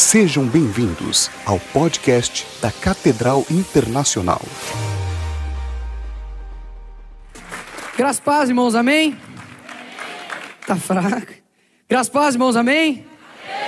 Sejam 0.00 0.46
bem-vindos 0.46 1.30
ao 1.44 1.60
podcast 1.60 2.46
da 2.62 2.72
Catedral 2.72 3.44
Internacional. 3.50 4.40
Graças 7.98 8.18
paz, 8.18 8.48
irmãos, 8.48 8.74
amém? 8.74 9.14
Tá 10.66 10.74
fraco. 10.74 11.34
Graças 11.86 12.08
paz, 12.08 12.34
irmãos, 12.34 12.56
amém? 12.56 13.04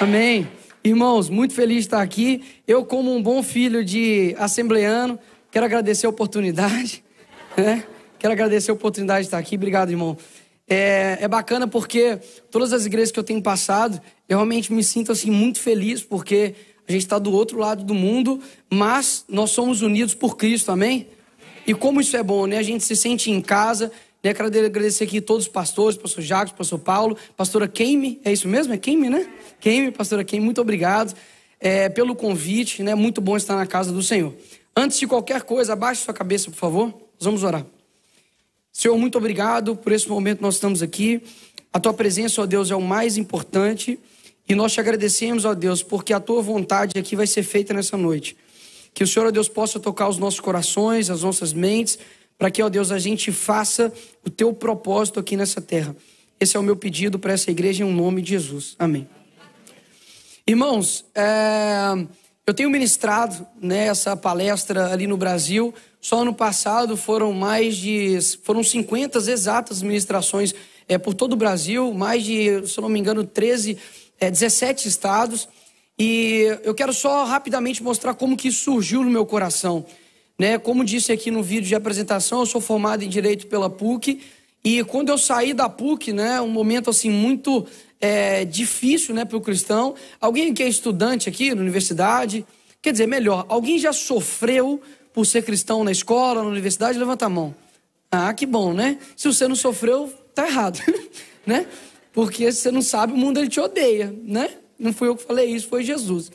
Amém. 0.01 0.49
Irmãos, 0.83 1.29
muito 1.29 1.53
feliz 1.53 1.81
de 1.81 1.83
estar 1.83 2.01
aqui. 2.01 2.43
Eu, 2.67 2.83
como 2.87 3.15
um 3.15 3.23
bom 3.23 3.43
filho 3.43 3.85
de 3.85 4.35
assembleano, 4.39 5.19
quero 5.51 5.67
agradecer 5.67 6.07
a 6.07 6.11
oportunidade. 6.11 7.05
Né? 7.55 7.85
Quero 8.19 8.33
agradecer 8.33 8.71
a 8.71 8.75
oportunidade 8.75 9.21
de 9.21 9.27
estar 9.27 9.37
aqui. 9.37 9.57
Obrigado, 9.57 9.91
irmão. 9.91 10.17
É, 10.75 11.19
é, 11.21 11.29
bacana 11.29 11.69
porque 11.69 12.19
todas 12.51 12.73
as 12.73 12.87
igrejas 12.87 13.13
que 13.13 13.19
eu 13.19 13.23
tenho 13.23 13.43
passado, 13.43 14.01
eu 14.27 14.39
realmente 14.39 14.73
me 14.73 14.83
sinto 14.83 15.13
assim 15.13 15.31
muito 15.31 15.61
feliz 15.61 16.03
porque 16.03 16.55
a 16.89 16.93
gente 16.93 17.03
está 17.03 17.19
do 17.19 17.31
outro 17.31 17.59
lado 17.59 17.85
do 17.85 17.93
mundo, 17.93 18.41
mas 18.71 19.23
nós 19.29 19.51
somos 19.51 19.83
unidos 19.83 20.15
por 20.15 20.35
Cristo, 20.35 20.73
amém? 20.73 21.09
E 21.67 21.75
como 21.75 22.01
isso 22.01 22.17
é 22.17 22.23
bom, 22.23 22.47
né? 22.47 22.57
A 22.57 22.63
gente 22.63 22.85
se 22.85 22.97
sente 22.97 23.31
em 23.31 23.43
casa. 23.43 23.93
Né? 24.25 24.33
Quero 24.33 24.49
agradecer 24.49 25.05
aqui 25.05 25.21
todos 25.21 25.45
os 25.45 25.53
pastores, 25.53 25.99
pastor 25.99 26.25
Jacques, 26.25 26.55
pastor 26.57 26.79
Paulo, 26.79 27.19
pastora 27.37 27.69
Keime, 27.69 28.19
é 28.25 28.33
isso 28.33 28.49
mesmo? 28.49 28.73
É 28.73 28.79
Keime, 28.79 29.11
né? 29.11 29.29
Keime, 29.61 29.91
pastora 29.91 30.25
Keime, 30.25 30.43
muito 30.43 30.63
obrigado 30.63 31.15
é, 31.61 31.91
pelo 31.91 32.17
convite, 32.17 32.83
né? 32.83 32.95
Muito 32.95 33.21
bom 33.21 33.37
estar 33.37 33.57
na 33.57 33.67
casa 33.67 33.93
do 33.93 34.03
Senhor. 34.03 34.35
Antes 34.75 34.99
de 34.99 35.07
qualquer 35.07 35.43
coisa, 35.43 35.75
abaixe 35.75 36.03
sua 36.03 36.15
cabeça, 36.15 36.51
por 36.51 36.57
favor. 36.57 36.87
Nós 36.87 37.27
vamos 37.27 37.45
orar. 37.45 37.67
Senhor, 38.73 38.97
muito 38.97 39.19
obrigado 39.19 39.77
por 39.77 39.93
esse 39.93 40.09
momento 40.09 40.39
que 40.39 40.43
nós 40.43 40.55
estamos 40.55 40.83
aqui. 40.83 41.23
A 41.73 41.79
tua 41.79 41.93
presença, 41.93 42.41
ó 42.41 42.47
Deus, 42.47 42.71
é 42.71 42.75
o 42.75 42.81
mais 42.81 43.19
importante. 43.19 43.99
E 44.49 44.55
nós 44.55 44.73
te 44.73 44.81
agradecemos, 44.81 45.45
ó 45.45 45.55
Deus, 45.55 45.83
porque 45.83 46.13
a 46.13 46.19
tua 46.19 46.41
vontade 46.41 46.99
aqui 46.99 47.15
vai 47.15 47.27
ser 47.27 47.43
feita 47.43 47.75
nessa 47.75 47.97
noite. 47.97 48.37
Que 48.95 49.05
o 49.05 49.07
Senhor, 49.07 49.27
ó 49.27 49.31
Deus, 49.31 49.49
possa 49.49 49.79
tocar 49.79 50.09
os 50.09 50.19
nossos 50.19 50.41
corações, 50.41 51.11
as 51.11 51.23
nossas 51.23 51.53
mentes, 51.53 51.99
para 52.39 52.51
que, 52.51 52.63
ó 52.63 52.69
Deus, 52.69 52.91
a 52.91 52.99
gente 52.99 53.31
faça 53.31 53.93
o 54.25 54.31
teu 54.31 54.53
propósito 54.53 55.21
aqui 55.21 55.37
nessa 55.37 55.61
terra. 55.61 55.95
Esse 56.41 56.57
é 56.57 56.61
o 56.61 56.63
meu 56.63 56.75
pedido 56.75 57.19
para 57.19 57.35
essa 57.35 57.51
igreja 57.51 57.85
em 57.85 57.93
nome 57.93 58.21
de 58.21 58.31
Jesus. 58.31 58.75
Amém. 58.79 59.09
Irmãos, 60.47 61.05
é... 61.15 62.22
eu 62.47 62.53
tenho 62.53 62.71
ministrado 62.71 63.47
né, 63.61 63.87
essa 63.87 64.17
palestra 64.17 64.93
ali 64.93 65.07
no 65.07 65.17
Brasil 65.17 65.73
só 66.01 66.23
ano 66.23 66.35
passado 66.35 66.97
foram 66.97 67.33
mais 67.33 67.77
de 67.77 68.19
foram 68.43 68.65
50 68.65 69.19
exatas 69.19 69.81
ministrações 69.83 70.53
é, 70.89 70.99
por 70.99 71.15
todo 71.15 71.35
o 71.35 71.37
Brasil, 71.37 71.95
mais 71.95 72.25
de, 72.25 72.67
se 72.67 72.81
não 72.81 72.89
me 72.89 72.99
engano, 72.99 73.25
13, 73.25 73.79
é, 74.19 74.29
17 74.29 74.89
estados. 74.89 75.49
E 75.97 76.59
eu 76.65 76.75
quero 76.75 76.93
só 76.93 77.25
rapidamente 77.25 77.83
mostrar 77.83 78.15
como 78.15 78.37
que 78.37 78.51
surgiu 78.51 79.05
no 79.05 79.11
meu 79.11 79.25
coração. 79.25 79.87
Né? 80.37 80.59
Como 80.59 80.85
disse 80.85 81.13
aqui 81.13 81.31
no 81.31 81.43
vídeo 81.43 81.69
de 81.69 81.75
apresentação, 81.77 82.41
eu 82.41 82.47
sou 82.47 82.61
formado 82.61 83.05
em 83.05 83.09
Direito 83.09 83.47
pela 83.47 83.71
PUC. 83.71 84.21
E 84.65 84.83
quando 84.85 85.11
eu 85.11 85.19
saí 85.19 85.55
da 85.55 85.69
PUC, 85.69 86.13
né, 86.13 86.41
um 86.41 86.49
momento 86.49 86.91
assim 86.91 87.11
muito 87.11 87.65
é, 88.03 88.45
difícil 88.45 89.15
né, 89.15 89.25
para 89.25 89.37
o 89.37 89.41
cristão. 89.41 89.95
Alguém 90.21 90.53
que 90.53 90.61
é 90.61 90.69
estudante 90.69 91.29
aqui 91.29 91.55
na 91.55 91.61
universidade, 91.61 92.45
quer 92.83 92.91
dizer, 92.91 93.07
melhor, 93.07 93.47
alguém 93.49 93.79
já 93.79 93.93
sofreu 93.93 94.83
por 95.15 95.25
ser 95.25 95.45
cristão 95.45 95.85
na 95.85 95.93
escola, 95.93 96.43
na 96.43 96.49
universidade, 96.49 96.99
levanta 96.99 97.27
a 97.27 97.29
mão. 97.29 97.55
Ah, 98.11 98.35
que 98.35 98.45
bom, 98.45 98.75
né? 98.75 98.99
Se 99.17 99.29
você 99.29 99.47
não 99.47 99.55
sofreu, 99.55 100.13
tá 100.35 100.47
errado, 100.49 100.81
né? 101.47 101.67
Porque 102.13 102.51
se 102.51 102.61
você 102.61 102.71
não 102.73 102.83
sabe, 102.83 103.13
o 103.13 103.17
mundo 103.17 103.39
ele 103.39 103.49
te 103.49 103.61
odeia, 103.61 104.15
né? 104.23 104.51
Não 104.79 104.93
fui 104.93 105.07
eu 105.07 105.17
que 105.17 105.23
falei 105.23 105.47
isso, 105.47 105.69
foi 105.69 105.85
Jesus. 105.85 106.31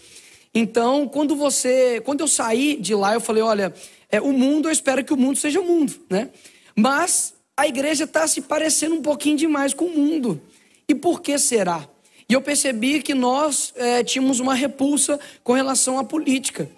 Então, 0.54 1.08
quando 1.08 1.36
você, 1.36 2.02
quando 2.06 2.22
eu 2.22 2.28
saí 2.28 2.78
de 2.78 2.96
lá, 2.96 3.14
eu 3.14 3.20
falei, 3.20 3.44
olha, 3.44 3.74
é, 4.10 4.22
o 4.22 4.32
mundo, 4.32 4.70
eu 4.70 4.72
espero 4.72 5.04
que 5.04 5.14
o 5.14 5.18
mundo 5.18 5.38
seja 5.38 5.60
o 5.60 5.66
mundo, 5.66 5.94
né? 6.10 6.30
Mas 6.76 7.34
a 7.58 7.68
igreja 7.68 8.06
está 8.06 8.26
se 8.26 8.42
parecendo 8.42 8.96
um 8.96 9.02
pouquinho 9.02 9.38
demais 9.38 9.74
com 9.74 9.86
o 9.86 9.98
mundo. 9.98 10.42
E 10.90 10.96
por 10.96 11.22
que 11.22 11.38
será? 11.38 11.88
E 12.30 12.34
eu 12.34 12.42
percebi 12.42 13.02
que 13.02 13.14
nós 13.14 13.74
é, 13.76 14.04
tínhamos 14.04 14.40
uma 14.40 14.54
repulsa 14.54 15.20
com 15.44 15.54
relação 15.54 16.00
à 16.00 16.04
política. 16.04 16.70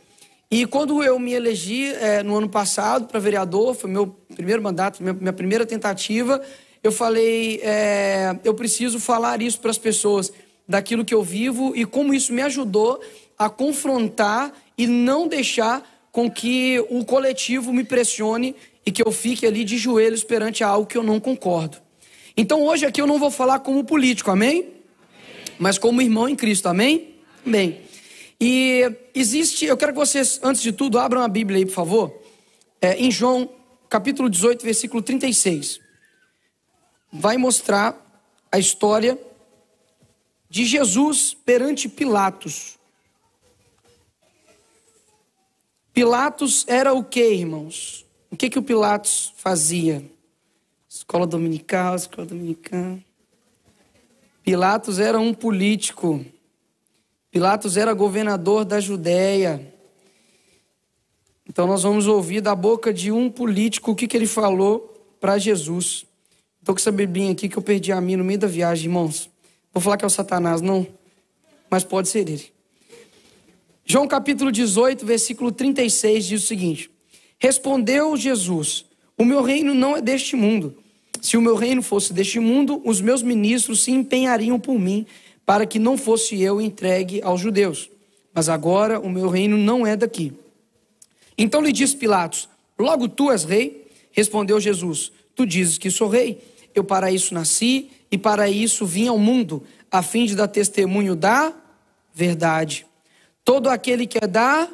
E 0.49 0.65
quando 0.65 1.03
eu 1.03 1.19
me 1.19 1.33
elegi 1.33 1.93
é, 1.93 2.23
no 2.23 2.35
ano 2.35 2.49
passado 2.49 3.07
para 3.07 3.19
vereador, 3.19 3.75
foi 3.75 3.89
meu 3.89 4.07
primeiro 4.33 4.63
mandato, 4.63 5.03
minha, 5.03 5.33
primeira 5.33 5.65
tentativa, 5.65 6.41
eu 6.83 6.91
falei, 6.91 7.59
é, 7.61 8.35
eu 8.43 8.55
preciso 8.55 8.99
falar 8.99 9.41
isso 9.43 9.59
para 9.59 9.69
as 9.69 9.77
pessoas, 9.77 10.31
daquilo 10.67 11.05
que 11.05 11.13
eu 11.13 11.21
vivo 11.21 11.75
e 11.75 11.85
como 11.85 12.13
isso 12.13 12.33
me 12.33 12.41
ajudou 12.41 12.99
a 13.37 13.49
confrontar 13.49 14.53
e 14.77 14.87
não 14.87 15.27
deixar 15.27 15.87
com 16.11 16.29
que 16.29 16.79
o 16.89 17.05
coletivo 17.05 17.71
me 17.71 17.83
pressione 17.83 18.55
e 18.85 18.91
que 18.91 19.05
eu 19.05 19.11
fique 19.11 19.45
ali 19.45 19.63
de 19.63 19.77
joelhos 19.77 20.23
perante 20.23 20.63
algo 20.63 20.87
que 20.87 20.97
eu 20.97 21.03
não 21.03 21.19
concordo. 21.19 21.77
Então 22.39 22.63
hoje 22.63 22.85
aqui 22.85 23.01
eu 23.01 23.05
não 23.05 23.19
vou 23.19 23.29
falar 23.29 23.59
como 23.59 23.83
político, 23.83 24.31
amém? 24.31 24.59
amém. 24.59 24.73
Mas 25.59 25.77
como 25.77 26.01
irmão 26.01 26.29
em 26.29 26.37
Cristo, 26.37 26.67
amém? 26.67 27.15
Amém. 27.45 27.81
E 28.39 28.89
existe, 29.13 29.65
eu 29.65 29.75
quero 29.75 29.91
que 29.91 29.99
vocês, 29.99 30.39
antes 30.41 30.61
de 30.61 30.71
tudo, 30.71 30.97
abram 30.97 31.21
a 31.21 31.27
Bíblia 31.27 31.57
aí, 31.57 31.65
por 31.65 31.73
favor. 31.73 32.23
É, 32.81 32.95
em 32.95 33.11
João, 33.11 33.49
capítulo 33.89 34.29
18, 34.29 34.63
versículo 34.63 35.03
36. 35.03 35.81
Vai 37.11 37.35
mostrar 37.35 38.23
a 38.49 38.57
história 38.57 39.19
de 40.49 40.63
Jesus 40.63 41.33
perante 41.33 41.89
Pilatos. 41.89 42.79
Pilatos 45.91 46.63
era 46.69 46.93
o 46.93 47.03
que, 47.03 47.33
irmãos? 47.33 48.05
O 48.31 48.37
que, 48.37 48.49
que 48.49 48.57
o 48.57 48.63
Pilatos 48.63 49.33
fazia? 49.35 50.09
Escola 51.09 51.25
dominical, 51.25 51.95
escola 51.95 52.27
dominical. 52.27 52.99
Pilatos 54.43 54.99
era 54.99 55.19
um 55.19 55.33
político. 55.33 56.23
Pilatos 57.31 57.77
era 57.77 57.95
governador 57.95 58.63
da 58.63 58.79
Judéia. 58.79 59.73
Então 61.47 61.65
nós 61.65 61.81
vamos 61.81 62.05
ouvir 62.05 62.41
da 62.41 62.53
boca 62.53 62.93
de 62.93 63.11
um 63.11 63.27
político 63.27 63.89
o 63.89 63.95
que, 63.95 64.07
que 64.07 64.15
ele 64.15 64.27
falou 64.27 65.03
para 65.19 65.39
Jesus. 65.39 66.05
Estou 66.59 66.75
com 66.75 66.79
essa 66.79 66.91
bebinha 66.91 67.31
aqui 67.31 67.49
que 67.49 67.57
eu 67.57 67.63
perdi 67.63 67.91
a 67.91 67.99
mim 67.99 68.15
no 68.15 68.23
meio 68.23 68.37
da 68.37 68.47
viagem, 68.47 68.85
irmãos. 68.85 69.31
Vou 69.73 69.81
falar 69.81 69.97
que 69.97 70.05
é 70.05 70.07
o 70.07 70.11
Satanás, 70.11 70.61
não. 70.61 70.85
Mas 71.71 71.83
pode 71.83 72.07
ser 72.07 72.29
ele. 72.29 72.51
João 73.83 74.07
capítulo 74.07 74.51
18, 74.51 75.03
versículo 75.07 75.51
36 75.51 76.23
diz 76.27 76.43
o 76.43 76.45
seguinte: 76.45 76.91
Respondeu 77.39 78.15
Jesus: 78.15 78.85
O 79.17 79.25
meu 79.25 79.41
reino 79.41 79.73
não 79.73 79.97
é 79.97 80.01
deste 80.01 80.35
mundo. 80.35 80.77
Se 81.21 81.37
o 81.37 81.41
meu 81.41 81.55
reino 81.55 81.81
fosse 81.81 82.13
deste 82.13 82.39
mundo, 82.39 82.81
os 82.85 83.01
meus 83.01 83.21
ministros 83.21 83.83
se 83.83 83.91
empenhariam 83.91 84.59
por 84.59 84.79
mim 84.79 85.05
para 85.45 85.65
que 85.65 85.79
não 85.79 85.97
fosse 85.97 86.39
eu 86.41 86.61
entregue 86.61 87.21
aos 87.21 87.41
judeus. 87.41 87.89
Mas 88.33 88.49
agora 88.49 88.99
o 88.99 89.09
meu 89.09 89.27
reino 89.29 89.57
não 89.57 89.85
é 89.85 89.95
daqui. 89.95 90.33
Então 91.37 91.61
lhe 91.61 91.71
disse 91.71 91.95
Pilatos: 91.95 92.47
Logo 92.77 93.07
tu 93.07 93.31
és 93.31 93.43
rei? 93.43 93.87
Respondeu 94.11 94.59
Jesus: 94.59 95.11
Tu 95.35 95.45
dizes 95.45 95.77
que 95.77 95.89
sou 95.89 96.07
rei. 96.07 96.41
Eu 96.75 96.83
para 96.83 97.11
isso 97.11 97.33
nasci 97.33 97.89
e 98.11 98.17
para 98.17 98.49
isso 98.49 98.85
vim 98.85 99.07
ao 99.07 99.17
mundo, 99.17 99.63
a 99.91 100.03
fim 100.03 100.25
de 100.25 100.35
dar 100.35 100.47
testemunho 100.47 101.15
da 101.15 101.53
verdade. 102.13 102.85
Todo 103.43 103.69
aquele 103.69 104.05
que 104.05 104.19
é 104.21 104.27
dar, 104.27 104.69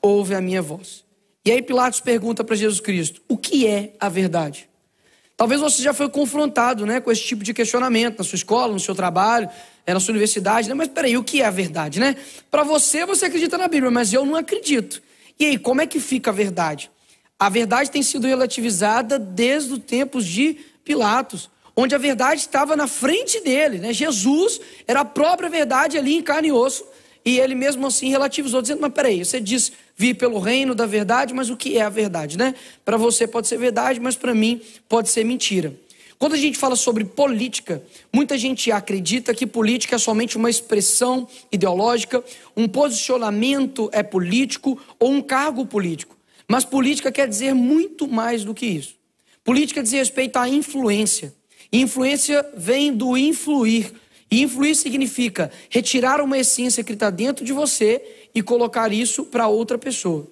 ouve 0.00 0.34
a 0.34 0.40
minha 0.40 0.60
voz. 0.60 1.04
E 1.44 1.50
aí 1.50 1.62
Pilatos 1.62 2.00
pergunta 2.00 2.42
para 2.42 2.56
Jesus 2.56 2.80
Cristo: 2.80 3.22
O 3.28 3.36
que 3.38 3.66
é 3.66 3.94
a 4.00 4.08
verdade? 4.08 4.68
Talvez 5.42 5.60
você 5.60 5.82
já 5.82 5.92
foi 5.92 6.08
confrontado 6.08 6.86
né, 6.86 7.00
com 7.00 7.10
esse 7.10 7.24
tipo 7.24 7.42
de 7.42 7.52
questionamento 7.52 8.18
na 8.18 8.22
sua 8.22 8.36
escola, 8.36 8.72
no 8.72 8.78
seu 8.78 8.94
trabalho, 8.94 9.50
eh, 9.84 9.92
na 9.92 9.98
sua 9.98 10.12
universidade. 10.12 10.68
Né? 10.68 10.74
Mas 10.76 10.86
peraí, 10.86 11.16
o 11.16 11.24
que 11.24 11.42
é 11.42 11.44
a 11.44 11.50
verdade? 11.50 11.98
Né? 11.98 12.14
Para 12.48 12.62
você, 12.62 13.04
você 13.04 13.24
acredita 13.24 13.58
na 13.58 13.66
Bíblia, 13.66 13.90
mas 13.90 14.12
eu 14.12 14.24
não 14.24 14.36
acredito. 14.36 15.02
E 15.40 15.46
aí, 15.46 15.58
como 15.58 15.80
é 15.80 15.86
que 15.88 15.98
fica 15.98 16.30
a 16.30 16.32
verdade? 16.32 16.92
A 17.36 17.48
verdade 17.48 17.90
tem 17.90 18.04
sido 18.04 18.28
relativizada 18.28 19.18
desde 19.18 19.72
os 19.72 19.80
tempos 19.80 20.24
de 20.26 20.58
Pilatos, 20.84 21.50
onde 21.74 21.92
a 21.92 21.98
verdade 21.98 22.40
estava 22.40 22.76
na 22.76 22.86
frente 22.86 23.40
dele. 23.40 23.78
Né? 23.78 23.92
Jesus 23.92 24.60
era 24.86 25.00
a 25.00 25.04
própria 25.04 25.48
verdade 25.48 25.98
ali 25.98 26.14
em 26.14 26.22
carne 26.22 26.50
e 26.50 26.52
osso. 26.52 26.84
E 27.24 27.38
ele 27.38 27.54
mesmo 27.54 27.86
assim 27.86 28.08
relativizou, 28.08 28.60
dizendo: 28.60 28.80
Mas 28.80 28.92
peraí, 28.92 29.24
você 29.24 29.40
diz 29.40 29.72
vir 29.96 30.14
pelo 30.14 30.38
reino 30.38 30.74
da 30.74 30.86
verdade, 30.86 31.32
mas 31.32 31.50
o 31.50 31.56
que 31.56 31.78
é 31.78 31.82
a 31.82 31.88
verdade, 31.88 32.36
né? 32.36 32.54
Para 32.84 32.96
você 32.96 33.26
pode 33.26 33.46
ser 33.48 33.58
verdade, 33.58 34.00
mas 34.00 34.16
para 34.16 34.34
mim 34.34 34.60
pode 34.88 35.08
ser 35.08 35.24
mentira. 35.24 35.74
Quando 36.18 36.34
a 36.34 36.38
gente 36.38 36.56
fala 36.56 36.76
sobre 36.76 37.04
política, 37.04 37.82
muita 38.12 38.38
gente 38.38 38.70
acredita 38.70 39.34
que 39.34 39.44
política 39.44 39.96
é 39.96 39.98
somente 39.98 40.36
uma 40.36 40.48
expressão 40.48 41.26
ideológica, 41.50 42.22
um 42.56 42.68
posicionamento 42.68 43.90
é 43.92 44.04
político 44.04 44.80
ou 45.00 45.10
um 45.10 45.20
cargo 45.20 45.66
político. 45.66 46.16
Mas 46.46 46.64
política 46.64 47.10
quer 47.10 47.28
dizer 47.28 47.54
muito 47.54 48.06
mais 48.06 48.44
do 48.44 48.54
que 48.54 48.66
isso. 48.66 48.94
Política 49.42 49.82
diz 49.82 49.90
respeito 49.90 50.36
à 50.36 50.48
influência. 50.48 51.34
E 51.72 51.80
influência 51.80 52.46
vem 52.56 52.92
do 52.92 53.16
influir. 53.16 53.92
E 54.32 54.40
influir 54.40 54.74
significa 54.74 55.52
retirar 55.68 56.18
uma 56.18 56.38
essência 56.38 56.82
que 56.82 56.94
está 56.94 57.10
dentro 57.10 57.44
de 57.44 57.52
você 57.52 58.02
e 58.34 58.40
colocar 58.40 58.90
isso 58.90 59.24
para 59.26 59.46
outra 59.46 59.76
pessoa. 59.76 60.26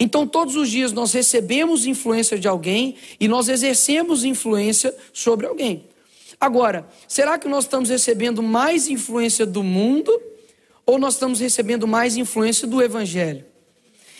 Então, 0.00 0.26
todos 0.26 0.56
os 0.56 0.68
dias 0.68 0.90
nós 0.90 1.12
recebemos 1.12 1.86
influência 1.86 2.36
de 2.36 2.48
alguém 2.48 2.96
e 3.20 3.28
nós 3.28 3.48
exercemos 3.48 4.24
influência 4.24 4.92
sobre 5.12 5.46
alguém. 5.46 5.84
Agora, 6.40 6.88
será 7.06 7.38
que 7.38 7.46
nós 7.46 7.62
estamos 7.62 7.88
recebendo 7.88 8.42
mais 8.42 8.88
influência 8.88 9.46
do 9.46 9.62
mundo 9.62 10.20
ou 10.84 10.98
nós 10.98 11.14
estamos 11.14 11.38
recebendo 11.38 11.86
mais 11.86 12.16
influência 12.16 12.66
do 12.66 12.82
evangelho? 12.82 13.44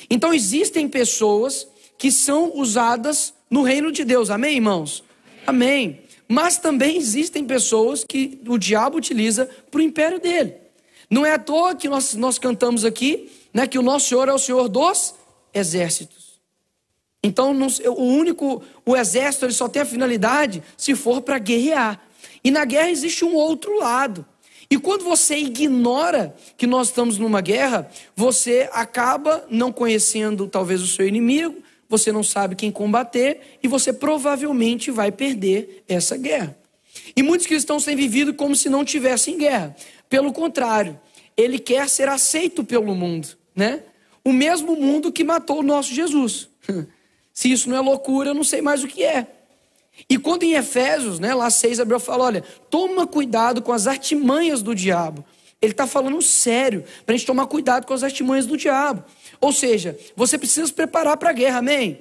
Então, 0.09 0.33
existem 0.33 0.89
pessoas 0.89 1.67
que 1.99 2.13
são 2.13 2.57
usadas 2.57 3.35
no 3.51 3.63
reino 3.63 3.91
de 3.91 4.05
Deus, 4.05 4.31
amém, 4.31 4.55
irmãos? 4.55 5.03
Amém. 5.45 6.06
Mas 6.29 6.59
também 6.59 6.97
existem 6.97 7.45
pessoas 7.45 8.05
que 8.05 8.41
o 8.47 8.59
diabo 8.59 8.99
utiliza 8.99 9.49
para 9.71 9.79
o 9.79 9.83
império 9.83 10.21
dele. 10.21 10.55
Não 11.09 11.25
é 11.25 11.33
à 11.33 11.39
toa 11.39 11.75
que 11.75 11.89
nós, 11.89 12.15
nós 12.15 12.39
cantamos 12.39 12.85
aqui 12.85 13.31
né, 13.55 13.67
que 13.67 13.79
o 13.79 13.83
nosso 13.83 14.09
Senhor 14.09 14.29
é 14.29 14.33
o 14.33 14.39
Senhor 14.39 14.69
dos 14.69 15.15
exércitos. 15.55 16.41
Então, 17.23 17.55
não, 17.55 17.69
o 17.97 18.05
único, 18.05 18.63
o 18.85 18.97
exército 18.97 19.47
ele 19.47 19.53
só 19.53 19.69
tem 19.69 19.83
a 19.83 19.87
finalidade 19.87 20.63
se 20.77 20.95
for 20.95 21.23
para 21.23 21.39
guerrear. 21.39 22.01
E 22.43 22.51
na 22.51 22.65
guerra 22.65 22.91
existe 22.91 23.25
um 23.25 23.35
outro 23.35 23.79
lado. 23.79 24.25
E 24.71 24.79
quando 24.79 25.05
você 25.05 25.37
ignora 25.37 26.35
que 26.57 26.67
nós 26.67 26.89
estamos 26.89 27.19
numa 27.19 27.41
guerra, 27.41 27.89
você 28.15 28.69
acaba 28.73 29.45
não 29.49 29.73
conhecendo 29.73 30.49
talvez 30.49 30.83
o 30.83 30.87
seu 30.87 31.07
inimigo, 31.07 31.63
você 31.89 32.11
não 32.11 32.23
sabe 32.23 32.55
quem 32.57 32.71
combater 32.71 33.59
e 33.63 33.69
você 33.69 33.93
provavelmente 33.93 34.91
vai 34.91 35.13
perder 35.13 35.85
essa 35.89 36.17
guerra. 36.17 36.57
E 37.15 37.23
muitos 37.23 37.47
cristãos 37.47 37.85
têm 37.85 37.97
vivido 37.97 38.35
como 38.35 38.57
se 38.57 38.69
não 38.69 38.85
tivessem 38.85 39.39
guerra. 39.39 39.77
Pelo 40.09 40.33
contrário, 40.33 40.99
ele 41.37 41.59
quer 41.59 41.89
ser 41.89 42.09
aceito 42.09 42.65
pelo 42.65 42.95
mundo, 42.95 43.29
né? 43.55 43.83
O 44.25 44.33
mesmo 44.33 44.75
mundo 44.75 45.13
que 45.13 45.23
matou 45.23 45.61
o 45.61 45.63
nosso 45.63 45.95
Jesus. 45.95 46.49
Se 47.33 47.53
isso 47.53 47.69
não 47.69 47.77
é 47.77 47.81
loucura, 47.81 48.31
eu 48.31 48.35
não 48.35 48.43
sei 48.43 48.63
mais 48.63 48.83
o 48.83 48.89
que 48.89 49.05
é. 49.05 49.27
E 50.09 50.17
quando 50.17 50.43
em 50.43 50.55
Efésios, 50.55 51.19
né, 51.19 51.35
lá 51.35 51.51
6, 51.51 51.81
Abraão 51.81 52.01
fala: 52.01 52.25
olha, 52.25 52.45
toma 52.71 53.07
cuidado 53.07 53.61
com 53.61 53.73
as 53.73 53.87
artimanhas 53.87 54.63
do 54.63 54.75
diabo. 54.75 55.23
Ele 55.61 55.73
está 55.73 55.87
falando 55.87 56.21
sério, 56.23 56.85
para 57.05 57.15
a 57.15 57.17
gente 57.17 57.27
tomar 57.27 57.47
cuidado 57.47 57.87
com 57.87 57.95
as 57.95 58.03
artimanhas 58.03 58.47
do 58.47 58.57
diabo. 58.57 59.05
Ou 59.41 59.53
seja, 59.53 59.99
você 60.15 60.39
precisa 60.39 60.67
se 60.67 60.73
preparar 60.73 61.17
para 61.17 61.31
a 61.31 61.33
guerra, 61.33 61.59
amém? 61.59 61.99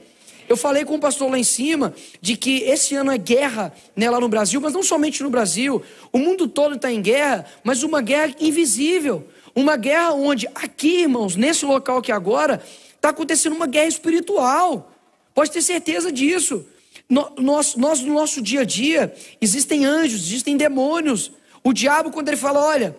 Eu 0.48 0.56
falei 0.56 0.86
com 0.86 0.96
o 0.96 1.00
pastor 1.00 1.30
lá 1.30 1.40
em 1.40 1.44
cima 1.44 1.94
de 2.22 2.38
que 2.38 2.64
esse 2.64 2.96
ano 2.96 3.12
é 3.12 3.18
guerra 3.18 3.74
né, 3.96 4.10
lá 4.10 4.20
no 4.20 4.30
Brasil, 4.30 4.62
mas 4.62 4.74
não 4.74 4.84
somente 4.84 5.24
no 5.24 5.30
Brasil. 5.30 5.82
O 6.12 6.20
mundo 6.20 6.48
todo 6.48 6.76
está 6.76 6.92
em 6.92 7.02
guerra, 7.02 7.46
mas 7.64 7.82
uma 7.82 8.02
guerra 8.02 8.36
invisível. 8.40 9.28
Uma 9.56 9.76
guerra 9.76 10.12
onde, 10.12 10.48
aqui, 10.54 11.02
irmãos, 11.02 11.36
nesse 11.36 11.66
local 11.66 11.98
aqui 11.98 12.12
agora, 12.12 12.62
está 12.96 13.10
acontecendo 13.10 13.56
uma 13.56 13.66
guerra 13.66 13.88
espiritual. 13.88 14.92
Pode 15.34 15.50
ter 15.50 15.62
certeza 15.62 16.12
disso. 16.12 16.66
Nós, 17.10 17.76
nós, 17.76 18.02
no 18.02 18.14
nosso 18.14 18.42
dia 18.42 18.62
a 18.62 18.66
dia, 18.66 19.14
existem 19.42 19.86
anjos, 19.86 20.22
existem 20.22 20.58
demônios. 20.58 21.32
O 21.64 21.74
diabo, 21.74 22.12
quando 22.12 22.28
ele 22.28 22.38
fala, 22.38 22.64
olha, 22.64 22.96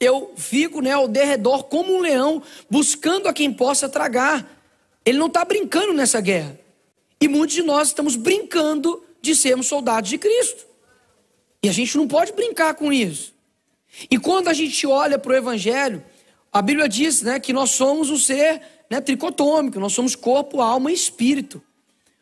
eu 0.00 0.32
fico 0.34 0.80
né, 0.80 0.92
ao 0.92 1.06
derredor 1.06 1.64
como 1.64 1.94
um 1.94 2.00
leão, 2.00 2.42
buscando 2.70 3.28
a 3.28 3.32
quem 3.34 3.52
possa 3.52 3.86
tragar. 3.86 4.50
Ele 5.04 5.18
não 5.18 5.26
está 5.26 5.44
brincando 5.44 5.92
nessa 5.92 6.20
guerra. 6.20 6.58
E 7.20 7.28
muitos 7.28 7.54
de 7.54 7.62
nós 7.62 7.88
estamos 7.88 8.16
brincando 8.16 9.04
de 9.20 9.36
sermos 9.36 9.66
soldados 9.66 10.08
de 10.08 10.16
Cristo. 10.16 10.64
E 11.62 11.68
a 11.68 11.72
gente 11.72 11.98
não 11.98 12.08
pode 12.08 12.32
brincar 12.32 12.74
com 12.74 12.90
isso. 12.90 13.34
E 14.10 14.18
quando 14.18 14.48
a 14.48 14.54
gente 14.54 14.86
olha 14.86 15.18
para 15.18 15.32
o 15.32 15.36
Evangelho, 15.36 16.02
a 16.50 16.62
Bíblia 16.62 16.88
diz 16.88 17.20
né, 17.20 17.38
que 17.38 17.52
nós 17.52 17.72
somos 17.72 18.08
um 18.08 18.16
ser 18.16 18.62
né, 18.88 19.02
tricotômico, 19.02 19.78
nós 19.78 19.92
somos 19.92 20.16
corpo, 20.16 20.62
alma 20.62 20.90
e 20.90 20.94
espírito. 20.94 21.62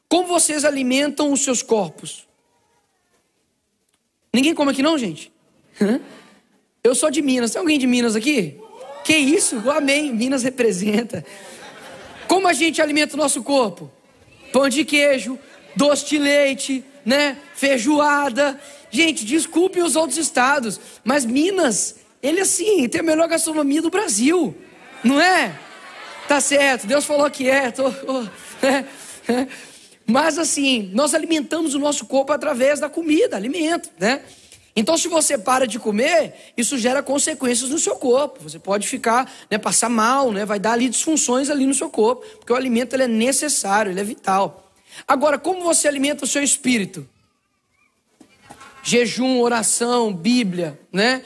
Como 0.09 0.27
vocês 0.27 0.65
alimentam 0.65 1.33
os 1.33 1.43
seus 1.43 1.63
corpos? 1.63 2.27
Ninguém 4.33 4.55
come 4.55 4.73
aqui 4.73 4.83
não, 4.83 4.99
gente? 4.99 5.31
Eu 6.83 6.95
sou 6.95 7.11
de 7.11 7.21
Minas. 7.21 7.51
Tem 7.51 7.61
alguém 7.61 7.79
de 7.79 7.87
Minas 7.87 8.17
aqui? 8.17 8.57
Que 9.05 9.17
isso? 9.17 9.71
Amém. 9.71 10.13
Minas 10.13 10.43
representa. 10.43 11.25
Como 12.27 12.47
a 12.47 12.53
gente 12.53 12.81
alimenta 12.81 13.15
o 13.15 13.17
nosso 13.19 13.43
corpo? 13.43 13.91
Pão 14.53 14.69
de 14.69 14.85
queijo, 14.85 15.39
doce 15.75 16.07
de 16.07 16.19
leite, 16.19 16.85
né? 17.05 17.39
Feijoada. 17.55 18.61
Gente, 18.91 19.25
desculpem 19.25 19.83
os 19.83 19.97
outros 19.97 20.19
estados, 20.19 20.81
mas 21.05 21.25
Minas, 21.25 21.97
ele 22.23 22.41
assim, 22.41 22.89
tem 22.89 23.01
a 23.01 23.05
melhor 23.05 23.29
gastronomia 23.29 23.83
do 23.83 23.91
Brasil. 23.91 24.57
Não 25.05 25.21
é? 25.21 25.59
Tá 26.27 26.41
certo, 26.41 26.87
Deus 26.87 27.05
falou 27.05 27.31
que 27.31 27.49
é. 27.49 27.71
Tô, 27.71 27.89
é. 28.63 29.47
Mas 30.07 30.39
assim, 30.39 30.91
nós 30.95 31.15
alimentamos 31.15 31.75
o 31.75 31.79
nosso 31.79 32.07
corpo 32.07 32.33
através 32.33 32.81
da 32.81 32.89
comida, 32.89 33.37
alimento, 33.37 33.91
né? 33.99 34.23
Então, 34.75 34.97
se 34.97 35.09
você 35.09 35.37
para 35.37 35.67
de 35.67 35.79
comer, 35.79 36.35
isso 36.56 36.79
gera 36.79 37.03
consequências 37.03 37.70
no 37.70 37.79
seu 37.79 37.97
corpo. 37.97 38.43
Você 38.43 38.59
pode 38.59 38.87
ficar, 38.87 39.31
né, 39.50 39.59
passar 39.59 39.88
mal, 39.88 40.31
né, 40.31 40.44
vai 40.44 40.59
dar 40.59 40.73
ali 40.73 40.88
disfunções 40.88 41.50
ali 41.50 41.67
no 41.67 41.75
seu 41.75 41.91
corpo, 41.91 42.25
porque 42.38 42.53
o 42.53 42.56
alimento 42.56 42.94
ele 42.94 43.03
é 43.03 43.09
necessário, 43.09 43.91
ele 43.91 44.00
é 44.00 44.05
vital. 44.05 44.73
Agora, 45.06 45.38
como 45.38 45.62
você 45.62 45.88
alimenta 45.88 46.25
o 46.25 46.29
seu 46.29 46.43
espírito? 46.43 47.09
Jejum, 48.82 49.41
oração, 49.41 50.12
Bíblia, 50.12 50.79
né? 50.93 51.23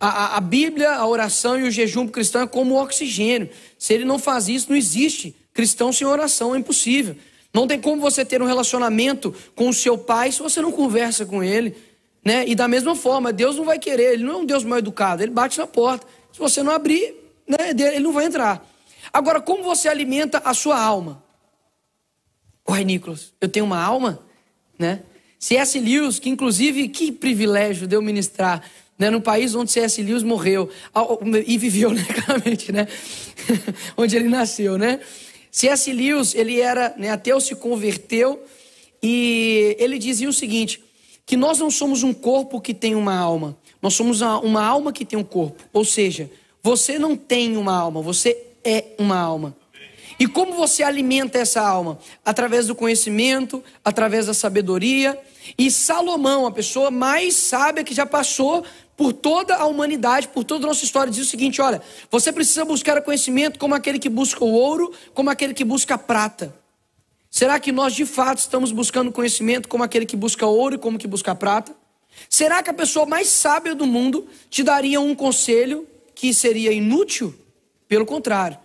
A, 0.00 0.08
a, 0.08 0.36
a 0.38 0.40
Bíblia, 0.40 0.92
a 0.92 1.06
oração 1.06 1.58
e 1.58 1.62
o 1.62 1.70
jejum 1.70 2.08
cristão 2.08 2.42
é 2.42 2.46
como 2.46 2.80
oxigênio. 2.80 3.48
Se 3.78 3.94
ele 3.94 4.04
não 4.04 4.18
faz 4.18 4.48
isso, 4.48 4.68
não 4.68 4.76
existe. 4.76 5.34
Cristão 5.54 5.92
sem 5.92 6.06
oração 6.06 6.54
é 6.54 6.58
impossível. 6.58 7.16
Não 7.54 7.66
tem 7.66 7.80
como 7.80 8.00
você 8.00 8.24
ter 8.24 8.40
um 8.42 8.46
relacionamento 8.46 9.34
com 9.54 9.68
o 9.68 9.74
seu 9.74 9.98
pai 9.98 10.32
se 10.32 10.40
você 10.40 10.60
não 10.60 10.72
conversa 10.72 11.26
com 11.26 11.44
ele. 11.44 11.76
Né? 12.24 12.46
E 12.46 12.54
da 12.54 12.68
mesma 12.68 12.94
forma, 12.94 13.32
Deus 13.32 13.56
não 13.56 13.64
vai 13.64 13.78
querer, 13.78 14.14
Ele 14.14 14.24
não 14.24 14.32
é 14.32 14.36
um 14.36 14.46
Deus 14.46 14.64
mal 14.64 14.78
educado, 14.78 15.22
Ele 15.22 15.32
bate 15.32 15.58
na 15.58 15.66
porta. 15.66 16.06
Se 16.32 16.38
você 16.38 16.62
não 16.62 16.72
abrir, 16.72 17.14
né, 17.48 17.70
Ele 17.70 18.00
não 18.00 18.12
vai 18.12 18.26
entrar. 18.26 18.64
Agora, 19.12 19.40
como 19.40 19.62
você 19.62 19.88
alimenta 19.88 20.38
a 20.44 20.54
sua 20.54 20.80
alma? 20.80 21.22
Uai, 22.68 22.84
Nicolas, 22.84 23.32
eu 23.40 23.48
tenho 23.48 23.66
uma 23.66 23.82
alma? 23.82 24.20
Né? 24.78 25.02
C.S. 25.38 25.78
Lewis, 25.80 26.20
que 26.20 26.30
inclusive, 26.30 26.88
que 26.88 27.10
privilégio 27.10 27.88
deu 27.88 28.00
ministrar 28.00 28.62
né, 28.96 29.10
no 29.10 29.20
país 29.20 29.54
onde 29.54 29.72
C.S. 29.72 30.00
Lewis 30.00 30.22
morreu 30.22 30.70
e 31.44 31.58
viveu, 31.58 31.90
né, 31.90 32.06
claramente, 32.06 32.70
né? 32.70 32.86
onde 33.96 34.14
ele 34.14 34.28
nasceu, 34.28 34.78
né? 34.78 35.00
C.S. 35.50 35.92
Lewis, 35.92 36.34
ele 36.34 36.60
era 36.60 36.94
né, 36.96 37.10
ateu, 37.10 37.40
se 37.40 37.56
converteu 37.56 38.42
e 39.02 39.76
ele 39.80 39.98
dizia 39.98 40.28
o 40.28 40.32
seguinte: 40.32 40.80
que 41.32 41.36
nós 41.38 41.58
não 41.58 41.70
somos 41.70 42.02
um 42.02 42.12
corpo 42.12 42.60
que 42.60 42.74
tem 42.74 42.94
uma 42.94 43.16
alma, 43.16 43.56
nós 43.80 43.94
somos 43.94 44.20
uma 44.20 44.62
alma 44.62 44.92
que 44.92 45.02
tem 45.02 45.18
um 45.18 45.24
corpo. 45.24 45.64
Ou 45.72 45.82
seja, 45.82 46.30
você 46.62 46.98
não 46.98 47.16
tem 47.16 47.56
uma 47.56 47.74
alma, 47.74 48.02
você 48.02 48.36
é 48.62 48.88
uma 48.98 49.18
alma. 49.18 49.56
E 50.20 50.26
como 50.26 50.52
você 50.52 50.82
alimenta 50.82 51.38
essa 51.38 51.62
alma? 51.62 51.98
Através 52.22 52.66
do 52.66 52.74
conhecimento, 52.74 53.64
através 53.82 54.26
da 54.26 54.34
sabedoria. 54.34 55.18
E 55.56 55.70
Salomão, 55.70 56.46
a 56.46 56.50
pessoa 56.50 56.90
mais 56.90 57.34
sábia 57.34 57.82
que 57.82 57.94
já 57.94 58.04
passou 58.04 58.62
por 58.94 59.14
toda 59.14 59.56
a 59.56 59.64
humanidade, 59.64 60.28
por 60.28 60.44
toda 60.44 60.66
a 60.66 60.68
nossa 60.68 60.84
história, 60.84 61.10
diz 61.10 61.26
o 61.26 61.30
seguinte: 61.30 61.62
olha, 61.62 61.80
você 62.10 62.30
precisa 62.30 62.62
buscar 62.62 62.98
o 62.98 63.02
conhecimento 63.02 63.58
como 63.58 63.74
aquele 63.74 63.98
que 63.98 64.10
busca 64.10 64.44
o 64.44 64.52
ouro, 64.52 64.92
como 65.14 65.30
aquele 65.30 65.54
que 65.54 65.64
busca 65.64 65.94
a 65.94 65.98
prata. 65.98 66.54
Será 67.32 67.58
que 67.58 67.72
nós 67.72 67.94
de 67.94 68.04
fato 68.04 68.40
estamos 68.40 68.72
buscando 68.72 69.10
conhecimento 69.10 69.66
como 69.66 69.82
aquele 69.82 70.04
que 70.04 70.14
busca 70.14 70.46
ouro 70.46 70.74
e 70.74 70.78
como 70.78 70.98
que 70.98 71.06
busca 71.08 71.34
prata? 71.34 71.74
Será 72.28 72.62
que 72.62 72.68
a 72.68 72.74
pessoa 72.74 73.06
mais 73.06 73.28
sábia 73.28 73.74
do 73.74 73.86
mundo 73.86 74.28
te 74.50 74.62
daria 74.62 75.00
um 75.00 75.14
conselho 75.14 75.88
que 76.14 76.34
seria 76.34 76.70
inútil? 76.72 77.34
Pelo 77.88 78.04
contrário. 78.04 78.58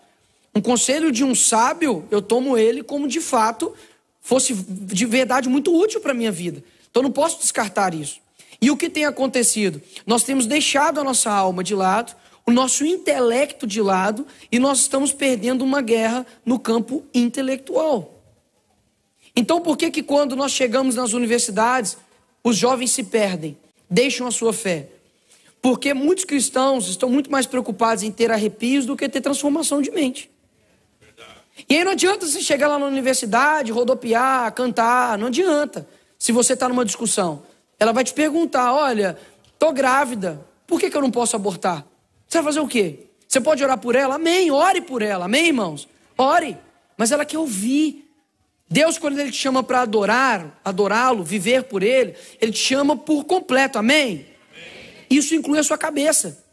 Um 0.54 0.60
conselho 0.60 1.14
de 1.14 1.24
um 1.24 1.34
sábio, 1.34 2.06
eu 2.12 2.22
tomo 2.22 2.58
ele 2.58 2.84
como 2.84 3.08
de 3.08 3.22
fato 3.22 3.74
fosse 4.20 4.54
de 4.54 5.06
verdade 5.06 5.48
muito 5.48 5.74
útil 5.74 6.02
para 6.02 6.12
a 6.12 6.16
minha 6.16 6.32
vida. 6.32 6.62
Então 6.92 7.02
não 7.02 7.12
posso 7.12 7.40
descartar 7.40 7.94
isso. 7.94 8.20
E 8.62 8.70
o 8.70 8.76
que 8.76 8.90
tem 8.90 9.06
acontecido? 9.06 9.82
Nós 10.06 10.24
temos 10.24 10.46
deixado 10.46 11.00
a 11.00 11.06
nossa 11.06 11.32
alma 11.32 11.64
de 11.64 11.74
lado, 11.74 12.14
o 12.46 12.52
nosso 12.52 12.86
intelecto 12.86 13.66
de 13.66 13.82
lado, 13.82 14.28
e 14.52 14.60
nós 14.60 14.80
estamos 14.80 15.14
perdendo 15.14 15.64
uma 15.64 15.82
guerra 15.82 16.28
no 16.46 16.60
campo 16.60 17.06
intelectual. 17.14 18.17
Então, 19.38 19.62
por 19.62 19.78
que 19.78 19.92
que 19.92 20.02
quando 20.02 20.36
nós 20.36 20.52
chegamos 20.52 20.96
nas 20.96 21.14
universidades, 21.14 21.96
os 22.44 22.58
jovens 22.58 22.90
se 22.90 23.04
perdem, 23.04 23.56
deixam 23.88 24.26
a 24.26 24.32
sua 24.32 24.52
fé? 24.52 24.90
Porque 25.62 25.94
muitos 25.94 26.26
cristãos 26.26 26.88
estão 26.88 27.08
muito 27.08 27.32
mais 27.32 27.46
preocupados 27.46 28.04
em 28.04 28.12
ter 28.12 28.32
arrepios 28.32 28.88
do 28.88 28.96
que 28.96 29.08
ter 29.08 29.22
transformação 29.22 29.80
de 29.80 29.92
mente. 29.92 30.28
E 31.70 31.76
aí 31.76 31.84
não 31.84 31.92
adianta 31.92 32.26
você 32.26 32.42
chegar 32.42 32.68
lá 32.68 32.80
na 32.80 32.88
universidade, 32.88 33.72
rodopiar, 33.72 34.52
cantar, 34.54 35.20
não 35.20 35.28
adianta. 35.28 35.88
Se 36.18 36.32
você 36.32 36.54
está 36.54 36.68
numa 36.68 36.84
discussão, 36.84 37.44
ela 37.80 37.94
vai 37.94 38.04
te 38.04 38.16
perguntar: 38.16 38.74
olha, 38.74 39.20
tô 39.60 39.72
grávida, 39.72 40.44
Por 40.66 40.80
que, 40.80 40.90
que 40.90 40.98
eu 40.98 41.02
não 41.02 41.12
posso 41.12 41.36
abortar? 41.36 41.86
Você 42.28 42.40
vai 42.40 42.46
fazer 42.46 42.60
o 42.60 42.68
quê? 42.68 43.08
Você 43.28 43.40
pode 43.40 43.64
orar 43.64 43.78
por 43.78 43.96
ela? 43.96 44.16
Amém. 44.16 44.50
Ore 44.50 44.82
por 44.82 45.04
ela. 45.04 45.26
Amém, 45.26 45.48
irmãos? 45.48 45.88
Ore. 46.18 46.58
Mas 46.98 47.12
ela 47.12 47.24
quer 47.24 47.38
ouvir. 47.38 48.07
Deus, 48.70 48.98
quando 48.98 49.18
Ele 49.20 49.32
te 49.32 49.38
chama 49.38 49.64
para 49.64 49.82
adorar, 49.82 50.60
adorá-lo, 50.64 51.24
viver 51.24 51.64
por 51.64 51.84
Ele, 51.84 52.16
Ele 52.42 52.52
te 52.52 52.60
chama 52.60 52.96
por 52.96 53.24
completo. 53.24 53.78
Amém? 53.78 54.26
Isso 55.10 55.34
inclui 55.36 55.60
a 55.60 55.64
sua 55.64 55.78
cabeça. 55.78 56.44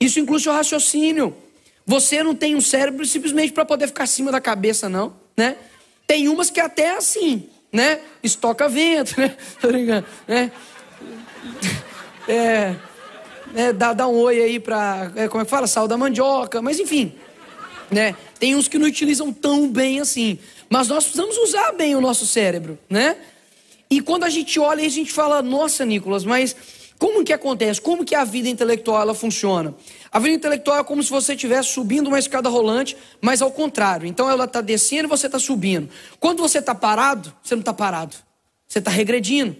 Isso 0.00 0.18
inclui 0.18 0.38
o 0.38 0.40
seu 0.40 0.52
raciocínio. 0.52 1.36
Você 1.84 2.22
não 2.22 2.34
tem 2.34 2.54
um 2.54 2.60
cérebro 2.60 3.04
simplesmente 3.04 3.52
para 3.52 3.64
poder 3.64 3.86
ficar 3.88 4.04
acima 4.04 4.32
da 4.32 4.40
cabeça, 4.40 4.88
não, 4.88 5.14
né? 5.36 5.56
Tem 6.06 6.28
umas 6.28 6.48
que 6.48 6.60
até 6.60 6.84
é 6.84 6.96
assim, 6.96 7.48
né? 7.72 8.00
Estoca 8.22 8.68
vento, 8.68 9.14
né? 9.20 9.36
Tô 9.60 9.68
brincando, 9.68 10.06
né? 10.26 10.50
É, 12.28 12.74
é, 13.54 13.72
dá, 13.72 13.92
dá 13.92 14.06
um 14.06 14.14
oi 14.14 14.40
aí 14.40 14.60
para, 14.60 15.10
é, 15.16 15.28
como 15.28 15.42
é 15.42 15.44
que 15.44 15.50
fala? 15.50 15.66
Sal 15.66 15.88
da 15.88 15.98
mandioca, 15.98 16.62
mas 16.62 16.78
enfim, 16.78 17.12
né? 17.90 18.14
Tem 18.38 18.54
uns 18.54 18.68
que 18.68 18.78
não 18.78 18.86
utilizam 18.86 19.32
tão 19.32 19.68
bem 19.68 20.00
assim. 20.00 20.38
Mas 20.70 20.86
nós 20.86 21.04
precisamos 21.04 21.36
usar 21.36 21.72
bem 21.72 21.96
o 21.96 22.00
nosso 22.00 22.24
cérebro, 22.24 22.78
né? 22.88 23.16
E 23.90 24.00
quando 24.00 24.22
a 24.22 24.30
gente 24.30 24.60
olha, 24.60 24.86
a 24.86 24.88
gente 24.88 25.12
fala, 25.12 25.42
nossa, 25.42 25.84
Nicolas, 25.84 26.24
mas 26.24 26.54
como 26.96 27.24
que 27.24 27.32
acontece? 27.32 27.80
Como 27.80 28.04
que 28.04 28.14
a 28.14 28.22
vida 28.22 28.48
intelectual 28.48 29.02
ela 29.02 29.14
funciona? 29.14 29.74
A 30.12 30.20
vida 30.20 30.36
intelectual 30.36 30.78
é 30.78 30.84
como 30.84 31.02
se 31.02 31.10
você 31.10 31.34
estivesse 31.34 31.70
subindo 31.70 32.06
uma 32.06 32.18
escada 32.20 32.48
rolante, 32.48 32.96
mas 33.20 33.42
ao 33.42 33.50
contrário. 33.50 34.06
Então 34.06 34.30
ela 34.30 34.44
está 34.44 34.60
descendo 34.60 35.04
e 35.04 35.08
você 35.08 35.26
está 35.26 35.40
subindo. 35.40 35.90
Quando 36.20 36.38
você 36.38 36.58
está 36.58 36.74
parado, 36.74 37.34
você 37.42 37.56
não 37.56 37.60
está 37.60 37.74
parado. 37.74 38.14
Você 38.68 38.78
está 38.78 38.92
regredindo. 38.92 39.56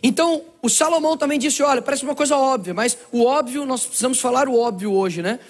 Então, 0.00 0.42
o 0.62 0.68
Salomão 0.68 1.16
também 1.16 1.38
disse: 1.38 1.62
olha, 1.62 1.82
parece 1.82 2.04
uma 2.04 2.14
coisa 2.14 2.36
óbvia, 2.36 2.72
mas 2.72 2.96
o 3.10 3.24
óbvio, 3.24 3.66
nós 3.66 3.84
precisamos 3.84 4.20
falar 4.20 4.48
o 4.48 4.56
óbvio 4.56 4.92
hoje, 4.92 5.22
né? 5.22 5.40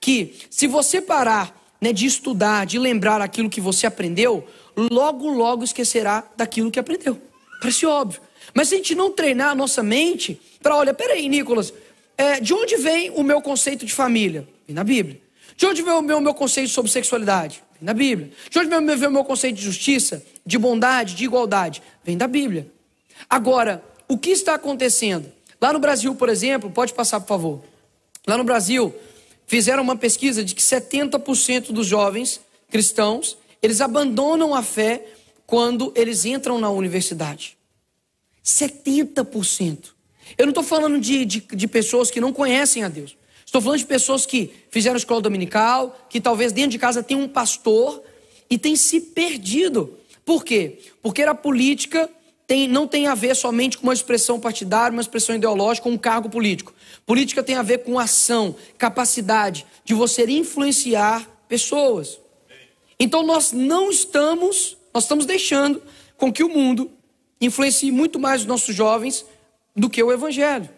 Que 0.00 0.34
se 0.48 0.66
você 0.66 1.02
parar 1.02 1.60
né, 1.80 1.92
de 1.92 2.06
estudar, 2.06 2.64
de 2.64 2.78
lembrar 2.78 3.20
aquilo 3.20 3.50
que 3.50 3.60
você 3.60 3.86
aprendeu, 3.86 4.46
logo, 4.76 5.28
logo 5.30 5.64
esquecerá 5.64 6.24
daquilo 6.36 6.70
que 6.70 6.78
aprendeu. 6.78 7.20
Parece 7.60 7.86
óbvio. 7.86 8.20
Mas 8.54 8.68
se 8.68 8.74
a 8.74 8.76
gente 8.78 8.94
não 8.94 9.10
treinar 9.10 9.50
a 9.50 9.54
nossa 9.54 9.82
mente 9.82 10.40
para, 10.62 10.76
olha, 10.76 10.92
peraí, 10.92 11.28
Nicolas, 11.28 11.72
é, 12.16 12.40
de 12.40 12.52
onde 12.52 12.76
vem 12.76 13.10
o 13.10 13.22
meu 13.22 13.40
conceito 13.40 13.86
de 13.86 13.92
família? 13.92 14.46
Vem 14.66 14.74
na 14.74 14.84
Bíblia. 14.84 15.20
De 15.56 15.66
onde 15.66 15.82
vem 15.82 15.92
o 15.92 16.02
meu, 16.02 16.20
meu 16.20 16.34
conceito 16.34 16.70
sobre 16.70 16.90
sexualidade? 16.90 17.62
Vem 17.80 17.86
da 17.86 17.94
Bíblia. 17.94 18.30
De 18.50 18.58
onde 18.58 18.68
vem, 18.96 19.08
o 19.08 19.12
meu 19.12 19.24
conceito 19.24 19.56
de 19.56 19.62
justiça, 19.62 20.24
de 20.44 20.58
bondade, 20.58 21.14
de 21.14 21.24
igualdade? 21.24 21.82
Vem 22.04 22.16
da 22.16 22.26
Bíblia. 22.26 22.66
Agora, 23.28 23.82
o 24.08 24.18
que 24.18 24.30
está 24.30 24.54
acontecendo? 24.54 25.30
Lá 25.60 25.72
no 25.72 25.78
Brasil, 25.78 26.14
por 26.14 26.28
exemplo, 26.28 26.70
pode 26.70 26.92
passar, 26.92 27.20
por 27.20 27.28
favor. 27.28 27.62
Lá 28.26 28.36
no 28.36 28.44
Brasil, 28.44 28.94
fizeram 29.46 29.82
uma 29.82 29.96
pesquisa 29.96 30.44
de 30.44 30.54
que 30.54 30.62
70% 30.62 31.72
dos 31.72 31.86
jovens 31.86 32.40
cristãos, 32.70 33.36
eles 33.62 33.80
abandonam 33.80 34.54
a 34.54 34.62
fé 34.62 35.06
quando 35.46 35.92
eles 35.94 36.24
entram 36.24 36.58
na 36.58 36.68
universidade. 36.68 37.56
70%. 38.44 39.90
Eu 40.36 40.46
não 40.46 40.50
estou 40.50 40.64
falando 40.64 40.98
de, 40.98 41.24
de, 41.24 41.40
de, 41.40 41.68
pessoas 41.68 42.10
que 42.10 42.20
não 42.20 42.32
conhecem 42.32 42.82
a 42.82 42.88
Deus. 42.88 43.16
Estou 43.44 43.60
falando 43.60 43.78
de 43.78 43.86
pessoas 43.86 44.26
que 44.26 44.52
fizeram 44.70 44.96
escola 44.96 45.20
dominical, 45.20 46.06
que 46.08 46.20
talvez 46.20 46.52
dentro 46.52 46.70
de 46.70 46.78
casa 46.78 47.02
tem 47.02 47.16
um 47.16 47.28
pastor 47.28 48.02
e 48.50 48.58
tem 48.58 48.74
se 48.74 49.00
perdido. 49.00 49.96
Por 50.24 50.44
quê? 50.44 50.78
Porque 51.02 51.22
a 51.22 51.34
política 51.34 52.10
tem, 52.46 52.66
não 52.66 52.86
tem 52.86 53.06
a 53.06 53.14
ver 53.14 53.36
somente 53.36 53.78
com 53.78 53.84
uma 53.84 53.92
expressão 53.92 54.40
partidária, 54.40 54.94
uma 54.94 55.02
expressão 55.02 55.36
ideológica, 55.36 55.88
um 55.88 55.98
cargo 55.98 56.28
político. 56.28 56.74
Política 57.04 57.42
tem 57.42 57.56
a 57.56 57.62
ver 57.62 57.78
com 57.78 57.98
ação, 57.98 58.54
capacidade 58.78 59.66
de 59.84 59.94
você 59.94 60.24
influenciar 60.24 61.28
pessoas. 61.48 62.18
Então 63.02 63.24
nós 63.24 63.50
não 63.50 63.90
estamos, 63.90 64.76
nós 64.94 65.02
estamos 65.02 65.26
deixando 65.26 65.82
com 66.16 66.32
que 66.32 66.44
o 66.44 66.48
mundo 66.48 66.88
influencie 67.40 67.90
muito 67.90 68.16
mais 68.16 68.42
os 68.42 68.46
nossos 68.46 68.72
jovens 68.72 69.26
do 69.74 69.90
que 69.90 70.00
o 70.00 70.12
evangelho. 70.12 70.70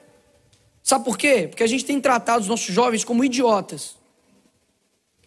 Sabe 0.82 1.04
por 1.04 1.18
quê? 1.18 1.46
Porque 1.46 1.62
a 1.62 1.66
gente 1.66 1.84
tem 1.84 2.00
tratado 2.00 2.40
os 2.40 2.48
nossos 2.48 2.74
jovens 2.74 3.04
como 3.04 3.22
idiotas. 3.22 3.96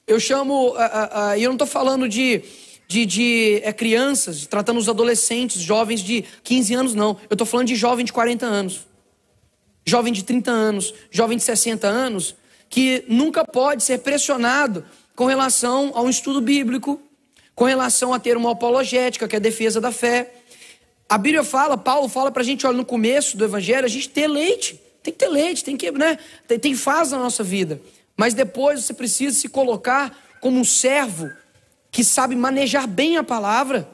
Eu 0.08 0.20
chamo, 0.20 0.74
e 1.38 1.44
eu 1.44 1.50
não 1.50 1.54
estou 1.54 1.68
falando 1.68 2.10
de, 2.10 2.42
de, 2.88 3.06
de 3.06 3.62
é, 3.64 3.72
crianças, 3.72 4.48
tratando 4.48 4.80
os 4.80 4.90
adolescentes, 4.90 5.62
jovens 5.62 6.02
de 6.02 6.26
15 6.44 6.74
anos, 6.74 6.96
não. 6.96 7.16
Eu 7.30 7.36
estou 7.36 7.46
falando 7.46 7.68
de 7.68 7.76
jovem 7.76 8.06
de 8.06 8.12
40 8.12 8.44
anos, 8.44 8.88
jovem 9.86 10.12
de 10.12 10.24
30 10.24 10.50
anos, 10.50 10.96
jovem 11.12 11.38
de 11.38 11.44
60 11.44 11.88
anos, 11.88 12.36
que 12.68 13.06
nunca 13.08 13.46
pode 13.46 13.84
ser 13.84 14.00
pressionado 14.00 14.84
com 15.18 15.26
relação 15.26 15.94
ao 15.96 16.08
estudo 16.08 16.40
bíblico, 16.40 17.02
com 17.56 17.66
relação 17.66 18.14
a 18.14 18.20
ter 18.20 18.38
uma 18.38 18.52
apologética, 18.52 19.28
que 19.28 19.36
é 19.36 19.38
a 19.38 19.42
defesa 19.42 19.82
da 19.82 19.92
fé. 19.92 20.32
A 21.10 21.18
Bíblia 21.18 21.44
fala, 21.44 21.76
Paulo 21.76 22.08
fala 22.08 22.30
para 22.30 22.44
a 22.44 22.46
gente, 22.46 22.68
olha, 22.68 22.78
no 22.78 22.86
começo 22.86 23.36
do 23.36 23.44
Evangelho, 23.44 23.84
a 23.84 23.90
gente 23.90 24.10
ter 24.10 24.28
leite. 24.28 24.80
Tem 25.02 25.12
que 25.12 25.18
ter 25.18 25.28
leite, 25.28 25.64
tem 25.64 25.76
que, 25.76 25.90
né? 25.90 26.20
Tem, 26.48 26.60
tem 26.60 26.76
fase 26.76 27.14
na 27.14 27.18
nossa 27.18 27.44
vida. 27.44 27.82
Mas 28.16 28.36
depois 28.36 28.84
você 28.84 28.94
precisa 28.94 29.36
se 29.36 29.50
colocar 29.50 30.16
como 30.40 30.60
um 30.60 30.64
servo 30.64 31.32
que 31.90 32.04
sabe 32.04 32.36
manejar 32.36 32.86
bem 32.86 33.18
a 33.18 33.24
palavra. 33.24 33.90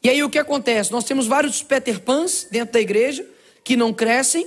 E 0.00 0.08
aí 0.08 0.22
o 0.22 0.30
que 0.30 0.38
acontece? 0.38 0.92
Nós 0.92 1.02
temos 1.02 1.26
vários 1.26 1.60
Peter 1.60 1.98
Pans 2.00 2.46
dentro 2.48 2.74
da 2.74 2.80
igreja 2.80 3.26
que 3.64 3.76
não 3.76 3.92
crescem. 3.92 4.46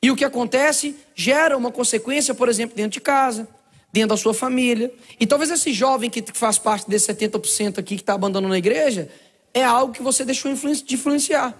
E 0.00 0.08
o 0.08 0.14
que 0.14 0.24
acontece? 0.24 0.94
Gera 1.16 1.56
uma 1.56 1.72
consequência, 1.72 2.32
por 2.32 2.48
exemplo, 2.48 2.76
dentro 2.76 2.92
de 2.92 3.00
casa, 3.00 3.48
dentro 3.96 4.10
da 4.10 4.16
sua 4.18 4.34
família. 4.34 4.92
E 5.18 5.26
talvez 5.26 5.50
esse 5.50 5.72
jovem 5.72 6.10
que 6.10 6.22
faz 6.34 6.58
parte 6.58 6.88
desse 6.88 7.12
70% 7.12 7.78
aqui 7.78 7.96
que 7.96 8.02
está 8.02 8.12
abandonando 8.12 8.52
a 8.52 8.58
igreja, 8.58 9.10
é 9.54 9.64
algo 9.64 9.92
que 9.92 10.02
você 10.02 10.22
deixou 10.22 10.52
de 10.52 10.94
influenciar. 10.94 11.54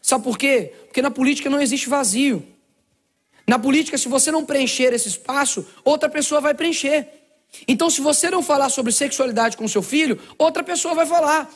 Sabe 0.00 0.24
por 0.24 0.38
quê? 0.38 0.72
Porque 0.86 1.02
na 1.02 1.10
política 1.10 1.50
não 1.50 1.60
existe 1.60 1.90
vazio. 1.90 2.42
Na 3.46 3.58
política, 3.58 3.98
se 3.98 4.08
você 4.08 4.30
não 4.30 4.44
preencher 4.44 4.94
esse 4.94 5.08
espaço, 5.08 5.66
outra 5.84 6.08
pessoa 6.08 6.40
vai 6.40 6.54
preencher. 6.54 7.06
Então, 7.68 7.90
se 7.90 8.00
você 8.00 8.30
não 8.30 8.42
falar 8.42 8.70
sobre 8.70 8.90
sexualidade 8.90 9.58
com 9.58 9.68
seu 9.68 9.82
filho, 9.82 10.18
outra 10.38 10.62
pessoa 10.62 10.94
vai 10.94 11.04
falar. 11.04 11.50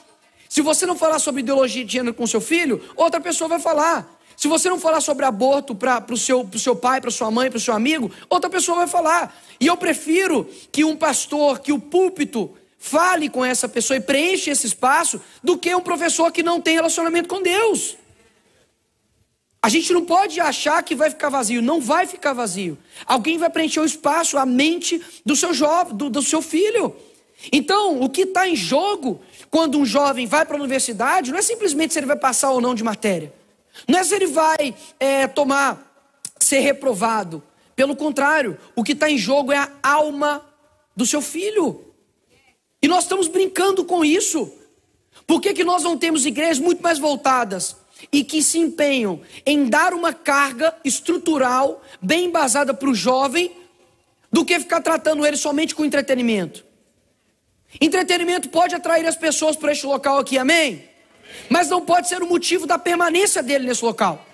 Se 0.51 0.61
você 0.61 0.85
não 0.85 0.97
falar 0.97 1.19
sobre 1.19 1.41
ideologia 1.41 1.85
de 1.85 1.93
gênero 1.95 2.15
com 2.15 2.27
seu 2.27 2.43
filho, 2.43 2.83
outra 2.95 3.21
pessoa 3.21 3.49
vai 3.49 3.59
falar. 3.59 4.16
Se 4.37 4.49
você 4.49 4.69
não 4.69 4.79
falar 4.79 5.01
sobre 5.01 5.25
aborto 5.25 5.75
para 5.75 6.05
o 6.11 6.17
seu, 6.17 6.49
seu 6.59 6.77
pai, 6.77 7.01
para 7.01 7.11
sua 7.11 7.31
mãe, 7.31 7.49
para 7.49 7.57
o 7.57 7.61
seu 7.61 7.75
amigo, 7.75 8.11
outra 8.29 8.51
pessoa 8.51 8.79
vai 8.79 8.87
falar. 8.87 9.35
E 9.59 9.67
eu 9.67 9.77
prefiro 9.77 10.49
que 10.71 10.85
um 10.85 10.95
pastor, 10.95 11.61
que 11.61 11.73
o 11.73 11.79
púlpito 11.79 12.55
fale 12.79 13.29
com 13.29 13.45
essa 13.45 13.69
pessoa 13.69 13.97
e 13.97 14.01
preencha 14.01 14.51
esse 14.51 14.67
espaço, 14.67 15.21
do 15.43 15.57
que 15.57 15.75
um 15.75 15.81
professor 15.81 16.31
que 16.31 16.43
não 16.43 16.61
tem 16.61 16.75
relacionamento 16.75 17.29
com 17.29 17.43
Deus. 17.43 17.97
A 19.63 19.69
gente 19.69 19.93
não 19.93 20.05
pode 20.05 20.39
achar 20.39 20.81
que 20.83 20.95
vai 20.95 21.11
ficar 21.11 21.29
vazio, 21.29 21.61
não 21.61 21.81
vai 21.81 22.07
ficar 22.07 22.33
vazio. 22.33 22.79
Alguém 23.05 23.39
vai 23.39 23.51
preencher 23.51 23.81
o 23.81 23.85
espaço, 23.85 24.39
a 24.39 24.47
mente 24.47 25.03
do 25.25 25.35
seu 25.35 25.53
jovem, 25.53 25.97
do, 25.97 26.09
do 26.09 26.23
seu 26.23 26.41
filho. 26.41 26.95
Então, 27.51 28.01
o 28.01 28.09
que 28.09 28.23
está 28.23 28.49
em 28.49 28.55
jogo 28.55 29.21
quando 29.51 29.79
um 29.79 29.85
jovem 29.85 30.27
vai 30.27 30.45
para 30.45 30.57
a 30.57 30.61
universidade 30.61 31.33
não 31.33 31.39
é 31.39 31.43
simplesmente 31.43 31.93
se 31.93 31.99
ele 31.99 32.07
vai 32.07 32.17
passar 32.17 32.51
ou 32.51 32.61
não 32.61 32.75
de 32.75 32.85
matéria, 32.85 33.33
não 33.89 33.99
é 33.99 34.05
se 34.05 34.15
ele 34.15 34.27
vai 34.27 34.75
é, 34.99 35.27
tomar, 35.27 35.97
ser 36.39 36.61
reprovado. 36.61 37.43
Pelo 37.75 37.95
contrário, 37.95 38.59
o 38.75 38.83
que 38.83 38.93
está 38.93 39.11
em 39.11 39.19
jogo 39.19 39.53
é 39.53 39.59
a 39.59 39.71
alma 39.83 40.45
do 40.95 41.05
seu 41.05 41.21
filho. 41.21 41.85
E 42.83 42.89
nós 42.89 43.05
estamos 43.05 43.29
brincando 43.29 43.85
com 43.85 44.05
isso. 44.05 44.51
Por 45.27 45.41
que, 45.41 45.53
que 45.53 45.65
nós 45.65 45.83
não 45.83 45.99
temos 45.99 46.25
igrejas 46.25 46.59
muito 46.59 46.83
mais 46.83 46.99
voltadas 46.99 47.77
e 48.13 48.23
que 48.23 48.43
se 48.43 48.59
empenham 48.59 49.21
em 49.45 49.69
dar 49.69 49.93
uma 49.93 50.13
carga 50.13 50.75
estrutural 50.85 51.83
bem 52.01 52.27
embasada 52.27 52.73
para 52.73 52.89
o 52.89 52.95
jovem 52.95 53.53
do 54.31 54.45
que 54.45 54.59
ficar 54.59 54.81
tratando 54.81 55.27
ele 55.27 55.37
somente 55.37 55.75
com 55.75 55.85
entretenimento? 55.85 56.65
Entretenimento 57.81 58.49
pode 58.49 58.75
atrair 58.75 59.07
as 59.07 59.17
pessoas 59.17 59.57
para 59.57 59.73
este 59.73 59.87
local 59.87 60.19
aqui, 60.19 60.39
amém? 60.39 60.89
Mas 61.49 61.69
não 61.69 61.81
pode 61.81 62.09
ser 62.09 62.23
o 62.23 62.29
motivo 62.29 62.67
da 62.67 62.79
permanência 62.79 63.43
dele 63.43 63.67
nesse 63.67 63.85
local. 63.85 64.25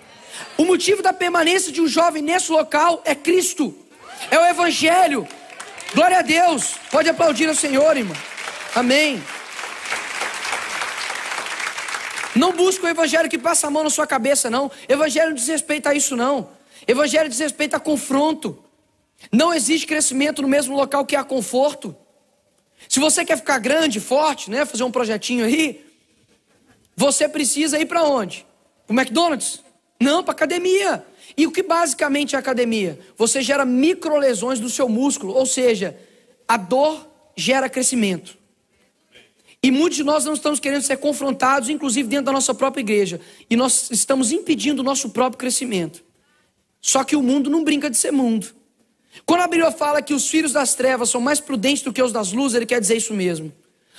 O 0.57 0.65
motivo 0.65 1.01
da 1.01 1.13
permanência 1.13 1.71
de 1.71 1.81
um 1.81 1.87
jovem 1.87 2.21
nesse 2.21 2.51
local 2.51 3.01
é 3.05 3.13
Cristo, 3.13 3.75
é 4.31 4.39
o 4.39 4.45
Evangelho. 4.45 5.27
Glória 5.93 6.19
a 6.19 6.21
Deus. 6.21 6.75
Pode 6.91 7.07
aplaudir 7.07 7.47
o 7.47 7.55
Senhor, 7.55 7.95
irmão. 7.95 8.17
Amém. 8.73 9.21
Não 12.35 12.51
busca 12.51 12.87
o 12.87 12.89
evangelho 12.89 13.29
que 13.29 13.37
passa 13.37 13.67
a 13.67 13.69
mão 13.69 13.83
na 13.83 13.91
sua 13.91 14.07
cabeça, 14.07 14.49
não. 14.49 14.71
Evangelho 14.89 15.29
não 15.29 15.35
diz 15.35 15.47
respeito 15.47 15.87
a 15.87 15.93
isso, 15.93 16.15
não. 16.15 16.49
Evangelho 16.87 17.29
diz 17.29 17.37
respeito 17.37 17.75
a 17.75 17.79
confronto. 17.79 18.57
Não 19.31 19.53
existe 19.53 19.85
crescimento 19.85 20.41
no 20.41 20.47
mesmo 20.47 20.75
local 20.75 21.05
que 21.05 21.15
há 21.15 21.23
conforto. 21.23 21.95
Se 22.89 22.99
você 22.99 23.23
quer 23.23 23.37
ficar 23.37 23.59
grande, 23.59 23.99
forte, 23.99 24.49
né, 24.49 24.65
fazer 24.65 24.83
um 24.83 24.91
projetinho 24.91 25.45
aí, 25.45 25.82
você 26.95 27.27
precisa 27.27 27.79
ir 27.79 27.85
para 27.85 28.03
onde? 28.03 28.45
Para 28.85 28.93
o 28.93 28.99
McDonald's? 28.99 29.61
Não, 29.99 30.23
para 30.23 30.33
academia. 30.33 31.05
E 31.37 31.47
o 31.47 31.51
que 31.51 31.63
basicamente 31.63 32.35
é 32.35 32.39
academia? 32.39 32.99
Você 33.17 33.41
gera 33.41 33.65
microlesões 33.65 34.59
do 34.59 34.69
seu 34.69 34.87
músculo, 34.87 35.33
ou 35.33 35.45
seja, 35.45 35.97
a 36.47 36.57
dor 36.57 37.07
gera 37.35 37.69
crescimento. 37.69 38.37
E 39.61 39.71
muitos 39.71 39.95
de 39.95 40.03
nós 40.03 40.25
não 40.25 40.33
estamos 40.33 40.59
querendo 40.59 40.81
ser 40.81 40.97
confrontados, 40.97 41.69
inclusive 41.69 42.09
dentro 42.09 42.25
da 42.25 42.31
nossa 42.33 42.53
própria 42.53 42.81
igreja. 42.81 43.21
E 43.49 43.55
nós 43.55 43.89
estamos 43.91 44.33
impedindo 44.33 44.81
o 44.81 44.83
nosso 44.83 45.09
próprio 45.09 45.39
crescimento. 45.39 46.03
Só 46.81 47.05
que 47.05 47.15
o 47.15 47.23
mundo 47.23 47.49
não 47.49 47.63
brinca 47.63 47.89
de 47.89 47.95
ser 47.95 48.11
mundo. 48.11 48.47
Quando 49.25 49.41
a 49.41 49.47
Bíblia 49.47 49.71
fala 49.71 50.01
que 50.01 50.13
os 50.13 50.27
filhos 50.27 50.51
das 50.51 50.75
trevas 50.75 51.09
são 51.09 51.21
mais 51.21 51.39
prudentes 51.39 51.81
do 51.81 51.93
que 51.93 52.03
os 52.03 52.11
das 52.11 52.33
luzes, 52.33 52.57
ele 52.57 52.65
quer 52.65 52.81
dizer 52.81 52.97
isso 52.97 53.13
mesmo. 53.13 53.53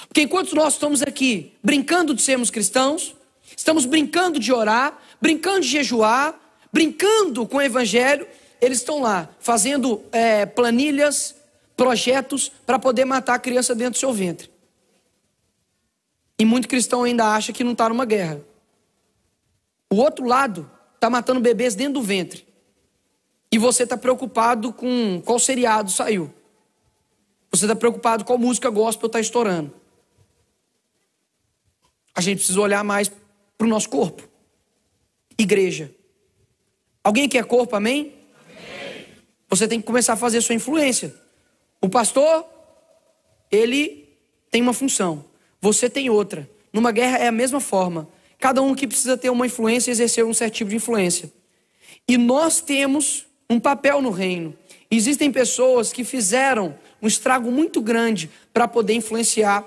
Porque 0.09 0.23
enquanto 0.23 0.55
nós 0.55 0.75
estamos 0.75 1.03
aqui 1.03 1.53
brincando 1.63 2.15
de 2.15 2.23
sermos 2.23 2.51
cristãos, 2.51 3.15
estamos 3.57 3.87
brincando 3.87 4.39
de 4.39 4.53
orar, 4.53 5.01
brincando 5.21 5.61
de 5.61 5.69
jejuar, 5.69 6.39
brincando 6.73 7.47
com 7.47 7.59
o 7.59 7.63
evangelho, 7.63 8.27
eles 8.61 8.79
estão 8.79 9.01
lá 9.01 9.29
fazendo 9.41 10.03
é, 10.11 10.47
planilhas, 10.47 11.35
projetos 11.77 12.51
para 12.65 12.79
poder 12.79 13.05
matar 13.05 13.35
a 13.35 13.39
criança 13.39 13.75
dentro 13.75 13.93
do 13.93 13.99
seu 13.99 14.13
ventre. 14.13 14.51
E 16.39 16.45
muito 16.45 16.67
cristão 16.67 17.05
ainda 17.05 17.27
acha 17.27 17.53
que 17.53 17.63
não 17.63 17.73
está 17.73 17.89
numa 17.89 18.05
guerra. 18.05 18.41
O 19.91 19.97
outro 19.97 20.27
lado 20.27 20.69
está 20.95 21.09
matando 21.09 21.41
bebês 21.41 21.75
dentro 21.75 21.95
do 21.95 22.03
ventre. 22.03 22.47
E 23.53 23.59
você 23.59 23.85
está 23.85 23.97
preocupado 23.97 24.73
com 24.73 25.23
qual 25.25 25.39
seriado 25.39 25.91
saiu. 25.91 26.33
Você 27.53 27.67
está 27.67 27.77
preocupado 27.77 28.25
qual 28.25 28.37
música 28.37 28.69
gospel 28.69 29.07
está 29.07 29.21
estourando. 29.21 29.73
A 32.15 32.21
gente 32.21 32.39
precisa 32.39 32.61
olhar 32.61 32.85
mais 32.85 33.11
para 33.59 33.67
o 33.67 33.71
nosso 33.71 33.89
corpo. 33.89 34.29
Igreja. 35.37 35.91
Alguém 37.03 37.29
quer 37.29 37.45
corpo, 37.45 37.75
amém? 37.75 38.13
amém? 38.49 39.07
Você 39.51 39.67
tem 39.67 39.81
que 39.81 39.87
começar 39.87 40.13
a 40.13 40.17
fazer 40.17 40.41
sua 40.41 40.55
influência. 40.55 41.15
O 41.81 41.89
pastor, 41.89 42.47
ele 43.51 44.09
tem 44.51 44.63
uma 44.63 44.73
função. 44.73 45.25
Você 45.61 45.91
tem 45.91 46.09
outra. 46.09 46.49
Numa 46.73 46.93
guerra 46.93 47.19
é 47.19 47.27
a 47.27 47.33
mesma 47.33 47.61
forma. 47.61 48.09
Cada 48.39 48.63
um 48.63 48.75
que 48.75 48.87
precisa 48.87 49.17
ter 49.17 49.31
uma 49.31 49.47
influência 49.47 49.91
exercer 49.91 50.25
um 50.25 50.35
certo 50.35 50.55
tipo 50.55 50.71
de 50.71 50.77
influência. 50.77 51.33
E 52.07 52.17
nós 52.17 52.61
temos 52.61 53.27
um 53.49 53.59
papel 53.59 54.01
no 54.01 54.11
reino. 54.11 54.57
Existem 54.91 55.33
pessoas 55.33 55.93
que 55.93 56.05
fizeram 56.05 56.79
um 57.03 57.07
estrago 57.07 57.51
muito 57.51 57.81
grande 57.81 58.31
para 58.53 58.69
poder 58.69 58.95
influenciar 58.95 59.65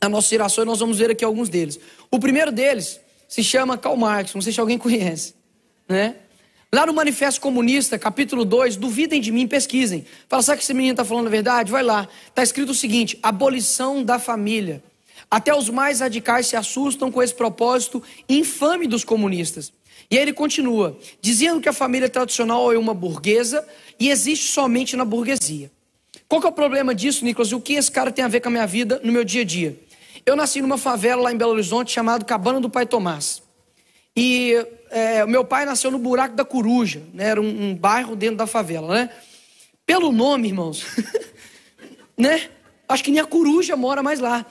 a 0.00 0.08
nossa 0.08 0.28
geração 0.28 0.64
e 0.64 0.66
nós 0.66 0.80
vamos 0.80 0.98
ver 0.98 1.10
aqui 1.10 1.24
alguns 1.24 1.48
deles. 1.48 1.78
O 2.10 2.18
primeiro 2.18 2.52
deles 2.52 3.00
se 3.28 3.42
chama 3.42 3.76
Karl 3.76 3.96
Marx, 3.96 4.34
não 4.34 4.42
sei 4.42 4.52
se 4.52 4.60
alguém 4.60 4.78
conhece, 4.78 5.34
né? 5.88 6.16
Lá 6.72 6.84
no 6.84 6.92
Manifesto 6.92 7.40
Comunista, 7.40 7.98
capítulo 7.98 8.44
2, 8.44 8.76
duvidem 8.76 9.20
de 9.20 9.30
mim, 9.30 9.46
pesquisem. 9.46 10.04
Fala, 10.28 10.42
sabe 10.42 10.58
que 10.58 10.64
esse 10.64 10.74
menino 10.74 10.92
está 10.92 11.04
falando 11.04 11.28
a 11.28 11.30
verdade? 11.30 11.70
Vai 11.70 11.82
lá. 11.82 12.08
Está 12.28 12.42
escrito 12.42 12.70
o 12.70 12.74
seguinte: 12.74 13.18
abolição 13.22 14.02
da 14.02 14.18
família. 14.18 14.82
Até 15.30 15.54
os 15.54 15.70
mais 15.70 16.00
radicais 16.00 16.48
se 16.48 16.56
assustam 16.56 17.10
com 17.10 17.22
esse 17.22 17.34
propósito 17.34 18.02
infame 18.28 18.86
dos 18.86 19.04
comunistas. 19.04 19.72
E 20.10 20.16
aí 20.16 20.22
ele 20.22 20.32
continua, 20.32 20.98
dizendo 21.20 21.60
que 21.60 21.68
a 21.68 21.72
família 21.72 22.08
tradicional 22.08 22.72
é 22.72 22.78
uma 22.78 22.94
burguesa 22.94 23.66
e 23.98 24.10
existe 24.10 24.48
somente 24.52 24.96
na 24.96 25.04
burguesia. 25.04 25.70
Qual 26.28 26.40
que 26.40 26.46
é 26.46 26.50
o 26.50 26.52
problema 26.52 26.94
disso, 26.94 27.24
Nicolas? 27.24 27.52
O 27.52 27.60
que 27.60 27.74
esse 27.74 27.90
cara 27.90 28.10
tem 28.10 28.24
a 28.24 28.28
ver 28.28 28.40
com 28.40 28.48
a 28.48 28.50
minha 28.50 28.66
vida 28.66 29.00
no 29.02 29.12
meu 29.12 29.24
dia 29.24 29.42
a 29.42 29.44
dia? 29.44 29.78
Eu 30.26 30.34
nasci 30.34 30.60
numa 30.60 30.76
favela 30.76 31.22
lá 31.22 31.32
em 31.32 31.36
Belo 31.36 31.52
Horizonte 31.52 31.92
chamado 31.92 32.24
Cabana 32.24 32.60
do 32.60 32.68
Pai 32.68 32.84
Tomás. 32.84 33.40
E 34.16 34.54
é, 34.90 35.24
meu 35.24 35.44
pai 35.44 35.64
nasceu 35.64 35.88
no 35.88 36.00
Buraco 36.00 36.34
da 36.34 36.44
Coruja, 36.44 37.00
né? 37.14 37.28
era 37.28 37.40
um, 37.40 37.70
um 37.70 37.74
bairro 37.76 38.16
dentro 38.16 38.36
da 38.36 38.46
favela, 38.46 38.92
né? 38.92 39.10
Pelo 39.86 40.10
nome, 40.10 40.48
irmãos, 40.48 40.84
né? 42.18 42.50
Acho 42.88 43.04
que 43.04 43.12
nem 43.12 43.20
a 43.20 43.24
coruja 43.24 43.76
mora 43.76 44.02
mais 44.02 44.18
lá. 44.18 44.44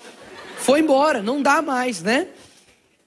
Foi 0.59 0.79
embora, 0.79 1.21
não 1.21 1.41
dá 1.41 1.61
mais, 1.61 2.01
né? 2.01 2.29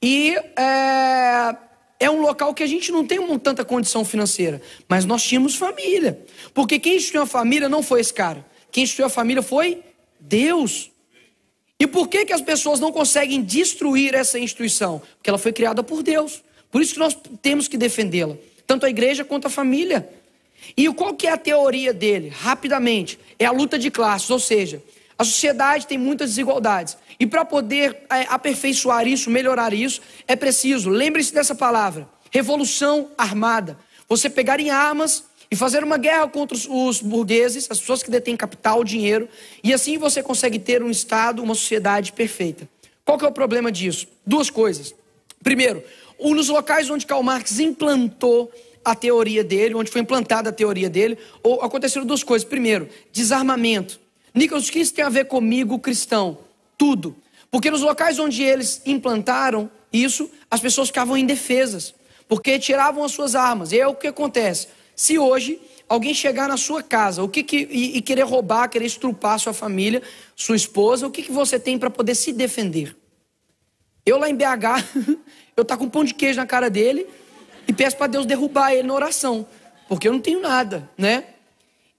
E 0.03 0.37
é, 0.55 1.57
é 1.99 2.11
um 2.11 2.21
local 2.21 2.53
que 2.53 2.63
a 2.63 2.67
gente 2.67 2.93
não 2.93 3.07
tem 3.07 3.19
tanta 3.39 3.65
condição 3.65 4.05
financeira, 4.05 4.61
mas 4.87 5.07
nós 5.07 5.23
tínhamos 5.23 5.55
família. 5.55 6.23
Porque 6.53 6.79
quem 6.79 6.97
instituiu 6.97 7.23
a 7.23 7.27
família 7.27 7.67
não 7.67 7.83
foi 7.83 8.01
esse 8.01 8.13
cara. 8.13 8.45
Quem 8.71 8.85
instituiu 8.85 9.07
a 9.07 9.11
família 9.11 9.43
foi 9.43 9.83
Deus. 10.21 10.91
E 11.81 11.87
por 11.87 12.09
que, 12.09 12.25
que 12.25 12.33
as 12.33 12.41
pessoas 12.41 12.81
não 12.81 12.91
conseguem 12.91 13.43
destruir 13.43 14.15
essa 14.15 14.39
instituição? 14.39 15.01
Porque 15.17 15.31
ela 15.31 15.39
foi 15.39 15.53
criada 15.53 15.83
por 15.83 16.03
Deus. 16.03 16.43
Por 16.71 16.83
isso 16.83 16.95
que 16.95 16.99
nós 16.99 17.17
temos 17.41 17.69
que 17.69 17.77
defendê-la. 17.77 18.37
Tanto 18.67 18.85
a 18.85 18.91
igreja 18.91 19.25
quanto 19.25 19.47
a 19.47 19.51
família. 19.51 20.09
E 20.77 20.93
qual 20.93 21.15
que 21.15 21.27
é 21.27 21.33
a 21.33 21.37
teoria 21.37 21.95
dele? 21.95 22.29
Rapidamente. 22.29 23.19
É 23.39 23.45
a 23.45 23.53
luta 23.53 23.79
de 23.79 23.91
classes, 23.91 24.29
ou 24.29 24.41
seja, 24.41 24.83
a 25.17 25.25
sociedade 25.25 25.87
tem 25.87 25.97
muitas 25.97 26.31
desigualdades. 26.31 26.97
E 27.19 27.27
para 27.27 27.45
poder 27.45 28.05
é, 28.11 28.27
aperfeiçoar 28.29 29.07
isso, 29.07 29.31
melhorar 29.31 29.73
isso, 29.73 30.01
é 30.27 30.37
preciso, 30.37 30.91
lembre-se 30.91 31.33
dessa 31.33 31.55
palavra, 31.55 32.09
revolução 32.31 33.11
armada. 33.17 33.79
Você 34.09 34.31
pegar 34.31 34.61
em 34.61 34.71
armas 34.71 35.25
e 35.51 35.57
fazer 35.57 35.83
uma 35.83 35.97
guerra 35.97 36.29
contra 36.29 36.57
os, 36.57 36.67
os 36.71 37.01
burgueses, 37.01 37.67
as 37.71 37.81
pessoas 37.81 38.03
que 38.03 38.11
detêm 38.11 38.37
capital, 38.37 38.85
dinheiro, 38.85 39.29
e 39.63 39.73
assim 39.73 39.97
você 39.97 40.23
consegue 40.23 40.59
ter 40.59 40.83
um 40.83 40.91
Estado, 40.91 41.43
uma 41.43 41.55
sociedade 41.55 42.13
perfeita. 42.13 42.69
Qual 43.05 43.19
que 43.19 43.25
é 43.25 43.29
o 43.29 43.33
problema 43.33 43.73
disso? 43.73 44.07
Duas 44.27 44.51
coisas. 44.51 44.95
Primeiro, 45.43 45.83
nos 46.21 46.49
locais 46.49 46.91
onde 46.91 47.07
Karl 47.07 47.23
Marx 47.23 47.59
implantou 47.59 48.53
a 48.85 48.95
teoria 48.95 49.45
dele, 49.45 49.75
onde 49.75 49.91
foi 49.91 50.01
implantada 50.01 50.51
a 50.51 50.53
teoria 50.53 50.91
dele, 50.91 51.19
ou 51.43 51.63
aconteceram 51.63 52.07
duas 52.07 52.23
coisas. 52.23 52.47
Primeiro, 52.47 52.89
desarmamento. 53.13 54.01
Nicolas, 54.35 54.69
o 54.69 54.73
que 54.73 54.81
isso 54.81 54.95
tem 54.95 55.05
a 55.05 55.09
ver 55.09 55.27
comigo, 55.27 55.79
cristão? 55.79 56.39
Tudo. 56.77 57.17
Porque 57.51 57.71
nos 57.71 57.81
locais 57.81 58.19
onde 58.19 58.43
eles 58.43 58.83
implantaram 58.85 59.71
isso, 59.93 60.31
as 60.51 60.61
pessoas 60.61 60.89
ficavam 60.89 61.17
indefesas, 61.17 61.95
porque 62.29 62.59
tiravam 62.59 63.05
as 63.05 63.13
suas 63.13 63.35
armas. 63.35 63.73
E 63.73 63.81
é 63.81 63.87
o 63.87 63.95
que 63.95 64.07
acontece. 64.07 64.69
Se 64.99 65.17
hoje 65.17 65.61
alguém 65.89 66.13
chegar 66.13 66.49
na 66.49 66.57
sua 66.57 66.83
casa 66.83 67.23
o 67.23 67.29
que, 67.29 67.45
que 67.45 67.69
e, 67.71 67.99
e, 67.99 68.03
querer 68.03 68.23
roubar, 68.23 68.69
querer 68.69 68.85
estrupar 68.87 69.39
sua 69.39 69.53
família, 69.53 70.03
sua 70.35 70.57
esposa, 70.57 71.07
o 71.07 71.11
que, 71.13 71.23
que 71.23 71.31
você 71.31 71.57
tem 71.57 71.79
para 71.79 71.89
poder 71.89 72.17
se 72.17 72.33
defender? 72.33 72.97
Eu 74.05 74.19
lá 74.19 74.29
em 74.29 74.35
BH, 74.35 75.15
eu 75.57 75.65
tá 75.65 75.77
com 75.77 75.85
um 75.85 75.89
pão 75.89 76.03
de 76.03 76.15
queijo 76.15 76.41
na 76.41 76.47
cara 76.47 76.69
dele 76.69 77.07
e 77.69 77.73
peço 77.73 77.97
para 77.97 78.09
Deus 78.09 78.27
derrubar 78.27 78.73
ele 78.73 78.89
na 78.89 78.93
oração, 78.93 79.47
porque 79.89 80.09
eu 80.09 80.13
não 80.13 80.19
tenho 80.19 80.41
nada, 80.41 80.91
né? 80.99 81.27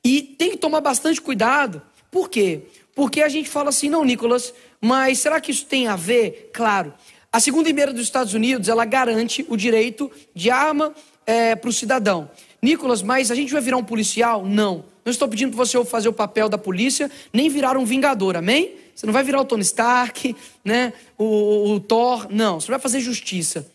E 0.03 0.21
tem 0.21 0.51
que 0.51 0.57
tomar 0.57 0.81
bastante 0.81 1.21
cuidado, 1.21 1.81
por 2.11 2.29
quê? 2.29 2.63
Porque 2.93 3.21
a 3.21 3.29
gente 3.29 3.49
fala 3.49 3.69
assim, 3.69 3.87
não, 3.87 4.03
Nicolas, 4.03 4.53
mas 4.81 5.19
será 5.19 5.39
que 5.39 5.51
isso 5.51 5.65
tem 5.65 5.87
a 5.87 5.95
ver? 5.95 6.49
Claro. 6.53 6.93
A 7.31 7.39
segunda 7.39 7.69
emenda 7.69 7.93
dos 7.93 8.01
Estados 8.01 8.33
Unidos, 8.33 8.67
ela 8.67 8.83
garante 8.83 9.45
o 9.47 9.55
direito 9.55 10.11
de 10.35 10.51
arma 10.51 10.93
é, 11.25 11.55
para 11.55 11.69
o 11.69 11.73
cidadão. 11.73 12.29
Nicolas, 12.61 13.01
mas 13.01 13.31
a 13.31 13.35
gente 13.35 13.51
vai 13.51 13.61
virar 13.61 13.77
um 13.77 13.83
policial? 13.83 14.45
Não. 14.45 14.85
Não 15.05 15.11
estou 15.11 15.27
pedindo 15.27 15.55
para 15.55 15.65
você 15.65 15.83
fazer 15.85 16.09
o 16.09 16.13
papel 16.13 16.49
da 16.49 16.57
polícia, 16.57 17.09
nem 17.33 17.49
virar 17.49 17.77
um 17.77 17.85
vingador, 17.85 18.35
amém? 18.35 18.75
Você 18.93 19.05
não 19.05 19.13
vai 19.13 19.23
virar 19.23 19.41
o 19.41 19.45
Tony 19.45 19.61
Stark, 19.61 20.35
né? 20.63 20.93
o, 21.17 21.23
o, 21.23 21.73
o 21.75 21.79
Thor, 21.79 22.27
não. 22.29 22.59
Você 22.59 22.69
vai 22.69 22.79
fazer 22.79 22.99
justiça. 22.99 23.65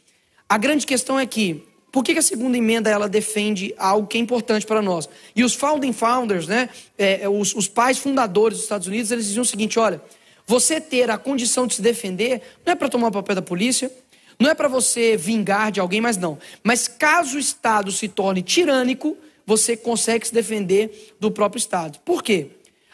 A 0.48 0.58
grande 0.58 0.86
questão 0.86 1.18
é 1.18 1.24
que 1.26 1.66
por 1.90 2.02
que, 2.02 2.12
que, 2.12 2.18
a 2.18 2.22
segunda 2.22 2.58
emenda 2.58 2.90
ela 2.90 3.08
defende 3.08 3.72
algo 3.78 4.08
que 4.08 4.18
é 4.18 4.20
importante 4.20 4.66
para 4.66 4.82
nós? 4.82 5.08
E 5.34 5.44
os 5.44 5.54
founding 5.54 5.92
founders, 5.92 6.48
né, 6.48 6.68
é, 6.98 7.22
é, 7.22 7.28
os, 7.28 7.54
os, 7.54 7.68
pais 7.68 7.98
fundadores 7.98 8.58
dos 8.58 8.64
Estados 8.64 8.88
Unidos, 8.88 9.12
eles 9.12 9.26
diziam 9.26 9.42
o 9.42 9.46
seguinte: 9.46 9.78
olha, 9.78 10.02
você 10.44 10.80
ter 10.80 11.08
a 11.08 11.16
condição 11.16 11.68
de 11.68 11.76
se 11.76 11.82
defender 11.82 12.42
não 12.66 12.72
é 12.72 12.76
para 12.76 12.88
tomar 12.88 13.08
o 13.08 13.12
papel 13.12 13.36
da 13.36 13.42
polícia, 13.42 13.90
não 14.38 14.50
é 14.50 14.54
para 14.54 14.68
você 14.68 15.16
vingar 15.16 15.70
de 15.70 15.80
alguém, 15.80 16.00
mas 16.00 16.16
não. 16.16 16.38
Mas 16.62 16.88
caso 16.88 17.36
o 17.36 17.40
Estado 17.40 17.90
se 17.92 18.08
torne 18.08 18.42
tirânico, 18.42 19.16
você 19.46 19.76
consegue 19.76 20.26
se 20.26 20.34
defender 20.34 21.14
do 21.20 21.30
próprio 21.30 21.58
Estado. 21.58 21.98
Por 22.04 22.22
quê? 22.22 22.48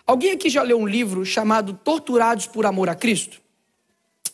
Alguém 0.07 0.33
aqui 0.33 0.51
já 0.51 0.63
leu 0.63 0.79
um 0.79 0.87
livro 0.87 1.25
chamado 1.25 1.73
Torturados 1.73 2.47
por 2.47 2.67
Amor 2.67 2.89
a 2.89 2.95
Cristo? 2.95 3.41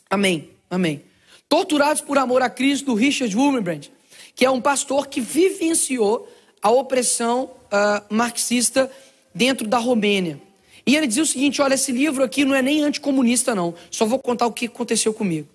Amém, 0.09 0.49
amém. 0.69 1.03
Torturados 1.47 2.01
por 2.01 2.17
Amor 2.17 2.41
a 2.41 2.49
Cristo, 2.49 2.87
do 2.87 2.93
Richard 2.93 3.35
Wurmbrand 3.35 3.89
que 4.37 4.45
é 4.45 4.51
um 4.51 4.61
pastor 4.61 5.07
que 5.07 5.19
vivenciou 5.19 6.31
a 6.61 6.69
opressão 6.69 7.45
uh, 7.45 8.13
marxista 8.13 8.89
dentro 9.33 9.67
da 9.67 9.79
Romênia. 9.79 10.39
E 10.85 10.95
ele 10.95 11.07
dizia 11.07 11.23
o 11.23 11.25
seguinte: 11.25 11.59
olha, 11.59 11.73
esse 11.73 11.91
livro 11.91 12.23
aqui 12.23 12.45
não 12.45 12.53
é 12.53 12.61
nem 12.61 12.83
anticomunista, 12.83 13.55
não. 13.55 13.73
Só 13.89 14.05
vou 14.05 14.19
contar 14.19 14.45
o 14.45 14.53
que 14.53 14.67
aconteceu 14.67 15.11
comigo. 15.11 15.49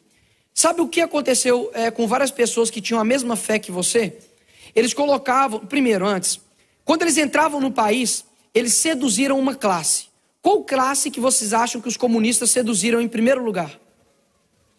Sabe 0.54 0.80
o 0.80 0.88
que 0.88 1.00
aconteceu 1.00 1.70
é, 1.72 1.90
com 1.90 2.06
várias 2.06 2.30
pessoas 2.30 2.70
que 2.70 2.80
tinham 2.80 3.00
a 3.00 3.04
mesma 3.04 3.36
fé 3.36 3.58
que 3.58 3.72
você? 3.72 4.16
Eles 4.74 4.94
colocavam, 4.94 5.60
primeiro, 5.60 6.06
antes, 6.06 6.40
quando 6.84 7.02
eles 7.02 7.16
entravam 7.16 7.60
no 7.60 7.70
país, 7.70 8.24
eles 8.54 8.74
seduziram 8.74 9.38
uma 9.38 9.54
classe. 9.54 10.06
Qual 10.40 10.62
classe 10.64 11.10
que 11.10 11.20
vocês 11.20 11.52
acham 11.52 11.80
que 11.80 11.88
os 11.88 11.96
comunistas 11.96 12.50
seduziram 12.50 13.00
em 13.00 13.08
primeiro 13.08 13.44
lugar? 13.44 13.78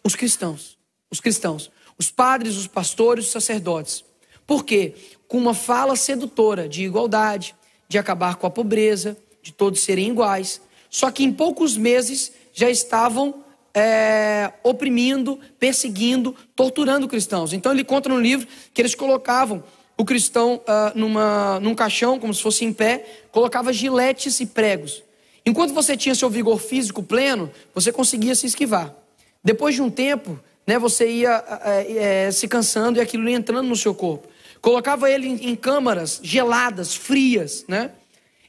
Os 0.02 0.14
cristãos. 0.14 0.76
Os 1.10 1.20
cristãos 1.20 1.70
os 1.98 2.10
padres, 2.10 2.56
os 2.56 2.66
pastores, 2.66 3.26
os 3.26 3.32
sacerdotes. 3.32 4.04
Por 4.46 4.64
quê? 4.64 4.94
com 5.26 5.38
uma 5.38 5.54
fala 5.54 5.96
sedutora 5.96 6.68
de 6.68 6.84
igualdade, 6.84 7.56
de 7.88 7.98
acabar 7.98 8.36
com 8.36 8.46
a 8.46 8.50
pobreza, 8.50 9.16
de 9.42 9.52
todos 9.52 9.80
serem 9.80 10.10
iguais. 10.10 10.60
Só 10.88 11.10
que 11.10 11.24
em 11.24 11.32
poucos 11.32 11.76
meses 11.76 12.30
já 12.52 12.70
estavam 12.70 13.43
é, 13.74 14.52
oprimindo, 14.62 15.38
perseguindo, 15.58 16.34
torturando 16.54 17.08
cristãos. 17.08 17.52
Então 17.52 17.72
ele 17.72 17.82
conta 17.84 18.08
no 18.08 18.20
livro 18.20 18.46
que 18.72 18.80
eles 18.80 18.94
colocavam 18.94 19.62
o 19.96 20.04
cristão 20.04 20.60
uh, 20.62 20.98
numa, 20.98 21.60
num 21.60 21.74
caixão, 21.74 22.18
como 22.18 22.32
se 22.32 22.42
fosse 22.42 22.64
em 22.64 22.72
pé, 22.72 23.04
colocava 23.30 23.72
giletes 23.72 24.40
e 24.40 24.46
pregos. 24.46 25.02
Enquanto 25.46 25.74
você 25.74 25.96
tinha 25.96 26.14
seu 26.14 26.30
vigor 26.30 26.58
físico 26.58 27.02
pleno, 27.02 27.50
você 27.74 27.92
conseguia 27.92 28.34
se 28.34 28.46
esquivar. 28.46 28.94
Depois 29.42 29.74
de 29.74 29.82
um 29.82 29.90
tempo, 29.90 30.40
né, 30.66 30.78
você 30.78 31.08
ia 31.08 31.44
é, 31.62 32.26
é, 32.26 32.30
se 32.30 32.48
cansando 32.48 32.98
e 32.98 33.02
aquilo 33.02 33.28
ia 33.28 33.36
entrando 33.36 33.68
no 33.68 33.76
seu 33.76 33.94
corpo. 33.94 34.26
Colocava 34.60 35.10
ele 35.10 35.28
em, 35.28 35.50
em 35.50 35.54
câmaras 35.54 36.18
geladas, 36.22 36.94
frias, 36.94 37.64
né? 37.68 37.90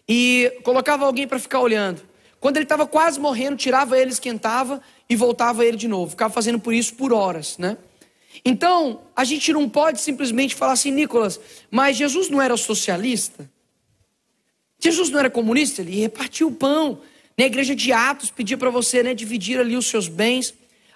E 0.07 0.59
colocava 0.63 1.05
alguém 1.05 1.27
para 1.27 1.37
ficar 1.37 1.59
olhando. 1.59 2.01
Quando 2.39 2.57
ele 2.57 2.65
estava 2.65 2.87
quase 2.87 3.19
morrendo, 3.19 3.57
tirava 3.57 3.99
ele, 3.99 4.11
esquentava 4.11 4.81
e 5.09 5.15
voltava 5.15 5.65
ele 5.65 5.77
de 5.77 5.87
novo. 5.87 6.11
Ficava 6.11 6.33
fazendo 6.33 6.59
por 6.59 6.73
isso 6.73 6.93
por 6.95 7.13
horas, 7.13 7.57
né? 7.57 7.77
Então, 8.43 9.01
a 9.15 9.23
gente 9.23 9.53
não 9.53 9.69
pode 9.69 10.01
simplesmente 10.01 10.55
falar 10.55 10.73
assim, 10.73 10.91
Nicolas, 10.91 11.39
mas 11.71 11.95
Jesus 11.95 12.29
não 12.29 12.41
era 12.41 12.57
socialista? 12.57 13.49
Jesus 14.79 15.09
não 15.09 15.19
era 15.19 15.29
comunista? 15.29 15.81
Ele 15.81 15.99
repartia 16.01 16.45
o 16.45 16.51
pão. 16.51 16.99
Na 17.37 17.45
igreja 17.45 17.75
de 17.75 17.91
Atos 17.91 18.29
pedia 18.29 18.57
para 18.57 18.69
você 18.69 19.03
né, 19.03 19.13
dividir 19.13 19.59
ali 19.59 19.75
os 19.75 19.87
seus 19.87 20.07
bens. 20.07 20.53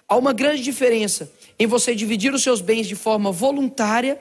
Há 0.08 0.16
uma 0.16 0.32
grande 0.32 0.62
diferença 0.62 1.32
em 1.58 1.66
você 1.66 1.94
dividir 1.94 2.32
os 2.34 2.42
seus 2.42 2.60
bens 2.60 2.86
de 2.86 2.94
forma 2.94 3.30
voluntária 3.30 4.20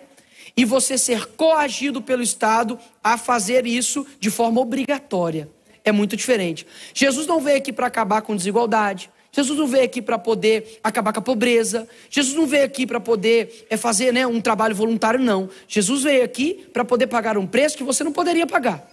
e 0.56 0.66
você 0.66 0.98
ser 0.98 1.26
coagido 1.26 2.02
pelo 2.02 2.22
Estado 2.22 2.80
a 3.04 3.18
fazer 3.18 3.66
isso 3.66 4.06
de 4.20 4.30
forma 4.30 4.60
obrigatória. 4.60 5.50
É 5.84 5.92
muito 5.92 6.16
diferente. 6.16 6.68
Jesus 6.94 7.26
não 7.26 7.40
veio 7.40 7.58
aqui 7.58 7.72
para 7.72 7.88
acabar 7.88 8.22
com 8.22 8.36
desigualdade. 8.36 9.10
Jesus 9.32 9.58
não 9.58 9.68
veio 9.68 9.84
aqui 9.84 10.02
para 10.02 10.18
poder 10.18 10.80
acabar 10.84 11.14
com 11.14 11.20
a 11.20 11.22
pobreza. 11.22 11.88
Jesus 12.10 12.36
não 12.36 12.48
veio 12.48 12.66
aqui 12.66 12.86
para 12.86 13.00
poder 13.00 13.68
é, 13.70 13.78
fazer 13.78 14.12
né, 14.12 14.26
um 14.26 14.42
trabalho 14.42 14.76
voluntário, 14.76 15.20
não. 15.20 15.50
Jesus 15.68 16.04
veio 16.04 16.24
aqui 16.24 16.68
para 16.74 16.84
poder 16.84 17.08
pagar 17.08 17.38
um 17.38 17.46
preço 17.46 17.78
que 17.78 17.84
você 17.84 18.04
não 18.04 18.12
poderia 18.12 18.48
pagar. 18.48 18.90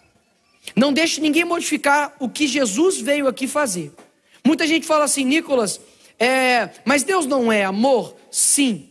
Não 0.74 0.92
deixe 0.92 1.20
ninguém 1.20 1.44
modificar 1.44 2.14
o 2.18 2.28
que 2.28 2.46
Jesus 2.46 3.00
veio 3.00 3.28
aqui 3.28 3.46
fazer. 3.46 3.92
Muita 4.44 4.66
gente 4.66 4.86
fala 4.86 5.04
assim, 5.04 5.24
Nicolas, 5.24 5.80
é, 6.18 6.70
mas 6.84 7.02
Deus 7.02 7.26
não 7.26 7.50
é 7.50 7.64
amor? 7.64 8.16
Sim. 8.30 8.90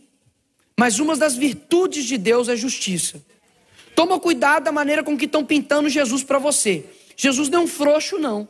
Mas 0.78 0.98
uma 0.98 1.16
das 1.16 1.36
virtudes 1.36 2.04
de 2.04 2.18
Deus 2.18 2.48
é 2.48 2.56
justiça. 2.56 3.24
Toma 3.94 4.20
cuidado 4.20 4.64
da 4.64 4.72
maneira 4.72 5.02
com 5.02 5.16
que 5.16 5.24
estão 5.24 5.44
pintando 5.44 5.88
Jesus 5.88 6.22
para 6.22 6.38
você. 6.38 6.84
Jesus 7.16 7.48
não 7.48 7.60
é 7.60 7.62
um 7.62 7.66
frouxo, 7.66 8.18
não. 8.18 8.46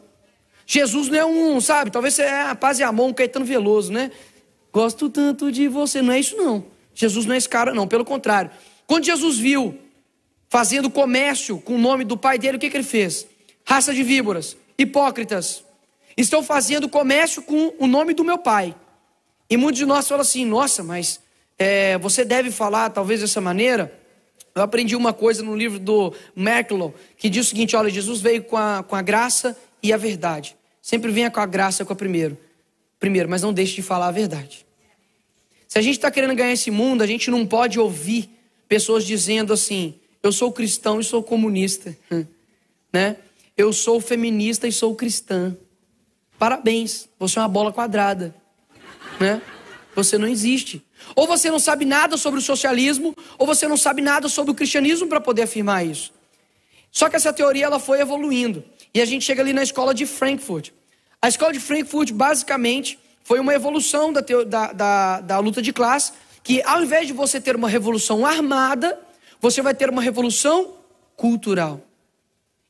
Jesus 0.67 1.09
não 1.09 1.19
é 1.19 1.25
um, 1.25 1.61
sabe? 1.61 1.93
Talvez 1.93 2.15
você 2.15 2.23
é 2.23 2.43
a 2.43 2.55
paz 2.57 2.81
e 2.81 2.83
amor, 2.83 3.09
um 3.09 3.13
Caetano 3.13 3.45
Veloso, 3.45 3.93
né? 3.93 4.11
Gosto 4.73 5.09
tanto 5.09 5.53
de 5.53 5.69
você. 5.69 6.03
Não 6.03 6.13
é 6.13 6.19
isso, 6.19 6.37
não. 6.37 6.65
Jesus 6.93 7.25
não 7.25 7.35
é 7.35 7.39
esse 7.39 7.49
cara, 7.49 7.73
não. 7.73 7.87
Pelo 7.87 8.05
contrário. 8.05 8.51
Quando 8.87 9.05
Jesus 9.05 9.39
viu 9.39 9.79
fazendo 10.49 10.91
comércio 10.91 11.61
com 11.61 11.77
o 11.77 11.79
nome 11.79 12.05
do 12.05 12.17
pai 12.17 12.39
dele, 12.39 12.57
o 12.57 12.61
que, 12.61 12.69
que 12.69 12.77
ele 12.77 12.85
fez? 12.85 13.27
Raça 13.65 13.95
de 13.95 14.03
víboras, 14.03 14.57
hipócritas, 14.77 15.65
estão 16.17 16.43
fazendo 16.43 16.89
comércio 16.89 17.43
com 17.43 17.73
o 17.79 17.87
nome 17.87 18.13
do 18.13 18.25
meu 18.25 18.39
pai. 18.39 18.75
E 19.49 19.57
muitos 19.57 19.79
de 19.79 19.87
nós 19.87 20.09
falam 20.09 20.23
assim: 20.23 20.45
nossa, 20.45 20.83
mas 20.83 21.21
é, 21.57 21.97
você 21.99 22.25
deve 22.25 22.51
falar 22.51 22.91
talvez 22.91 23.21
dessa 23.21 23.41
maneira. 23.41 24.01
Eu 24.55 24.63
aprendi 24.63 24.97
uma 24.97 25.13
coisa 25.13 25.43
no 25.43 25.55
livro 25.55 25.79
do 25.79 26.15
Merkelon, 26.35 26.91
que 27.17 27.29
diz 27.29 27.47
o 27.47 27.49
seguinte: 27.51 27.77
olha, 27.77 27.91
Jesus 27.91 28.21
veio 28.21 28.43
com 28.43 28.57
a, 28.57 28.83
com 28.83 28.97
a 28.97 29.03
graça 29.03 29.57
e 29.83 29.93
a 29.93 29.97
verdade. 29.97 30.57
Sempre 30.83 31.11
venha 31.11 31.31
com 31.31 31.41
a 31.41 31.47
graça 31.47 31.85
com 31.85 31.93
a 31.93 31.97
primeiro. 31.97 32.39
Primeiro, 32.99 33.29
mas 33.29 33.43
não 33.43 33.53
deixe 33.53 33.75
de 33.75 33.83
falar 33.83 34.09
a 34.09 34.13
verdade. 34.13 34.67
Se 35.69 35.79
a 35.79 35.83
gente 35.83 35.97
está 35.97 36.11
querendo 36.11 36.35
ganhar 36.35 36.53
esse 36.53 36.71
mundo, 36.71 37.03
a 37.03 37.07
gente 37.07 37.31
não 37.31 37.47
pode 37.47 37.79
ouvir 37.79 38.31
pessoas 38.69 39.05
dizendo 39.05 39.53
assim: 39.53 39.95
eu 40.23 40.33
sou 40.33 40.53
cristão 40.53 41.01
e 41.01 41.05
sou 41.05 41.23
comunista, 41.23 41.97
né? 42.93 43.17
Eu 43.57 43.73
sou 43.73 44.01
feminista 44.01 44.69
e 44.69 44.73
sou 44.73 44.95
cristã. 44.95 45.57
Parabéns, 46.39 47.09
você 47.19 47.39
é 47.39 47.43
uma 47.43 47.49
bola 47.49 47.73
quadrada, 47.73 48.35
né? 49.19 49.41
Você 49.95 50.19
não 50.19 50.29
existe. 50.29 50.83
Ou 51.15 51.27
você 51.27 51.51
não 51.51 51.59
sabe 51.59 51.85
nada 51.85 52.17
sobre 52.17 52.39
o 52.39 52.43
socialismo, 52.43 53.15
ou 53.39 53.47
você 53.47 53.67
não 53.67 53.77
sabe 53.77 54.03
nada 54.03 54.29
sobre 54.29 54.53
o 54.53 54.55
cristianismo 54.55 55.09
para 55.09 55.21
poder 55.21 55.43
afirmar 55.43 55.87
isso. 55.87 56.13
Só 56.91 57.09
que 57.09 57.17
essa 57.17 57.33
teoria 57.33 57.67
ela 57.67 57.79
foi 57.79 58.01
evoluindo. 58.01 58.65
E 58.97 59.01
a 59.03 59.05
gente 59.05 59.27
chega 59.27 59.43
ali 59.43 59.53
na 59.53 59.63
escola 59.63 59.93
de 59.93 60.07
Frankfurt. 60.07 60.71
A 61.21 61.29
escola 61.29 61.53
de 61.53 61.61
Frankfurt, 61.61 62.13
basicamente, 62.13 62.99
foi 63.23 63.39
uma 63.39 63.53
evolução 63.53 64.11
da, 64.11 64.23
da, 64.23 64.73
da, 64.73 65.21
da 65.21 65.39
luta 65.39 65.61
de 65.61 65.71
classe, 65.71 66.15
que 66.43 66.63
ao 66.63 66.83
invés 66.83 67.07
de 67.07 67.13
você 67.13 67.39
ter 67.39 67.55
uma 67.55 67.69
revolução 67.69 68.25
armada, 68.25 68.99
você 69.39 69.61
vai 69.61 69.75
ter 69.75 69.91
uma 69.91 70.01
revolução 70.01 70.79
cultural. 71.15 71.83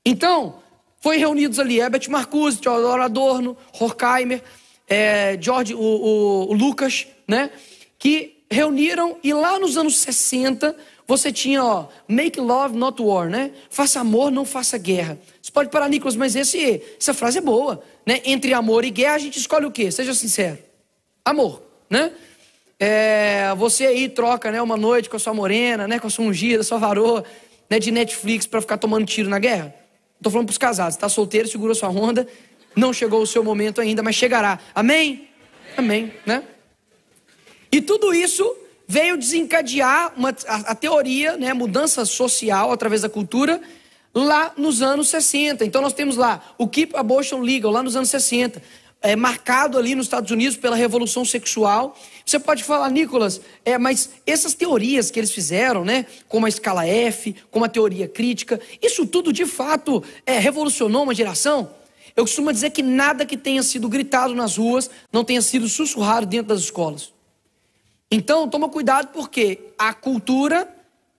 Então, 0.05 0.57
foi 0.99 1.17
reunidos 1.17 1.61
ali 1.61 1.79
Herbert 1.79 2.11
Marcuse, 2.11 2.59
Theodor 2.59 2.99
Adorno, 3.03 3.57
Horkheimer, 3.79 4.43
é, 4.89 5.39
George, 5.41 5.77
o, 5.77 5.79
o, 5.79 6.51
o 6.51 6.53
Lucas, 6.55 7.07
né? 7.29 7.53
Que 8.01 8.43
reuniram 8.51 9.17
e 9.23 9.33
lá 9.33 9.61
nos 9.61 9.77
anos 9.77 9.97
60 9.99 10.75
você 11.07 11.31
tinha, 11.31 11.65
ó, 11.65 11.87
make 12.09 12.41
love, 12.41 12.77
not 12.77 13.01
war, 13.01 13.31
né? 13.31 13.53
Faça 13.71 14.01
amor, 14.01 14.33
não 14.33 14.45
faça 14.45 14.77
guerra. 14.77 15.17
Pode 15.57 15.71
parar, 15.71 15.89
Nicolas, 15.89 16.15
mas 16.17 16.37
esse, 16.37 16.83
essa 17.01 17.15
frase 17.15 17.39
é 17.39 17.41
boa, 17.41 17.83
né? 18.05 18.21
Entre 18.27 18.53
amor 18.53 18.85
e 18.85 18.91
guerra, 18.91 19.15
a 19.15 19.19
gente 19.19 19.39
escolhe 19.39 19.65
o 19.65 19.71
quê? 19.71 19.91
Seja 19.91 20.13
sincero. 20.13 20.59
Amor, 21.25 21.63
né? 21.89 22.13
É, 22.79 23.55
você 23.57 23.87
aí 23.87 24.07
troca, 24.07 24.51
né, 24.53 24.61
uma 24.61 24.77
noite 24.77 25.09
com 25.09 25.17
a 25.17 25.19
sua 25.19 25.33
morena, 25.33 25.89
né, 25.89 25.99
com 25.99 26.09
a 26.09 26.11
sua 26.11 26.27
ungida, 26.27 26.63
sua 26.63 26.77
varoa, 26.77 27.25
né, 27.71 27.79
de 27.79 27.91
Netflix 27.91 28.47
para 28.47 28.61
ficar 28.61 28.77
tomando 28.77 29.07
tiro 29.07 29.31
na 29.31 29.39
guerra? 29.39 29.75
Estou 30.19 30.31
falando 30.31 30.49
para 30.49 30.53
os 30.53 30.59
casados, 30.59 30.95
está 30.95 31.09
solteiro, 31.09 31.49
segura 31.49 31.75
sua 31.75 31.89
onda, 31.89 32.29
não 32.77 32.93
chegou 32.93 33.23
o 33.23 33.27
seu 33.27 33.43
momento 33.43 33.81
ainda, 33.81 34.03
mas 34.03 34.15
chegará. 34.15 34.59
Amém? 34.75 35.27
Amém, 35.75 36.13
né? 36.27 36.43
E 37.73 37.81
tudo 37.81 38.13
isso 38.13 38.45
veio 38.87 39.17
desencadear 39.17 40.13
uma, 40.19 40.37
a, 40.47 40.57
a 40.73 40.75
teoria, 40.75 41.39
né, 41.39 41.55
mudança 41.55 42.05
social 42.05 42.71
através 42.73 43.01
da 43.01 43.09
cultura, 43.09 43.59
lá 44.17 44.55
nos 44.57 44.81
anos 44.81 45.11
60. 45.11 45.63
Então 45.63 45.83
nós 45.83 45.93
temos 45.93 46.17
lá 46.17 46.43
o 46.57 46.67
Keep 46.67 46.97
Abortion 46.97 47.41
Legal, 47.41 47.71
lá 47.71 47.83
nos 47.83 47.95
anos 47.95 48.09
60. 48.09 48.63
É, 49.03 49.15
marcado 49.15 49.77
ali 49.77 49.95
nos 49.95 50.07
Estados 50.07 50.31
Unidos 50.31 50.57
pela 50.57 50.75
revolução 50.75 51.23
sexual. 51.23 51.95
Você 52.25 52.39
pode 52.39 52.65
falar, 52.65 52.91
Nicolas, 52.91 53.43
é, 53.63 53.77
mas 53.77 54.11
essas 54.27 54.55
teorias 54.55 55.11
que 55.11 55.21
eles 55.21 55.31
fizeram, 55.31 55.85
né, 55.85 56.07
como 56.29 56.47
a 56.47 56.49
escala 56.49 56.87
F, 56.87 57.37
como 57.51 57.67
a 57.67 57.69
teoria 57.69 58.09
crítica, 58.09 58.59
isso 58.83 59.07
tudo 59.07 59.35
de 59.35 59.45
fato 59.45 60.03
é, 60.25 60.39
revolucionou 60.39 61.03
uma 61.03 61.15
geração? 61.15 61.71
Eu 62.17 62.25
costumo 62.25 62.51
dizer 62.51 62.71
que 62.71 62.83
nada 62.83 63.27
que 63.27 63.37
tenha 63.37 63.63
sido 63.63 63.87
gritado 63.87 64.35
nas 64.35 64.57
ruas 64.57 64.91
não 65.13 65.23
tenha 65.23 65.43
sido 65.43 65.69
sussurrado 65.69 66.25
dentro 66.25 66.49
das 66.49 66.61
escolas. 66.61 67.13
Então, 68.11 68.49
toma 68.49 68.71
cuidado 68.71 69.09
porque 69.13 69.59
a 69.79 69.93
cultura, 69.93 70.67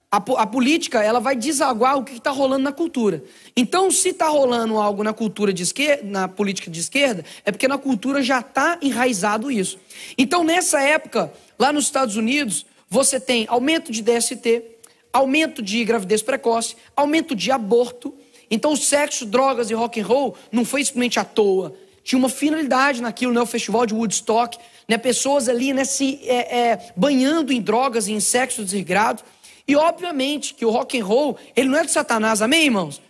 a, 0.10 0.18
a 0.18 0.48
política, 0.48 1.04
ela 1.04 1.20
vai 1.20 1.36
desaguar 1.36 1.98
o 1.98 2.04
que 2.04 2.14
está 2.14 2.32
rolando 2.32 2.64
na 2.64 2.72
cultura. 2.72 3.24
Então, 3.56 3.92
se 3.92 4.10
está 4.10 4.28
rolando 4.30 4.78
algo 4.78 5.04
na 5.04 5.14
cultura 5.14 5.52
de 5.52 5.64
esquerda, 5.64 6.04
na 6.04 6.28
política 6.28 6.72
de 6.72 6.80
esquerda, 6.80 7.26
é 7.44 7.52
porque 7.52 7.68
na 7.68 7.78
cultura 7.78 8.22
já 8.22 8.40
está 8.40 8.78
enraizado 8.82 9.52
isso. 9.52 9.78
Então, 10.18 10.44
nessa 10.44 10.82
época, 10.82 11.32
lá 11.60 11.74
nos 11.74 11.86
Estados 11.86 12.16
Unidos, 12.16 12.66
você 12.90 13.20
tem 13.20 13.46
aumento 13.50 13.92
de 13.92 14.02
DST, 14.02 14.64
aumento 15.12 15.62
de 15.62 15.84
gravidez 15.84 16.22
precoce, 16.22 16.78
aumento 16.96 17.36
de 17.36 17.52
aborto. 17.52 18.14
Então, 18.50 18.72
o 18.72 18.78
sexo, 18.78 19.26
drogas 19.26 19.70
e 19.70 19.74
rock 19.74 20.00
and 20.00 20.06
roll 20.06 20.36
não 20.52 20.64
foi 20.64 20.86
simplesmente 20.86 21.20
à 21.20 21.26
toa 21.26 21.76
tinha 22.08 22.18
uma 22.18 22.30
finalidade 22.30 23.02
naquilo, 23.02 23.34
né? 23.34 23.42
O 23.42 23.46
festival 23.46 23.86
de 23.86 23.94
Woodstock, 23.94 24.58
né? 24.88 24.98
Pessoas 24.98 25.50
ali, 25.50 25.74
né? 25.74 25.84
Se 25.84 26.22
é, 26.24 26.58
é, 26.58 26.94
banhando 26.96 27.52
em 27.52 27.62
drogas 27.62 28.08
e 28.08 28.14
em 28.14 28.22
sexo 28.22 28.64
desregrado. 28.64 29.22
E 29.68 29.76
obviamente 29.76 30.54
que 30.54 30.66
o 30.66 30.70
rock 30.70 31.00
and 31.00 31.06
roll, 31.06 31.38
ele 31.56 31.68
não 31.68 31.78
é 31.78 31.84
de 31.84 31.92
Satanás, 31.92 32.42
amém, 32.42 32.66
irmãos? 32.66 33.02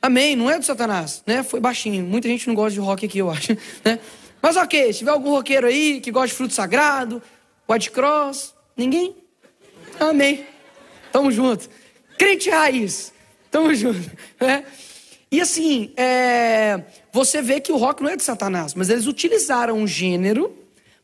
Amém, 0.00 0.34
não 0.34 0.50
é 0.50 0.58
de 0.58 0.64
Satanás, 0.64 1.22
né? 1.26 1.42
Foi 1.42 1.60
baixinho. 1.60 2.04
Muita 2.04 2.28
gente 2.28 2.46
não 2.46 2.54
gosta 2.54 2.72
de 2.72 2.80
rock 2.80 3.04
aqui, 3.04 3.18
eu 3.18 3.30
acho, 3.30 3.56
né? 3.84 3.98
Mas 4.40 4.56
ok, 4.56 4.92
se 4.92 5.00
tiver 5.00 5.10
algum 5.10 5.30
roqueiro 5.30 5.66
aí 5.66 6.00
que 6.00 6.10
gosta 6.10 6.28
de 6.28 6.34
fruto 6.34 6.54
sagrado, 6.54 7.22
white 7.68 7.90
cross, 7.90 8.54
ninguém? 8.76 9.16
Amém. 9.98 10.46
Tamo 11.12 11.30
junto. 11.30 11.68
Crente 12.16 12.48
raiz, 12.48 13.12
tamo 13.50 13.74
junto, 13.74 14.10
né? 14.40 14.64
E 15.30 15.40
assim, 15.40 15.92
é, 15.96 16.82
você 17.12 17.42
vê 17.42 17.60
que 17.60 17.72
o 17.72 17.76
rock 17.76 18.02
não 18.02 18.10
é 18.10 18.16
de 18.16 18.22
Satanás, 18.22 18.74
mas 18.74 18.88
eles 18.88 19.06
utilizaram 19.06 19.76
um 19.76 19.86
gênero 19.86 20.56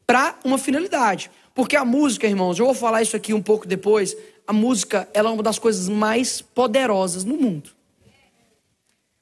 para 0.07 0.39
uma 0.45 0.59
finalidade. 0.59 1.31
Porque 1.55 1.77
a 1.77 1.85
música, 1.85 2.27
irmãos, 2.27 2.59
eu 2.59 2.67
vou 2.67 2.75
falar 2.75 3.03
isso 3.03 3.17
aqui 3.17 3.35
um 3.35 3.43
pouco 3.43 3.67
depois. 3.67 4.17
A 4.53 4.55
música 4.55 5.09
ela 5.15 5.31
é 5.31 5.33
uma 5.33 5.43
das 5.43 5.59
coisas 5.59 5.89
mais 5.89 6.43
poderosas 6.43 7.25
no 7.25 7.37
mundo. 7.37 7.71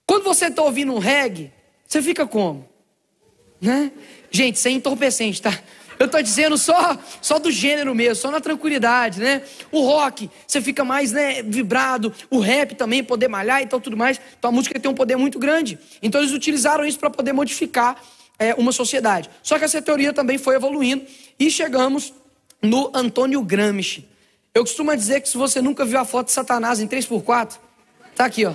Quando 0.05 0.25
você 0.25 0.47
está 0.47 0.61
ouvindo 0.63 0.93
um 0.93 0.99
reggae, 0.99 1.53
você 1.87 2.03
fica 2.03 2.27
como? 2.27 2.69
Né? 3.61 3.93
Gente, 4.29 4.57
isso 4.57 4.67
é 4.67 4.73
entorpecente, 4.73 5.41
tá? 5.41 5.57
Eu 6.01 6.07
estou 6.07 6.21
dizendo 6.21 6.59
só, 6.59 6.99
só 7.23 7.39
do 7.39 7.51
gênero 7.51 7.95
mesmo, 7.95 8.17
só 8.17 8.31
na 8.31 8.41
tranquilidade, 8.41 9.21
né? 9.21 9.43
O 9.71 9.83
rock, 9.83 10.29
você 10.47 10.61
fica 10.61 10.83
mais 10.83 11.13
né, 11.13 11.43
vibrado. 11.43 12.13
O 12.29 12.41
rap 12.41 12.75
também, 12.75 13.05
poder 13.05 13.29
malhar 13.29 13.63
e 13.63 13.67
tal, 13.67 13.81
tudo 13.81 13.97
mais. 13.97 14.21
Então 14.37 14.51
a 14.51 14.53
música 14.53 14.81
tem 14.81 14.91
um 14.91 14.95
poder 14.95 15.17
muito 15.17 15.39
grande. 15.39 15.79
Então 16.03 16.21
eles 16.21 16.33
utilizaram 16.33 16.85
isso 16.85 16.99
para 16.99 17.11
poder 17.11 17.33
modificar 17.33 18.03
é, 18.37 18.55
uma 18.55 18.73
sociedade. 18.73 19.31
Só 19.43 19.59
que 19.59 19.65
essa 19.65 19.81
teoria 19.81 20.13
também 20.13 20.39
foi 20.39 20.57
evoluindo 20.57 21.05
e 21.39 21.51
chegamos 21.51 22.13
no 22.61 22.91
Antônio 22.95 23.41
Gramsci. 23.43 24.10
Eu 24.53 24.65
costumo 24.65 24.95
dizer 24.97 25.21
que 25.21 25.29
se 25.29 25.37
você 25.37 25.63
nunca 25.63 25.85
viu 25.85 26.01
a 26.01 26.05
foto 26.05 26.27
de 26.27 26.33
Satanás 26.33 26.81
em 26.81 26.89
3x4, 26.89 27.57
tá 28.17 28.25
aqui, 28.25 28.45
ó. 28.45 28.53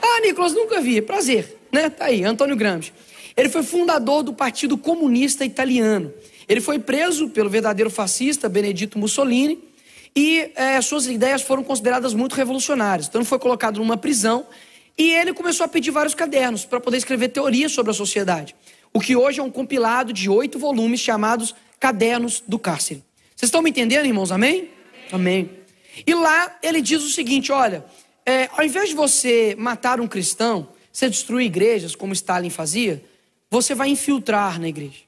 Ah, 0.00 0.20
Nicolas, 0.22 0.54
nunca 0.54 0.80
vi. 0.80 1.02
Prazer, 1.02 1.58
né? 1.70 1.90
Tá 1.90 2.06
aí, 2.06 2.24
Antônio 2.24 2.56
Gramsci. 2.56 2.94
Ele 3.36 3.50
foi 3.50 3.62
fundador 3.62 4.22
do 4.22 4.32
Partido 4.32 4.78
Comunista 4.78 5.44
Italiano. 5.44 6.14
Ele 6.48 6.62
foi 6.62 6.78
preso 6.78 7.28
pelo 7.28 7.50
verdadeiro 7.50 7.90
fascista 7.90 8.48
Benedito 8.48 8.98
Mussolini 8.98 9.62
e 10.16 10.50
é, 10.54 10.80
suas 10.80 11.06
ideias 11.06 11.42
foram 11.42 11.62
consideradas 11.62 12.14
muito 12.14 12.34
revolucionárias. 12.34 13.06
Então 13.06 13.20
ele 13.20 13.28
foi 13.28 13.38
colocado 13.38 13.76
numa 13.78 13.98
prisão 13.98 14.46
e 14.96 15.12
ele 15.12 15.34
começou 15.34 15.64
a 15.64 15.68
pedir 15.68 15.90
vários 15.90 16.14
cadernos 16.14 16.64
para 16.64 16.80
poder 16.80 16.96
escrever 16.96 17.28
teorias 17.28 17.70
sobre 17.70 17.90
a 17.90 17.94
sociedade. 17.94 18.56
O 18.94 19.00
que 19.00 19.14
hoje 19.14 19.40
é 19.40 19.42
um 19.42 19.50
compilado 19.50 20.10
de 20.10 20.30
oito 20.30 20.58
volumes 20.58 21.00
chamados 21.00 21.54
Cadernos 21.78 22.42
do 22.46 22.58
Cárcere. 22.58 23.04
Vocês 23.36 23.48
estão 23.48 23.60
me 23.60 23.68
entendendo, 23.68 24.06
irmãos? 24.06 24.32
Amém? 24.32 24.73
Amém. 25.12 25.50
E 26.06 26.14
lá 26.14 26.58
ele 26.62 26.80
diz 26.80 27.02
o 27.02 27.10
seguinte: 27.10 27.52
olha, 27.52 27.84
é, 28.26 28.48
ao 28.56 28.64
invés 28.64 28.88
de 28.88 28.94
você 28.94 29.54
matar 29.58 30.00
um 30.00 30.08
cristão, 30.08 30.68
você 30.92 31.08
destruir 31.08 31.46
igrejas, 31.46 31.94
como 31.94 32.12
Stalin 32.12 32.50
fazia, 32.50 33.04
você 33.50 33.74
vai 33.74 33.88
infiltrar 33.88 34.60
na 34.60 34.68
igreja. 34.68 35.02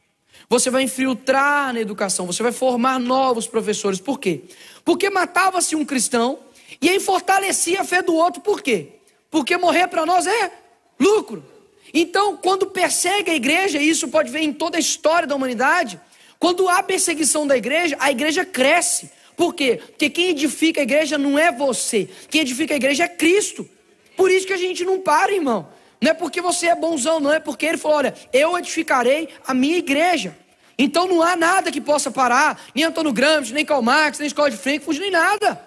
Você 0.49 0.71
vai 0.71 0.83
infiltrar 0.83 1.73
na 1.73 1.81
educação, 1.81 2.27
você 2.27 2.43
vai 2.43 2.53
formar 2.53 3.01
novos 3.01 3.49
professores. 3.49 4.01
Por 4.01 4.21
quê? 4.21 4.43
Porque 4.85 5.11
matava-se 5.11 5.75
um 5.75 5.85
cristão 5.85 6.39
e 6.81 6.89
aí 6.89 7.01
fortalecia 7.01 7.81
a 7.81 7.85
fé 7.85 8.03
do 8.03 8.15
outro. 8.15 8.41
Por 8.41 8.63
quê? 8.63 8.91
Porque 9.31 9.57
morrer 9.57 9.89
para 9.89 10.07
nós 10.07 10.27
é 10.27 10.53
lucro. 11.01 11.45
Então, 11.93 12.37
quando 12.37 12.67
persegue 12.67 13.31
a 13.31 13.35
igreja, 13.35 13.79
e 13.79 13.89
isso 13.89 14.09
pode 14.09 14.31
ver 14.31 14.41
em 14.41 14.53
toda 14.53 14.77
a 14.77 14.81
história 14.81 15.27
da 15.27 15.35
humanidade, 15.35 16.01
quando 16.39 16.69
há 16.69 16.83
perseguição 16.83 17.47
da 17.47 17.57
igreja, 17.57 17.97
a 17.99 18.11
igreja 18.11 18.45
cresce. 18.45 19.11
Por 19.37 19.55
quê? 19.55 19.81
Porque 19.89 20.09
quem 20.09 20.31
edifica 20.31 20.81
a 20.81 20.83
igreja 20.83 21.19
não 21.19 21.39
é 21.39 21.53
você, 21.53 22.09
quem 22.31 22.41
edifica 22.41 22.75
a 22.75 22.77
igreja 22.77 23.05
é 23.05 23.09
Cristo. 23.09 23.69
Por 24.17 24.31
isso 24.31 24.47
que 24.47 24.53
a 24.53 24.57
gente 24.57 24.85
não 24.85 25.01
para, 25.01 25.33
irmão. 25.33 25.69
Não 26.01 26.11
é 26.11 26.15
porque 26.15 26.41
você 26.41 26.69
é 26.69 26.75
bonzão, 26.75 27.21
não 27.21 27.33
é 27.33 27.39
porque 27.39 27.67
ele 27.67 27.77
falou: 27.77 27.99
olha, 27.99 28.15
eu 28.33 28.57
edificarei 28.59 29.29
a 29.47 29.53
minha 29.53 29.77
igreja. 29.77 30.37
Então 30.79 31.07
não 31.07 31.23
há 31.23 31.37
nada 31.37 31.71
que 31.71 31.81
possa 31.81 32.11
parar, 32.11 32.61
nem 32.75 32.85
Antônio 32.85 33.13
Gramsci, 33.13 33.53
nem 33.53 33.65
Karl 33.65 33.83
Marx, 33.83 34.19
nem 34.19 34.27
Escola 34.27 34.51
de 34.51 34.57
Frankfurt, 34.57 34.99
nem 34.99 35.11
nada. 35.11 35.61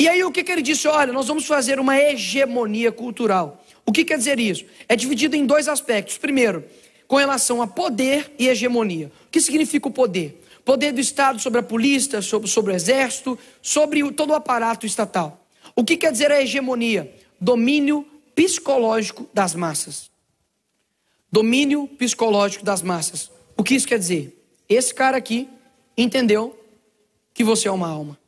E 0.00 0.08
aí 0.08 0.22
o 0.22 0.30
que, 0.30 0.44
que 0.44 0.52
ele 0.52 0.62
disse? 0.62 0.86
Olha, 0.86 1.12
nós 1.12 1.26
vamos 1.26 1.46
fazer 1.46 1.80
uma 1.80 1.96
hegemonia 1.98 2.92
cultural. 2.92 3.64
O 3.84 3.92
que 3.92 4.04
quer 4.04 4.18
dizer 4.18 4.38
isso? 4.38 4.64
É 4.88 4.94
dividido 4.94 5.34
em 5.34 5.46
dois 5.46 5.68
aspectos. 5.68 6.18
Primeiro, 6.18 6.64
com 7.06 7.16
relação 7.16 7.62
a 7.62 7.66
poder 7.66 8.32
e 8.38 8.48
hegemonia. 8.48 9.10
O 9.26 9.30
que 9.30 9.40
significa 9.40 9.88
o 9.88 9.90
poder? 9.90 10.40
Poder 10.68 10.92
do 10.92 11.00
Estado 11.00 11.40
sobre 11.40 11.60
a 11.60 11.62
polícia, 11.62 12.20
sobre, 12.20 12.46
sobre 12.46 12.74
o 12.74 12.76
exército, 12.76 13.38
sobre 13.62 14.12
todo 14.12 14.32
o 14.32 14.34
aparato 14.34 14.84
estatal. 14.84 15.42
O 15.74 15.82
que 15.82 15.96
quer 15.96 16.12
dizer 16.12 16.30
a 16.30 16.42
hegemonia? 16.42 17.10
Domínio 17.40 18.06
psicológico 18.34 19.26
das 19.32 19.54
massas. 19.54 20.10
Domínio 21.32 21.88
psicológico 21.96 22.66
das 22.66 22.82
massas. 22.82 23.30
O 23.56 23.64
que 23.64 23.74
isso 23.74 23.88
quer 23.88 23.98
dizer? 23.98 24.38
Esse 24.68 24.92
cara 24.92 25.16
aqui 25.16 25.48
entendeu 25.96 26.54
que 27.32 27.42
você 27.42 27.66
é 27.66 27.72
uma 27.72 27.88
alma. 27.88 28.18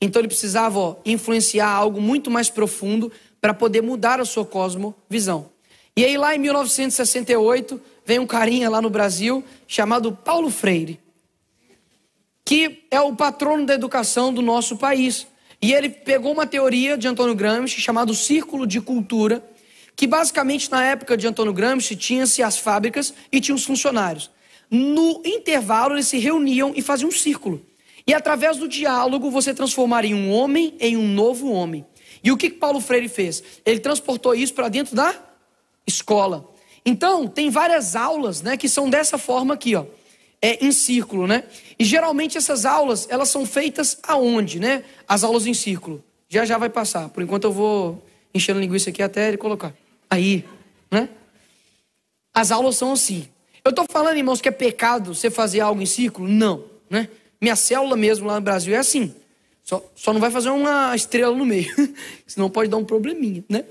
Então 0.00 0.22
ele 0.22 0.28
precisava 0.28 0.78
ó, 0.78 0.96
influenciar 1.04 1.68
algo 1.68 2.00
muito 2.00 2.30
mais 2.30 2.48
profundo 2.48 3.12
para 3.42 3.52
poder 3.52 3.82
mudar 3.82 4.18
a 4.18 4.24
sua 4.24 4.46
cosmovisão. 4.46 5.50
E 5.94 6.02
aí 6.02 6.16
lá 6.16 6.34
em 6.34 6.38
1968 6.38 7.78
vem 8.06 8.18
um 8.18 8.26
carinha 8.26 8.70
lá 8.70 8.80
no 8.80 8.88
Brasil 8.88 9.44
chamado 9.68 10.12
Paulo 10.12 10.48
Freire, 10.48 11.01
que 12.44 12.84
é 12.90 13.00
o 13.00 13.14
patrono 13.14 13.64
da 13.64 13.74
educação 13.74 14.32
do 14.32 14.42
nosso 14.42 14.76
país. 14.76 15.26
E 15.60 15.72
ele 15.72 15.88
pegou 15.88 16.32
uma 16.32 16.46
teoria 16.46 16.96
de 16.98 17.06
Antônio 17.06 17.34
Gramsci 17.34 17.80
chamado 17.80 18.14
Círculo 18.14 18.66
de 18.66 18.80
Cultura, 18.80 19.44
que 19.94 20.06
basicamente 20.06 20.70
na 20.70 20.84
época 20.84 21.16
de 21.16 21.26
Antônio 21.26 21.52
Gramsci 21.52 21.94
tinha-se 21.94 22.42
as 22.42 22.58
fábricas 22.58 23.14
e 23.30 23.40
tinha 23.40 23.54
os 23.54 23.64
funcionários. 23.64 24.30
No 24.68 25.22
intervalo 25.24 25.94
eles 25.94 26.08
se 26.08 26.18
reuniam 26.18 26.72
e 26.74 26.82
faziam 26.82 27.08
um 27.08 27.12
círculo. 27.12 27.64
E 28.04 28.12
através 28.12 28.56
do 28.56 28.66
diálogo 28.66 29.30
você 29.30 29.54
transformaria 29.54 30.16
um 30.16 30.32
homem 30.32 30.74
em 30.80 30.96
um 30.96 31.06
novo 31.06 31.52
homem. 31.52 31.86
E 32.24 32.32
o 32.32 32.36
que 32.36 32.50
Paulo 32.50 32.80
Freire 32.80 33.08
fez? 33.08 33.42
Ele 33.64 33.78
transportou 33.78 34.34
isso 34.34 34.54
para 34.54 34.68
dentro 34.68 34.96
da 34.96 35.14
escola. 35.86 36.48
Então, 36.84 37.28
tem 37.28 37.48
várias 37.50 37.94
aulas, 37.94 38.42
né, 38.42 38.56
que 38.56 38.68
são 38.68 38.90
dessa 38.90 39.16
forma 39.16 39.54
aqui, 39.54 39.76
ó 39.76 39.84
é, 40.42 40.58
em 40.64 40.72
círculo, 40.72 41.28
né? 41.28 41.44
E 41.82 41.84
geralmente 41.84 42.38
essas 42.38 42.64
aulas, 42.64 43.08
elas 43.10 43.28
são 43.28 43.44
feitas 43.44 43.98
aonde, 44.04 44.60
né? 44.60 44.84
As 45.08 45.24
aulas 45.24 45.48
em 45.48 45.52
círculo. 45.52 46.00
Já 46.28 46.44
já 46.44 46.56
vai 46.56 46.70
passar. 46.70 47.08
Por 47.08 47.24
enquanto 47.24 47.42
eu 47.42 47.50
vou 47.50 48.06
enchendo 48.32 48.60
linguiça 48.60 48.90
aqui 48.90 49.02
até 49.02 49.26
ele 49.26 49.36
colocar. 49.36 49.74
Aí, 50.08 50.44
né? 50.88 51.08
As 52.32 52.52
aulas 52.52 52.76
são 52.76 52.92
assim. 52.92 53.28
Eu 53.64 53.70
estou 53.70 53.84
falando, 53.90 54.16
irmãos, 54.16 54.40
que 54.40 54.48
é 54.48 54.52
pecado 54.52 55.12
você 55.12 55.28
fazer 55.28 55.58
algo 55.58 55.82
em 55.82 55.86
círculo? 55.86 56.28
Não, 56.28 56.66
né? 56.88 57.08
Minha 57.40 57.56
célula 57.56 57.96
mesmo 57.96 58.28
lá 58.28 58.36
no 58.36 58.42
Brasil 58.42 58.76
é 58.76 58.78
assim. 58.78 59.12
Só, 59.64 59.84
só 59.96 60.12
não 60.12 60.20
vai 60.20 60.30
fazer 60.30 60.50
uma 60.50 60.94
estrela 60.94 61.34
no 61.36 61.44
meio. 61.44 61.74
Senão 62.28 62.48
pode 62.48 62.70
dar 62.70 62.76
um 62.76 62.84
probleminha, 62.84 63.42
né? 63.48 63.64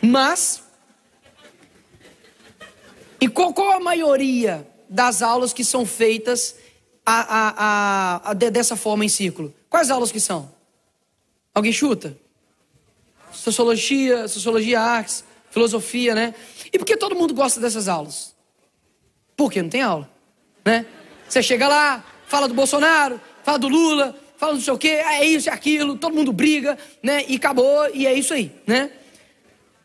Mas. 0.00 0.62
E 3.20 3.28
qual, 3.28 3.52
qual 3.52 3.70
a 3.72 3.80
maioria 3.80 4.66
das 4.88 5.20
aulas 5.20 5.52
que 5.52 5.62
são 5.62 5.84
feitas 5.84 6.63
a, 7.04 8.24
a, 8.26 8.30
a, 8.30 8.34
dessa 8.34 8.76
forma 8.76 9.04
em 9.04 9.08
círculo. 9.08 9.52
Quais 9.68 9.90
aulas 9.90 10.10
que 10.10 10.20
são? 10.20 10.50
Alguém 11.54 11.72
chuta? 11.72 12.16
Sociologia, 13.32 14.26
sociologia, 14.28 14.80
artes, 14.80 15.24
filosofia, 15.50 16.14
né? 16.14 16.34
E 16.72 16.78
por 16.78 16.84
que 16.84 16.96
todo 16.96 17.14
mundo 17.14 17.34
gosta 17.34 17.60
dessas 17.60 17.88
aulas? 17.88 18.34
Porque 19.36 19.60
não 19.60 19.68
tem 19.68 19.82
aula, 19.82 20.08
né? 20.64 20.86
Você 21.28 21.42
chega 21.42 21.68
lá, 21.68 22.04
fala 22.26 22.48
do 22.48 22.54
Bolsonaro, 22.54 23.20
fala 23.42 23.58
do 23.58 23.68
Lula, 23.68 24.16
fala 24.36 24.54
não 24.54 24.60
sei 24.60 24.72
o 24.72 24.78
quê, 24.78 24.88
é 24.88 25.24
isso, 25.26 25.48
é 25.48 25.52
aquilo, 25.52 25.96
todo 25.96 26.14
mundo 26.14 26.32
briga, 26.32 26.78
né? 27.02 27.24
E 27.28 27.36
acabou, 27.36 27.88
e 27.92 28.06
é 28.06 28.12
isso 28.12 28.32
aí, 28.32 28.52
né? 28.66 28.90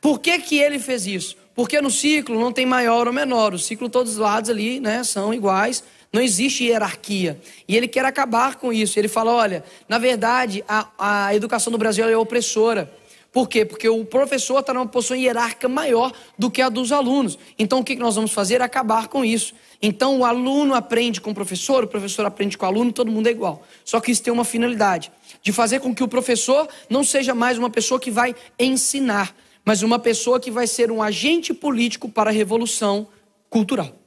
Por 0.02 0.20
que 0.20 0.40
que 0.40 0.58
ele 0.58 0.80
fez 0.80 1.06
isso? 1.06 1.36
Porque 1.56 1.82
no 1.82 1.92
ciclo 1.92 2.40
não 2.40 2.54
tem 2.54 2.66
maior 2.66 3.08
ou 3.08 3.14
menor, 3.14 3.54
o 3.54 3.60
ciclo 3.60 3.90
todos 3.90 4.14
os 4.14 4.18
lados 4.18 4.50
ali, 4.50 4.80
né, 4.80 5.04
são 5.04 5.34
iguais, 5.34 5.84
não 6.12 6.22
existe 6.22 6.66
hierarquia. 6.66 7.40
E 7.68 7.76
ele 7.78 7.88
quer 7.88 8.04
acabar 8.04 8.56
com 8.56 8.74
isso. 8.74 8.98
Ele 9.00 9.08
fala: 9.08 9.32
olha, 9.32 9.64
na 9.88 9.98
verdade, 9.98 10.64
a, 10.68 10.88
a 10.98 11.36
educação 11.36 11.72
do 11.72 11.78
Brasil 11.78 12.08
é 12.08 12.18
opressora. 12.18 12.92
Por 13.32 13.48
quê? 13.48 13.64
Porque 13.64 13.88
o 13.88 14.04
professor 14.04 14.60
está 14.60 14.74
numa 14.74 14.88
posição 14.88 15.16
hierárquica 15.16 15.70
maior 15.70 16.12
do 16.38 16.50
que 16.50 16.64
a 16.64 16.70
dos 16.70 16.92
alunos. 16.92 17.38
Então, 17.60 17.80
o 17.80 17.84
que 17.84 17.96
nós 17.96 18.16
vamos 18.16 18.32
fazer? 18.32 18.60
Acabar 18.60 19.08
com 19.08 19.24
isso. 19.24 19.54
Então, 19.80 20.20
o 20.20 20.26
aluno 20.26 20.74
aprende 20.74 21.22
com 21.22 21.30
o 21.30 21.34
professor, 21.34 21.84
o 21.84 21.88
professor 21.88 22.26
aprende 22.26 22.58
com 22.58 22.66
o 22.66 22.68
aluno, 22.68 22.92
todo 22.92 23.12
mundo 23.12 23.28
é 23.28 23.32
igual. 23.32 23.64
Só 23.86 24.00
que 24.00 24.12
isso 24.12 24.24
tem 24.24 24.34
uma 24.34 24.44
finalidade: 24.44 25.12
de 25.44 25.54
fazer 25.54 25.80
com 25.80 25.94
que 25.94 26.04
o 26.04 26.08
professor 26.08 26.68
não 26.90 27.04
seja 27.04 27.36
mais 27.36 27.58
uma 27.58 27.70
pessoa 27.70 28.00
que 28.00 28.10
vai 28.10 28.36
ensinar, 28.58 29.36
mas 29.64 29.84
uma 29.84 30.00
pessoa 30.00 30.40
que 30.40 30.50
vai 30.50 30.66
ser 30.66 30.92
um 30.92 31.04
agente 31.04 31.54
político 31.54 32.10
para 32.10 32.32
a 32.32 32.34
revolução 32.34 33.08
cultural. 33.48 33.99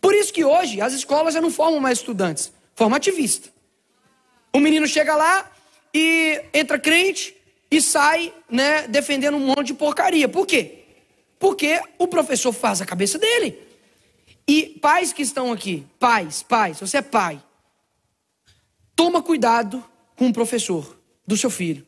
Por 0.00 0.14
isso 0.14 0.32
que 0.32 0.44
hoje 0.44 0.80
as 0.80 0.92
escolas 0.92 1.34
já 1.34 1.40
não 1.40 1.50
formam 1.50 1.80
mais 1.80 1.98
estudantes, 1.98 2.52
formam 2.74 2.96
ativista. 2.96 3.48
O 4.52 4.60
menino 4.60 4.86
chega 4.86 5.14
lá 5.14 5.50
e 5.92 6.42
entra 6.54 6.78
crente 6.78 7.36
e 7.70 7.80
sai, 7.80 8.32
né, 8.50 8.86
defendendo 8.88 9.36
um 9.36 9.46
monte 9.46 9.68
de 9.68 9.74
porcaria. 9.74 10.28
Por 10.28 10.46
quê? 10.46 10.84
Porque 11.38 11.80
o 11.98 12.06
professor 12.06 12.52
faz 12.52 12.80
a 12.80 12.86
cabeça 12.86 13.18
dele. 13.18 13.58
E 14.46 14.78
pais 14.80 15.12
que 15.12 15.22
estão 15.22 15.52
aqui, 15.52 15.86
pais, 15.98 16.42
pais, 16.42 16.80
você 16.80 16.98
é 16.98 17.02
pai, 17.02 17.42
toma 18.96 19.22
cuidado 19.22 19.84
com 20.16 20.28
o 20.28 20.32
professor 20.32 20.98
do 21.26 21.36
seu 21.36 21.50
filho. 21.50 21.86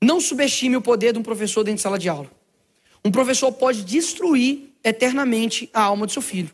Não 0.00 0.20
subestime 0.20 0.76
o 0.76 0.80
poder 0.80 1.12
de 1.12 1.18
um 1.18 1.22
professor 1.22 1.64
dentro 1.64 1.76
de 1.76 1.82
sala 1.82 1.98
de 1.98 2.08
aula. 2.08 2.30
Um 3.04 3.10
professor 3.10 3.50
pode 3.50 3.84
destruir 3.84 4.72
eternamente 4.84 5.68
a 5.74 5.82
alma 5.82 6.06
do 6.06 6.12
seu 6.12 6.22
filho. 6.22 6.50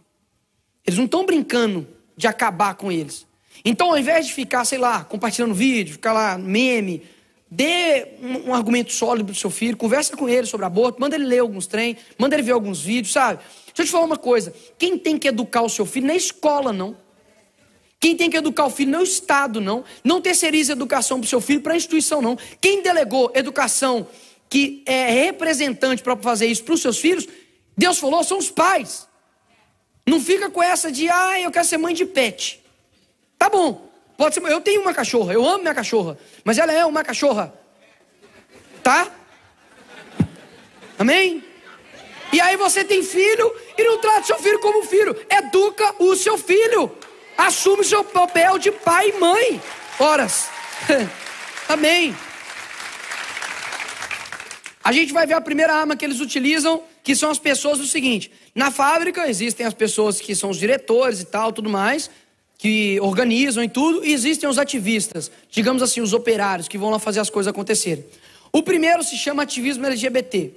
Eles 0.86 0.98
não 0.98 1.06
estão 1.06 1.24
brincando 1.24 1.86
de 2.16 2.26
acabar 2.26 2.74
com 2.74 2.92
eles. 2.92 3.26
Então, 3.64 3.90
ao 3.90 3.98
invés 3.98 4.26
de 4.26 4.32
ficar, 4.32 4.64
sei 4.64 4.78
lá, 4.78 5.04
compartilhando 5.04 5.54
vídeo, 5.54 5.92
ficar 5.92 6.12
lá, 6.12 6.36
meme, 6.36 7.02
dê 7.50 8.08
um, 8.20 8.50
um 8.50 8.54
argumento 8.54 8.92
sólido 8.92 9.26
pro 9.26 9.34
seu 9.34 9.50
filho, 9.50 9.76
conversa 9.76 10.16
com 10.16 10.28
ele 10.28 10.46
sobre 10.46 10.66
aborto, 10.66 11.00
manda 11.00 11.14
ele 11.14 11.24
ler 11.24 11.38
alguns 11.38 11.66
trem, 11.66 11.96
manda 12.18 12.34
ele 12.34 12.42
ver 12.42 12.52
alguns 12.52 12.80
vídeos, 12.80 13.12
sabe? 13.12 13.40
Deixa 13.66 13.82
eu 13.82 13.84
te 13.84 13.90
falar 13.90 14.04
uma 14.04 14.18
coisa: 14.18 14.52
quem 14.78 14.98
tem 14.98 15.18
que 15.18 15.28
educar 15.28 15.62
o 15.62 15.68
seu 15.68 15.86
filho 15.86 16.06
não 16.06 16.14
é 16.14 16.16
escola, 16.16 16.72
não. 16.72 16.96
Quem 18.00 18.14
tem 18.14 18.28
que 18.28 18.36
educar 18.36 18.66
o 18.66 18.70
filho 18.70 18.90
não 18.90 18.98
é 18.98 19.02
o 19.02 19.04
Estado, 19.04 19.62
não. 19.62 19.82
Não 20.02 20.20
terceirize 20.20 20.70
educação 20.70 21.18
para 21.18 21.24
o 21.26 21.28
seu 21.28 21.40
filho 21.40 21.62
para 21.62 21.72
a 21.72 21.76
instituição, 21.76 22.20
não. 22.20 22.36
Quem 22.60 22.82
delegou 22.82 23.32
educação 23.34 24.06
que 24.50 24.82
é 24.84 25.10
representante 25.10 26.02
para 26.02 26.14
fazer 26.16 26.46
isso 26.46 26.62
para 26.64 26.74
os 26.74 26.82
seus 26.82 26.98
filhos, 26.98 27.26
Deus 27.76 27.98
falou, 27.98 28.22
são 28.22 28.36
os 28.36 28.50
pais. 28.50 29.08
Não 30.06 30.20
fica 30.20 30.50
com 30.50 30.62
essa 30.62 30.92
de, 30.92 31.08
ah, 31.08 31.40
eu 31.40 31.50
quero 31.50 31.64
ser 31.64 31.78
mãe 31.78 31.94
de 31.94 32.04
pet. 32.04 32.62
Tá 33.38 33.48
bom, 33.48 33.90
pode 34.16 34.34
ser, 34.34 34.42
eu 34.44 34.60
tenho 34.60 34.82
uma 34.82 34.92
cachorra, 34.92 35.32
eu 35.32 35.46
amo 35.46 35.62
minha 35.62 35.74
cachorra, 35.74 36.18
mas 36.44 36.58
ela 36.58 36.72
é 36.72 36.84
uma 36.84 37.02
cachorra. 37.02 37.54
Tá? 38.82 39.10
Amém? 40.98 41.42
E 42.32 42.40
aí 42.40 42.56
você 42.56 42.84
tem 42.84 43.02
filho 43.02 43.54
e 43.78 43.84
não 43.84 43.98
trata 43.98 44.26
seu 44.26 44.38
filho 44.38 44.58
como 44.58 44.82
filho. 44.82 45.16
Educa 45.30 45.94
o 45.98 46.16
seu 46.16 46.36
filho. 46.36 46.90
Assume 47.38 47.82
o 47.82 47.84
seu 47.84 48.04
papel 48.04 48.58
de 48.58 48.70
pai 48.70 49.10
e 49.10 49.12
mãe. 49.20 49.62
Horas. 49.98 50.48
Amém. 51.68 52.14
A 54.82 54.92
gente 54.92 55.12
vai 55.12 55.26
ver 55.26 55.34
a 55.34 55.40
primeira 55.40 55.74
arma 55.74 55.96
que 55.96 56.04
eles 56.04 56.20
utilizam, 56.20 56.82
que 57.02 57.16
são 57.16 57.30
as 57.30 57.38
pessoas 57.38 57.78
do 57.78 57.86
seguinte: 57.86 58.30
na 58.54 58.70
fábrica 58.70 59.28
existem 59.28 59.66
as 59.66 59.74
pessoas 59.74 60.20
que 60.20 60.34
são 60.34 60.50
os 60.50 60.58
diretores 60.58 61.20
e 61.20 61.24
tal, 61.24 61.52
tudo 61.52 61.68
mais, 61.68 62.10
que 62.56 62.98
organizam 63.00 63.64
e 63.64 63.68
tudo, 63.68 64.04
e 64.04 64.12
existem 64.12 64.48
os 64.48 64.58
ativistas, 64.58 65.30
digamos 65.50 65.82
assim, 65.82 66.00
os 66.00 66.12
operários 66.12 66.68
que 66.68 66.78
vão 66.78 66.90
lá 66.90 66.98
fazer 66.98 67.20
as 67.20 67.28
coisas 67.28 67.50
acontecerem. 67.50 68.04
O 68.52 68.62
primeiro 68.62 69.02
se 69.02 69.16
chama 69.16 69.42
ativismo 69.42 69.84
LGBT. 69.84 70.52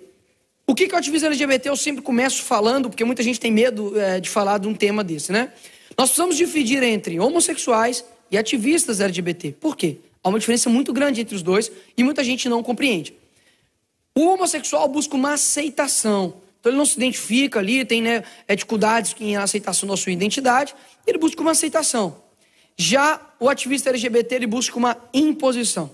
O 0.67 0.75
que 0.75 0.83
é 0.83 0.93
o 0.93 0.97
ativismo 0.97 1.27
LGBT? 1.27 1.69
Eu 1.69 1.75
sempre 1.75 2.03
começo 2.03 2.43
falando, 2.43 2.89
porque 2.89 3.03
muita 3.03 3.23
gente 3.23 3.39
tem 3.39 3.51
medo 3.51 3.99
é, 3.99 4.19
de 4.19 4.29
falar 4.29 4.59
de 4.59 4.67
um 4.67 4.75
tema 4.75 5.03
desse, 5.03 5.31
né? 5.31 5.51
Nós 5.97 6.09
precisamos 6.09 6.37
dividir 6.37 6.83
entre 6.83 7.19
homossexuais 7.19 8.05
e 8.29 8.37
ativistas 8.37 9.01
LGBT. 9.01 9.53
Por 9.53 9.75
quê? 9.75 9.97
Há 10.23 10.29
uma 10.29 10.37
diferença 10.37 10.69
muito 10.69 10.93
grande 10.93 11.21
entre 11.21 11.35
os 11.35 11.41
dois 11.41 11.71
e 11.97 12.03
muita 12.03 12.23
gente 12.23 12.47
não 12.47 12.61
compreende. 12.61 13.15
O 14.15 14.27
homossexual 14.27 14.87
busca 14.87 15.15
uma 15.15 15.33
aceitação. 15.33 16.35
Então 16.59 16.71
ele 16.71 16.77
não 16.77 16.85
se 16.85 16.97
identifica 16.97 17.59
ali, 17.59 17.85
tem 17.85 18.01
né, 18.01 18.23
dificuldades 18.49 19.15
em 19.19 19.35
aceitação 19.35 19.87
da 19.87 19.97
sua 19.97 20.11
identidade, 20.11 20.75
ele 21.05 21.17
busca 21.17 21.41
uma 21.41 21.51
aceitação. 21.51 22.23
Já 22.75 23.19
o 23.39 23.49
ativista 23.49 23.89
LGBT 23.89 24.35
ele 24.35 24.47
busca 24.47 24.77
uma 24.77 24.97
imposição. 25.13 25.89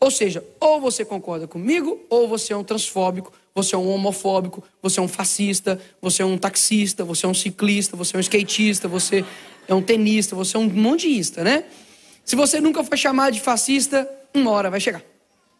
Ou 0.00 0.10
seja, 0.10 0.44
ou 0.60 0.80
você 0.80 1.04
concorda 1.04 1.46
comigo, 1.46 2.00
ou 2.10 2.28
você 2.28 2.52
é 2.52 2.56
um 2.56 2.64
transfóbico, 2.64 3.32
você 3.54 3.74
é 3.74 3.78
um 3.78 3.88
homofóbico, 3.88 4.62
você 4.82 4.98
é 4.98 5.02
um 5.02 5.08
fascista, 5.08 5.80
você 6.02 6.22
é 6.22 6.26
um 6.26 6.36
taxista, 6.36 7.04
você 7.04 7.24
é 7.24 7.28
um 7.28 7.34
ciclista, 7.34 7.96
você 7.96 8.16
é 8.16 8.18
um 8.18 8.20
skatista, 8.20 8.88
você 8.88 9.24
é 9.68 9.74
um 9.74 9.80
tenista, 9.80 10.34
você 10.34 10.56
é 10.56 10.60
um 10.60 10.68
monteísta, 10.68 11.44
né? 11.44 11.64
Se 12.24 12.36
você 12.36 12.60
nunca 12.60 12.82
foi 12.82 12.96
chamado 12.96 13.32
de 13.32 13.40
fascista, 13.40 14.08
uma 14.34 14.50
hora 14.50 14.70
vai 14.70 14.80
chegar. 14.80 15.02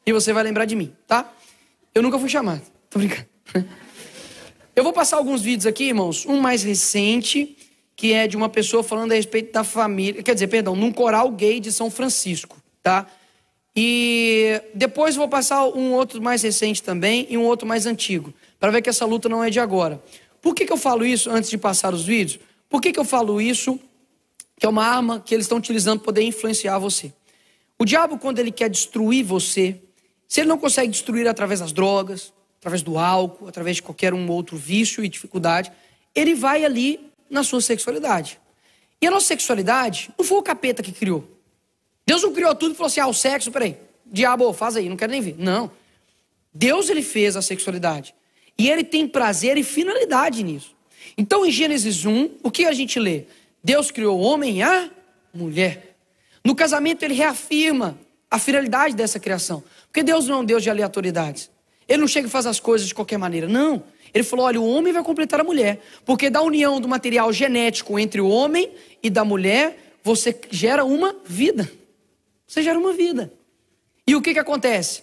E 0.04 0.12
você 0.12 0.32
vai 0.32 0.42
lembrar 0.42 0.64
de 0.64 0.74
mim, 0.74 0.92
tá? 1.06 1.32
Eu 1.94 2.02
nunca 2.02 2.18
fui 2.18 2.28
chamado. 2.28 2.62
Tô 2.90 2.98
brincando. 2.98 3.26
Eu 4.76 4.82
vou 4.82 4.92
passar 4.92 5.18
alguns 5.18 5.40
vídeos 5.40 5.66
aqui, 5.66 5.84
irmãos. 5.84 6.26
Um 6.26 6.40
mais 6.40 6.64
recente, 6.64 7.56
que 7.94 8.12
é 8.12 8.26
de 8.26 8.36
uma 8.36 8.48
pessoa 8.48 8.82
falando 8.82 9.12
a 9.12 9.14
respeito 9.14 9.52
da 9.52 9.62
família. 9.62 10.20
Quer 10.20 10.34
dizer, 10.34 10.48
perdão, 10.48 10.74
num 10.74 10.92
coral 10.92 11.30
gay 11.30 11.60
de 11.60 11.70
São 11.70 11.88
Francisco, 11.90 12.56
tá? 12.82 13.06
E 13.76 14.60
depois 14.74 15.14
vou 15.14 15.28
passar 15.28 15.64
um 15.66 15.92
outro 15.92 16.20
mais 16.20 16.42
recente 16.42 16.82
também 16.82 17.24
e 17.30 17.38
um 17.38 17.44
outro 17.44 17.66
mais 17.66 17.86
antigo, 17.86 18.34
para 18.58 18.72
ver 18.72 18.82
que 18.82 18.88
essa 18.88 19.04
luta 19.04 19.28
não 19.28 19.44
é 19.44 19.50
de 19.50 19.60
agora. 19.60 20.02
Por 20.42 20.54
que, 20.56 20.64
que 20.64 20.72
eu 20.72 20.76
falo 20.76 21.06
isso 21.06 21.30
antes 21.30 21.50
de 21.50 21.56
passar 21.56 21.94
os 21.94 22.04
vídeos? 22.04 22.40
Por 22.68 22.80
que, 22.80 22.92
que 22.92 22.98
eu 22.98 23.04
falo 23.04 23.40
isso? 23.40 23.78
Que 24.58 24.66
é 24.66 24.68
uma 24.68 24.84
arma 24.84 25.20
que 25.20 25.34
eles 25.34 25.44
estão 25.44 25.58
utilizando 25.58 26.00
para 26.00 26.06
poder 26.06 26.22
influenciar 26.22 26.78
você. 26.78 27.12
O 27.78 27.84
diabo, 27.84 28.18
quando 28.18 28.40
ele 28.40 28.50
quer 28.50 28.68
destruir 28.68 29.24
você, 29.24 29.80
se 30.26 30.40
ele 30.40 30.48
não 30.48 30.58
consegue 30.58 30.90
destruir 30.90 31.28
através 31.28 31.60
das 31.60 31.72
drogas, 31.72 32.32
através 32.64 32.82
do 32.82 32.96
álcool, 32.96 33.46
através 33.46 33.76
de 33.76 33.82
qualquer 33.82 34.14
um 34.14 34.26
outro 34.30 34.56
vício 34.56 35.04
e 35.04 35.08
dificuldade, 35.08 35.70
ele 36.14 36.34
vai 36.34 36.64
ali 36.64 36.98
na 37.28 37.44
sua 37.44 37.60
sexualidade. 37.60 38.40
E 39.02 39.06
a 39.06 39.10
nossa 39.10 39.26
sexualidade 39.26 40.10
não 40.16 40.24
foi 40.24 40.38
o 40.38 40.42
capeta 40.42 40.82
que 40.82 40.90
criou. 40.90 41.28
Deus 42.06 42.22
não 42.22 42.32
criou 42.32 42.54
tudo 42.54 42.72
e 42.72 42.74
falou 42.74 42.86
assim: 42.86 43.00
ah, 43.00 43.06
o 43.06 43.12
sexo, 43.12 43.52
peraí, 43.52 43.76
diabo, 44.06 44.50
faz 44.54 44.76
aí, 44.76 44.88
não 44.88 44.96
quero 44.96 45.12
nem 45.12 45.20
ver. 45.20 45.36
Não. 45.38 45.70
Deus 46.54 46.88
ele 46.88 47.02
fez 47.02 47.36
a 47.36 47.42
sexualidade. 47.42 48.14
E 48.56 48.70
ele 48.70 48.82
tem 48.82 49.06
prazer 49.06 49.58
e 49.58 49.62
finalidade 49.62 50.42
nisso. 50.42 50.74
Então, 51.18 51.44
em 51.44 51.50
Gênesis 51.50 52.06
1, 52.06 52.30
o 52.42 52.50
que 52.50 52.64
a 52.64 52.72
gente 52.72 52.98
lê? 52.98 53.24
Deus 53.62 53.90
criou 53.90 54.18
o 54.18 54.22
homem 54.22 54.58
e 54.58 54.62
a 54.62 54.88
mulher. 55.34 55.96
No 56.42 56.54
casamento, 56.54 57.02
ele 57.02 57.14
reafirma 57.14 57.98
a 58.30 58.38
finalidade 58.38 58.94
dessa 58.94 59.20
criação. 59.20 59.62
Porque 59.86 60.02
Deus 60.02 60.26
não 60.28 60.36
é 60.36 60.38
um 60.38 60.44
Deus 60.46 60.62
de 60.62 60.70
aleatoriedades. 60.70 61.50
Ele 61.88 62.00
não 62.00 62.08
chega 62.08 62.26
e 62.26 62.30
faz 62.30 62.46
as 62.46 62.58
coisas 62.58 62.88
de 62.88 62.94
qualquer 62.94 63.18
maneira. 63.18 63.48
Não. 63.48 63.82
Ele 64.12 64.24
falou: 64.24 64.46
olha, 64.46 64.60
o 64.60 64.68
homem 64.68 64.92
vai 64.92 65.02
completar 65.02 65.40
a 65.40 65.44
mulher. 65.44 65.80
Porque 66.04 66.30
da 66.30 66.40
união 66.40 66.80
do 66.80 66.88
material 66.88 67.32
genético 67.32 67.98
entre 67.98 68.20
o 68.20 68.28
homem 68.28 68.70
e 69.02 69.10
da 69.10 69.24
mulher, 69.24 69.96
você 70.02 70.38
gera 70.50 70.84
uma 70.84 71.16
vida. 71.24 71.70
Você 72.46 72.62
gera 72.62 72.78
uma 72.78 72.92
vida. 72.92 73.32
E 74.06 74.14
o 74.14 74.22
que, 74.22 74.32
que 74.32 74.38
acontece? 74.38 75.02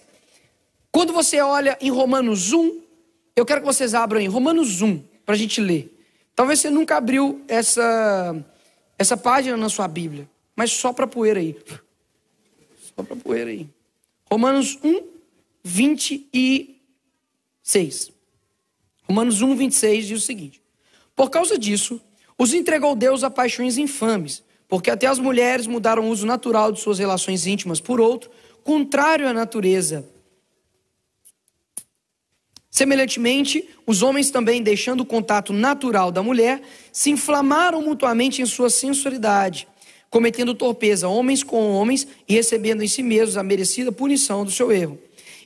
Quando 0.90 1.12
você 1.12 1.40
olha 1.40 1.76
em 1.80 1.90
Romanos 1.90 2.52
1, 2.52 2.80
eu 3.34 3.44
quero 3.44 3.60
que 3.60 3.66
vocês 3.66 3.94
abram 3.94 4.20
em 4.20 4.28
Romanos 4.28 4.80
1, 4.80 5.02
para 5.24 5.34
a 5.34 5.38
gente 5.38 5.60
ler. 5.60 5.92
Talvez 6.34 6.60
você 6.60 6.70
nunca 6.70 6.96
abriu 6.96 7.42
essa, 7.48 8.36
essa 8.98 9.16
página 9.16 9.56
na 9.56 9.68
sua 9.68 9.88
Bíblia, 9.88 10.28
mas 10.54 10.70
só 10.70 10.92
para 10.92 11.06
poeira 11.06 11.40
aí. 11.40 11.56
Só 12.94 13.02
para 13.02 13.16
poeira 13.16 13.50
aí. 13.50 13.66
Romanos 14.30 14.78
1, 14.82 15.02
26. 15.64 18.12
Romanos 19.04 19.42
1, 19.42 19.56
26 19.56 20.06
diz 20.06 20.22
o 20.22 20.26
seguinte: 20.26 20.62
Por 21.14 21.30
causa 21.30 21.58
disso, 21.58 22.00
os 22.38 22.54
entregou 22.54 22.94
Deus 22.94 23.24
a 23.24 23.30
paixões 23.30 23.78
infames 23.78 24.44
porque 24.72 24.90
até 24.90 25.06
as 25.06 25.18
mulheres 25.18 25.66
mudaram 25.66 26.04
o 26.04 26.08
uso 26.08 26.24
natural 26.24 26.72
de 26.72 26.80
suas 26.80 26.98
relações 26.98 27.46
íntimas 27.46 27.78
por 27.78 28.00
outro, 28.00 28.30
contrário 28.64 29.28
à 29.28 29.32
natureza. 29.34 30.08
Semelhantemente, 32.70 33.68
os 33.86 34.00
homens 34.00 34.30
também, 34.30 34.62
deixando 34.62 35.02
o 35.02 35.04
contato 35.04 35.52
natural 35.52 36.10
da 36.10 36.22
mulher, 36.22 36.62
se 36.90 37.10
inflamaram 37.10 37.82
mutuamente 37.82 38.40
em 38.40 38.46
sua 38.46 38.70
sensualidade, 38.70 39.68
cometendo 40.08 40.54
torpeza 40.54 41.06
homens 41.06 41.42
com 41.42 41.72
homens 41.72 42.08
e 42.26 42.32
recebendo 42.32 42.82
em 42.82 42.88
si 42.88 43.02
mesmos 43.02 43.36
a 43.36 43.42
merecida 43.42 43.92
punição 43.92 44.42
do 44.42 44.50
seu 44.50 44.72
erro. 44.72 44.98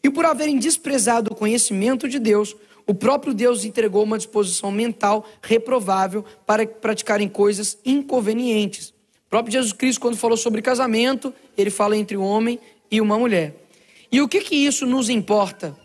E 0.07 0.11
por 0.11 0.25
haverem 0.25 0.57
desprezado 0.57 1.33
o 1.33 1.35
conhecimento 1.35 2.09
de 2.09 2.21
Deus, 2.21 2.55
o 2.87 2.95
próprio 2.95 3.35
Deus 3.35 3.64
entregou 3.64 4.05
uma 4.05 4.16
disposição 4.16 4.71
mental 4.71 5.27
reprovável 5.42 6.25
para 6.47 6.64
praticarem 6.64 7.29
coisas 7.29 7.77
inconvenientes. 7.85 8.90
O 9.27 9.31
próprio 9.31 9.55
Jesus 9.55 9.73
Cristo, 9.73 10.01
quando 10.01 10.16
falou 10.16 10.37
sobre 10.37 10.62
casamento, 10.62 11.35
ele 11.59 11.71
fala 11.71 11.97
entre 11.97 12.16
um 12.16 12.23
homem 12.23 12.61
e 12.88 13.01
uma 13.01 13.19
mulher. 13.19 13.57
E 14.12 14.23
o 14.23 14.29
que, 14.29 14.42
que 14.42 14.55
isso 14.55 14.87
nos 14.87 15.11
importa? 15.11 15.77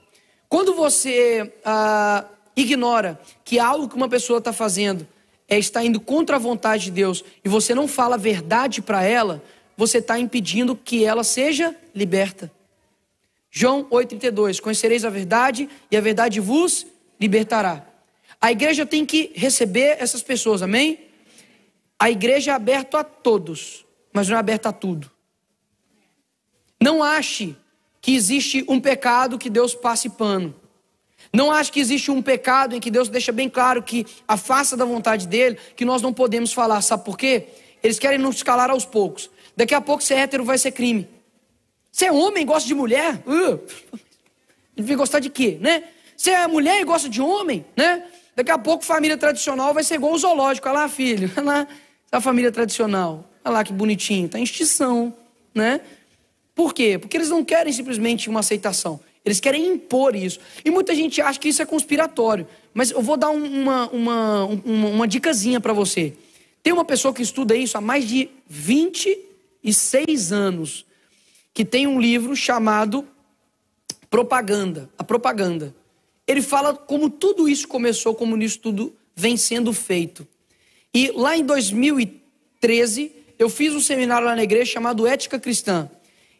Quando 0.48 0.76
você 0.76 1.52
ah, 1.66 2.24
ignora 2.56 3.20
que 3.44 3.58
algo 3.58 3.90
que 3.90 3.96
uma 3.96 4.08
pessoa 4.08 4.38
está 4.38 4.54
fazendo 4.54 5.08
é, 5.50 5.58
está 5.58 5.84
indo 5.84 6.00
contra 6.00 6.36
a 6.36 6.40
vontade 6.40 6.84
de 6.84 6.92
Deus 6.92 7.26
e 7.44 7.50
você 7.50 7.74
não 7.74 7.88
fala 7.88 8.14
a 8.14 8.20
verdade 8.20 8.84
para 8.84 9.04
ela, 9.04 9.44
você 9.76 9.98
está 9.98 10.20
impedindo 10.20 10.76
que 10.76 11.04
ela 11.04 11.24
seja 11.24 11.76
liberta. 11.96 12.52
João 13.52 13.84
8,32: 13.86 14.62
Conhecereis 14.62 15.04
a 15.04 15.10
verdade 15.10 15.70
e 15.92 15.98
a 15.98 16.02
verdade 16.02 16.40
vos 16.40 16.88
libertará. 17.20 17.86
A 18.40 18.52
igreja 18.52 18.86
tem 18.86 19.06
que 19.06 19.32
receber 19.36 19.98
essas 20.00 20.24
pessoas, 20.24 20.64
amém? 20.64 21.00
A 22.00 22.10
igreja 22.10 22.52
é 22.52 22.54
aberta 22.56 23.02
a 23.02 23.04
todos, 23.04 23.86
mas 24.12 24.28
não 24.28 24.38
é 24.38 24.40
aberta 24.40 24.70
a 24.70 24.74
tudo. 24.74 25.12
Não 26.82 27.04
ache 27.04 27.56
que 28.02 28.16
existe 28.16 28.66
um 28.68 28.80
pecado 28.80 29.38
que 29.38 29.50
Deus 29.50 29.76
passe 29.76 30.10
pano. 30.10 30.56
Não 31.32 31.52
ache 31.52 31.72
que 31.72 31.80
existe 31.80 32.10
um 32.10 32.22
pecado 32.22 32.76
em 32.76 32.80
que 32.80 32.90
Deus 32.90 33.08
deixa 33.08 33.32
bem 33.32 33.48
claro 33.48 33.84
que 33.84 34.08
afasta 34.28 34.76
da 34.76 34.84
vontade 34.84 35.28
dele, 35.28 35.60
que 35.76 35.86
nós 35.86 36.02
não 36.02 36.12
podemos 36.12 36.52
falar. 36.52 36.82
Sabe 36.82 37.06
por 37.06 37.16
quê? 37.16 37.50
Eles 37.84 38.00
querem 38.00 38.18
nos 38.18 38.42
calar 38.42 38.72
aos 38.72 38.86
poucos. 38.86 39.30
Daqui 39.56 39.76
a 39.76 39.82
pouco 39.82 40.02
ser 40.02 40.16
hétero 40.16 40.44
vai 40.44 40.58
ser 40.58 40.72
crime. 40.72 41.08
Você 41.92 42.06
é 42.06 42.12
homem 42.12 42.44
e 42.44 42.46
gosta 42.46 42.68
de 42.68 42.74
mulher? 42.74 43.22
Uh, 43.28 43.60
gostar 44.96 45.20
de 45.20 45.30
quê, 45.30 45.58
né? 45.60 45.84
Você 46.16 46.32
é 46.32 46.48
mulher 46.48 46.80
e 46.82 46.86
gosta 46.86 47.10
de 47.10 47.22
homem, 47.22 47.66
né? 47.76 48.04
Daqui 48.36 48.52
a 48.52 48.58
pouco 48.58 48.86
família 48.86 49.18
tradicional 49.18 49.74
vai 49.74 49.84
ser 49.84 49.96
igual 49.96 50.14
o 50.14 50.18
zoológico. 50.18 50.68
Olha 50.70 50.80
lá, 50.80 50.90
filho. 50.90 51.30
Olha 51.36 51.46
lá. 51.46 51.68
A 52.12 52.20
família 52.20 52.52
tradicional, 52.52 53.30
olha 53.44 53.54
lá 53.54 53.64
que 53.64 53.72
bonitinho, 53.72 54.26
está 54.26 54.38
em 54.38 54.44
extinção, 54.44 55.16
né? 55.56 55.80
Por 56.54 56.74
quê? 56.74 56.98
Porque 56.98 57.16
eles 57.16 57.30
não 57.30 57.44
querem 57.44 57.72
simplesmente 57.72 58.30
uma 58.30 58.42
aceitação. 58.42 59.00
Eles 59.24 59.40
querem 59.40 59.66
impor 59.68 60.14
isso. 60.14 60.40
E 60.66 60.70
muita 60.70 60.94
gente 60.94 61.22
acha 61.22 61.40
que 61.40 61.48
isso 61.48 61.62
é 61.62 61.66
conspiratório. 61.66 62.46
Mas 62.74 62.92
eu 62.92 63.02
vou 63.02 63.16
dar 63.16 63.30
uma, 63.30 63.88
uma, 63.90 64.46
uma, 64.46 64.88
uma 64.90 65.08
dicasinha 65.08 65.62
para 65.62 65.72
você. 65.72 66.14
Tem 66.62 66.74
uma 66.74 66.84
pessoa 66.84 67.14
que 67.14 67.22
estuda 67.22 67.56
isso 67.56 67.78
há 67.78 67.82
mais 67.82 68.06
de 68.06 68.30
26 68.48 70.32
anos, 70.34 70.86
que 71.54 71.66
tem 71.66 71.88
um 71.88 72.00
livro 72.00 72.36
chamado 72.36 73.08
Propaganda, 74.10 74.90
a 74.98 75.04
Propaganda. 75.04 75.76
Ele 76.28 76.42
fala 76.42 76.74
como 76.74 77.10
tudo 77.10 77.48
isso 77.48 77.68
começou, 77.68 78.14
como 78.16 78.38
isso 78.42 78.60
tudo 78.60 78.96
vem 79.16 79.38
sendo 79.38 79.74
feito. 79.74 80.28
E 80.94 81.12
lá 81.12 81.38
em 81.38 81.44
2013, 81.44 83.12
eu 83.40 83.50
fiz 83.50 83.74
um 83.74 83.80
seminário 83.80 84.28
lá 84.28 84.36
na 84.36 84.44
igreja 84.44 84.74
chamado 84.74 85.08
Ética 85.08 85.40
Cristã. 85.40 85.90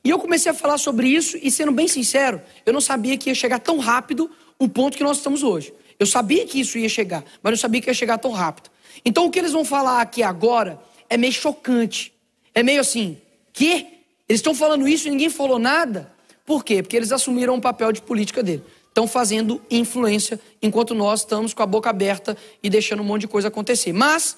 E 0.04 0.10
eu 0.10 0.20
comecei 0.20 0.52
a 0.52 0.56
falar 0.56 0.78
sobre 0.78 1.08
isso 1.08 1.38
e, 1.42 1.52
sendo 1.52 1.72
bem 1.72 1.88
sincero, 1.88 2.42
eu 2.66 2.74
não 2.74 2.82
sabia 2.82 3.18
que 3.18 3.30
ia 3.30 3.36
chegar 3.36 3.60
tão 3.60 3.78
rápido 3.78 4.30
o 4.58 4.68
ponto 4.68 4.98
que 4.98 5.04
nós 5.04 5.18
estamos 5.18 5.44
hoje. 5.44 5.74
Eu 6.00 6.06
sabia 6.06 6.46
que 6.46 6.60
isso 6.60 6.78
ia 6.78 6.90
chegar, 6.90 7.24
mas 7.42 7.52
não 7.52 7.58
sabia 7.58 7.80
que 7.80 7.90
ia 7.90 7.94
chegar 7.94 8.18
tão 8.18 8.32
rápido. 8.32 8.70
Então, 9.06 9.26
o 9.26 9.32
que 9.32 9.40
eles 9.40 9.52
vão 9.52 9.64
falar 9.64 10.02
aqui 10.02 10.24
agora 10.24 10.82
é 11.10 11.18
meio 11.18 11.34
chocante. 11.34 12.14
É 12.54 12.64
meio 12.64 12.82
assim, 12.82 13.18
que? 13.54 14.01
Eles 14.32 14.40
estão 14.40 14.56
falando 14.56 14.88
isso 14.88 15.10
e 15.10 15.12
ninguém 15.12 15.30
falou 15.30 15.60
nada? 15.60 16.10
Por 16.46 16.64
quê? 16.64 16.82
Porque 16.82 16.96
eles 16.96 17.12
assumiram 17.12 17.54
um 17.54 17.60
papel 17.60 17.92
de 17.92 18.02
política 18.02 18.42
dele. 18.42 18.64
Estão 18.88 19.06
fazendo 19.06 19.62
influência, 19.70 20.40
enquanto 20.62 20.96
nós 20.96 21.20
estamos 21.20 21.54
com 21.54 21.62
a 21.62 21.66
boca 21.66 21.90
aberta 21.90 22.38
e 22.64 22.70
deixando 22.70 23.02
um 23.02 23.04
monte 23.04 23.24
de 23.24 23.28
coisa 23.28 23.50
acontecer. 23.50 23.92
Mas, 23.92 24.38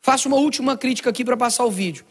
faço 0.00 0.26
uma 0.26 0.36
última 0.36 0.76
crítica 0.76 1.10
aqui 1.10 1.24
para 1.24 1.36
passar 1.36 1.64
o 1.64 1.70
vídeo. 1.70 2.04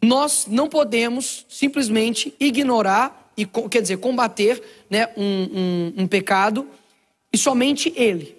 Nós 0.00 0.46
não 0.46 0.68
podemos 0.68 1.44
simplesmente 1.48 2.32
ignorar 2.38 3.32
e, 3.36 3.44
quer 3.68 3.82
dizer, 3.82 3.96
combater 3.96 4.62
né, 4.88 5.08
um, 5.16 5.24
um, 5.24 6.02
um 6.04 6.06
pecado 6.06 6.68
e 7.32 7.36
somente 7.36 7.92
ele. 7.96 8.36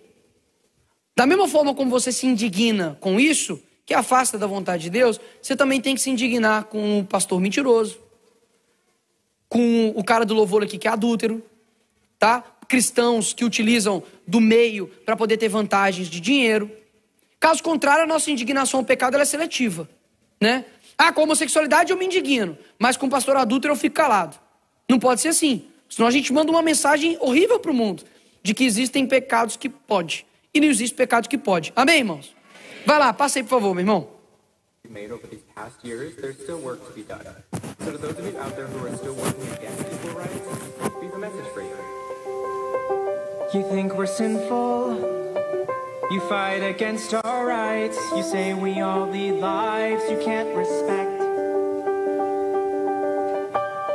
Da 1.17 1.25
mesma 1.25 1.49
forma 1.49 1.75
como 1.75 1.91
você 1.91 2.13
se 2.13 2.27
indigna 2.27 2.97
com 3.01 3.19
isso, 3.19 3.61
que 3.85 3.93
afasta 3.93 4.37
da 4.37 4.47
vontade 4.47 4.83
de 4.83 4.89
Deus, 4.89 5.19
você 5.41 5.53
também 5.53 5.81
tem 5.81 5.95
que 5.95 6.01
se 6.01 6.09
indignar 6.09 6.63
com 6.63 6.99
o 7.01 7.03
pastor 7.03 7.37
mentiroso, 7.37 7.99
com 9.51 9.89
o 9.89 10.01
cara 10.01 10.23
do 10.23 10.33
louvor 10.33 10.63
aqui 10.63 10.77
que 10.77 10.87
é 10.87 10.91
adúltero, 10.91 11.43
tá? 12.17 12.41
Cristãos 12.69 13.33
que 13.33 13.43
utilizam 13.43 14.01
do 14.25 14.39
meio 14.39 14.87
para 15.05 15.17
poder 15.17 15.35
ter 15.35 15.49
vantagens 15.49 16.07
de 16.07 16.21
dinheiro. 16.21 16.71
Caso 17.37 17.61
contrário, 17.61 18.05
a 18.05 18.07
nossa 18.07 18.31
indignação 18.31 18.79
ao 18.79 18.85
pecado 18.85 19.17
é 19.17 19.25
seletiva, 19.25 19.89
né? 20.39 20.63
Ah, 20.97 21.11
com 21.11 21.19
a 21.19 21.23
homossexualidade 21.25 21.91
eu 21.91 21.97
me 21.97 22.05
indigno, 22.05 22.57
mas 22.79 22.95
com 22.95 23.07
o 23.07 23.09
pastor 23.09 23.35
adúltero 23.35 23.73
eu 23.73 23.77
fico 23.77 23.97
calado. 23.97 24.39
Não 24.89 24.97
pode 24.97 25.19
ser 25.19 25.27
assim. 25.27 25.65
Senão 25.89 26.07
a 26.07 26.11
gente 26.11 26.31
manda 26.31 26.49
uma 26.49 26.61
mensagem 26.61 27.17
horrível 27.19 27.59
para 27.59 27.71
o 27.71 27.73
mundo 27.73 28.05
de 28.41 28.53
que 28.53 28.63
existem 28.63 29.05
pecados 29.05 29.57
que 29.57 29.67
pode 29.67 30.25
e 30.53 30.61
não 30.61 30.67
existe 30.69 30.95
pecado 30.95 31.27
que 31.27 31.37
pode. 31.37 31.73
Amém, 31.75 31.97
irmãos? 31.97 32.33
Vai 32.85 32.97
lá, 32.97 33.11
passa 33.11 33.39
aí, 33.39 33.43
por 33.43 33.49
favor, 33.49 33.73
meu 33.73 33.81
irmão. 33.81 34.10
Made 34.91 35.11
over 35.11 35.25
these 35.27 35.43
past 35.55 35.83
years, 35.85 36.15
there's 36.17 36.37
still 36.37 36.59
work 36.59 36.85
to 36.85 36.93
be 36.93 37.03
done. 37.03 37.25
So 37.79 37.91
to 37.91 37.97
those 37.97 38.17
of 38.19 38.25
you 38.25 38.37
out 38.37 38.55
there 38.55 38.67
who 38.67 38.85
are 38.85 38.97
still 38.97 39.15
working 39.15 39.47
against 39.53 39.81
equal 39.81 40.19
rights, 40.19 40.41
we 40.99 41.05
have 41.05 41.13
a 41.13 41.17
message 41.17 41.45
for 41.53 41.61
you. 41.61 41.77
You 43.53 43.69
think 43.69 43.95
we're 43.95 44.05
sinful? 44.05 45.21
You 46.11 46.19
fight 46.27 46.63
against 46.63 47.13
our 47.13 47.45
rights. 47.45 47.97
You 48.15 48.23
say 48.23 48.53
we 48.53 48.81
all 48.81 49.07
lead 49.07 49.33
lives 49.33 50.03
you 50.09 50.17
can't 50.17 50.53
respect. 50.55 51.19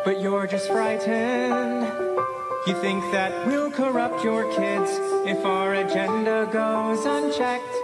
But 0.04 0.22
you're 0.22 0.46
just 0.46 0.68
frightened. 0.68 1.82
You 2.66 2.74
think 2.80 3.02
that 3.12 3.46
we'll 3.46 3.70
corrupt 3.70 4.24
your 4.24 4.44
kids 4.54 4.90
if 5.26 5.44
our 5.44 5.74
agenda 5.74 6.48
goes 6.50 7.04
unchecked. 7.04 7.74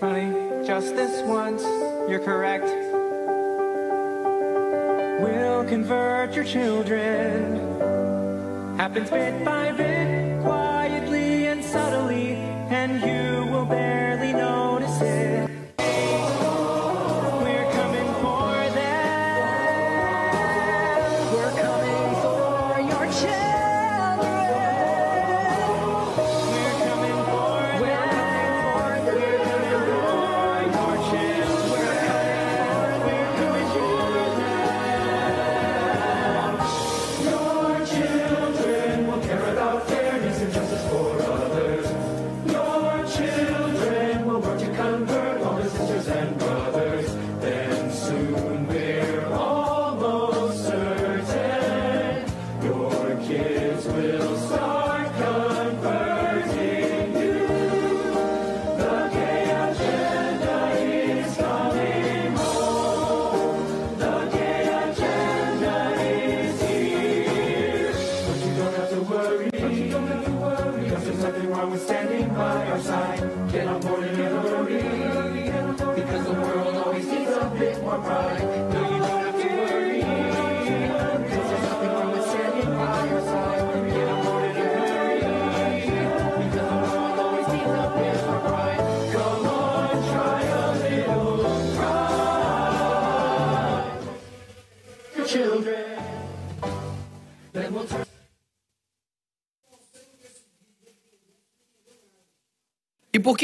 Funny 0.00 0.45
just 0.66 0.96
this 0.96 1.22
once, 1.22 1.62
you're 2.10 2.18
correct. 2.18 2.64
We'll 5.22 5.64
convert 5.64 6.34
your 6.34 6.44
children. 6.44 7.56
Happens 8.76 9.08
bit 9.08 9.44
by 9.44 9.70
bit, 9.70 10.42
quietly 10.42 11.46
and 11.46 11.64
subtly, 11.64 12.32
and 12.34 13.00
you 13.00 13.52
will 13.52 13.64
barely 13.64 14.05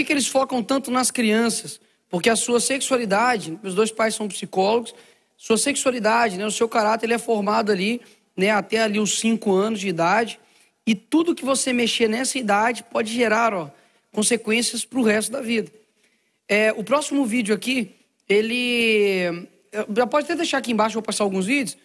que, 0.03 0.07
que 0.07 0.13
eles 0.13 0.27
focam 0.27 0.63
tanto 0.63 0.91
nas 0.91 1.11
crianças? 1.11 1.81
Porque 2.09 2.29
a 2.29 2.37
sua 2.37 2.61
sexualidade, 2.61 3.59
meus 3.63 3.75
dois 3.75 3.91
pais 3.91 4.15
são 4.15 4.29
psicólogos, 4.29 4.95
sua 5.37 5.57
sexualidade, 5.57 6.37
né, 6.37 6.45
o 6.45 6.51
seu 6.51 6.69
caráter, 6.69 7.07
ele 7.07 7.15
é 7.15 7.19
formado 7.19 7.73
ali, 7.73 8.01
né, 8.37 8.51
até 8.51 8.83
ali 8.83 8.99
os 8.99 9.19
cinco 9.19 9.53
anos 9.53 9.81
de 9.81 9.89
idade, 9.89 10.39
e 10.87 10.95
tudo 10.95 11.35
que 11.35 11.45
você 11.45 11.73
mexer 11.73 12.09
nessa 12.09 12.39
idade 12.39 12.85
pode 12.85 13.13
gerar 13.13 13.55
ó, 13.55 13.71
consequências 14.13 14.85
para 14.85 14.99
o 14.99 15.03
resto 15.03 15.33
da 15.33 15.41
vida. 15.41 15.73
É, 16.49 16.73
o 16.73 16.85
próximo 16.85 17.25
vídeo 17.25 17.55
aqui, 17.55 17.95
ele. 18.29 19.49
Já 19.97 20.07
pode 20.07 20.25
até 20.25 20.37
deixar 20.37 20.59
aqui 20.59 20.73
embaixo, 20.73 20.95
vou 20.95 21.03
passar 21.03 21.25
alguns 21.25 21.47
vídeos. 21.47 21.79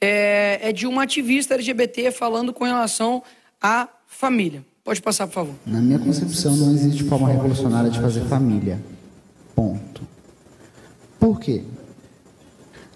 É, 0.00 0.58
é 0.62 0.72
de 0.72 0.86
uma 0.86 1.02
ativista 1.02 1.54
LGBT 1.54 2.10
falando 2.12 2.52
com 2.52 2.64
relação 2.64 3.22
à 3.60 3.88
família. 4.06 4.64
Pode 4.84 5.00
passar, 5.00 5.28
por 5.28 5.34
favor. 5.34 5.54
Na 5.64 5.80
minha 5.80 5.98
concepção, 5.98 6.56
não 6.56 6.72
existe 6.72 7.04
forma 7.04 7.28
revolucionária 7.28 7.88
de 7.88 8.00
fazer 8.00 8.22
família. 8.22 8.82
Ponto. 9.54 10.02
Por 11.20 11.38
quê? 11.38 11.62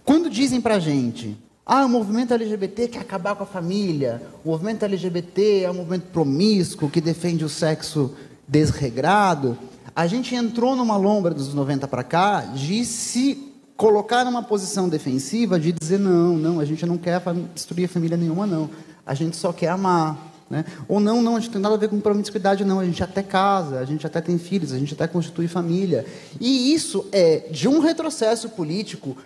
Quando 0.04 0.28
dizem 0.28 0.60
pra 0.60 0.80
gente, 0.80 1.36
ah, 1.64 1.84
o 1.84 1.88
movimento 1.88 2.34
LGBT 2.34 2.88
quer 2.88 3.00
acabar 3.00 3.36
com 3.36 3.44
a 3.44 3.46
família, 3.46 4.20
o 4.44 4.50
movimento 4.50 4.84
LGBT 4.84 5.62
é 5.62 5.70
um 5.70 5.74
movimento 5.74 6.08
promíscuo 6.12 6.90
que 6.90 7.00
defende 7.00 7.44
o 7.44 7.48
sexo 7.48 8.14
desregrado, 8.48 9.56
a 9.94 10.06
gente 10.06 10.34
entrou 10.34 10.74
numa 10.74 10.96
lombra 10.96 11.32
dos 11.32 11.54
90 11.54 11.86
para 11.88 12.02
cá 12.02 12.40
de 12.40 12.84
se 12.84 13.52
colocar 13.76 14.24
numa 14.24 14.42
posição 14.42 14.88
defensiva 14.88 15.58
de 15.58 15.72
dizer 15.72 15.98
não, 15.98 16.36
não, 16.36 16.60
a 16.60 16.64
gente 16.64 16.84
não 16.84 16.98
quer 16.98 17.22
destruir 17.54 17.84
a 17.84 17.88
família 17.88 18.16
nenhuma, 18.16 18.46
não. 18.46 18.68
A 19.04 19.14
gente 19.14 19.36
só 19.36 19.52
quer 19.52 19.68
amar 19.68 20.35
Né? 20.48 20.64
Ou 20.88 21.00
não, 21.00 21.20
não, 21.20 21.36
a 21.36 21.40
gente 21.40 21.48
não 21.48 21.52
tem 21.54 21.62
nada 21.62 21.74
a 21.74 21.78
ver 21.78 21.88
com 21.88 22.00
promiscuidade, 22.00 22.64
não. 22.64 22.78
A 22.78 22.84
gente 22.84 23.02
até 23.02 23.22
casa, 23.22 23.80
a 23.80 23.84
gente 23.84 24.06
até 24.06 24.20
tem 24.20 24.38
filhos, 24.38 24.72
a 24.72 24.78
gente 24.78 24.94
até 24.94 25.06
constitui 25.08 25.48
família. 25.48 26.06
E 26.40 26.72
isso 26.72 27.06
é 27.10 27.48
de 27.50 27.68
um 27.68 27.80
retrocesso 27.80 28.48
político 28.50 29.16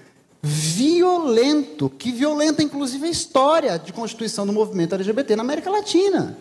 violento, 0.43 1.91
que 1.91 2.11
violenta 2.11 2.63
inclusive 2.63 3.07
a 3.07 3.11
história 3.11 3.79
de 3.79 3.93
constituição 3.93 4.47
do 4.47 4.53
movimento 4.53 4.95
LGBT 4.95 5.37
na 5.37 5.43
América 5.43 5.71
Latina. 5.71 6.37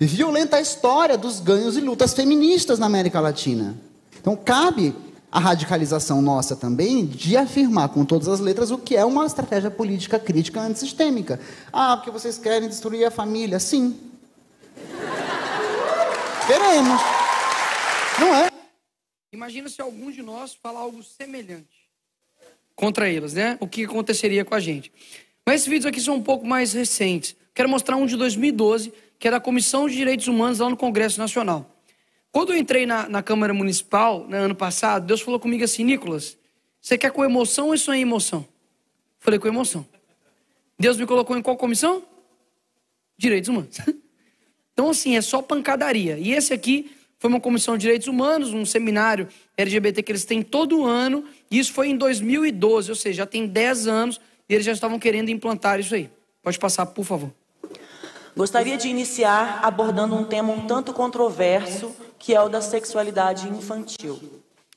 Violenta 0.00 0.56
a 0.56 0.60
história 0.60 1.16
dos 1.16 1.38
ganhos 1.38 1.76
e 1.76 1.80
lutas 1.80 2.12
feministas 2.12 2.80
na 2.80 2.86
América 2.86 3.20
Latina. 3.20 3.76
Então, 4.20 4.34
cabe 4.36 4.94
a 5.32 5.40
radicalização 5.40 6.20
nossa 6.20 6.54
também 6.54 7.06
de 7.06 7.38
afirmar 7.38 7.88
com 7.88 8.04
todas 8.04 8.28
as 8.28 8.38
letras 8.38 8.70
o 8.70 8.76
que 8.76 8.94
é 8.94 9.02
uma 9.02 9.24
estratégia 9.24 9.70
política 9.70 10.18
crítica 10.18 10.60
antissistêmica. 10.60 11.40
Ah, 11.72 11.96
porque 11.96 12.10
vocês 12.10 12.36
querem 12.36 12.68
destruir 12.68 13.06
a 13.06 13.10
família? 13.10 13.58
Sim. 13.58 13.98
Queremos. 16.46 17.00
Não 18.20 18.34
é? 18.34 18.50
Imagina 19.32 19.70
se 19.70 19.80
algum 19.80 20.10
de 20.10 20.22
nós 20.22 20.52
falar 20.52 20.80
algo 20.80 21.02
semelhante 21.02 21.88
contra 22.76 23.08
eles, 23.08 23.32
né? 23.32 23.56
O 23.58 23.66
que 23.66 23.84
aconteceria 23.84 24.44
com 24.44 24.54
a 24.54 24.60
gente. 24.60 24.92
Mas 25.46 25.62
esses 25.62 25.68
vídeos 25.68 25.86
aqui 25.86 26.00
são 26.00 26.16
um 26.16 26.22
pouco 26.22 26.46
mais 26.46 26.74
recentes. 26.74 27.34
Quero 27.54 27.70
mostrar 27.70 27.96
um 27.96 28.04
de 28.04 28.16
2012, 28.18 28.92
que 29.18 29.28
é 29.28 29.30
da 29.30 29.40
Comissão 29.40 29.88
de 29.88 29.96
Direitos 29.96 30.28
Humanos 30.28 30.58
lá 30.58 30.68
no 30.68 30.76
Congresso 30.76 31.18
Nacional. 31.18 31.66
Quando 32.32 32.52
eu 32.52 32.56
entrei 32.56 32.86
na, 32.86 33.06
na 33.08 33.22
Câmara 33.22 33.52
Municipal, 33.52 34.26
né, 34.26 34.38
ano 34.38 34.54
passado, 34.54 35.06
Deus 35.06 35.20
falou 35.20 35.38
comigo 35.38 35.62
assim, 35.62 35.84
Nicolas, 35.84 36.38
você 36.80 36.96
quer 36.96 37.12
com 37.12 37.22
emoção 37.22 37.68
ou 37.68 37.74
isso 37.74 37.92
é 37.92 38.00
emoção? 38.00 38.48
Falei, 39.20 39.38
com 39.38 39.46
emoção. 39.46 39.86
Deus 40.78 40.96
me 40.96 41.06
colocou 41.06 41.36
em 41.36 41.42
qual 41.42 41.56
comissão? 41.56 42.02
Direitos 43.16 43.48
Humanos. 43.48 43.76
Então, 44.74 44.88
assim, 44.88 45.18
é 45.18 45.20
só 45.20 45.42
pancadaria. 45.42 46.18
E 46.18 46.32
esse 46.32 46.54
aqui 46.54 46.90
foi 47.18 47.28
uma 47.28 47.38
comissão 47.38 47.76
de 47.76 47.82
direitos 47.82 48.08
humanos, 48.08 48.54
um 48.54 48.64
seminário 48.64 49.28
LGBT 49.54 50.02
que 50.02 50.10
eles 50.10 50.24
têm 50.24 50.42
todo 50.42 50.86
ano. 50.86 51.26
E 51.50 51.58
isso 51.58 51.74
foi 51.74 51.88
em 51.88 51.96
2012, 51.96 52.90
ou 52.90 52.96
seja, 52.96 53.18
já 53.18 53.26
tem 53.26 53.46
10 53.46 53.86
anos 53.86 54.20
e 54.48 54.54
eles 54.54 54.64
já 54.64 54.72
estavam 54.72 54.98
querendo 54.98 55.28
implantar 55.28 55.78
isso 55.78 55.94
aí. 55.94 56.10
Pode 56.42 56.58
passar, 56.58 56.86
por 56.86 57.04
favor. 57.04 57.30
Gostaria 58.34 58.78
de 58.78 58.88
iniciar 58.88 59.60
abordando 59.62 60.14
um 60.14 60.24
tema 60.24 60.52
um 60.52 60.66
tanto 60.66 60.94
controverso, 60.94 61.94
que 62.22 62.32
é 62.32 62.40
o 62.40 62.48
da 62.48 62.60
sexualidade 62.60 63.48
infantil. 63.48 64.16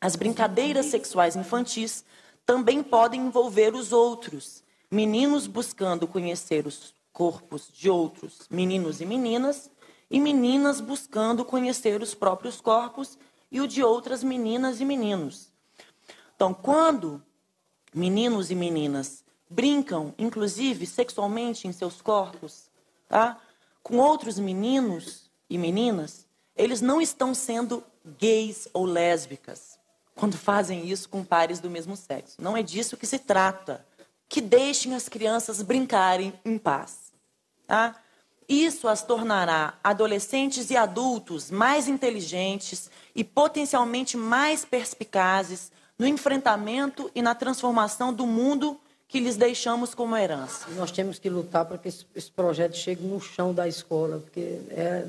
As 0.02 0.16
brincadeiras 0.16 0.88
sexuais 0.88 1.36
infantis 1.36 2.04
também 2.44 2.82
podem 2.82 3.22
envolver 3.22 3.76
os 3.76 3.94
outros, 3.94 4.64
meninos 4.90 5.46
buscando 5.46 6.08
conhecer 6.08 6.66
os 6.66 6.96
corpos 7.14 7.70
de 7.72 7.88
outros 7.88 8.48
meninos 8.50 9.00
e 9.00 9.06
meninas, 9.06 9.70
e 10.10 10.20
meninas 10.20 10.82
buscando 10.82 11.46
conhecer 11.46 12.02
os 12.02 12.16
próprios 12.16 12.60
corpos 12.60 13.16
e 13.52 13.62
o 13.62 13.68
de 13.68 13.84
outras 13.84 14.24
meninas 14.24 14.82
e 14.82 14.86
meninos. 14.86 15.52
Então, 16.36 16.52
quando 16.52 17.22
meninos 17.94 18.50
e 18.50 18.56
meninas 18.56 19.24
brincam, 19.48 20.16
inclusive 20.18 20.88
sexualmente 20.88 21.68
em 21.68 21.72
seus 21.72 22.02
corpos, 22.02 22.72
tá? 23.08 23.40
com 23.84 23.98
outros 23.98 24.40
meninos 24.40 25.30
e 25.48 25.60
meninas, 25.60 26.25
eles 26.56 26.82
não 26.82 27.02
estão 27.02 27.34
sendo 27.34 27.84
gays 28.20 28.68
ou 28.74 28.86
lésbicas 28.86 29.78
quando 30.16 30.38
fazem 30.38 30.88
isso 30.90 31.10
com 31.10 31.24
pares 31.24 31.60
do 31.60 31.70
mesmo 31.70 31.96
sexo. 31.96 32.38
Não 32.40 32.56
é 32.56 32.64
disso 32.64 32.96
que 32.96 33.06
se 33.06 33.20
trata. 33.20 33.86
Que 34.28 34.42
deixem 34.42 34.96
as 34.96 35.10
crianças 35.10 35.62
brincarem 35.62 36.34
em 36.44 36.58
paz. 36.58 37.12
Tá? 37.68 37.96
Isso 38.48 38.88
as 38.88 39.04
tornará 39.04 39.74
adolescentes 39.84 40.70
e 40.70 40.78
adultos 40.78 41.52
mais 41.52 41.88
inteligentes 41.88 42.90
e 43.14 43.24
potencialmente 43.24 44.16
mais 44.16 44.64
perspicazes 44.64 45.72
no 45.98 46.08
enfrentamento 46.08 47.12
e 47.14 47.22
na 47.22 47.36
transformação 47.36 48.14
do 48.14 48.26
mundo 48.26 48.80
que 49.08 49.20
lhes 49.20 49.38
deixamos 49.38 49.94
como 49.94 50.16
herança. 50.18 50.68
Nós 50.72 50.92
temos 50.92 51.20
que 51.20 51.30
lutar 51.30 51.66
para 51.66 51.78
que 51.78 51.88
esse, 51.88 52.32
projeto 52.32 52.76
chegue 52.76 53.04
no 53.04 53.20
chão 53.22 53.54
da 53.54 53.68
escola, 53.68 54.20
porque 54.20 54.60
é, 54.70 55.06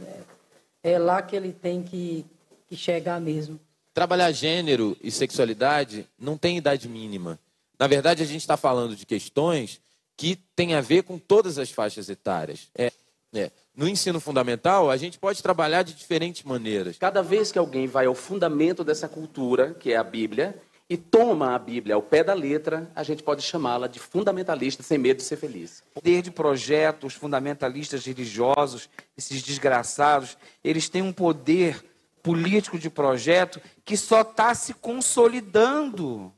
é, 0.83 0.99
lá 0.99 1.23
que 1.23 1.35
ele 1.35 1.53
tem 1.53 1.83
que, 1.83 2.25
que 2.67 2.77
chegar 2.77 3.21
mesmo. 3.21 3.59
Trabalhar 3.93 4.31
gênero 4.33 4.97
e 5.03 5.11
sexualidade 5.11 6.07
não 6.19 6.37
tem 6.37 6.59
idade 6.59 6.89
mínima. 6.89 7.39
Na 7.79 7.87
verdade, 7.87 8.23
a 8.23 8.27
gente 8.27 8.41
está 8.41 8.57
falando 8.57 8.95
de 8.95 9.07
questões 9.07 9.81
que 10.17 10.37
têm 10.55 10.75
a 10.75 10.81
ver 10.81 11.03
com 11.03 11.19
todas 11.19 11.59
as 11.59 11.71
faixas 11.71 12.09
etárias. 12.09 12.69
É, 12.75 12.91
é. 13.35 13.51
No 13.75 13.87
ensino 13.87 14.19
fundamental, 14.19 14.91
a 14.91 14.97
gente 14.97 15.19
pode 15.19 15.43
trabalhar 15.43 15.83
de 15.83 15.93
diferentes 15.93 16.43
maneiras. 16.43 16.97
Cada 16.97 17.23
vez 17.23 17.53
que 17.53 17.59
alguém 17.59 17.87
vai 17.87 18.07
ao 18.07 18.15
fundamento 18.15 18.83
dessa 18.83 19.07
cultura, 19.07 19.75
que 19.75 19.93
é 19.93 19.97
a 19.97 20.05
Bíblia, 20.05 20.59
e 20.89 20.97
toma 20.97 21.55
a 21.55 21.59
Bíblia 21.59 21.97
ao 21.97 22.03
pé 22.03 22.23
da 22.23 22.33
letra, 22.33 22.91
a 22.95 23.03
gente 23.03 23.23
pode 23.23 23.43
chamá-la 23.43 23.89
de 23.89 23.99
fundamentalista 23.99 24.83
sem 24.83 24.97
medo 24.97 25.17
de 25.17 25.25
ser 25.25 25.37
feliz. 25.37 25.83
Poder 25.93 26.23
de 26.23 26.31
projetos 26.31 27.15
fundamentalistas 27.15 28.07
religiosos, 28.07 28.89
esses 29.17 29.43
desgraçados, 29.43 30.39
eles 30.63 30.89
têm 30.89 31.03
um 31.03 31.13
poder 31.13 31.85
político 32.23 32.79
de 32.79 32.89
projeto 32.89 33.61
que 33.85 33.97
só 33.97 34.21
está 34.21 34.55
se 34.55 34.75
consolidando. 34.75 36.33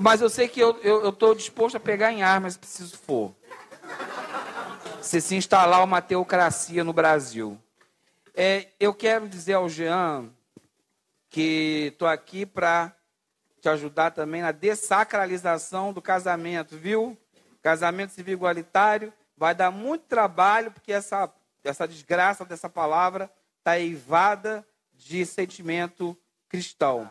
Mas 0.00 0.20
eu 0.20 0.30
sei 0.30 0.48
que 0.48 0.60
eu 0.60 1.08
estou 1.08 1.34
disposto 1.34 1.76
a 1.76 1.80
pegar 1.80 2.12
em 2.12 2.22
armas 2.22 2.54
se 2.54 2.58
preciso 2.58 2.96
for. 2.96 3.34
Se 5.02 5.20
se 5.20 5.36
instalar 5.36 5.84
uma 5.84 6.00
teocracia 6.00 6.82
no 6.82 6.92
Brasil. 6.92 7.58
É, 8.34 8.68
eu 8.80 8.92
quero 8.92 9.28
dizer 9.28 9.54
ao 9.54 9.68
Jean 9.68 10.30
que 11.30 11.90
estou 11.92 12.08
aqui 12.08 12.44
para 12.44 12.94
te 13.66 13.70
ajudar 13.70 14.12
também 14.12 14.42
na 14.42 14.52
dessacralização 14.52 15.92
do 15.92 16.00
casamento, 16.00 16.78
viu? 16.78 17.18
Casamento 17.60 18.12
civil 18.12 18.34
igualitário 18.34 19.12
vai 19.36 19.56
dar 19.56 19.72
muito 19.72 20.02
trabalho, 20.02 20.70
porque 20.70 20.92
essa, 20.92 21.28
essa 21.64 21.88
desgraça 21.88 22.44
dessa 22.44 22.68
palavra 22.68 23.28
está 23.58 23.76
eivada 23.76 24.64
de 24.94 25.26
sentimento 25.26 26.16
cristão. 26.48 27.10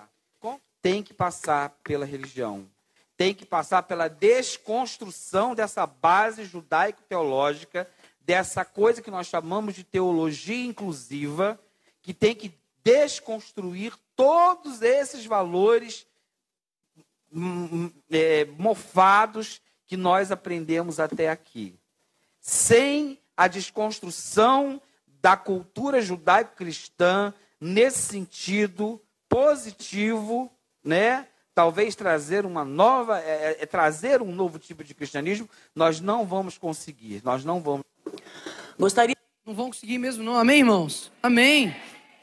Tem 0.81 1.03
que 1.03 1.13
passar 1.13 1.71
pela 1.83 2.05
religião. 2.05 2.65
Tem 3.17 3.33
que 3.33 3.45
passar 3.45 3.83
pela 3.83 4.07
desconstrução 4.07 5.55
dessa 5.55 5.85
base 5.85 6.45
judaico-teológica, 6.45 7.89
dessa 8.21 8.63
coisa 8.63 9.01
que 9.01 9.11
nós 9.11 9.27
chamamos 9.27 9.75
de 9.75 9.83
teologia 9.83 10.63
inclusiva, 10.63 11.59
que 12.01 12.13
tem 12.13 12.33
que 12.33 12.57
desconstruir 12.81 13.93
todos 14.15 14.81
esses 14.81 15.25
valores 15.25 16.05
é, 18.11 18.45
mofados 18.57 19.61
que 19.87 19.97
nós 19.97 20.31
aprendemos 20.31 20.99
até 20.99 21.29
aqui. 21.29 21.75
Sem 22.39 23.19
a 23.35 23.47
desconstrução 23.47 24.81
da 25.21 25.35
cultura 25.35 26.01
judaico-cristã 26.01 27.33
nesse 27.59 27.99
sentido 27.99 29.01
positivo, 29.27 30.51
né? 30.83 31.27
Talvez 31.53 31.95
trazer 31.95 32.45
uma 32.45 32.65
nova, 32.65 33.19
é, 33.19 33.23
é, 33.29 33.57
é, 33.61 33.65
trazer 33.65 34.21
um 34.21 34.33
novo 34.33 34.59
tipo 34.59 34.83
de 34.83 34.93
cristianismo, 34.93 35.49
nós 35.73 36.01
não 36.01 36.25
vamos 36.25 36.57
conseguir, 36.57 37.21
nós 37.23 37.45
não 37.45 37.61
vamos. 37.61 37.83
Gostaria. 38.77 39.15
Não 39.45 39.53
vão 39.53 39.67
conseguir 39.67 39.97
mesmo, 39.97 40.23
não. 40.23 40.35
Amém, 40.35 40.59
irmãos? 40.59 41.11
Amém. 41.21 41.75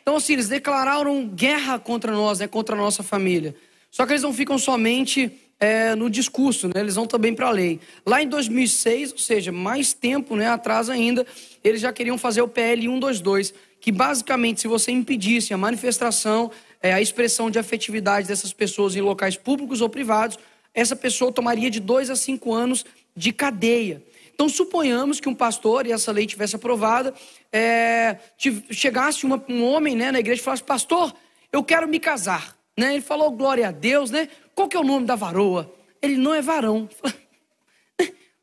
Então, 0.03 0.17
assim, 0.17 0.35
eles 0.35 0.49
declararam 0.49 1.27
guerra 1.29 1.79
contra 1.79 2.13
nós, 2.13 2.41
né? 2.41 2.49
Contra 2.49 2.75
a 2.75 2.79
nossa 2.79 3.03
família. 3.03 3.57
Só 3.93 4.07
que 4.07 4.13
eles 4.13 4.23
não 4.23 4.33
ficam 4.33 4.57
somente 4.57 5.31
é, 5.61 5.95
no 5.95 6.09
discurso, 6.09 6.67
né? 6.67 6.81
eles 6.81 6.95
vão 6.95 7.07
também 7.07 7.35
para 7.35 7.49
a 7.49 7.51
lei. 7.51 7.79
Lá 8.07 8.23
em 8.23 8.27
2006, 8.27 9.13
ou 9.13 9.19
seja, 9.19 9.53
mais 9.53 9.93
tempo 9.93 10.35
né, 10.35 10.49
atrás 10.49 10.89
ainda, 10.89 11.27
eles 11.63 11.83
já 11.83 11.93
queriam 11.93 12.17
fazer 12.17 12.41
o 12.41 12.49
PL 12.49 12.83
122, 12.83 13.53
que 13.79 13.93
basicamente, 13.93 14.63
se 14.63 14.67
você 14.67 14.91
impedisse 14.91 15.53
a 15.53 15.59
manifestação, 15.59 16.51
é, 16.81 16.95
a 16.95 17.03
expressão 17.03 17.51
de 17.51 17.59
afetividade 17.59 18.27
dessas 18.27 18.53
pessoas 18.53 18.97
em 18.97 19.03
locais 19.03 19.37
públicos 19.37 19.83
ou 19.83 19.91
privados, 19.91 20.39
essa 20.75 20.97
pessoa 20.97 21.31
tomaria 21.31 21.71
de 21.71 21.79
dois 21.79 22.09
a 22.09 22.17
cinco 22.17 22.55
anos 22.55 22.87
de 23.15 23.31
cadeia. 23.31 24.03
Então, 24.35 24.49
suponhamos 24.49 25.21
que 25.21 25.29
um 25.29 25.35
pastor, 25.35 25.87
e 25.87 25.93
essa 25.93 26.11
lei 26.11 26.27
tivesse 26.27 26.57
aprovada, 26.57 27.13
é, 27.53 28.17
chegasse 28.71 29.27
uma, 29.27 29.45
um 29.51 29.63
homem 29.63 29.95
né, 29.95 30.11
na 30.11 30.19
igreja 30.19 30.41
e 30.41 30.45
falasse: 30.45 30.65
Pastor, 30.65 31.15
eu 31.53 31.63
quero 31.63 31.87
me 31.87 32.01
casar. 32.01 32.57
Né? 32.77 32.95
Ele 32.95 33.03
falou 33.03 33.31
glória 33.31 33.69
a 33.69 33.71
Deus, 33.71 34.11
né? 34.11 34.29
Qual 34.55 34.69
que 34.69 34.77
é 34.77 34.81
o 34.81 34.85
nome 34.85 35.07
da 35.07 35.15
varoa? 35.15 35.73
Ele 36.01 36.17
não 36.17 36.35
é 36.35 36.43
varão. 36.43 36.89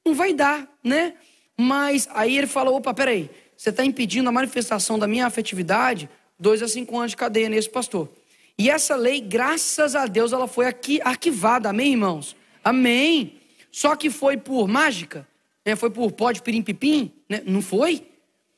Não 0.06 0.16
vai 0.16 0.34
dar, 0.34 0.68
né? 0.84 1.14
Mas 1.56 2.08
aí 2.12 2.38
ele 2.38 2.48
falou: 2.48 2.78
opa, 2.78 2.94
peraí, 2.94 3.30
você 3.56 3.70
está 3.70 3.84
impedindo 3.84 4.30
a 4.30 4.32
manifestação 4.32 4.98
da 4.98 5.06
minha 5.06 5.28
afetividade? 5.28 6.10
Dois 6.40 6.64
a 6.64 6.68
cinco 6.68 6.98
anos 6.98 7.12
de 7.12 7.18
cadeia 7.18 7.50
nesse 7.50 7.70
pastor. 7.70 8.10
E 8.58 8.70
essa 8.70 8.96
lei, 8.96 9.22
graças 9.22 9.96
a 9.96 10.06
Deus, 10.06 10.34
ela 10.34 10.48
foi 10.48 10.66
aqui 10.66 11.00
arquivada, 11.04 11.70
amém, 11.70 11.92
irmãos? 11.92 12.36
Amém. 12.64 13.40
Só 13.72 13.96
que 13.96 14.10
foi 14.10 14.38
por 14.38 14.68
mágica, 14.68 15.28
né? 15.66 15.76
foi 15.76 15.90
por 15.90 16.12
pode 16.12 16.42
pirim 16.42 16.62
pipim, 16.62 17.12
né? 17.28 17.42
Não 17.46 17.62
foi? 17.62 18.08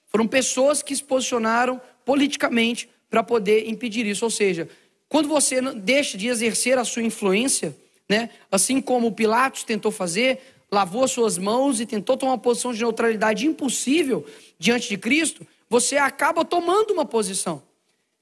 Foram 0.08 0.28
pessoas 0.28 0.82
que 0.82 0.96
se 0.96 1.04
posicionaram 1.04 1.82
politicamente 2.06 2.90
para 3.10 3.24
poder 3.24 3.68
impedir 3.68 4.06
isso. 4.06 4.24
Ou 4.24 4.32
seja, 4.32 4.70
quando 5.12 5.28
você 5.28 5.60
deixa 5.76 6.18
de 6.18 6.30
exercer 6.30 6.78
a 6.78 6.86
sua 6.86 7.04
influência, 7.04 7.76
né, 8.08 8.30
assim 8.50 8.80
como 8.80 9.12
Pilatos 9.12 9.62
tentou 9.66 9.92
fazer, 9.92 10.40
lavou 10.72 11.04
as 11.04 11.12
suas 11.12 11.38
mãos 11.38 11.82
e 11.82 11.86
tentou 11.86 12.16
tomar 12.16 12.32
uma 12.32 12.38
posição 12.38 12.72
de 12.72 12.80
neutralidade 12.80 13.46
impossível 13.46 14.26
diante 14.58 14.88
de 14.88 14.98
Cristo, 14.98 15.46
você 15.70 15.98
acaba 15.98 16.46
tomando 16.46 16.92
uma 16.94 17.04
posição. 17.04 17.62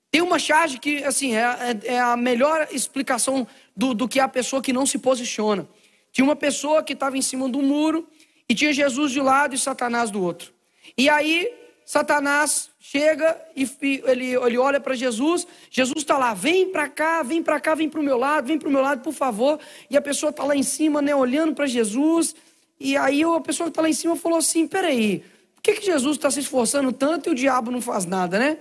Tem 0.09 0.23
uma 0.23 0.39
charge 0.39 0.79
que, 0.79 1.03
assim, 1.03 1.35
é, 1.35 1.41
é- 1.85 1.93
é 1.93 1.99
a 1.99 2.17
melhor 2.17 2.67
explicação 2.71 3.47
do, 3.77 3.93
do 3.93 4.07
que 4.07 4.19
a 4.19 4.27
pessoa 4.27 4.59
que 4.59 4.73
não 4.73 4.87
se 4.87 4.97
posiciona. 4.97 5.69
Tinha 6.11 6.25
uma 6.25 6.35
pessoa 6.35 6.81
que 6.81 6.93
estava 6.93 7.15
em 7.15 7.21
cima 7.21 7.47
do 7.47 7.61
muro 7.61 8.07
e 8.49 8.55
tinha 8.55 8.73
Jesus 8.73 9.11
de 9.11 9.21
um 9.21 9.25
lado 9.25 9.53
e 9.53 9.59
Satanás 9.59 10.09
do 10.09 10.23
outro. 10.23 10.51
E 10.97 11.07
aí, 11.07 11.53
Satanás 11.89 12.69
chega 12.79 13.35
e 13.55 13.67
ele, 14.05 14.35
ele 14.35 14.57
olha 14.59 14.79
para 14.79 14.93
Jesus, 14.93 15.47
Jesus 15.71 15.97
está 15.97 16.19
lá, 16.19 16.35
vem 16.35 16.69
para 16.69 16.87
cá, 16.87 17.23
vem 17.23 17.41
para 17.41 17.59
cá, 17.59 17.73
vem 17.73 17.89
para 17.89 17.99
o 17.99 18.03
meu 18.03 18.15
lado, 18.15 18.45
vem 18.45 18.59
para 18.59 18.69
o 18.69 18.71
meu 18.71 18.79
lado, 18.79 19.01
por 19.01 19.11
favor. 19.11 19.59
E 19.89 19.97
a 19.97 20.01
pessoa 20.01 20.29
está 20.29 20.43
lá 20.43 20.55
em 20.55 20.61
cima, 20.61 21.01
né, 21.01 21.15
olhando 21.15 21.55
para 21.55 21.65
Jesus. 21.65 22.35
E 22.79 22.95
aí 22.95 23.23
a 23.23 23.41
pessoa 23.41 23.65
que 23.65 23.71
está 23.71 23.81
lá 23.81 23.89
em 23.89 23.93
cima 23.93 24.15
falou 24.15 24.37
assim: 24.37 24.67
peraí, 24.67 25.25
por 25.55 25.63
que, 25.63 25.73
que 25.77 25.85
Jesus 25.87 26.17
está 26.17 26.29
se 26.29 26.41
esforçando 26.41 26.93
tanto 26.93 27.27
e 27.27 27.31
o 27.31 27.35
diabo 27.35 27.71
não 27.71 27.81
faz 27.81 28.05
nada, 28.05 28.37
né? 28.37 28.59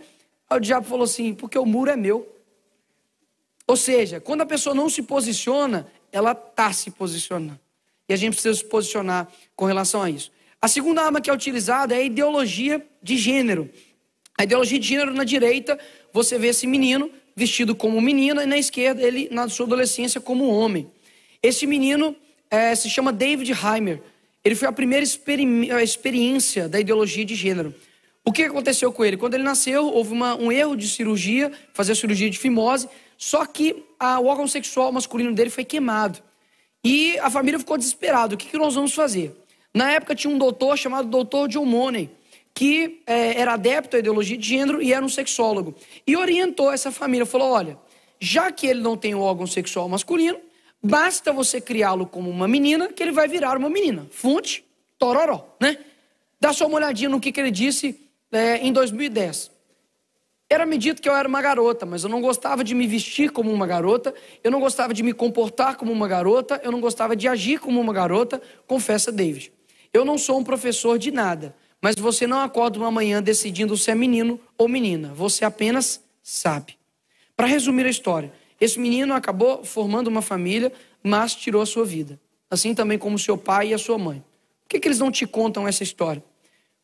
Aí 0.49 0.57
o 0.57 0.61
diabo 0.61 0.87
falou 0.87 1.05
assim: 1.05 1.35
porque 1.35 1.59
o 1.59 1.67
muro 1.67 1.91
é 1.91 1.97
meu. 1.97 2.27
Ou 3.67 3.77
seja, 3.77 4.21
quando 4.21 4.41
a 4.41 4.47
pessoa 4.47 4.75
não 4.75 4.89
se 4.89 5.03
posiciona, 5.03 5.87
ela 6.11 6.33
está 6.33 6.73
se 6.73 6.91
posicionando. 6.91 7.61
E 8.09 8.15
a 8.15 8.17
gente 8.17 8.33
precisa 8.33 8.55
se 8.55 8.65
posicionar 8.65 9.29
com 9.55 9.67
relação 9.67 10.01
a 10.01 10.09
isso. 10.09 10.33
A 10.61 10.67
segunda 10.69 11.03
arma 11.03 11.21
que 11.21 11.31
é 11.31 11.33
utilizada 11.33 11.95
é 11.95 11.99
a 11.99 12.03
ideologia 12.03 12.85
de 13.03 13.17
gênero. 13.17 13.71
A 14.37 14.45
ideologia 14.45 14.79
de 14.79 14.87
gênero 14.89 15.15
na 15.15 15.25
direita, 15.25 15.79
você 16.13 16.39
vê 16.39 16.49
esse 16.49 16.67
menino 16.67 17.11
vestido 17.37 17.75
como 17.77 18.01
menina, 18.01 18.43
e 18.43 18.47
na 18.47 18.59
esquerda, 18.59 19.01
ele, 19.01 19.29
na 19.31 19.49
sua 19.49 19.67
adolescência, 19.67 20.21
como 20.21 20.49
homem. 20.49 20.91
Esse 21.41 21.67
menino 21.67 22.15
eh, 22.51 22.75
se 22.75 22.91
chama 22.91 23.13
David 23.13 23.53
Heimer. 23.53 24.03
Ele 24.45 24.55
foi 24.57 24.67
a 24.67 24.73
primeira 24.73 25.05
experiência 25.83 26.69
da 26.69 26.81
ideologia 26.81 27.25
de 27.25 27.35
gênero. 27.37 27.73
O 28.25 28.33
que 28.33 28.43
aconteceu 28.43 28.93
com 28.93 29.05
ele? 29.05 29.17
Quando 29.17 29.35
ele 29.35 29.45
nasceu, 29.45 29.87
houve 29.87 30.13
uma- 30.13 30.35
um 30.35 30.51
erro 30.51 30.77
de 30.77 30.89
cirurgia, 30.89 31.53
fazer 31.73 31.95
cirurgia 31.95 32.29
de 32.29 32.39
fimose, 32.39 32.89
só 33.17 33.47
que 33.47 33.85
a- 33.99 34.19
o 34.19 34.27
órgão 34.27 34.49
sexual 34.49 34.91
masculino 34.91 35.33
dele 35.33 35.51
foi 35.51 35.65
queimado. 35.65 36.19
E 36.85 37.17
a 37.21 37.31
família 37.31 37.59
ficou 37.59 37.79
desesperada. 37.79 38.35
O 38.35 38.39
que, 38.39 38.49
que 38.49 38.57
nós 38.59 38.75
vamos 38.75 38.93
fazer? 38.95 39.33
Na 39.79 39.93
época 39.93 40.13
tinha 40.13 40.35
um 40.35 40.37
doutor 40.37 40.77
chamado 40.77 41.07
Dr. 41.09 41.47
John 41.47 41.65
Money, 41.65 42.11
que 42.53 43.01
eh, 43.07 43.41
era 43.41 43.53
adepto 43.53 43.95
à 43.95 44.01
ideologia 44.01 44.37
de 44.37 44.45
gênero 44.45 44.83
e 44.83 44.93
era 44.93 45.07
um 45.07 45.09
sexólogo. 45.09 45.73
E 46.05 46.17
orientou 46.17 46.73
essa 46.73 46.91
família. 46.91 47.25
Falou: 47.25 47.53
olha, 47.53 47.79
já 48.19 48.51
que 48.51 48.67
ele 48.67 48.81
não 48.81 48.97
tem 48.97 49.15
o 49.15 49.21
órgão 49.21 49.47
sexual 49.47 49.89
masculino, 49.89 50.41
basta 50.83 51.33
você 51.33 51.61
criá-lo 51.61 52.07
como 52.07 52.29
uma 52.29 52.49
menina, 52.49 52.89
que 52.89 53.01
ele 53.01 53.13
vai 53.13 53.29
virar 53.29 53.57
uma 53.57 53.71
menina. 53.71 54.09
Fonte, 54.11 54.65
tororó, 54.99 55.57
né? 55.61 55.79
Dá 56.41 56.53
só 56.53 56.67
uma 56.67 56.79
olhadinha 56.79 57.09
no 57.09 57.21
que, 57.21 57.31
que 57.31 57.39
ele 57.39 57.53
disse 57.53 58.01
eh, 58.33 58.57
em 58.57 58.73
2010. 58.73 59.49
Era-me 60.51 60.77
dito 60.77 61.01
que 61.01 61.09
eu 61.09 61.15
era 61.15 61.29
uma 61.29 61.41
garota, 61.41 61.87
mas 61.87 62.03
eu 62.03 62.11
não 62.11 62.21
gostava 62.21 62.65
de 62.65 62.75
me 62.75 62.89
vestir 62.89 63.31
como 63.31 63.53
uma 63.53 63.65
garota, 63.65 64.13
eu 64.43 64.51
não 64.51 64.59
gostava 64.59 64.93
de 64.93 65.05
me 65.05 65.13
comportar 65.13 65.77
como 65.77 65.93
uma 65.93 66.09
garota, 66.09 66.61
eu 66.65 66.73
não 66.73 66.81
gostava 66.81 67.15
de 67.15 67.29
agir 67.29 67.61
como 67.61 67.81
uma 67.81 67.93
garota, 67.93 68.43
confessa 68.67 69.13
David. 69.13 69.53
Eu 69.93 70.05
não 70.05 70.19
sou 70.19 70.39
um 70.39 70.45
professor 70.45 70.99
de 70.99 71.11
nada, 71.11 71.55
mas 71.81 71.97
você 71.97 72.27
não 72.27 72.41
acorda 72.41 72.79
uma 72.79 72.91
manhã 72.91 73.23
decidindo 73.23 73.77
se 73.77 73.91
é 73.91 73.95
menino 73.95 74.41
ou 74.57 74.69
menina, 74.69 75.13
você 75.15 75.45
apenas 75.45 76.03
sabe. 76.23 76.77
Para 77.37 77.47
resumir 77.47 77.87
a 77.87 77.91
história, 77.91 78.33
esse 78.61 78.79
menino 78.79 79.15
acabou 79.15 79.65
formando 79.65 80.09
uma 80.09 80.23
família, 80.23 80.73
mas 81.03 81.35
tirou 81.35 81.63
a 81.63 81.67
sua 81.67 81.85
vida, 81.85 82.21
assim 82.51 82.75
também 82.75 82.99
como 82.99 83.19
seu 83.19 83.39
pai 83.39 83.69
e 83.69 83.75
a 83.75 83.79
sua 83.79 83.97
mãe. 83.97 84.23
Por 84.63 84.71
que, 84.71 84.81
que 84.81 84.89
eles 84.89 84.99
não 84.99 85.11
te 85.11 85.27
contam 85.27 85.67
essa 85.67 85.83
história? 85.83 86.23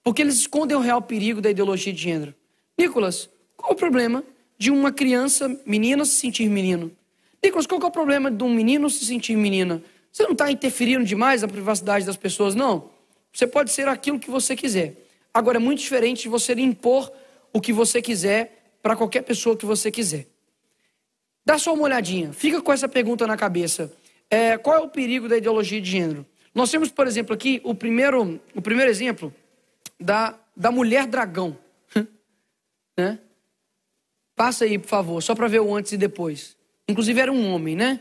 Porque 0.02 0.22
eles 0.22 0.36
escondem 0.36 0.76
o 0.76 0.80
real 0.80 1.02
perigo 1.02 1.40
da 1.40 1.50
ideologia 1.50 1.92
de 1.92 2.00
gênero. 2.00 2.34
Nicolas, 2.78 3.28
qual 3.56 3.72
o 3.72 3.76
problema 3.76 4.22
de 4.56 4.70
uma 4.70 4.92
criança, 4.92 5.60
menina, 5.66 6.04
se 6.04 6.12
sentir 6.12 6.48
menino? 6.48 6.92
Nicolas, 7.42 7.66
qual 7.66 7.80
é 7.80 7.84
o 7.84 7.90
problema 7.90 8.30
de 8.30 8.42
um 8.42 8.54
menino 8.54 8.88
se 8.88 9.04
sentir 9.04 9.36
menina? 9.36 9.82
Você 10.10 10.22
não 10.22 10.32
está 10.32 10.50
interferindo 10.50 11.04
demais 11.04 11.42
na 11.42 11.48
privacidade 11.48 12.06
das 12.06 12.16
pessoas, 12.16 12.54
não? 12.54 12.90
Você 13.34 13.48
pode 13.48 13.72
ser 13.72 13.88
aquilo 13.88 14.20
que 14.20 14.30
você 14.30 14.54
quiser. 14.54 14.96
Agora, 15.32 15.58
é 15.58 15.60
muito 15.60 15.80
diferente 15.80 16.22
de 16.22 16.28
você 16.28 16.52
impor 16.52 17.12
o 17.52 17.60
que 17.60 17.72
você 17.72 18.00
quiser 18.00 18.76
para 18.80 18.94
qualquer 18.94 19.22
pessoa 19.22 19.56
que 19.56 19.66
você 19.66 19.90
quiser. 19.90 20.28
Dá 21.44 21.58
só 21.58 21.74
uma 21.74 21.82
olhadinha, 21.82 22.32
fica 22.32 22.62
com 22.62 22.72
essa 22.72 22.88
pergunta 22.88 23.26
na 23.26 23.36
cabeça. 23.36 23.92
É, 24.30 24.56
qual 24.56 24.76
é 24.76 24.80
o 24.80 24.88
perigo 24.88 25.28
da 25.28 25.36
ideologia 25.36 25.80
de 25.80 25.90
gênero? 25.90 26.24
Nós 26.54 26.70
temos, 26.70 26.90
por 26.90 27.06
exemplo, 27.08 27.34
aqui 27.34 27.60
o 27.64 27.74
primeiro, 27.74 28.40
o 28.54 28.62
primeiro 28.62 28.90
exemplo 28.90 29.34
da, 29.98 30.38
da 30.56 30.70
mulher 30.70 31.06
dragão. 31.06 31.58
né? 32.96 33.18
Passa 34.36 34.64
aí, 34.64 34.78
por 34.78 34.88
favor, 34.88 35.22
só 35.22 35.34
para 35.34 35.48
ver 35.48 35.60
o 35.60 35.74
antes 35.74 35.92
e 35.92 35.96
depois. 35.96 36.56
Inclusive 36.88 37.20
era 37.20 37.32
um 37.32 37.52
homem, 37.52 37.74
né? 37.74 38.00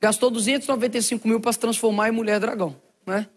Gastou 0.00 0.30
295 0.30 1.26
mil 1.26 1.40
para 1.40 1.52
se 1.52 1.58
transformar 1.58 2.08
em 2.08 2.12
mulher 2.12 2.40
dragão, 2.40 2.76
né? 3.06 3.28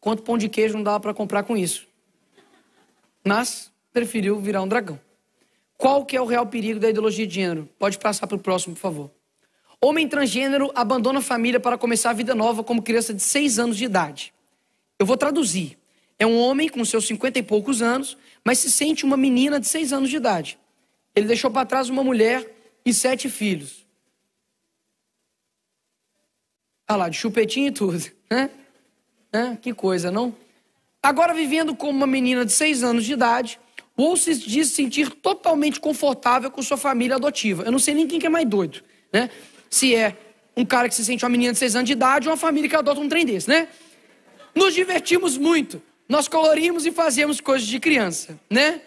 Quanto 0.00 0.22
pão 0.22 0.38
de 0.38 0.48
queijo 0.48 0.74
não 0.74 0.82
dava 0.82 1.00
para 1.00 1.14
comprar 1.14 1.42
com 1.42 1.56
isso? 1.56 1.86
Mas 3.24 3.72
preferiu 3.92 4.38
virar 4.38 4.62
um 4.62 4.68
dragão. 4.68 5.00
Qual 5.76 6.04
que 6.04 6.16
é 6.16 6.20
o 6.20 6.26
real 6.26 6.46
perigo 6.46 6.80
da 6.80 6.88
ideologia 6.88 7.26
de 7.26 7.34
gênero? 7.34 7.68
Pode 7.78 7.98
passar 7.98 8.26
para 8.26 8.36
o 8.36 8.40
próximo, 8.40 8.74
por 8.74 8.80
favor. 8.80 9.10
Homem 9.80 10.08
transgênero 10.08 10.70
abandona 10.74 11.18
a 11.18 11.22
família 11.22 11.60
para 11.60 11.76
começar 11.76 12.10
a 12.10 12.14
vida 12.14 12.34
nova 12.34 12.64
como 12.64 12.82
criança 12.82 13.12
de 13.12 13.22
6 13.22 13.58
anos 13.58 13.76
de 13.76 13.84
idade. 13.84 14.32
Eu 14.98 15.04
vou 15.04 15.16
traduzir. 15.16 15.78
É 16.18 16.26
um 16.26 16.38
homem 16.38 16.68
com 16.68 16.82
seus 16.84 17.06
50 17.06 17.38
e 17.38 17.42
poucos 17.42 17.82
anos, 17.82 18.16
mas 18.42 18.58
se 18.58 18.70
sente 18.70 19.04
uma 19.04 19.16
menina 19.16 19.60
de 19.60 19.66
6 19.66 19.92
anos 19.92 20.08
de 20.08 20.16
idade. 20.16 20.58
Ele 21.14 21.26
deixou 21.26 21.50
para 21.50 21.66
trás 21.66 21.88
uma 21.88 22.04
mulher 22.04 22.54
e 22.84 22.92
sete 22.92 23.30
filhos. 23.30 23.86
Ah 26.86 26.94
lá, 26.94 27.08
de 27.08 27.16
chupetinho 27.16 27.68
e 27.68 27.72
tudo, 27.72 27.98
né? 28.30 28.50
Né? 29.36 29.58
Que 29.60 29.74
coisa, 29.74 30.10
não? 30.10 30.34
Agora, 31.02 31.34
vivendo 31.34 31.74
como 31.76 31.92
uma 31.92 32.06
menina 32.06 32.42
de 32.42 32.52
6 32.52 32.82
anos 32.82 33.04
de 33.04 33.12
idade, 33.12 33.60
ou 33.94 34.16
se 34.16 34.34
diz 34.34 34.68
sentir 34.68 35.10
totalmente 35.10 35.78
confortável 35.78 36.50
com 36.50 36.62
sua 36.62 36.78
família 36.78 37.16
adotiva. 37.16 37.62
Eu 37.62 37.70
não 37.70 37.78
sei 37.78 37.92
nem 37.92 38.06
quem 38.06 38.18
que 38.18 38.24
é 38.24 38.30
mais 38.30 38.48
doido, 38.48 38.82
né? 39.12 39.28
Se 39.68 39.94
é 39.94 40.16
um 40.56 40.64
cara 40.64 40.88
que 40.88 40.94
se 40.94 41.04
sente 41.04 41.22
uma 41.22 41.28
menina 41.28 41.52
de 41.52 41.58
6 41.58 41.76
anos 41.76 41.86
de 41.86 41.92
idade 41.92 42.26
ou 42.26 42.32
uma 42.32 42.38
família 42.38 42.66
que 42.66 42.74
adota 42.74 42.98
um 42.98 43.10
trem 43.10 43.26
desse, 43.26 43.46
né? 43.46 43.68
Nos 44.54 44.74
divertimos 44.74 45.36
muito. 45.36 45.82
Nós 46.08 46.28
colorimos 46.28 46.86
e 46.86 46.90
fazemos 46.90 47.38
coisas 47.38 47.68
de 47.68 47.78
criança, 47.78 48.40
né? 48.48 48.80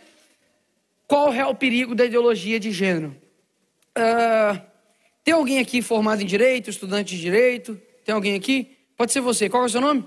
Qual 1.08 1.32
é 1.32 1.46
o 1.46 1.54
perigo 1.54 1.94
da 1.94 2.06
ideologia 2.06 2.60
de 2.60 2.72
gênero? 2.72 3.16
Ah, 3.94 4.60
tem 5.24 5.36
alguém 5.36 5.60
aqui 5.60 5.80
formado 5.80 6.24
em 6.24 6.26
direito, 6.26 6.72
estudante 6.72 7.16
de 7.16 7.22
direito? 7.22 7.80
Tem 8.04 8.16
alguém 8.16 8.34
aqui? 8.34 8.76
Pode 8.98 9.12
ser 9.12 9.22
você. 9.22 9.48
Qual 9.48 9.62
é 9.62 9.66
o 9.68 9.70
seu 9.70 9.80
nome? 9.80 10.04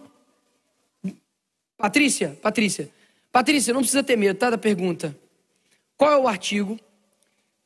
Patrícia? 1.77 2.39
Patrícia. 2.41 2.91
Patrícia, 3.31 3.73
não 3.73 3.81
precisa 3.81 4.03
ter 4.03 4.16
medo, 4.16 4.39
tá? 4.39 4.51
Da 4.51 4.59
pergunta. 4.59 5.16
Qual 5.97 6.12
é 6.12 6.16
o 6.16 6.29
artigo 6.29 6.79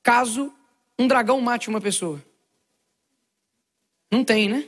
caso 0.03 0.53
um 0.99 1.09
dragão 1.09 1.41
mate 1.41 1.69
uma 1.69 1.81
pessoa? 1.81 2.23
Não 4.11 4.25
tem, 4.25 4.49
né? 4.49 4.67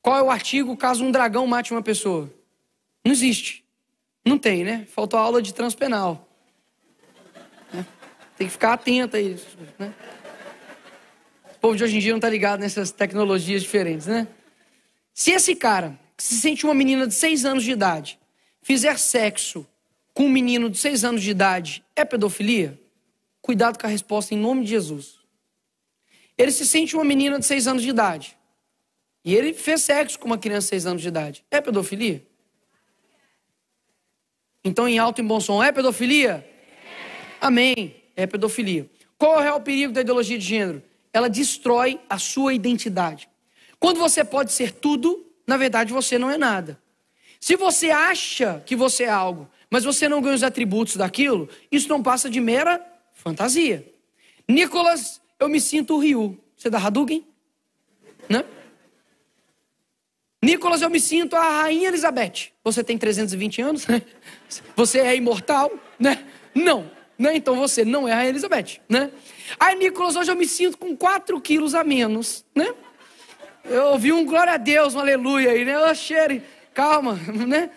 Qual 0.00 0.16
é 0.16 0.22
o 0.22 0.30
artigo 0.30 0.76
caso 0.76 1.04
um 1.04 1.10
dragão 1.10 1.46
mate 1.46 1.72
uma 1.72 1.82
pessoa? 1.82 2.32
Não 3.04 3.12
existe. 3.12 3.64
Não 4.24 4.38
tem, 4.38 4.64
né? 4.64 4.86
Faltou 4.90 5.18
aula 5.18 5.42
de 5.42 5.52
transpenal. 5.52 6.28
Né? 7.72 7.84
Tem 8.36 8.46
que 8.46 8.52
ficar 8.52 8.74
atento 8.74 9.16
a 9.16 9.20
isso. 9.20 9.56
Né? 9.78 9.92
O 11.54 11.58
povo 11.58 11.76
de 11.76 11.82
hoje 11.82 11.96
em 11.96 12.00
dia 12.00 12.12
não 12.12 12.20
tá 12.20 12.30
ligado 12.30 12.60
nessas 12.60 12.92
tecnologias 12.92 13.62
diferentes, 13.62 14.06
né? 14.06 14.28
Se 15.12 15.32
esse 15.32 15.56
cara, 15.56 15.98
que 16.18 16.24
se 16.24 16.34
sente 16.34 16.64
uma 16.64 16.74
menina 16.74 17.06
de 17.06 17.14
6 17.14 17.44
anos 17.44 17.62
de 17.62 17.70
idade, 17.70 18.18
fizer 18.60 18.98
sexo 18.98 19.64
com 20.12 20.24
um 20.24 20.28
menino 20.28 20.68
de 20.68 20.76
6 20.76 21.04
anos 21.04 21.22
de 21.22 21.30
idade, 21.30 21.84
é 21.94 22.04
pedofilia? 22.04 22.76
Cuidado 23.40 23.78
com 23.78 23.86
a 23.86 23.88
resposta 23.88 24.34
em 24.34 24.36
nome 24.36 24.64
de 24.64 24.70
Jesus. 24.70 25.20
Ele 26.36 26.50
se 26.50 26.66
sente 26.66 26.96
uma 26.96 27.04
menina 27.04 27.38
de 27.38 27.46
6 27.46 27.68
anos 27.68 27.82
de 27.84 27.88
idade. 27.88 28.36
E 29.24 29.32
ele 29.32 29.54
fez 29.54 29.82
sexo 29.82 30.18
com 30.18 30.26
uma 30.26 30.36
criança 30.36 30.66
de 30.66 30.70
6 30.70 30.86
anos 30.86 31.02
de 31.02 31.08
idade. 31.08 31.44
É 31.52 31.60
pedofilia? 31.60 32.26
Então, 34.64 34.88
em 34.88 34.98
alto 34.98 35.20
e 35.20 35.24
bom 35.24 35.38
som, 35.38 35.62
é 35.62 35.70
pedofilia? 35.70 36.44
Amém. 37.40 37.94
É 38.16 38.26
pedofilia. 38.26 38.90
Qual 39.16 39.36
é 39.36 39.38
o 39.38 39.42
real 39.42 39.60
perigo 39.60 39.92
da 39.92 40.00
ideologia 40.00 40.36
de 40.36 40.44
gênero? 40.44 40.82
Ela 41.12 41.30
destrói 41.30 42.00
a 42.10 42.18
sua 42.18 42.52
identidade. 42.54 43.28
Quando 43.78 43.98
você 43.98 44.24
pode 44.24 44.50
ser 44.50 44.72
tudo, 44.72 45.27
na 45.48 45.56
verdade 45.56 45.94
você 45.94 46.18
não 46.18 46.30
é 46.30 46.36
nada. 46.36 46.78
Se 47.40 47.56
você 47.56 47.90
acha 47.90 48.62
que 48.66 48.76
você 48.76 49.04
é 49.04 49.08
algo, 49.08 49.48
mas 49.70 49.82
você 49.82 50.06
não 50.06 50.20
ganha 50.20 50.34
os 50.34 50.42
atributos 50.42 50.96
daquilo, 50.96 51.48
isso 51.72 51.88
não 51.88 52.02
passa 52.02 52.28
de 52.28 52.38
mera 52.38 52.84
fantasia. 53.14 53.90
Nicolas, 54.46 55.22
eu 55.40 55.48
me 55.48 55.58
sinto 55.58 55.94
o 55.94 55.98
Ryu. 55.98 56.38
Você 56.54 56.68
é 56.68 56.70
da 56.70 56.78
Hadouken? 56.78 57.26
Né? 58.28 58.44
Nicolas, 60.42 60.82
eu 60.82 60.90
me 60.90 61.00
sinto 61.00 61.34
a 61.34 61.62
Rainha 61.62 61.88
Elizabeth. 61.88 62.50
Você 62.62 62.84
tem 62.84 62.98
320 62.98 63.62
anos? 63.62 63.86
né? 63.86 64.02
Você 64.76 64.98
é 65.00 65.16
imortal? 65.16 65.72
Né? 65.98 66.26
Não. 66.54 66.90
Né? 67.18 67.36
Então 67.36 67.56
você 67.56 67.86
não 67.86 68.06
é 68.06 68.12
a 68.12 68.16
Rainha 68.16 68.30
Elizabeth. 68.30 68.80
Né? 68.86 69.10
Aí, 69.58 69.76
Nicolas, 69.76 70.14
hoje 70.14 70.30
eu 70.30 70.36
me 70.36 70.46
sinto 70.46 70.76
com 70.76 70.94
4 70.94 71.40
quilos 71.40 71.74
a 71.74 71.82
menos. 71.82 72.44
Né? 72.54 72.74
Eu 73.70 73.88
ouvi 73.88 74.12
um 74.12 74.24
glória 74.24 74.54
a 74.54 74.56
Deus, 74.56 74.94
um 74.94 74.98
aleluia 74.98 75.50
aí, 75.50 75.62
né? 75.62 75.94
Cheire, 75.94 76.42
calma, 76.72 77.14
né? 77.46 77.70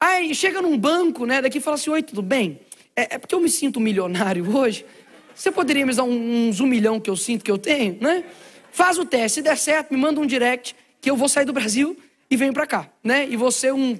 Aí 0.00 0.34
chega 0.34 0.60
num 0.60 0.76
banco, 0.76 1.24
né? 1.26 1.40
Daqui 1.40 1.60
fala 1.60 1.76
assim: 1.76 1.90
Oi, 1.90 2.02
tudo 2.02 2.22
bem? 2.22 2.60
É, 2.96 3.14
é 3.14 3.18
porque 3.18 3.34
eu 3.34 3.40
me 3.40 3.48
sinto 3.48 3.78
milionário 3.78 4.44
hoje. 4.56 4.84
Você 5.34 5.52
poderia 5.52 5.86
me 5.86 5.94
dar 5.94 6.02
uns 6.02 6.60
um 6.60 6.66
milhão 6.66 6.98
que 6.98 7.08
eu 7.08 7.16
sinto 7.16 7.44
que 7.44 7.50
eu 7.50 7.58
tenho, 7.58 7.96
né? 8.00 8.24
Faz 8.72 8.98
o 8.98 9.04
teste, 9.04 9.36
se 9.36 9.42
der 9.42 9.56
certo, 9.56 9.92
me 9.92 9.96
manda 9.96 10.20
um 10.20 10.26
direct 10.26 10.74
que 11.00 11.08
eu 11.08 11.16
vou 11.16 11.28
sair 11.28 11.44
do 11.44 11.52
Brasil 11.52 11.96
e 12.28 12.36
venho 12.36 12.52
para 12.52 12.66
cá, 12.66 12.90
né? 13.02 13.24
E 13.30 13.36
você 13.36 13.70
um 13.70 13.96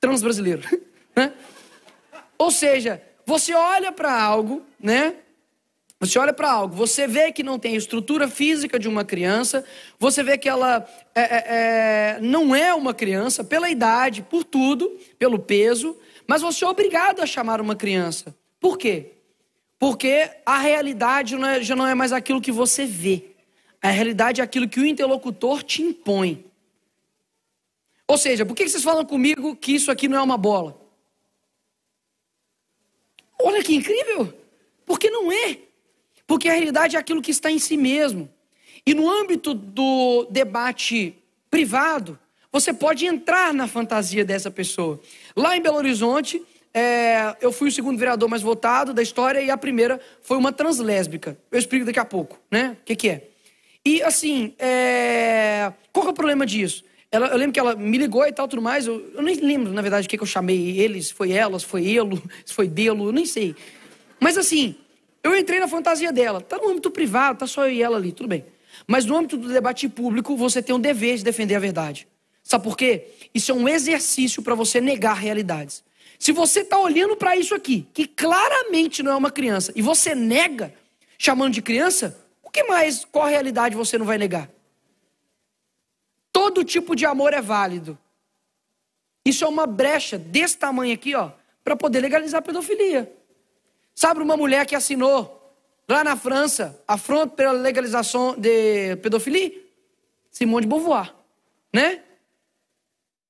transbrasileiro, 0.00 0.62
né? 1.14 1.32
Ou 2.38 2.50
seja, 2.50 3.02
você 3.26 3.52
olha 3.52 3.92
para 3.92 4.18
algo, 4.18 4.62
né? 4.80 5.14
Você 6.00 6.16
olha 6.16 6.32
para 6.32 6.50
algo, 6.50 6.76
você 6.76 7.08
vê 7.08 7.32
que 7.32 7.42
não 7.42 7.58
tem 7.58 7.74
estrutura 7.74 8.28
física 8.28 8.78
de 8.78 8.88
uma 8.88 9.04
criança, 9.04 9.64
você 9.98 10.22
vê 10.22 10.38
que 10.38 10.48
ela 10.48 10.88
é, 11.12 11.20
é, 11.20 11.44
é, 11.46 12.20
não 12.20 12.54
é 12.54 12.72
uma 12.72 12.94
criança 12.94 13.42
pela 13.42 13.68
idade, 13.68 14.22
por 14.22 14.44
tudo, 14.44 14.96
pelo 15.18 15.40
peso, 15.40 15.96
mas 16.24 16.40
você 16.40 16.64
é 16.64 16.68
obrigado 16.68 17.20
a 17.20 17.26
chamar 17.26 17.60
uma 17.60 17.74
criança. 17.74 18.32
Por 18.60 18.78
quê? 18.78 19.14
Porque 19.76 20.30
a 20.46 20.58
realidade 20.58 21.34
não 21.34 21.48
é, 21.48 21.62
já 21.62 21.74
não 21.74 21.86
é 21.86 21.96
mais 21.96 22.12
aquilo 22.12 22.40
que 22.40 22.52
você 22.52 22.86
vê. 22.86 23.24
A 23.82 23.90
realidade 23.90 24.40
é 24.40 24.44
aquilo 24.44 24.68
que 24.68 24.78
o 24.78 24.86
interlocutor 24.86 25.64
te 25.64 25.82
impõe. 25.82 26.44
Ou 28.06 28.16
seja, 28.16 28.46
por 28.46 28.54
que 28.54 28.68
vocês 28.68 28.84
falam 28.84 29.04
comigo 29.04 29.56
que 29.56 29.72
isso 29.72 29.90
aqui 29.90 30.06
não 30.06 30.18
é 30.18 30.22
uma 30.22 30.38
bola? 30.38 30.80
Olha 33.40 33.62
que 33.64 33.74
incrível! 33.74 34.32
Porque 34.86 35.10
não 35.10 35.30
é. 35.30 35.67
Porque 36.28 36.48
a 36.48 36.52
realidade 36.52 36.94
é 36.94 36.98
aquilo 36.98 37.22
que 37.22 37.30
está 37.30 37.50
em 37.50 37.58
si 37.58 37.78
mesmo. 37.78 38.28
E 38.86 38.92
no 38.92 39.10
âmbito 39.10 39.54
do 39.54 40.28
debate 40.30 41.16
privado, 41.50 42.18
você 42.52 42.70
pode 42.70 43.06
entrar 43.06 43.54
na 43.54 43.66
fantasia 43.66 44.26
dessa 44.26 44.50
pessoa. 44.50 45.00
Lá 45.34 45.56
em 45.56 45.62
Belo 45.62 45.78
Horizonte, 45.78 46.42
é, 46.74 47.34
eu 47.40 47.50
fui 47.50 47.68
o 47.68 47.72
segundo 47.72 47.98
vereador 47.98 48.28
mais 48.28 48.42
votado 48.42 48.92
da 48.92 49.02
história 49.02 49.40
e 49.40 49.50
a 49.50 49.56
primeira 49.56 49.98
foi 50.20 50.36
uma 50.36 50.52
translésbica. 50.52 51.36
Eu 51.50 51.58
explico 51.58 51.86
daqui 51.86 51.98
a 51.98 52.04
pouco, 52.04 52.38
né? 52.50 52.76
O 52.82 52.84
que, 52.84 52.94
que 52.94 53.08
é? 53.08 53.28
E 53.82 54.02
assim, 54.02 54.54
é... 54.58 55.72
qual 55.90 56.08
é 56.08 56.10
o 56.10 56.14
problema 56.14 56.44
disso? 56.44 56.84
Ela, 57.10 57.28
eu 57.28 57.38
lembro 57.38 57.54
que 57.54 57.60
ela 57.60 57.74
me 57.74 57.96
ligou 57.96 58.26
e 58.26 58.32
tal, 58.32 58.46
tudo 58.46 58.60
mais. 58.60 58.86
Eu, 58.86 59.12
eu 59.14 59.22
nem 59.22 59.34
lembro, 59.36 59.72
na 59.72 59.80
verdade, 59.80 60.06
o 60.06 60.10
que, 60.10 60.18
que 60.18 60.22
eu 60.22 60.26
chamei 60.26 60.78
eles. 60.78 61.10
Foi 61.10 61.32
ela, 61.32 61.58
se 61.58 61.64
foi 61.64 61.86
ele, 61.86 62.22
foi 62.44 62.68
dele, 62.68 63.00
eu 63.00 63.12
nem 63.12 63.24
sei. 63.24 63.56
Mas 64.20 64.36
assim, 64.36 64.76
eu 65.22 65.36
entrei 65.36 65.60
na 65.60 65.68
fantasia 65.68 66.12
dela. 66.12 66.40
Tá 66.40 66.56
no 66.56 66.68
âmbito 66.68 66.90
privado, 66.90 67.38
tá 67.38 67.46
só 67.46 67.66
eu 67.66 67.72
e 67.72 67.82
ela 67.82 67.96
ali, 67.96 68.12
tudo 68.12 68.28
bem. 68.28 68.44
Mas 68.86 69.04
no 69.04 69.16
âmbito 69.16 69.36
do 69.36 69.48
debate 69.48 69.88
público, 69.88 70.36
você 70.36 70.62
tem 70.62 70.74
um 70.74 70.80
dever 70.80 71.16
de 71.16 71.24
defender 71.24 71.54
a 71.54 71.58
verdade. 71.58 72.06
Sabe 72.42 72.64
por 72.64 72.76
quê? 72.76 73.08
Isso 73.34 73.50
é 73.50 73.54
um 73.54 73.68
exercício 73.68 74.42
para 74.42 74.54
você 74.54 74.80
negar 74.80 75.14
realidades. 75.14 75.84
Se 76.18 76.32
você 76.32 76.60
está 76.60 76.78
olhando 76.78 77.16
para 77.16 77.36
isso 77.36 77.54
aqui, 77.54 77.86
que 77.92 78.06
claramente 78.06 79.02
não 79.02 79.12
é 79.12 79.16
uma 79.16 79.30
criança, 79.30 79.72
e 79.76 79.82
você 79.82 80.14
nega, 80.14 80.74
chamando 81.18 81.52
de 81.52 81.62
criança, 81.62 82.18
o 82.42 82.50
que 82.50 82.64
mais, 82.64 83.04
qual 83.04 83.26
realidade 83.26 83.76
você 83.76 83.98
não 83.98 84.06
vai 84.06 84.18
negar? 84.18 84.50
Todo 86.32 86.64
tipo 86.64 86.96
de 86.96 87.04
amor 87.04 87.34
é 87.34 87.40
válido. 87.40 87.98
Isso 89.24 89.44
é 89.44 89.48
uma 89.48 89.66
brecha 89.66 90.16
desse 90.16 90.56
tamanho 90.56 90.94
aqui, 90.94 91.14
ó, 91.14 91.32
para 91.62 91.76
poder 91.76 92.00
legalizar 92.00 92.38
a 92.38 92.42
pedofilia. 92.42 93.12
Sabe 93.98 94.22
uma 94.22 94.36
mulher 94.36 94.64
que 94.64 94.76
assinou 94.76 95.52
lá 95.88 96.04
na 96.04 96.14
França 96.14 96.80
a 96.86 96.96
fronte 96.96 97.34
pela 97.34 97.50
legalização 97.50 98.36
de 98.38 98.94
pedofilia? 99.02 99.52
Simone 100.30 100.66
de 100.66 100.68
Beauvoir, 100.68 101.12
né? 101.74 102.00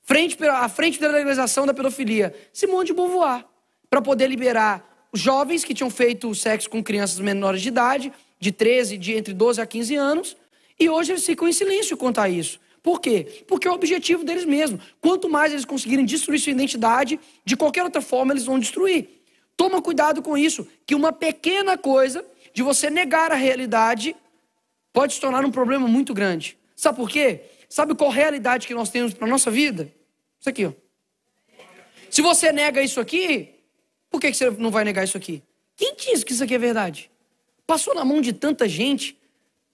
Frente 0.03 0.37
pela, 0.37 0.59
a 0.59 0.69
frente 0.69 0.99
pela 0.99 1.14
legalização 1.14 1.64
da 1.64 1.73
pedofilia, 1.73 2.35
Simone 2.53 2.85
de 2.85 2.93
Beauvoir, 2.93 3.47
para 3.89 4.03
poder 4.03 4.27
liberar 4.27 5.09
jovens 5.14 5.64
que 5.64 5.73
tinham 5.73 5.89
feito 5.89 6.35
sexo 6.35 6.69
com 6.69 6.83
crianças 6.83 7.19
menores 7.19 7.62
de 7.62 7.69
idade, 7.69 8.12
de 8.39 8.53
13, 8.53 8.99
de 8.99 9.14
entre 9.14 9.33
12 9.33 9.62
a 9.62 9.66
15 9.66 9.97
anos, 9.97 10.37
e 10.79 10.91
hoje 10.91 11.12
eles 11.12 11.25
ficam 11.25 11.49
em 11.49 11.53
silêncio 11.55 11.97
quanto 11.97 12.21
a 12.21 12.29
isso. 12.29 12.61
Por 12.83 13.01
quê? 13.01 13.43
Porque 13.49 13.66
é 13.66 13.71
o 13.71 13.75
objetivo 13.75 14.23
deles 14.23 14.45
mesmos. 14.45 14.83
Quanto 15.01 15.31
mais 15.31 15.51
eles 15.51 15.64
conseguirem 15.64 16.05
destruir 16.05 16.39
sua 16.39 16.53
identidade, 16.53 17.19
de 17.43 17.57
qualquer 17.57 17.85
outra 17.85 18.03
forma 18.03 18.35
eles 18.35 18.45
vão 18.45 18.59
destruir. 18.59 19.18
Toma 19.59 19.83
cuidado 19.83 20.23
com 20.23 20.39
isso, 20.39 20.69
que 20.87 20.95
uma 20.95 21.13
pequena 21.13 21.77
coisa 21.77 22.25
de 22.55 22.63
você 22.63 22.89
negar 22.89 23.33
a 23.33 23.35
realidade 23.35 24.15
pode 24.93 25.15
se 25.15 25.21
tornar 25.21 25.45
um 25.45 25.51
problema 25.51 25.89
muito 25.89 26.15
grande. 26.15 26.57
Sabe 26.77 26.97
por 26.97 27.11
quê? 27.11 27.41
Sabe 27.69 27.93
qual 27.97 28.09
realidade 28.09 28.69
que 28.69 28.73
nós 28.73 28.89
temos 28.89 29.13
para 29.13 29.27
nossa 29.27 29.51
vida? 29.51 29.93
Isso 30.39 30.49
aqui, 30.49 30.65
ó. 30.65 30.73
Se 32.09 32.23
você 32.23 32.53
nega 32.53 32.81
isso 32.81 33.01
aqui, 33.01 33.57
por 34.09 34.21
que 34.21 34.33
você 34.33 34.49
não 34.49 34.71
vai 34.71 34.85
negar 34.85 35.03
isso 35.03 35.17
aqui? 35.17 35.43
Quem 35.77 35.97
diz 35.97 36.23
que 36.23 36.33
isso 36.33 36.45
aqui 36.45 36.55
é 36.55 36.59
verdade? 36.59 37.11
Passou 37.67 37.97
na 37.97 38.05
mão 38.05 38.21
de 38.21 38.33
tanta 38.33 38.69
gente. 38.69 39.19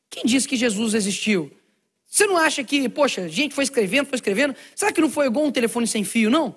Quem 0.09 0.25
disse 0.25 0.49
que 0.49 0.57
Jesus 0.57 0.95
existiu? 0.95 1.53
Você 2.07 2.27
não 2.27 2.39
acha 2.39 2.65
que, 2.65 2.89
poxa, 2.89 3.29
gente 3.29 3.55
foi 3.55 3.65
escrevendo, 3.65 4.07
foi 4.07 4.17
escrevendo? 4.17 4.57
Será 4.75 4.91
que 4.91 5.03
não 5.03 5.11
foi 5.11 5.27
igual 5.27 5.45
um 5.45 5.53
telefone 5.53 5.87
sem 5.87 6.05
fio, 6.05 6.31
não? 6.31 6.57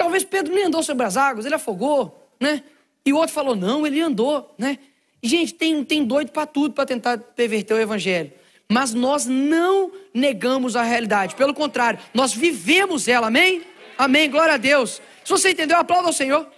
Talvez 0.00 0.24
Pedro 0.24 0.54
nem 0.54 0.64
andou 0.64 0.82
sobre 0.82 1.04
as 1.04 1.14
águas, 1.14 1.44
ele 1.44 1.54
afogou, 1.54 2.26
né? 2.40 2.62
E 3.04 3.12
o 3.12 3.16
outro 3.16 3.34
falou, 3.34 3.54
não, 3.54 3.86
ele 3.86 4.00
andou, 4.00 4.54
né? 4.56 4.78
Gente, 5.22 5.52
tem, 5.52 5.84
tem 5.84 6.02
doido 6.02 6.32
para 6.32 6.46
tudo 6.46 6.72
para 6.72 6.86
tentar 6.86 7.18
perverter 7.18 7.76
o 7.76 7.80
evangelho. 7.80 8.32
Mas 8.66 8.94
nós 8.94 9.26
não 9.26 9.92
negamos 10.14 10.74
a 10.74 10.82
realidade. 10.82 11.34
Pelo 11.34 11.52
contrário, 11.52 12.00
nós 12.14 12.32
vivemos 12.32 13.08
ela, 13.08 13.26
amém? 13.26 13.62
Amém, 13.98 14.30
glória 14.30 14.54
a 14.54 14.56
Deus. 14.56 15.02
Se 15.22 15.30
você 15.30 15.50
entendeu, 15.50 15.76
aplauda 15.76 16.06
ao 16.06 16.14
Senhor. 16.14 16.48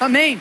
Amém. 0.00 0.40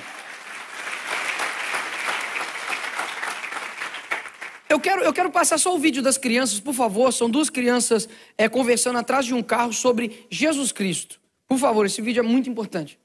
Eu 4.69 4.79
quero, 4.79 5.01
eu 5.01 5.11
quero 5.11 5.31
passar 5.31 5.57
só 5.57 5.75
o 5.75 5.79
vídeo 5.79 6.01
das 6.01 6.17
crianças, 6.17 6.61
por 6.61 6.73
favor. 6.73 7.11
São 7.11 7.29
duas 7.29 7.49
crianças 7.49 8.07
é, 8.37 8.47
conversando 8.47 8.99
atrás 8.99 9.25
de 9.25 9.33
um 9.33 9.43
carro 9.43 9.73
sobre 9.73 10.25
Jesus 10.31 10.71
Cristo. 10.71 11.26
Por 11.47 11.57
favor, 11.57 11.85
esse 11.85 12.01
vídeo 12.01 12.19
é 12.19 12.23
muito 12.23 12.49
importante. 12.49 12.99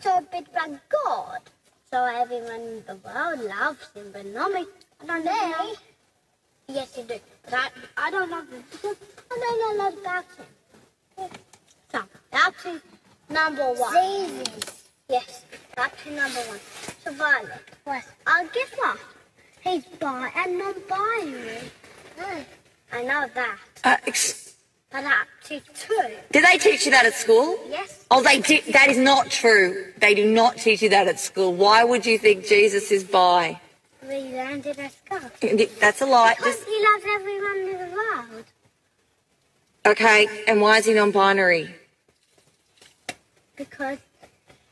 so 0.00 0.20
big 0.32 0.46
like 0.54 0.80
God. 0.88 1.40
So 1.90 2.04
everyone 2.04 2.60
in 2.60 2.84
the 2.86 2.96
world 3.04 3.40
loves 3.40 3.90
him, 3.94 4.10
but 4.12 4.24
not 4.26 4.52
me. 4.52 4.66
I 5.02 5.06
don't 5.06 5.24
know. 5.24 5.74
Yes, 6.68 6.96
you 6.96 7.04
do. 7.04 7.18
But 7.44 7.54
I, 7.54 7.68
I 7.96 8.10
don't 8.10 8.30
love 8.30 8.48
him 8.48 8.62
because 8.70 8.96
I 9.30 9.56
don't 9.58 9.78
know 9.78 10.00
about 10.00 10.24
him. 10.36 11.30
So, 11.92 12.00
that's 12.30 12.66
number 13.28 13.72
one. 13.72 13.92
Jesus. 13.94 14.84
Yes, 15.08 15.44
that's 15.74 16.06
number 16.06 16.40
one. 16.48 16.60
So, 17.04 17.12
Violet. 17.12 17.60
What? 17.84 18.04
I'll 18.26 18.46
give 18.46 18.72
up. 18.84 18.98
He's 19.62 19.84
bi 19.98 20.30
and 20.36 20.58
non-binary. 20.58 21.58
I 22.92 23.02
know 23.02 23.26
that. 23.34 23.58
Uh, 23.84 23.96
ex- 24.92 25.02
But 25.02 25.04
that's 25.04 25.84
true. 25.84 26.16
did 26.32 26.44
they 26.44 26.58
teach 26.58 26.84
you 26.86 26.92
that 26.92 27.06
at 27.06 27.14
school? 27.14 27.58
Yes. 27.68 28.04
Oh, 28.10 28.22
they 28.22 28.40
did. 28.40 28.64
That 28.72 28.88
is 28.88 28.98
not 28.98 29.30
true. 29.30 29.92
They 29.98 30.14
do 30.14 30.30
not 30.30 30.56
teach 30.56 30.82
you 30.82 30.88
that 30.90 31.08
at 31.08 31.20
school. 31.20 31.54
Why 31.54 31.84
would 31.84 32.04
you 32.06 32.18
think 32.18 32.46
Jesus 32.46 32.90
is 32.90 33.04
bi? 33.04 33.60
We 34.02 34.16
learned 34.34 34.66
it 34.66 34.78
at 34.78 34.92
school. 34.92 35.68
That's 35.80 36.00
a 36.00 36.06
lie. 36.06 36.34
Because 36.36 36.64
he 36.64 36.86
loves 36.92 37.04
everyone 37.08 37.58
in 37.58 37.90
the 37.90 37.96
world. 37.96 38.44
okay, 39.86 40.26
and 40.48 40.60
why 40.60 40.78
is 40.78 40.86
he 40.86 40.94
non-binary? 40.94 41.74
Because 43.56 43.98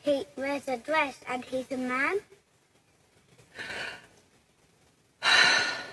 he 0.03 0.27
wears 0.37 0.67
a 0.67 0.79
dress 0.79 1.19
and 1.29 1.45
he's 1.45 1.71
a 1.71 1.77
man. 1.77 2.19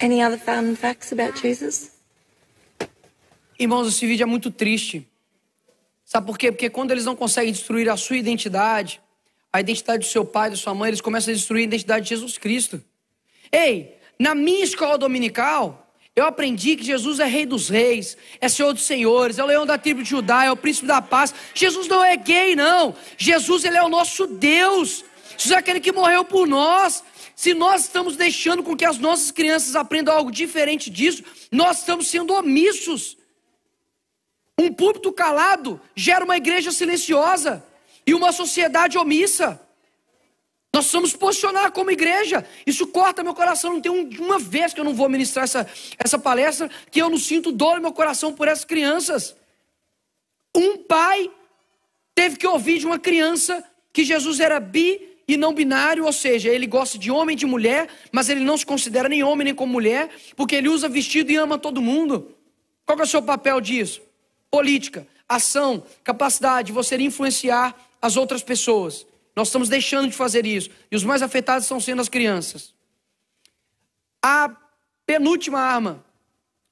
Any 0.00 0.22
other 0.22 0.38
fun 0.38 0.76
facts 0.76 1.12
about 1.12 1.40
Jesus? 1.40 1.90
Irmãos, 3.58 3.88
esse 3.88 4.06
vídeo 4.06 4.24
é 4.24 4.26
muito 4.26 4.50
triste. 4.50 5.08
Sabe 6.04 6.26
por 6.26 6.36
quê? 6.36 6.52
Porque 6.52 6.68
quando 6.68 6.90
eles 6.90 7.04
não 7.04 7.16
conseguem 7.16 7.52
destruir 7.52 7.88
a 7.88 7.96
sua 7.96 8.16
identidade, 8.16 9.00
a 9.52 9.60
identidade 9.60 10.00
do 10.00 10.10
seu 10.10 10.24
pai, 10.24 10.50
da 10.50 10.56
sua 10.56 10.74
mãe, 10.74 10.88
eles 10.88 11.00
começam 11.00 11.32
a 11.32 11.34
destruir 11.34 11.62
a 11.62 11.64
identidade 11.64 12.04
de 12.04 12.10
Jesus 12.10 12.36
Cristo. 12.36 12.82
Ei, 13.50 13.96
na 14.18 14.34
minha 14.34 14.62
escola 14.62 14.98
dominical, 14.98 15.86
Eu 16.16 16.24
aprendi 16.24 16.76
que 16.76 16.82
Jesus 16.82 17.20
é 17.20 17.26
Rei 17.26 17.44
dos 17.44 17.68
Reis, 17.68 18.16
é 18.40 18.48
Senhor 18.48 18.72
dos 18.72 18.84
Senhores, 18.86 19.38
é 19.38 19.44
o 19.44 19.46
Leão 19.46 19.66
da 19.66 19.76
tribo 19.76 20.02
de 20.02 20.08
Judá, 20.08 20.44
é 20.44 20.50
o 20.50 20.56
Príncipe 20.56 20.86
da 20.86 21.02
Paz. 21.02 21.34
Jesus 21.52 21.86
não 21.88 22.02
é 22.02 22.16
gay, 22.16 22.56
não. 22.56 22.94
Jesus, 23.18 23.66
ele 23.66 23.76
é 23.76 23.82
o 23.82 23.88
nosso 23.90 24.26
Deus. 24.26 25.04
Jesus 25.36 25.50
é 25.50 25.56
aquele 25.56 25.78
que 25.78 25.92
morreu 25.92 26.24
por 26.24 26.48
nós. 26.48 27.04
Se 27.36 27.52
nós 27.52 27.82
estamos 27.82 28.16
deixando 28.16 28.62
com 28.62 28.74
que 28.74 28.86
as 28.86 28.96
nossas 28.96 29.30
crianças 29.30 29.76
aprendam 29.76 30.16
algo 30.16 30.32
diferente 30.32 30.88
disso, 30.88 31.22
nós 31.52 31.80
estamos 31.80 32.08
sendo 32.08 32.32
omissos. 32.32 33.18
Um 34.58 34.72
púlpito 34.72 35.12
calado 35.12 35.78
gera 35.94 36.24
uma 36.24 36.38
igreja 36.38 36.72
silenciosa 36.72 37.62
e 38.06 38.14
uma 38.14 38.32
sociedade 38.32 38.96
omissa. 38.96 39.60
Nós 40.72 40.84
precisamos 40.84 41.12
posicionar 41.14 41.72
como 41.72 41.90
igreja. 41.90 42.46
Isso 42.66 42.86
corta 42.86 43.22
meu 43.22 43.34
coração. 43.34 43.74
Não 43.74 43.80
tem 43.82 43.92
um, 43.92 44.08
uma 44.24 44.38
vez 44.38 44.72
que 44.72 44.80
eu 44.80 44.84
não 44.84 44.94
vou 44.94 45.08
ministrar 45.10 45.44
essa, 45.44 45.68
essa 45.98 46.18
palestra 46.18 46.70
que 46.90 47.02
eu 47.02 47.10
não 47.10 47.18
sinto 47.18 47.52
dor 47.52 47.76
no 47.76 47.82
meu 47.82 47.92
coração 47.92 48.32
por 48.32 48.48
essas 48.48 48.64
crianças. 48.64 49.36
Um 50.56 50.78
pai 50.78 51.30
teve 52.14 52.36
que 52.36 52.46
ouvir 52.46 52.78
de 52.78 52.86
uma 52.86 52.98
criança 52.98 53.62
que 53.92 54.04
Jesus 54.04 54.40
era 54.40 54.58
bi 54.58 55.15
e 55.28 55.36
não 55.36 55.52
binário, 55.52 56.04
ou 56.04 56.12
seja, 56.12 56.48
ele 56.48 56.66
gosta 56.66 56.96
de 56.96 57.10
homem 57.10 57.34
e 57.34 57.38
de 57.38 57.46
mulher, 57.46 57.88
mas 58.12 58.28
ele 58.28 58.40
não 58.40 58.56
se 58.56 58.64
considera 58.64 59.08
nem 59.08 59.22
homem 59.24 59.46
nem 59.46 59.54
como 59.54 59.72
mulher, 59.72 60.08
porque 60.36 60.54
ele 60.54 60.68
usa 60.68 60.88
vestido 60.88 61.32
e 61.32 61.36
ama 61.36 61.58
todo 61.58 61.82
mundo. 61.82 62.32
Qual 62.84 62.98
é 62.98 63.02
o 63.02 63.06
seu 63.06 63.20
papel 63.20 63.60
disso? 63.60 64.00
Política, 64.50 65.06
ação, 65.28 65.82
capacidade 66.04 66.68
de 66.68 66.72
você 66.72 66.96
influenciar 66.96 67.74
as 68.00 68.16
outras 68.16 68.42
pessoas. 68.42 69.04
Nós 69.34 69.48
estamos 69.48 69.68
deixando 69.68 70.08
de 70.08 70.14
fazer 70.14 70.46
isso. 70.46 70.70
E 70.90 70.94
os 70.94 71.02
mais 71.02 71.22
afetados 71.22 71.64
estão 71.64 71.80
sendo 71.80 72.00
as 72.00 72.08
crianças. 72.08 72.72
A 74.22 74.50
penúltima 75.04 75.58
arma. 75.60 76.04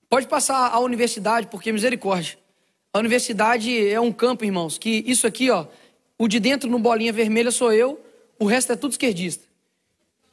Pode 0.08 0.28
passar 0.28 0.68
a 0.68 0.78
universidade, 0.78 1.48
porque 1.48 1.72
misericórdia. 1.72 2.38
A 2.92 3.00
universidade 3.00 3.88
é 3.88 4.00
um 4.00 4.12
campo, 4.12 4.44
irmãos, 4.44 4.78
que 4.78 5.02
isso 5.06 5.26
aqui, 5.26 5.50
ó, 5.50 5.66
o 6.16 6.28
de 6.28 6.38
dentro 6.38 6.70
no 6.70 6.78
bolinha 6.78 7.12
vermelha 7.12 7.50
sou 7.50 7.72
eu, 7.72 8.00
o 8.38 8.46
resto 8.46 8.72
é 8.72 8.76
tudo 8.76 8.92
esquerdista. 8.92 9.44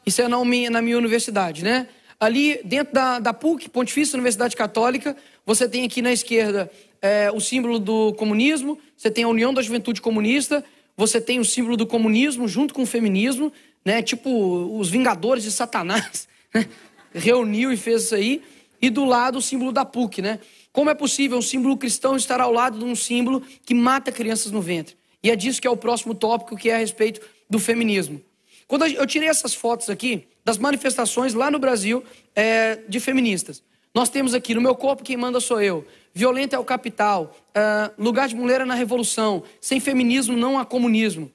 Isso 0.06 0.22
é 0.22 0.28
na 0.28 0.44
minha, 0.44 0.70
na 0.70 0.82
minha 0.82 0.98
universidade, 0.98 1.64
né? 1.64 1.88
Ali 2.20 2.60
dentro 2.64 2.94
da, 2.94 3.20
da 3.20 3.34
PUC, 3.34 3.70
Pontifícia 3.70 4.16
Universidade 4.16 4.56
Católica, 4.56 5.16
você 5.46 5.68
tem 5.68 5.86
aqui 5.86 6.02
na 6.02 6.12
esquerda 6.12 6.72
é, 7.02 7.32
o 7.32 7.40
símbolo 7.40 7.80
do 7.80 8.14
comunismo, 8.14 8.78
você 8.96 9.10
tem 9.10 9.24
a 9.24 9.28
União 9.28 9.54
da 9.54 9.62
Juventude 9.62 10.02
Comunista, 10.02 10.64
você 10.96 11.20
tem 11.20 11.40
o 11.40 11.46
símbolo 11.46 11.76
do 11.76 11.88
comunismo 11.88 12.48
junto 12.48 12.74
com 12.74 12.84
o 12.84 12.86
feminismo, 12.86 13.52
né? 13.84 14.02
Tipo 14.02 14.30
os 14.78 14.90
Vingadores 14.90 15.44
de 15.44 15.52
Satanás, 15.52 16.28
né? 16.54 16.68
reuniu 17.14 17.72
e 17.72 17.78
fez 17.78 18.04
isso 18.04 18.16
aí. 18.16 18.42
E 18.82 18.90
do 18.90 19.06
lado 19.06 19.38
o 19.38 19.42
símbolo 19.42 19.72
da 19.72 19.86
PUC, 19.86 20.22
né? 20.22 20.40
Como 20.72 20.90
é 20.90 20.94
possível 20.94 21.38
um 21.38 21.42
símbolo 21.42 21.78
cristão 21.78 22.16
estar 22.16 22.40
ao 22.40 22.52
lado 22.52 22.80
de 22.80 22.86
um 22.86 22.96
símbolo 22.96 23.42
que 23.66 23.74
mata 23.74 24.12
crianças 24.12 24.52
no 24.52 24.62
ventre? 24.62 24.96
E 25.24 25.30
é 25.30 25.36
disso 25.36 25.62
que 25.62 25.68
é 25.68 25.72
o 25.72 25.78
próximo 25.78 26.16
tópico, 26.16 26.56
que 26.56 26.70
é 26.70 26.76
a 26.76 26.78
respeito 26.78 27.22
do 27.52 27.60
feminismo. 27.60 28.22
Quando 28.66 28.86
eu 28.86 29.06
tirei 29.06 29.28
essas 29.28 29.54
fotos 29.54 29.90
aqui 29.90 30.26
das 30.46 30.58
manifestações 30.58 31.34
lá 31.34 31.52
no 31.52 31.60
Brasil 31.60 32.02
é, 32.34 32.80
de 32.88 32.98
feministas, 33.02 33.62
nós 33.94 34.08
temos 34.08 34.34
aqui 34.34 34.56
no 34.56 34.62
meu 34.62 34.74
corpo 34.74 35.04
quem 35.04 35.18
manda 35.18 35.42
sou 35.42 35.62
eu, 35.62 35.86
violenta 36.14 36.56
é 36.56 36.60
o 36.60 36.64
capital, 36.64 37.36
uh, 37.50 38.02
lugar 38.02 38.30
de 38.30 38.36
mulher 38.36 38.62
é 38.62 38.66
na 38.66 38.74
revolução, 38.74 39.44
sem 39.60 39.82
feminismo 39.82 40.38
não 40.38 40.58
há 40.58 40.64
comunismo. 40.64 41.30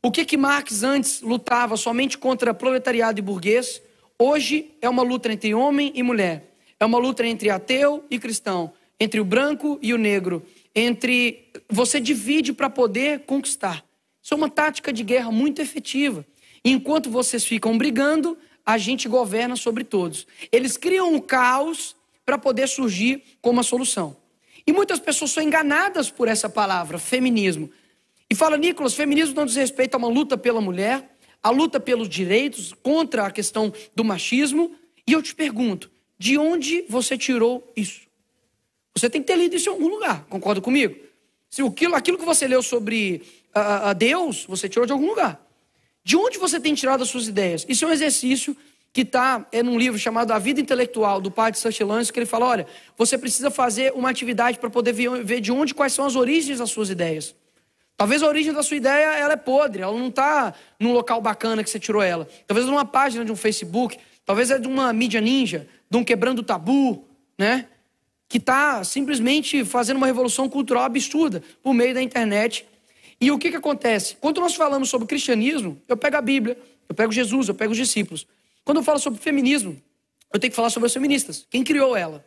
O 0.00 0.12
que 0.12 0.24
que 0.24 0.36
Marx 0.36 0.84
antes 0.84 1.20
lutava 1.20 1.76
somente 1.76 2.16
contra 2.16 2.54
proletariado 2.54 3.18
e 3.18 3.22
burguês, 3.22 3.82
hoje 4.16 4.70
é 4.80 4.88
uma 4.88 5.02
luta 5.02 5.32
entre 5.32 5.52
homem 5.54 5.90
e 5.92 6.04
mulher, 6.04 6.54
é 6.78 6.86
uma 6.86 6.98
luta 6.98 7.26
entre 7.26 7.50
ateu 7.50 8.04
e 8.08 8.16
cristão, 8.16 8.72
entre 9.00 9.18
o 9.18 9.24
branco 9.24 9.76
e 9.82 9.92
o 9.92 9.98
negro, 9.98 10.40
entre 10.72 11.50
você 11.68 11.98
divide 11.98 12.52
para 12.52 12.70
poder 12.70 13.24
conquistar. 13.26 13.87
Isso 14.28 14.34
é 14.34 14.36
uma 14.36 14.50
tática 14.50 14.92
de 14.92 15.02
guerra 15.02 15.32
muito 15.32 15.62
efetiva. 15.62 16.22
Enquanto 16.62 17.08
vocês 17.08 17.46
ficam 17.46 17.78
brigando, 17.78 18.36
a 18.66 18.76
gente 18.76 19.08
governa 19.08 19.56
sobre 19.56 19.84
todos. 19.84 20.26
Eles 20.52 20.76
criam 20.76 21.14
um 21.14 21.18
caos 21.18 21.96
para 22.26 22.36
poder 22.36 22.68
surgir 22.68 23.22
como 23.40 23.54
uma 23.54 23.62
solução. 23.62 24.14
E 24.66 24.70
muitas 24.70 25.00
pessoas 25.00 25.30
são 25.30 25.42
enganadas 25.42 26.10
por 26.10 26.28
essa 26.28 26.46
palavra, 26.46 26.98
feminismo. 26.98 27.70
E 28.28 28.34
fala, 28.34 28.58
Nicolas, 28.58 28.92
feminismo 28.92 29.34
não 29.34 29.46
diz 29.46 29.56
respeito 29.56 29.94
a 29.94 29.96
uma 29.96 30.08
luta 30.08 30.36
pela 30.36 30.60
mulher, 30.60 31.16
a 31.42 31.48
luta 31.48 31.80
pelos 31.80 32.06
direitos, 32.06 32.74
contra 32.82 33.24
a 33.24 33.30
questão 33.30 33.72
do 33.96 34.04
machismo. 34.04 34.76
E 35.06 35.14
eu 35.14 35.22
te 35.22 35.34
pergunto, 35.34 35.90
de 36.18 36.36
onde 36.36 36.84
você 36.86 37.16
tirou 37.16 37.72
isso? 37.74 38.02
Você 38.94 39.08
tem 39.08 39.22
que 39.22 39.26
ter 39.26 39.38
lido 39.38 39.56
isso 39.56 39.70
em 39.70 39.72
algum 39.72 39.88
lugar, 39.88 40.26
concorda 40.28 40.60
comigo? 40.60 41.07
Se 41.50 41.62
aquilo, 41.62 41.94
aquilo 41.94 42.18
que 42.18 42.24
você 42.24 42.46
leu 42.46 42.62
sobre 42.62 43.22
a, 43.54 43.90
a 43.90 43.92
Deus, 43.92 44.44
você 44.46 44.68
tirou 44.68 44.86
de 44.86 44.92
algum 44.92 45.06
lugar. 45.06 45.40
De 46.04 46.16
onde 46.16 46.38
você 46.38 46.58
tem 46.58 46.74
tirado 46.74 47.02
as 47.02 47.08
suas 47.08 47.28
ideias? 47.28 47.66
Isso 47.68 47.84
é 47.84 47.88
um 47.88 47.92
exercício 47.92 48.56
que 48.92 49.02
está 49.02 49.46
é 49.52 49.62
num 49.62 49.78
livro 49.78 49.98
chamado 49.98 50.32
A 50.32 50.38
Vida 50.38 50.60
Intelectual, 50.60 51.20
do 51.20 51.30
pai 51.30 51.52
de 51.52 51.58
Sanchilans, 51.58 52.10
que 52.10 52.18
ele 52.18 52.26
fala, 52.26 52.46
olha, 52.46 52.66
você 52.96 53.18
precisa 53.18 53.50
fazer 53.50 53.92
uma 53.94 54.10
atividade 54.10 54.58
para 54.58 54.70
poder 54.70 54.92
ver, 54.92 55.22
ver 55.24 55.40
de 55.40 55.52
onde, 55.52 55.74
quais 55.74 55.92
são 55.92 56.04
as 56.04 56.16
origens 56.16 56.58
das 56.58 56.70
suas 56.70 56.90
ideias. 56.90 57.34
Talvez 57.96 58.22
a 58.22 58.28
origem 58.28 58.52
da 58.52 58.62
sua 58.62 58.76
ideia 58.76 59.18
ela 59.18 59.32
é 59.32 59.36
podre, 59.36 59.82
ela 59.82 59.92
não 59.92 60.08
está 60.08 60.54
num 60.78 60.92
local 60.92 61.20
bacana 61.20 61.64
que 61.64 61.70
você 61.70 61.80
tirou 61.80 62.00
ela. 62.00 62.28
Talvez 62.46 62.66
numa 62.66 62.84
página 62.84 63.24
de 63.24 63.32
um 63.32 63.36
Facebook, 63.36 63.98
talvez 64.24 64.50
é 64.50 64.58
de 64.58 64.68
uma 64.68 64.92
mídia 64.92 65.20
ninja, 65.20 65.68
de 65.90 65.96
um 65.96 66.04
quebrando 66.04 66.42
tabu, 66.42 67.04
né? 67.36 67.66
Que 68.28 68.38
está 68.38 68.84
simplesmente 68.84 69.64
fazendo 69.64 69.96
uma 69.96 70.06
revolução 70.06 70.48
cultural 70.48 70.84
absurda 70.84 71.42
por 71.62 71.72
meio 71.72 71.94
da 71.94 72.02
internet 72.02 72.66
e 73.20 73.30
o 73.30 73.38
que, 73.38 73.50
que 73.50 73.56
acontece? 73.56 74.16
Quando 74.20 74.40
nós 74.40 74.54
falamos 74.54 74.88
sobre 74.88 75.08
cristianismo, 75.08 75.80
eu 75.88 75.96
pego 75.96 76.16
a 76.16 76.20
Bíblia, 76.20 76.56
eu 76.88 76.94
pego 76.94 77.10
Jesus, 77.10 77.48
eu 77.48 77.54
pego 77.54 77.72
os 77.72 77.78
discípulos. 77.78 78.26
Quando 78.64 78.78
eu 78.78 78.82
falo 78.82 78.98
sobre 78.98 79.20
feminismo, 79.20 79.80
eu 80.32 80.38
tenho 80.38 80.50
que 80.50 80.56
falar 80.56 80.70
sobre 80.70 80.86
as 80.86 80.92
feministas. 80.92 81.46
Quem 81.50 81.64
criou 81.64 81.96
ela? 81.96 82.24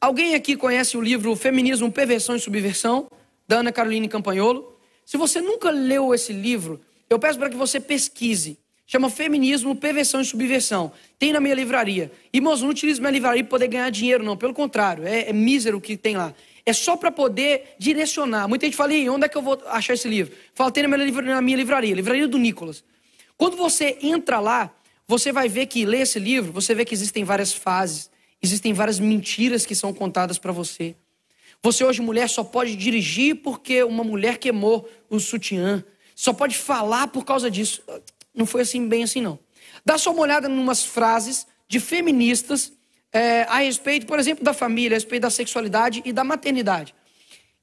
Alguém 0.00 0.34
aqui 0.34 0.56
conhece 0.56 0.96
o 0.96 1.00
livro 1.00 1.34
Feminismo, 1.36 1.90
Perversão 1.90 2.34
e 2.34 2.40
Subversão, 2.40 3.08
da 3.46 3.60
Ana 3.60 3.70
Caroline 3.70 4.08
Campagnolo? 4.08 4.76
Se 5.06 5.16
você 5.16 5.40
nunca 5.40 5.70
leu 5.70 6.12
esse 6.12 6.32
livro, 6.32 6.80
eu 7.08 7.18
peço 7.18 7.38
para 7.38 7.48
que 7.48 7.56
você 7.56 7.78
pesquise. 7.78 8.58
Chama 8.86 9.08
Feminismo, 9.08 9.74
Perversão 9.74 10.20
e 10.20 10.24
Subversão. 10.24 10.92
Tem 11.18 11.32
na 11.32 11.40
minha 11.40 11.54
livraria. 11.54 12.12
Moço, 12.40 12.62
não 12.62 12.70
utilize 12.70 13.00
minha 13.00 13.10
livraria 13.10 13.42
para 13.42 13.50
poder 13.50 13.68
ganhar 13.68 13.90
dinheiro, 13.90 14.22
não. 14.22 14.36
Pelo 14.36 14.52
contrário, 14.52 15.06
é, 15.06 15.30
é 15.30 15.32
mísero 15.32 15.78
o 15.78 15.80
que 15.80 15.96
tem 15.96 16.16
lá. 16.16 16.34
É 16.66 16.72
só 16.72 16.96
para 16.96 17.10
poder 17.10 17.74
direcionar. 17.78 18.46
Muita 18.46 18.66
gente 18.66 18.76
fala, 18.76 18.92
e 18.92 19.08
onde 19.08 19.24
é 19.24 19.28
que 19.28 19.36
eu 19.36 19.42
vou 19.42 19.60
achar 19.66 19.94
esse 19.94 20.08
livro? 20.08 20.34
Fala, 20.54 20.70
tem 20.70 20.82
na 20.82 20.88
minha, 20.88 21.04
livraria, 21.04 21.34
na 21.34 21.42
minha 21.42 21.56
livraria, 21.56 21.94
livraria 21.94 22.28
do 22.28 22.38
Nicolas. 22.38 22.84
Quando 23.36 23.56
você 23.56 23.98
entra 24.02 24.38
lá, 24.38 24.74
você 25.06 25.32
vai 25.32 25.48
ver 25.48 25.66
que 25.66 25.84
lê 25.84 26.00
esse 26.00 26.18
livro, 26.18 26.52
você 26.52 26.74
vê 26.74 26.84
que 26.84 26.94
existem 26.94 27.24
várias 27.24 27.52
fases, 27.52 28.10
existem 28.42 28.72
várias 28.72 28.98
mentiras 28.98 29.66
que 29.66 29.74
são 29.74 29.92
contadas 29.92 30.38
para 30.38 30.52
você. 30.52 30.94
Você 31.62 31.82
hoje, 31.84 32.02
mulher, 32.02 32.28
só 32.28 32.44
pode 32.44 32.76
dirigir 32.76 33.36
porque 33.36 33.82
uma 33.82 34.04
mulher 34.04 34.36
queimou 34.36 34.88
o 35.08 35.18
sutiã. 35.18 35.82
Só 36.14 36.32
pode 36.32 36.56
falar 36.56 37.08
por 37.08 37.24
causa 37.24 37.50
disso. 37.50 37.82
Não 38.34 38.46
foi 38.46 38.62
assim, 38.62 38.88
bem 38.88 39.04
assim, 39.04 39.20
não. 39.20 39.38
Dá 39.84 39.96
só 39.96 40.12
uma 40.12 40.22
olhada 40.22 40.48
em 40.48 40.58
umas 40.58 40.84
frases 40.84 41.46
de 41.68 41.78
feministas 41.78 42.72
é, 43.12 43.42
a 43.42 43.58
respeito, 43.58 44.06
por 44.06 44.18
exemplo, 44.18 44.44
da 44.44 44.52
família, 44.52 44.96
a 44.96 44.98
respeito 44.98 45.22
da 45.22 45.30
sexualidade 45.30 46.02
e 46.04 46.12
da 46.12 46.24
maternidade. 46.24 46.94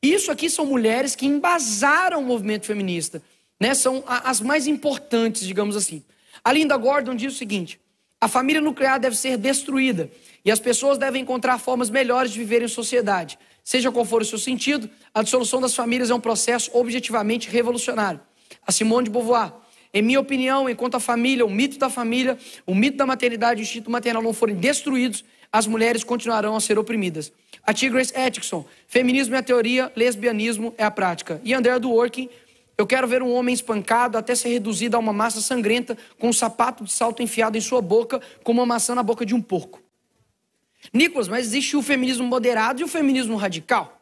Isso 0.02 0.32
aqui 0.32 0.50
são 0.50 0.66
mulheres 0.66 1.16
que 1.16 1.26
embasaram 1.26 2.22
o 2.22 2.26
movimento 2.26 2.66
feminista, 2.66 3.22
né? 3.60 3.74
São 3.74 4.04
as 4.08 4.42
mais 4.42 4.66
importantes, 4.66 5.46
digamos 5.46 5.76
assim. 5.76 6.04
A 6.44 6.52
Linda 6.52 6.76
Gordon 6.78 7.14
diz 7.14 7.34
o 7.34 7.38
seguinte: 7.38 7.80
a 8.20 8.28
família 8.28 8.62
nuclear 8.62 9.00
deve 9.00 9.16
ser 9.16 9.38
destruída 9.38 10.10
e 10.44 10.52
as 10.52 10.60
pessoas 10.60 10.98
devem 10.98 11.22
encontrar 11.22 11.60
formas 11.60 11.90
melhores 11.90 12.32
de 12.32 12.40
viver 12.40 12.64
em 12.64 12.68
sociedade. 12.68 13.38
Seja 13.64 13.92
qual 13.92 14.06
for 14.06 14.24
o 14.24 14.26
seu 14.26 14.40
sentido, 14.40 14.90
a 15.14 15.22
dissolução 15.22 15.62
das 15.62 15.76
famílias 15.76 16.10
é 16.10 16.16
um 16.16 16.20
processo 16.20 16.72
objetivamente 16.74 17.48
revolucionário. 17.50 18.20
A 18.66 18.72
Simone 18.72 19.06
de 19.06 19.12
Beauvoir. 19.12 19.54
Em 19.94 20.02
minha 20.02 20.20
opinião, 20.20 20.70
enquanto 20.70 20.96
a 20.96 21.00
família, 21.00 21.46
o 21.46 21.50
mito 21.50 21.78
da 21.78 21.90
família, 21.90 22.38
o 22.66 22.74
mito 22.74 22.98
da 22.98 23.06
maternidade 23.06 23.60
e 23.60 23.64
o 23.64 23.66
instinto 23.66 23.92
maternal 23.92 24.24
não 24.24 24.34
forem 24.34 24.56
destruídos, 24.56 25.24
as 25.52 25.68
mulheres 25.68 26.04
continuarão 26.04 26.56
a 26.56 26.62
ser 26.62 26.80
oprimidas. 26.80 27.32
A 27.64 27.74
Tigres 27.74 28.16
Atkinson, 28.16 28.66
feminismo 28.88 29.36
é 29.36 29.40
a 29.40 29.44
teoria, 29.44 29.92
lesbianismo 29.96 30.74
é 30.78 30.86
a 30.86 30.92
prática. 30.92 31.42
E 31.44 31.54
André 31.54 31.78
Dworkin, 31.78 32.30
eu 32.78 32.88
quero 32.88 33.06
ver 33.06 33.22
um 33.22 33.34
homem 33.34 33.54
espancado 33.54 34.18
até 34.18 34.34
ser 34.34 34.50
reduzido 34.50 34.96
a 34.96 35.00
uma 35.00 35.12
massa 35.12 35.42
sangrenta 35.42 35.98
com 36.18 36.30
um 36.30 36.34
sapato 36.34 36.86
de 36.86 36.92
salto 36.92 37.22
enfiado 37.22 37.58
em 37.58 37.62
sua 37.62 37.82
boca, 37.82 38.22
como 38.44 38.62
uma 38.62 38.66
maçã 38.66 38.96
na 38.96 39.04
boca 39.04 39.26
de 39.26 39.36
um 39.36 39.42
porco. 39.42 39.82
Nicolas, 40.94 41.28
mas 41.28 41.46
existe 41.46 41.76
o 41.76 41.82
feminismo 41.82 42.26
moderado 42.26 42.82
e 42.82 42.84
o 42.84 42.88
feminismo 42.88 43.36
radical? 43.36 44.02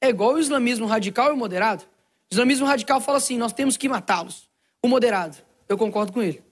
É 0.00 0.08
igual 0.08 0.34
o 0.34 0.38
islamismo 0.38 0.86
radical 0.86 1.30
e 1.30 1.32
o 1.34 1.36
moderado? 1.36 1.84
O 2.30 2.34
islamismo 2.34 2.66
radical 2.66 3.00
fala 3.00 3.18
assim: 3.18 3.38
nós 3.38 3.52
temos 3.52 3.76
que 3.76 3.88
matá-los. 3.88 4.49
O 4.82 4.88
moderado, 4.88 5.36
eu 5.68 5.76
concordo 5.76 6.12
com 6.12 6.22
ele. 6.22 6.42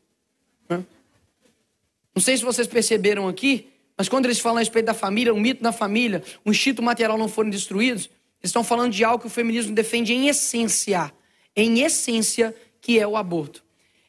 Não 0.68 2.22
sei 2.22 2.36
se 2.36 2.44
vocês 2.44 2.66
perceberam 2.66 3.28
aqui, 3.28 3.70
mas 3.96 4.08
quando 4.08 4.24
eles 4.24 4.40
falam 4.40 4.56
a 4.56 4.60
respeito 4.60 4.86
da 4.86 4.94
família, 4.94 5.32
um 5.32 5.40
mito 5.40 5.62
na 5.62 5.72
família, 5.72 6.22
o 6.44 6.50
instinto 6.50 6.82
material 6.82 7.16
não 7.16 7.28
foram 7.28 7.48
destruídos, 7.48 8.06
eles 8.40 8.50
estão 8.50 8.64
falando 8.64 8.92
de 8.92 9.04
algo 9.04 9.20
que 9.20 9.26
o 9.28 9.30
feminismo 9.30 9.74
defende 9.74 10.12
em 10.12 10.28
essência, 10.28 11.12
em 11.54 11.80
essência, 11.80 12.54
que 12.80 12.98
é 12.98 13.06
o 13.06 13.16
aborto. 13.16 13.64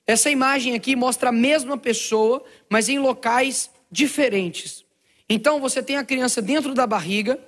Essa 0.05 0.31
imagem 0.31 0.73
aqui 0.73 0.95
mostra 0.95 1.29
a 1.29 1.31
mesma 1.31 1.77
pessoa, 1.77 2.43
mas 2.67 2.89
em 2.89 2.97
locais 2.97 3.69
diferentes. 3.91 4.83
Então 5.29 5.59
você 5.59 5.83
tem 5.83 5.97
a 5.97 6.03
criança 6.03 6.41
dentro 6.41 6.73
da 6.73 6.87
barriga 6.87 7.39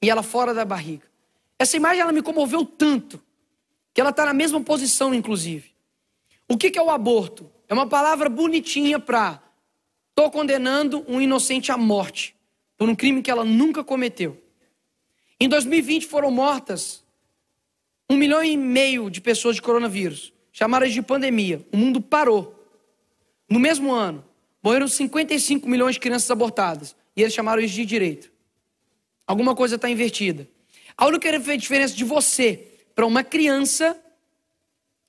e 0.00 0.08
ela 0.08 0.22
fora 0.22 0.54
da 0.54 0.64
barriga. 0.64 1.04
Essa 1.58 1.76
imagem 1.76 2.00
ela 2.00 2.12
me 2.12 2.22
comoveu 2.22 2.64
tanto 2.64 3.20
que 3.92 4.00
ela 4.00 4.10
está 4.10 4.24
na 4.24 4.32
mesma 4.32 4.60
posição, 4.60 5.12
inclusive. 5.12 5.69
O 6.50 6.58
que, 6.58 6.68
que 6.68 6.78
é 6.80 6.82
o 6.82 6.90
aborto? 6.90 7.48
É 7.68 7.72
uma 7.72 7.86
palavra 7.86 8.28
bonitinha 8.28 8.98
para 8.98 9.40
estou 10.08 10.28
condenando 10.32 11.04
um 11.06 11.20
inocente 11.20 11.70
à 11.70 11.76
morte 11.76 12.34
por 12.76 12.88
um 12.88 12.94
crime 12.96 13.22
que 13.22 13.30
ela 13.30 13.44
nunca 13.44 13.84
cometeu. 13.84 14.36
Em 15.38 15.48
2020 15.48 16.08
foram 16.08 16.28
mortas 16.28 17.04
um 18.10 18.16
milhão 18.16 18.42
e 18.42 18.56
meio 18.56 19.08
de 19.08 19.20
pessoas 19.20 19.54
de 19.54 19.62
coronavírus. 19.62 20.32
Chamaram 20.50 20.88
de 20.88 21.00
pandemia. 21.00 21.64
O 21.72 21.76
mundo 21.76 22.00
parou. 22.00 22.68
No 23.48 23.60
mesmo 23.60 23.92
ano, 23.92 24.24
morreram 24.60 24.88
55 24.88 25.68
milhões 25.68 25.94
de 25.94 26.00
crianças 26.00 26.28
abortadas. 26.32 26.96
E 27.16 27.22
eles 27.22 27.32
chamaram 27.32 27.62
isso 27.62 27.76
de 27.76 27.86
direito. 27.86 28.28
Alguma 29.24 29.54
coisa 29.54 29.76
está 29.76 29.88
invertida. 29.88 30.48
A 30.96 31.06
única 31.06 31.38
diferença 31.56 31.94
de 31.94 32.02
você 32.02 32.66
para 32.92 33.06
uma 33.06 33.22
criança 33.22 33.96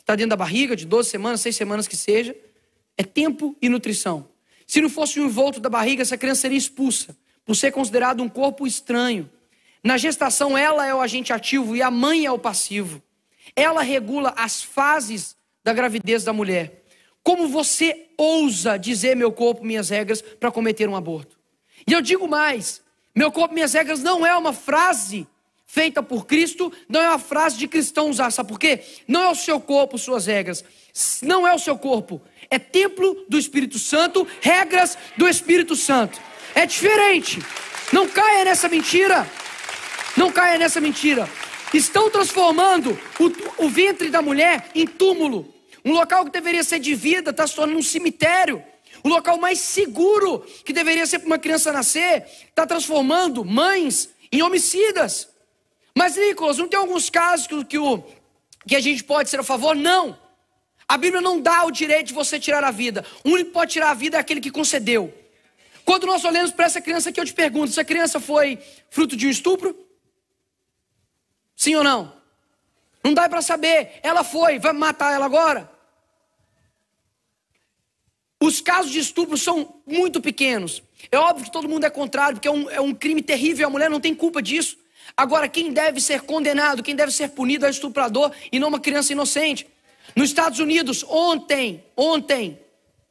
está 0.02 0.16
dentro 0.16 0.32
da 0.32 0.36
barriga, 0.36 0.76
de 0.76 0.86
12 0.86 1.10
semanas, 1.10 1.42
6 1.42 1.56
semanas 1.56 1.88
que 1.88 1.96
seja, 1.96 2.36
é 2.98 3.04
tempo 3.04 3.56
e 3.62 3.70
nutrição. 3.70 4.28
Se 4.68 4.82
não 4.82 4.90
fosse 4.90 5.20
o 5.20 5.26
envolto 5.26 5.60
da 5.60 5.70
barriga, 5.70 6.02
essa 6.02 6.18
criança 6.18 6.42
seria 6.42 6.58
expulsa, 6.58 7.16
por 7.46 7.56
ser 7.56 7.72
considerado 7.72 8.22
um 8.22 8.30
corpo 8.30 8.66
estranho. 8.66 9.30
Na 9.84 9.98
gestação, 9.98 10.58
ela 10.58 10.86
é 10.86 10.94
o 10.94 11.02
agente 11.02 11.34
ativo 11.34 11.76
e 11.76 11.82
a 11.82 11.90
mãe 11.90 12.26
é 12.26 12.32
o 12.32 12.40
passivo. 12.40 13.02
Ela 13.56 13.82
regula 13.82 14.34
as 14.38 14.62
fases 14.62 15.36
da 15.64 15.74
gravidez 15.74 16.24
da 16.24 16.34
mulher. 16.34 16.84
Como 17.24 17.48
você 17.48 18.08
ousa 18.18 18.78
dizer 18.78 19.16
meu 19.16 19.32
corpo, 19.32 19.64
minhas 19.64 19.90
regras, 19.90 20.22
para 20.22 20.52
cometer 20.52 20.88
um 20.88 20.96
aborto? 20.96 21.38
E 21.88 21.94
eu 21.94 22.02
digo 22.02 22.28
mais: 22.28 22.82
meu 23.16 23.32
corpo, 23.32 23.54
minhas 23.54 23.74
regras 23.74 24.02
não 24.02 24.26
é 24.26 24.36
uma 24.36 24.54
frase 24.54 25.28
feita 25.72 26.04
por 26.04 26.26
Cristo, 26.26 26.70
não 26.90 27.02
é 27.02 27.08
uma 27.08 27.18
frase 27.18 27.58
de 27.58 27.66
cristão 27.66 28.10
usar, 28.10 28.30
sabe 28.30 28.50
por 28.50 28.60
quê? 28.60 28.82
Não 29.08 29.22
é 29.22 29.30
o 29.30 29.36
seu 29.36 29.58
corpo, 29.58 29.98
suas 29.98 30.26
regras, 30.26 30.66
não 31.22 31.48
é 31.48 31.56
o 31.56 31.60
seu 31.60 31.78
corpo, 31.78 32.22
é 32.50 32.60
templo 32.60 33.26
do 33.30 33.40
Espírito 33.40 33.80
Santo, 33.80 34.28
regras 34.42 34.98
do 35.16 35.30
Espírito 35.30 35.74
Santo. 35.78 36.20
É 36.54 36.66
diferente. 36.66 37.40
Não 37.94 38.06
caia 38.06 38.44
nessa 38.44 38.68
mentira. 38.68 39.26
Não 40.18 40.30
caia 40.30 40.58
nessa 40.58 40.82
mentira. 40.82 41.30
Estão 41.74 42.10
transformando 42.10 43.00
o, 43.18 43.64
o 43.66 43.70
ventre 43.70 44.10
da 44.10 44.22
mulher 44.22 44.70
em 44.76 44.86
túmulo. 44.86 45.56
Um 45.86 45.94
local 45.94 46.26
que 46.26 46.32
deveria 46.32 46.66
ser 46.66 46.80
de 46.80 46.94
vida 46.94 47.30
está 47.30 47.48
se 47.48 47.56
tornando 47.56 47.80
um 47.80 47.82
cemitério. 47.82 48.62
O 49.06 49.08
local 49.08 49.38
mais 49.38 49.60
seguro 49.60 50.46
que 50.66 50.74
deveria 50.74 51.06
ser 51.06 51.20
para 51.20 51.28
uma 51.28 51.40
criança 51.40 51.72
nascer 51.72 52.26
está 52.50 52.68
transformando 52.68 53.46
mães 53.46 54.10
em 54.34 54.42
homicidas. 54.42 55.31
Mas, 55.96 56.16
Nicolas, 56.16 56.58
não 56.58 56.68
tem 56.68 56.80
alguns 56.80 57.10
casos 57.10 57.48
que, 57.48 57.66
que, 57.66 57.78
o, 57.78 58.04
que 58.68 58.76
a 58.76 58.80
gente 58.80 59.04
pode 59.04 59.30
ser 59.30 59.40
a 59.40 59.44
favor? 59.44 59.76
Não. 59.76 60.18
A 60.88 60.98
Bíblia 60.98 61.22
não 61.22 61.40
dá 61.40 61.64
o 61.66 61.72
direito 61.72 62.08
de 62.08 62.14
você 62.14 62.40
tirar 62.40 62.64
a 62.64 62.72
vida. 62.72 63.06
O 63.24 63.30
único 63.30 63.46
que 63.46 63.54
pode 63.54 63.72
tirar 63.72 63.92
a 63.92 63.94
vida 63.94 64.18
é 64.18 64.20
aquele 64.20 64.42
que 64.42 64.52
concedeu. 64.52 65.14
Quando 65.86 66.06
nós 66.06 66.24
olhamos 66.24 66.52
para 66.52 66.66
essa 66.66 66.82
criança 66.82 67.10
aqui, 67.10 67.20
eu 67.20 67.26
te 67.26 67.34
pergunto: 67.34 67.70
essa 67.70 67.84
criança 67.84 68.20
foi 68.20 68.60
fruto 68.90 69.16
de 69.16 69.28
um 69.28 69.30
estupro? 69.30 69.76
Sim 71.56 71.76
ou 71.76 71.84
não? 71.84 72.14
Não 73.04 73.14
dá 73.14 73.28
para 73.30 73.42
saber. 73.42 74.00
Ela 74.04 74.24
foi, 74.24 74.60
vai 74.60 74.74
matar 74.74 75.14
ela 75.14 75.26
agora? 75.26 75.72
Os 78.42 78.60
casos 78.60 78.92
de 78.92 79.00
estupro 79.00 79.38
são 79.38 79.82
muito 79.86 80.20
pequenos. 80.20 80.82
É 81.12 81.18
óbvio 81.18 81.46
que 81.46 81.52
todo 81.52 81.70
mundo 81.70 81.86
é 81.86 81.90
contrário, 81.90 82.36
porque 82.36 82.48
é 82.48 82.52
um, 82.52 82.70
é 82.70 82.82
um 82.82 82.94
crime 82.94 83.22
terrível, 83.22 83.68
a 83.68 83.70
mulher 83.70 83.90
não 83.90 84.00
tem 84.00 84.16
culpa 84.16 84.42
disso. 84.42 84.81
Agora, 85.16 85.48
quem 85.48 85.72
deve 85.72 86.00
ser 86.00 86.22
condenado, 86.22 86.84
quem 86.84 86.96
deve 86.96 87.12
ser 87.12 87.30
punido 87.30 87.66
é 87.66 87.70
o 87.70 87.72
estuprador 87.72 88.32
e 88.52 88.60
não 88.60 88.70
uma 88.70 88.80
criança 88.80 89.12
inocente. 89.12 89.68
Nos 90.16 90.30
Estados 90.30 90.60
Unidos, 90.60 91.06
ontem, 91.08 91.84
ontem, 91.96 92.60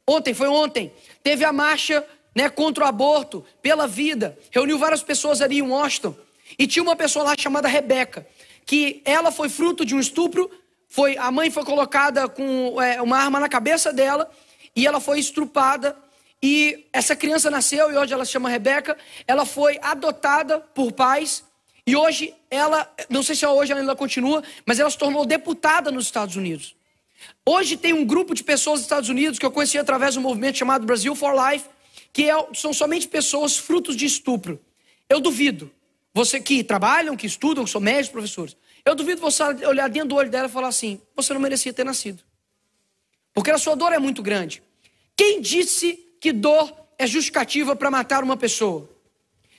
ontem, 0.07 0.33
foi 0.33 0.47
ontem, 0.47 0.91
teve 1.23 1.43
a 1.43 1.53
marcha 1.53 2.05
né, 2.35 2.49
contra 2.49 2.85
o 2.85 2.87
aborto, 2.87 3.45
pela 3.61 3.87
vida. 3.87 4.37
Reuniu 4.51 4.77
várias 4.77 5.03
pessoas 5.03 5.41
ali 5.41 5.59
em 5.59 5.63
Washington. 5.63 6.15
E 6.57 6.67
tinha 6.67 6.83
uma 6.83 6.95
pessoa 6.95 7.23
lá 7.23 7.35
chamada 7.37 7.67
Rebeca, 7.67 8.27
que 8.65 9.01
ela 9.05 9.31
foi 9.31 9.49
fruto 9.49 9.85
de 9.85 9.95
um 9.95 9.99
estupro. 9.99 10.49
Foi, 10.87 11.17
a 11.17 11.31
mãe 11.31 11.49
foi 11.49 11.63
colocada 11.63 12.27
com 12.27 12.81
é, 12.81 13.01
uma 13.01 13.17
arma 13.17 13.39
na 13.39 13.47
cabeça 13.47 13.93
dela 13.93 14.29
e 14.75 14.85
ela 14.85 14.99
foi 14.99 15.19
estrupada. 15.19 15.95
E 16.43 16.87
essa 16.91 17.15
criança 17.15 17.49
nasceu 17.49 17.91
e 17.91 17.97
hoje 17.97 18.13
ela 18.13 18.25
se 18.25 18.31
chama 18.31 18.49
Rebeca. 18.49 18.97
Ela 19.27 19.45
foi 19.45 19.79
adotada 19.81 20.59
por 20.59 20.91
pais 20.91 21.43
e 21.85 21.95
hoje 21.95 22.33
ela, 22.49 22.91
não 23.09 23.23
sei 23.23 23.35
se 23.35 23.45
hoje 23.45 23.71
ela 23.71 23.81
ainda 23.81 23.95
continua, 23.95 24.43
mas 24.65 24.79
ela 24.79 24.89
se 24.89 24.97
tornou 24.97 25.25
deputada 25.25 25.91
nos 25.91 26.05
Estados 26.05 26.35
Unidos. 26.35 26.75
Hoje 27.45 27.77
tem 27.77 27.93
um 27.93 28.05
grupo 28.05 28.33
de 28.33 28.43
pessoas 28.43 28.79
nos 28.79 28.85
Estados 28.85 29.09
Unidos 29.09 29.39
que 29.39 29.45
eu 29.45 29.51
conheci 29.51 29.77
através 29.77 30.17
um 30.17 30.21
movimento 30.21 30.57
chamado 30.57 30.85
Brasil 30.85 31.15
for 31.15 31.33
Life, 31.33 31.65
que 32.13 32.29
é, 32.29 32.47
são 32.53 32.73
somente 32.73 33.07
pessoas 33.07 33.57
frutos 33.57 33.95
de 33.95 34.05
estupro. 34.05 34.59
Eu 35.09 35.19
duvido. 35.19 35.71
Você 36.13 36.39
que 36.39 36.63
trabalham, 36.63 37.15
que 37.15 37.25
estudam, 37.25 37.63
que 37.63 37.69
são 37.69 37.79
médicos, 37.79 38.09
professores. 38.09 38.57
Eu 38.83 38.95
duvido 38.95 39.21
você 39.21 39.43
olhar 39.65 39.87
dentro 39.89 40.09
do 40.09 40.15
olho 40.15 40.29
dela 40.29 40.47
e 40.47 40.51
falar 40.51 40.67
assim: 40.67 40.99
você 41.15 41.33
não 41.33 41.39
merecia 41.39 41.71
ter 41.71 41.83
nascido. 41.83 42.23
Porque 43.33 43.49
a 43.49 43.57
sua 43.57 43.75
dor 43.75 43.93
é 43.93 43.99
muito 43.99 44.21
grande. 44.21 44.61
Quem 45.15 45.39
disse 45.39 45.93
que 46.19 46.33
dor 46.33 46.73
é 46.97 47.07
justificativa 47.07 47.75
para 47.75 47.89
matar 47.89 48.23
uma 48.23 48.35
pessoa? 48.35 48.89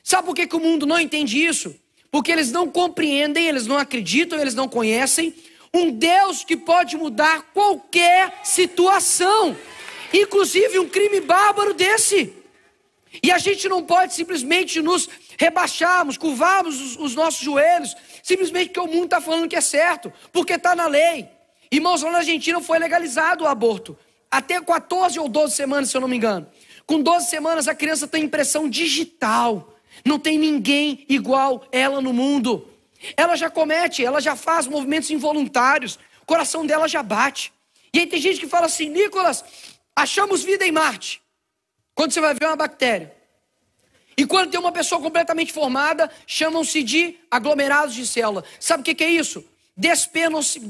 Sabe 0.02 0.26
por 0.26 0.34
que, 0.34 0.46
que 0.46 0.56
o 0.56 0.60
mundo 0.60 0.84
não 0.84 0.98
entende 0.98 1.42
isso? 1.42 1.74
Porque 2.12 2.30
eles 2.30 2.52
não 2.52 2.68
compreendem, 2.68 3.48
eles 3.48 3.66
não 3.66 3.78
acreditam, 3.78 4.38
eles 4.38 4.54
não 4.54 4.68
conhecem 4.68 5.34
um 5.74 5.90
Deus 5.90 6.44
que 6.44 6.56
pode 6.56 6.96
mudar 6.98 7.50
qualquer 7.54 8.40
situação, 8.44 9.56
inclusive 10.12 10.78
um 10.78 10.88
crime 10.88 11.20
bárbaro 11.20 11.72
desse. 11.72 12.34
E 13.22 13.30
a 13.30 13.38
gente 13.38 13.68
não 13.68 13.82
pode 13.82 14.14
simplesmente 14.14 14.82
nos 14.82 15.08
rebaixarmos, 15.38 16.18
curvarmos 16.18 16.78
os, 16.80 16.96
os 16.98 17.14
nossos 17.14 17.40
joelhos, 17.40 17.94
simplesmente 18.22 18.68
porque 18.68 18.80
o 18.80 18.86
mundo 18.86 19.06
está 19.06 19.20
falando 19.20 19.48
que 19.48 19.56
é 19.56 19.60
certo, 19.62 20.12
porque 20.30 20.52
está 20.52 20.76
na 20.76 20.86
lei. 20.86 21.26
Irmãos, 21.70 22.02
lá 22.02 22.10
na 22.10 22.18
Argentina 22.18 22.60
foi 22.60 22.78
legalizado 22.78 23.44
o 23.44 23.48
aborto. 23.48 23.96
Até 24.30 24.60
14 24.60 25.18
ou 25.18 25.28
12 25.28 25.54
semanas, 25.54 25.88
se 25.88 25.96
eu 25.96 26.00
não 26.02 26.08
me 26.08 26.16
engano. 26.16 26.46
Com 26.86 27.00
12 27.00 27.30
semanas, 27.30 27.68
a 27.68 27.74
criança 27.74 28.06
tem 28.06 28.24
impressão 28.24 28.68
digital. 28.68 29.71
Não 30.05 30.18
tem 30.18 30.38
ninguém 30.38 31.05
igual 31.09 31.66
ela 31.70 32.00
no 32.00 32.12
mundo. 32.12 32.68
Ela 33.16 33.36
já 33.36 33.50
comete, 33.50 34.05
ela 34.05 34.20
já 34.20 34.36
faz 34.36 34.66
movimentos 34.66 35.11
involuntários. 35.11 35.98
O 36.22 36.26
coração 36.26 36.64
dela 36.64 36.88
já 36.88 37.03
bate. 37.03 37.53
E 37.92 38.00
aí 38.00 38.07
tem 38.07 38.20
gente 38.20 38.40
que 38.40 38.46
fala 38.46 38.66
assim: 38.66 38.88
Nicolas, 38.88 39.44
achamos 39.94 40.42
vida 40.42 40.66
em 40.66 40.72
Marte. 40.72 41.20
Quando 41.94 42.12
você 42.12 42.20
vai 42.20 42.34
ver 42.34 42.46
uma 42.46 42.57
bactéria. 42.57 43.14
E 44.16 44.26
quando 44.26 44.50
tem 44.50 44.61
uma 44.61 44.72
pessoa 44.72 45.00
completamente 45.00 45.53
formada, 45.53 46.11
chamam-se 46.26 46.82
de 46.82 47.16
aglomerados 47.30 47.94
de 47.94 48.07
célula. 48.07 48.44
Sabe 48.61 48.82
o 48.82 48.84
que 48.84 49.03
é 49.03 49.09
isso? 49.09 49.44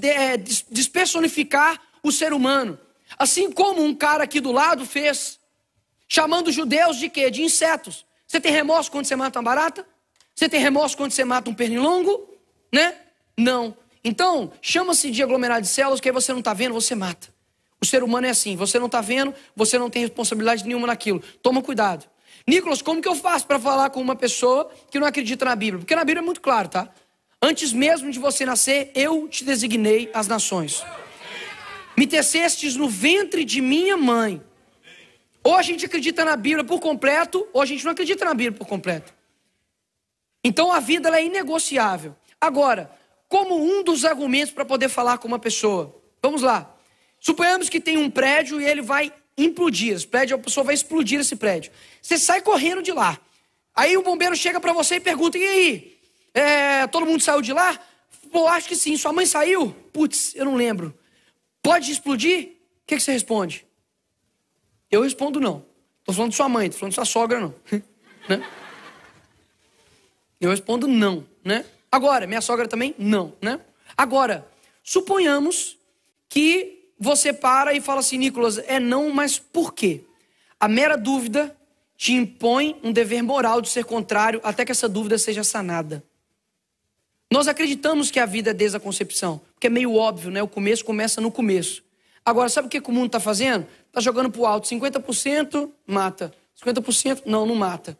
É, 0.02 0.36
despersonificar 0.36 1.80
o 2.02 2.12
ser 2.12 2.32
humano. 2.32 2.78
Assim 3.18 3.50
como 3.50 3.82
um 3.82 3.94
cara 3.94 4.24
aqui 4.24 4.40
do 4.40 4.52
lado 4.52 4.86
fez, 4.86 5.38
chamando 6.08 6.52
judeus 6.52 6.96
de 6.96 7.08
quê? 7.08 7.30
De 7.30 7.42
insetos. 7.42 8.06
Você 8.32 8.40
tem 8.40 8.50
remorso 8.50 8.90
quando 8.90 9.04
você 9.04 9.14
mata 9.14 9.38
uma 9.38 9.42
barata? 9.42 9.86
Você 10.34 10.48
tem 10.48 10.58
remorso 10.58 10.96
quando 10.96 11.10
você 11.10 11.22
mata 11.22 11.50
um 11.50 11.54
pernilongo? 11.54 12.30
Né? 12.72 12.94
Não. 13.36 13.76
Então, 14.02 14.50
chama-se 14.62 15.10
de 15.10 15.22
aglomerado 15.22 15.60
de 15.60 15.68
células, 15.68 16.00
que 16.00 16.08
aí 16.08 16.14
você 16.14 16.32
não 16.32 16.38
está 16.38 16.54
vendo, 16.54 16.72
você 16.72 16.94
mata. 16.94 17.28
O 17.78 17.84
ser 17.84 18.02
humano 18.02 18.26
é 18.26 18.30
assim, 18.30 18.56
você 18.56 18.78
não 18.78 18.86
está 18.86 19.02
vendo, 19.02 19.34
você 19.54 19.78
não 19.78 19.90
tem 19.90 20.00
responsabilidade 20.00 20.64
nenhuma 20.64 20.86
naquilo. 20.86 21.22
Toma 21.42 21.60
cuidado. 21.60 22.06
Nicolas, 22.46 22.80
como 22.80 23.02
que 23.02 23.08
eu 23.08 23.14
faço 23.14 23.46
para 23.46 23.60
falar 23.60 23.90
com 23.90 24.00
uma 24.00 24.16
pessoa 24.16 24.70
que 24.90 24.98
não 24.98 25.06
acredita 25.06 25.44
na 25.44 25.54
Bíblia? 25.54 25.80
Porque 25.80 25.94
na 25.94 26.02
Bíblia 26.02 26.22
é 26.22 26.24
muito 26.24 26.40
claro, 26.40 26.68
tá? 26.68 26.88
Antes 27.42 27.70
mesmo 27.70 28.10
de 28.10 28.18
você 28.18 28.46
nascer, 28.46 28.92
eu 28.94 29.28
te 29.28 29.44
designei 29.44 30.10
as 30.14 30.26
nações. 30.26 30.82
Me 31.94 32.06
tecestes 32.06 32.76
no 32.76 32.88
ventre 32.88 33.44
de 33.44 33.60
minha 33.60 33.98
mãe. 33.98 34.40
Ou 35.44 35.56
a 35.56 35.62
gente 35.62 35.86
acredita 35.86 36.24
na 36.24 36.36
Bíblia 36.36 36.64
por 36.64 36.80
completo, 36.80 37.46
ou 37.52 37.60
a 37.60 37.66
gente 37.66 37.84
não 37.84 37.92
acredita 37.92 38.24
na 38.24 38.34
Bíblia 38.34 38.58
por 38.58 38.66
completo. 38.66 39.12
Então 40.44 40.72
a 40.72 40.80
vida 40.80 41.08
é 41.16 41.24
inegociável. 41.24 42.14
Agora, 42.40 42.90
como 43.28 43.56
um 43.56 43.82
dos 43.82 44.04
argumentos 44.04 44.52
para 44.52 44.64
poder 44.64 44.88
falar 44.88 45.18
com 45.18 45.28
uma 45.28 45.38
pessoa, 45.38 46.00
vamos 46.20 46.42
lá. 46.42 46.74
Suponhamos 47.20 47.68
que 47.68 47.80
tem 47.80 47.96
um 47.96 48.10
prédio 48.10 48.60
e 48.60 48.64
ele 48.64 48.82
vai 48.82 49.12
implodir. 49.38 49.94
Esse 49.94 50.06
prédio, 50.06 50.36
a 50.36 50.38
pessoa 50.38 50.64
vai 50.64 50.74
explodir 50.74 51.20
esse 51.20 51.36
prédio. 51.36 51.72
Você 52.00 52.18
sai 52.18 52.42
correndo 52.42 52.82
de 52.82 52.92
lá. 52.92 53.18
Aí 53.74 53.96
o 53.96 54.02
bombeiro 54.02 54.36
chega 54.36 54.60
para 54.60 54.72
você 54.72 54.96
e 54.96 55.00
pergunta: 55.00 55.38
e 55.38 55.44
aí? 55.44 55.98
É, 56.34 56.86
todo 56.88 57.06
mundo 57.06 57.22
saiu 57.22 57.40
de 57.40 57.52
lá? 57.52 57.78
Pô, 58.30 58.46
acho 58.48 58.68
que 58.68 58.76
sim. 58.76 58.96
Sua 58.96 59.12
mãe 59.12 59.26
saiu? 59.26 59.70
Putz, 59.92 60.34
eu 60.34 60.44
não 60.44 60.54
lembro. 60.54 60.96
Pode 61.62 61.92
explodir? 61.92 62.40
O 62.40 62.86
que, 62.86 62.96
que 62.96 63.00
você 63.00 63.12
responde? 63.12 63.66
Eu 64.92 65.00
respondo 65.00 65.40
não. 65.40 65.64
Estou 66.00 66.14
falando 66.14 66.30
de 66.30 66.36
sua 66.36 66.48
mãe, 66.50 66.66
estou 66.66 66.80
falando 66.80 66.90
de 66.90 66.96
sua 66.96 67.04
sogra, 67.06 67.40
não. 67.40 67.54
né? 68.28 68.46
Eu 70.38 70.50
respondo 70.50 70.86
não, 70.86 71.26
né? 71.42 71.64
Agora, 71.90 72.26
minha 72.26 72.42
sogra 72.42 72.68
também? 72.68 72.94
Não, 72.98 73.32
né? 73.40 73.58
Agora, 73.96 74.46
suponhamos 74.82 75.78
que 76.28 76.90
você 76.98 77.32
para 77.32 77.72
e 77.72 77.80
fala 77.80 78.00
assim, 78.00 78.18
Nicolas, 78.18 78.58
é 78.58 78.78
não, 78.78 79.10
mas 79.10 79.38
por 79.38 79.72
quê? 79.72 80.04
A 80.60 80.68
mera 80.68 80.96
dúvida 80.96 81.56
te 81.96 82.12
impõe 82.12 82.78
um 82.82 82.92
dever 82.92 83.22
moral 83.22 83.62
de 83.62 83.68
ser 83.68 83.84
contrário 83.84 84.40
até 84.44 84.64
que 84.64 84.72
essa 84.72 84.88
dúvida 84.88 85.16
seja 85.16 85.42
sanada. 85.42 86.04
Nós 87.30 87.48
acreditamos 87.48 88.10
que 88.10 88.20
a 88.20 88.26
vida 88.26 88.50
é 88.50 88.54
desde 88.54 88.76
a 88.76 88.80
concepção, 88.80 89.40
porque 89.54 89.68
é 89.68 89.70
meio 89.70 89.94
óbvio, 89.94 90.30
né? 90.30 90.42
O 90.42 90.48
começo 90.48 90.84
começa 90.84 91.20
no 91.20 91.30
começo. 91.30 91.82
Agora, 92.24 92.48
sabe 92.48 92.66
o 92.66 92.70
que 92.70 92.78
o 92.78 92.92
mundo 92.92 93.06
está 93.06 93.20
fazendo? 93.20 93.66
Está 93.92 94.00
jogando 94.00 94.30
para 94.30 94.40
o 94.40 94.46
alto. 94.46 94.66
50% 94.68 95.70
mata. 95.86 96.32
50% 96.64 97.24
não, 97.26 97.44
não 97.44 97.54
mata. 97.54 97.96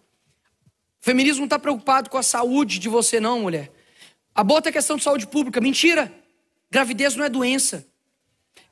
O 0.99 1.05
feminismo 1.05 1.41
não 1.41 1.45
está 1.45 1.59
preocupado 1.59 2.09
com 2.09 2.17
a 2.17 2.23
saúde 2.23 2.79
de 2.79 2.89
você, 2.89 3.21
não, 3.21 3.41
mulher. 3.41 3.71
Aborto 4.35 4.71
é 4.71 4.73
questão 4.73 4.97
de 4.97 5.03
saúde 5.03 5.27
pública. 5.27 5.61
Mentira. 5.61 6.11
Gravidez 6.71 7.15
não 7.15 7.27
é 7.27 7.29
doença. 7.29 7.87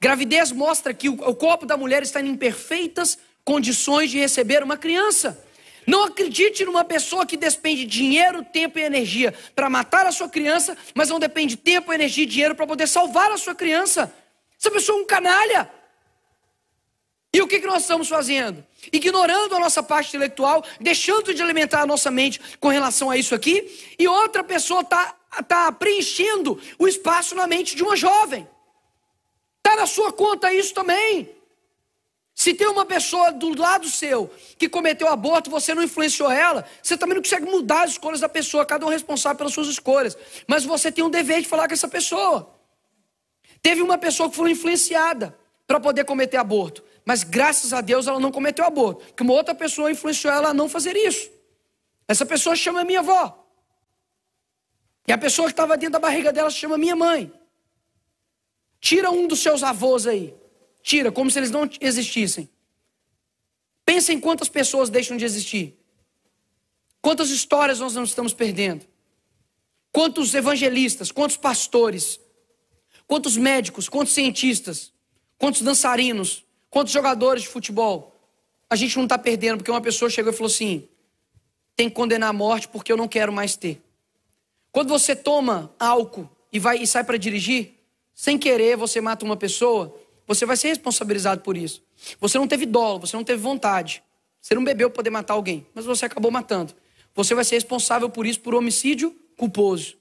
Gravidez 0.01 0.51
mostra 0.51 0.95
que 0.95 1.11
o 1.11 1.35
corpo 1.35 1.67
da 1.67 1.77
mulher 1.77 2.03
está 2.03 2.23
em 2.23 2.35
perfeitas 2.35 3.19
condições 3.45 4.11
de 4.11 4.19
receber 4.19 4.63
uma 4.63 4.79
criança. 4.79 5.45
Não 5.87 6.05
acredite 6.05 6.65
numa 6.65 6.85
pessoa 6.85 7.27
que 7.27 7.37
despende 7.37 7.85
dinheiro, 7.85 8.43
tempo 8.43 8.79
e 8.79 8.83
energia 8.83 9.35
para 9.55 9.69
matar 9.69 10.07
a 10.07 10.13
sua 10.13 10.29
criança, 10.29 10.75
mas 10.95 11.11
não 11.11 11.19
depende 11.19 11.57
de 11.57 11.63
tempo, 11.63 11.93
energia 11.93 12.25
e 12.25 12.27
dinheiro 12.27 12.55
para 12.55 12.67
poder 12.67 12.87
salvar 12.87 13.31
a 13.31 13.37
sua 13.37 13.55
criança. 13.55 14.11
Essa 14.59 14.71
pessoa 14.71 14.99
é 14.99 15.03
um 15.03 15.07
canalha. 15.07 15.71
E 17.33 17.41
o 17.41 17.47
que, 17.47 17.61
que 17.61 17.67
nós 17.67 17.83
estamos 17.83 18.09
fazendo? 18.09 18.65
Ignorando 18.93 19.55
a 19.55 19.61
nossa 19.61 19.83
parte 19.83 20.09
intelectual, 20.09 20.65
deixando 20.81 21.33
de 21.33 21.41
alimentar 21.41 21.83
a 21.83 21.87
nossa 21.87 22.11
mente 22.11 22.41
com 22.59 22.69
relação 22.69 23.09
a 23.09 23.17
isso 23.17 23.35
aqui, 23.35 23.95
e 23.99 24.09
outra 24.09 24.43
pessoa 24.43 24.81
está 24.81 25.15
tá 25.47 25.71
preenchendo 25.71 26.61
o 26.79 26.89
espaço 26.89 27.35
na 27.37 27.47
mente 27.47 27.77
de 27.77 27.85
uma 27.85 27.97
jovem. 27.97 28.49
Está 29.59 29.77
na 29.77 29.87
sua 29.87 30.13
conta 30.13 30.53
isso 30.53 30.75
também. 30.75 31.31
Se 32.35 32.55
tem 32.55 32.67
uma 32.67 32.87
pessoa 32.87 33.31
do 33.31 33.57
lado 33.57 33.87
seu 33.87 34.31
que 34.59 34.69
cometeu 34.69 35.07
aborto, 35.09 35.51
você 35.51 35.75
não 35.75 35.83
influenciou 35.83 36.31
ela, 36.31 36.67
você 36.83 36.97
também 36.97 37.15
não 37.15 37.23
consegue 37.23 37.45
mudar 37.45 37.83
as 37.83 37.91
escolhas 37.91 38.19
da 38.19 38.29
pessoa, 38.29 38.65
cada 38.65 38.87
um 38.87 38.89
é 38.89 38.95
responsável 38.95 39.37
pelas 39.37 39.53
suas 39.53 39.69
escolhas. 39.69 40.17
Mas 40.49 40.65
você 40.65 40.91
tem 40.91 41.05
um 41.05 41.11
dever 41.11 41.43
de 41.43 41.49
falar 41.49 41.69
com 41.69 41.75
essa 41.75 41.87
pessoa. 41.87 42.51
Teve 43.63 43.83
uma 43.83 43.99
pessoa 43.99 44.31
que 44.31 44.37
foi 44.37 44.51
influenciada 44.51 45.39
para 45.67 45.79
poder 45.79 46.05
cometer 46.05 46.39
aborto, 46.39 46.83
mas 47.11 47.25
graças 47.25 47.73
a 47.73 47.81
Deus 47.81 48.07
ela 48.07 48.21
não 48.21 48.31
cometeu 48.31 48.65
aborto, 48.65 49.05
porque 49.07 49.25
uma 49.25 49.33
outra 49.33 49.53
pessoa 49.53 49.91
influenciou 49.91 50.33
ela 50.33 50.51
a 50.51 50.55
não 50.55 50.69
fazer 50.69 50.95
isso. 50.95 51.29
Essa 52.07 52.25
pessoa 52.25 52.55
chama 52.55 52.85
minha 52.85 53.01
avó. 53.01 53.53
E 55.09 55.13
a 55.13 55.19
pessoa 55.19 55.49
que 55.49 55.53
estava 55.53 55.77
dentro 55.77 55.95
da 55.95 55.99
barriga 55.99 56.33
dela 56.33 56.49
chama 56.51 56.79
minha 56.79 56.95
mãe. 56.95 57.33
Tira 58.81 59.11
um 59.11 59.27
dos 59.27 59.41
seus 59.41 59.65
avós 59.65 60.07
aí. 60.07 60.37
Tira, 60.85 61.11
como 61.11 61.29
se 61.29 61.41
eles 61.41 61.51
não 61.51 61.69
existissem. 61.81 62.49
Pensa 63.85 64.13
em 64.13 64.21
quantas 64.21 64.49
pessoas 64.49 64.89
deixam 64.89 65.17
de 65.17 65.25
existir. 65.25 65.77
Quantas 67.03 67.31
histórias 67.31 67.81
nós 67.81 67.93
não 67.93 68.05
estamos 68.05 68.33
perdendo. 68.33 68.87
Quantos 69.91 70.33
evangelistas, 70.33 71.11
quantos 71.11 71.37
pastores, 71.37 72.21
quantos 73.05 73.37
médicos, 73.37 73.89
quantos 73.89 74.15
cientistas, 74.15 74.93
quantos 75.37 75.63
dançarinos, 75.63 76.49
quantos 76.71 76.93
jogadores 76.93 77.43
de 77.43 77.49
futebol. 77.49 78.17
A 78.71 78.77
gente 78.77 78.97
não 78.97 79.05
está 79.05 79.19
perdendo 79.19 79.59
porque 79.59 79.71
uma 79.71 79.81
pessoa 79.81 80.09
chegou 80.09 80.33
e 80.33 80.37
falou 80.37 80.51
assim: 80.51 80.89
tem 81.77 81.89
que 81.89 81.95
condenar 81.95 82.31
a 82.31 82.33
morte 82.33 82.69
porque 82.69 82.93
eu 82.93 82.97
não 82.97 83.09
quero 83.09 83.33
mais 83.33 83.57
ter. 83.57 83.83
Quando 84.73 84.89
você 84.89 85.17
toma 85.17 85.75
álcool 85.79 86.31
e 86.53 86.59
vai 86.59 86.79
e 86.79 86.87
sai 86.87 87.03
para 87.03 87.19
dirigir, 87.19 87.75
sem 88.15 88.39
querer 88.39 88.77
você 88.77 89.01
mata 89.01 89.25
uma 89.25 89.37
pessoa, 89.37 89.95
você 90.27 90.47
vai 90.47 90.57
ser 90.57 90.69
responsabilizado 90.69 91.41
por 91.43 91.57
isso. 91.57 91.83
Você 92.21 92.39
não 92.39 92.47
teve 92.47 92.65
dolo, 92.65 93.01
você 93.01 93.17
não 93.17 93.25
teve 93.25 93.43
vontade. 93.43 94.03
Você 94.41 94.55
não 94.55 94.65
bebeu 94.65 94.89
para 94.89 94.97
poder 94.97 95.11
matar 95.11 95.35
alguém, 95.35 95.67
mas 95.75 95.85
você 95.85 96.07
acabou 96.07 96.31
matando. 96.31 96.73
Você 97.15 97.35
vai 97.35 97.45
ser 97.45 97.57
responsável 97.57 98.09
por 98.09 98.27
isso 98.27 98.41
por 98.41 98.55
homicídio 98.55 99.15
culposo. 99.37 99.97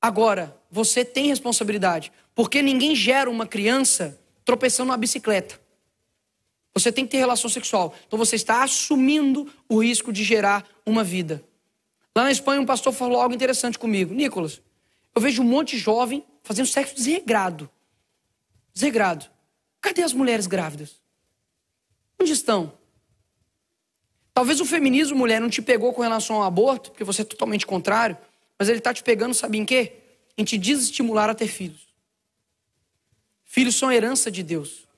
Agora, 0.00 0.56
você 0.70 1.04
tem 1.04 1.28
responsabilidade, 1.28 2.12
porque 2.34 2.60
ninguém 2.60 2.94
gera 2.94 3.30
uma 3.30 3.46
criança 3.46 4.20
tropeçando 4.44 4.88
numa 4.88 4.96
bicicleta. 4.96 5.60
Você 6.74 6.90
tem 6.90 7.04
que 7.04 7.12
ter 7.12 7.18
relação 7.18 7.50
sexual. 7.50 7.94
Então 8.06 8.18
você 8.18 8.36
está 8.36 8.62
assumindo 8.62 9.52
o 9.68 9.82
risco 9.82 10.12
de 10.12 10.24
gerar 10.24 10.66
uma 10.86 11.04
vida. 11.04 11.44
Lá 12.16 12.24
na 12.24 12.30
Espanha, 12.30 12.60
um 12.60 12.66
pastor 12.66 12.92
falou 12.92 13.20
algo 13.20 13.34
interessante 13.34 13.78
comigo. 13.78 14.14
Nicolas, 14.14 14.60
eu 15.14 15.20
vejo 15.20 15.42
um 15.42 15.46
monte 15.46 15.76
de 15.76 15.78
jovem 15.78 16.24
fazendo 16.42 16.66
sexo 16.66 16.94
desregrado. 16.94 17.68
Desregrado. 18.72 19.26
Cadê 19.80 20.02
as 20.02 20.12
mulheres 20.12 20.46
grávidas? 20.46 21.00
Onde 22.20 22.32
estão? 22.32 22.72
Talvez 24.32 24.60
o 24.60 24.64
feminismo, 24.64 25.16
mulher, 25.16 25.40
não 25.40 25.50
te 25.50 25.60
pegou 25.60 25.92
com 25.92 26.00
relação 26.00 26.36
ao 26.36 26.44
aborto, 26.44 26.90
porque 26.90 27.04
você 27.04 27.22
é 27.22 27.24
totalmente 27.24 27.66
contrário, 27.66 28.16
mas 28.58 28.68
ele 28.68 28.78
está 28.78 28.94
te 28.94 29.02
pegando, 29.02 29.34
sabe 29.34 29.58
em 29.58 29.64
quê? 29.64 29.92
Em 30.38 30.44
te 30.44 30.56
desestimular 30.56 31.28
a 31.28 31.34
ter 31.34 31.48
filhos. 31.48 31.91
Filhos 33.52 33.74
são 33.74 33.92
herança 33.92 34.30
de 34.30 34.42
Deus. 34.42 34.88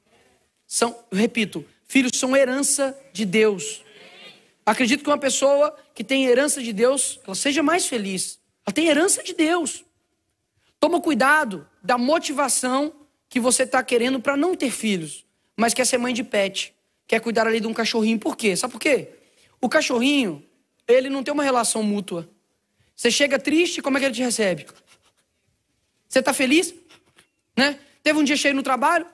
São, 0.65 0.97
repito, 1.11 1.67
filhos 1.89 2.13
são 2.15 2.37
herança 2.37 2.97
de 3.13 3.25
Deus. 3.25 3.83
Acredito 4.65 5.03
que 5.03 5.11
uma 5.11 5.19
pessoa 5.19 5.77
que 5.93 6.05
tem 6.05 6.27
herança 6.27 6.63
de 6.63 6.73
Deus, 6.73 7.19
ela 7.25 7.35
seja 7.35 7.65
mais 7.65 7.87
feliz. 7.87 8.39
Ela 8.65 8.73
tem 8.73 8.87
herança 8.87 9.25
de 9.25 9.35
Deus. 9.35 9.85
Toma 10.79 11.01
cuidado 11.01 11.69
da 11.83 11.99
motivação 11.99 12.95
que 13.29 13.41
você 13.41 13.65
está 13.65 13.83
querendo 13.83 14.21
para 14.21 14.37
não 14.37 14.55
ter 14.55 14.71
filhos, 14.71 15.25
mas 15.57 15.75
quer 15.75 15.85
ser 15.85 15.99
mãe 15.99 16.15
de 16.15 16.23
pet, 16.23 16.73
quer 17.09 17.21
cuidar 17.21 17.49
ali 17.49 17.59
de 17.59 17.67
um 17.67 17.75
cachorrinho. 17.75 18.21
Por 18.21 18.37
quê? 18.37 18.55
Sabe 18.55 18.71
por 18.71 18.79
quê? 18.79 19.15
O 19.61 19.69
cachorrinho, 19.69 20.47
ele 20.87 21.11
não 21.11 21.25
tem 21.25 21.35
uma 21.35 21.43
relação 21.43 21.83
mútua. 21.83 22.31
Você 22.95 23.11
chega 23.11 23.37
triste, 23.37 23.83
como 23.83 23.97
é 23.97 24.01
que 24.01 24.07
ele 24.07 24.15
te 24.15 24.23
recebe? 24.23 24.65
Você 26.09 26.21
está 26.21 26.33
feliz? 26.33 26.73
Né? 27.57 27.81
Teve 28.05 28.21
um 28.21 28.23
dia 28.23 28.37
cheio 28.37 28.55
no 28.55 28.63
trabalho? 28.63 29.07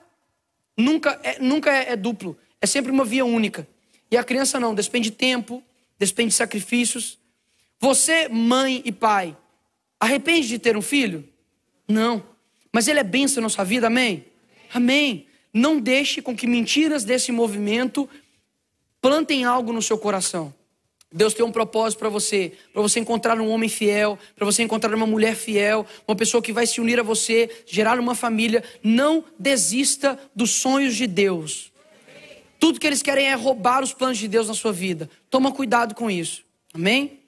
Nunca, 0.77 1.19
é, 1.23 1.39
nunca 1.39 1.71
é, 1.71 1.93
é 1.93 1.95
duplo. 1.95 2.37
É 2.59 2.67
sempre 2.67 2.91
uma 2.91 3.05
via 3.05 3.25
única. 3.25 3.67
E 4.11 4.17
a 4.17 4.23
criança 4.23 4.59
não, 4.59 4.75
despende 4.75 5.09
de 5.09 5.15
tempo, 5.15 5.63
despende 5.97 6.29
de 6.29 6.35
sacrifícios. 6.35 7.17
Você, 7.79 8.27
mãe 8.27 8.81
e 8.83 8.91
pai, 8.91 9.35
arrepende 9.97 10.49
de 10.49 10.59
ter 10.59 10.75
um 10.75 10.81
filho? 10.81 11.27
Não. 11.87 12.21
Mas 12.71 12.89
ele 12.89 12.99
é 12.99 13.03
bênção 13.03 13.41
na 13.41 13.47
sua 13.47 13.63
vida, 13.63 13.87
amém? 13.87 14.25
Amém. 14.73 15.25
Não 15.53 15.79
deixe 15.79 16.21
com 16.21 16.35
que 16.35 16.45
mentiras 16.45 17.05
desse 17.05 17.31
movimento 17.31 18.09
plantem 19.01 19.45
algo 19.45 19.71
no 19.71 19.81
seu 19.81 19.97
coração. 19.97 20.53
Deus 21.11 21.33
tem 21.33 21.45
um 21.45 21.51
propósito 21.51 21.99
para 21.99 22.07
você, 22.07 22.53
para 22.71 22.81
você 22.81 22.99
encontrar 22.99 23.39
um 23.39 23.49
homem 23.49 23.67
fiel, 23.67 24.17
para 24.35 24.45
você 24.45 24.63
encontrar 24.63 24.95
uma 24.95 25.05
mulher 25.05 25.35
fiel, 25.35 25.85
uma 26.07 26.15
pessoa 26.15 26.41
que 26.41 26.53
vai 26.53 26.65
se 26.65 26.79
unir 26.79 26.99
a 26.99 27.03
você, 27.03 27.49
gerar 27.65 27.99
uma 27.99 28.15
família. 28.15 28.63
Não 28.81 29.23
desista 29.37 30.17
dos 30.33 30.51
sonhos 30.51 30.95
de 30.95 31.07
Deus. 31.07 31.71
Tudo 32.59 32.79
que 32.79 32.87
eles 32.87 33.01
querem 33.01 33.25
é 33.25 33.33
roubar 33.33 33.83
os 33.83 33.91
planos 33.91 34.17
de 34.19 34.27
Deus 34.27 34.47
na 34.47 34.53
sua 34.53 34.71
vida. 34.71 35.09
Toma 35.29 35.51
cuidado 35.51 35.93
com 35.95 36.09
isso. 36.09 36.43
Amém? 36.73 37.19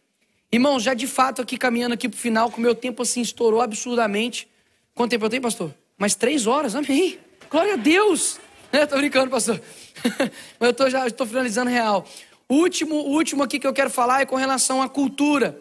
Irmãos, 0.49 0.83
já 0.83 0.93
de 0.93 1.07
fato 1.07 1.41
aqui 1.41 1.57
caminhando 1.57 1.93
aqui 1.93 2.07
para 2.07 2.15
o 2.15 2.19
final, 2.19 2.51
com 2.51 2.59
o 2.59 2.61
meu 2.61 2.75
tempo 2.75 3.01
assim 3.01 3.21
estourou 3.21 3.59
absurdamente. 3.59 4.47
Quanto 4.93 5.11
tempo 5.11 5.25
eu 5.25 5.29
tenho, 5.29 5.41
pastor? 5.41 5.73
Mais 5.97 6.15
três 6.15 6.47
horas, 6.47 6.75
amém. 6.75 7.17
Glória 7.49 7.73
a 7.73 7.77
Deus. 7.77 8.39
É, 8.73 8.87
tô 8.87 8.97
brincando, 8.97 9.29
pastor. 9.29 9.61
Mas 10.59 10.69
eu 10.69 10.73
tô, 10.73 10.89
já 10.89 11.05
estou 11.05 11.27
finalizando 11.27 11.69
real. 11.69 12.07
O 12.49 12.55
último, 12.55 12.95
o 12.95 13.11
último 13.11 13.43
aqui 13.43 13.59
que 13.59 13.67
eu 13.67 13.73
quero 13.73 13.89
falar 13.89 14.21
é 14.21 14.25
com 14.25 14.35
relação 14.35 14.81
à 14.81 14.89
cultura. 14.89 15.59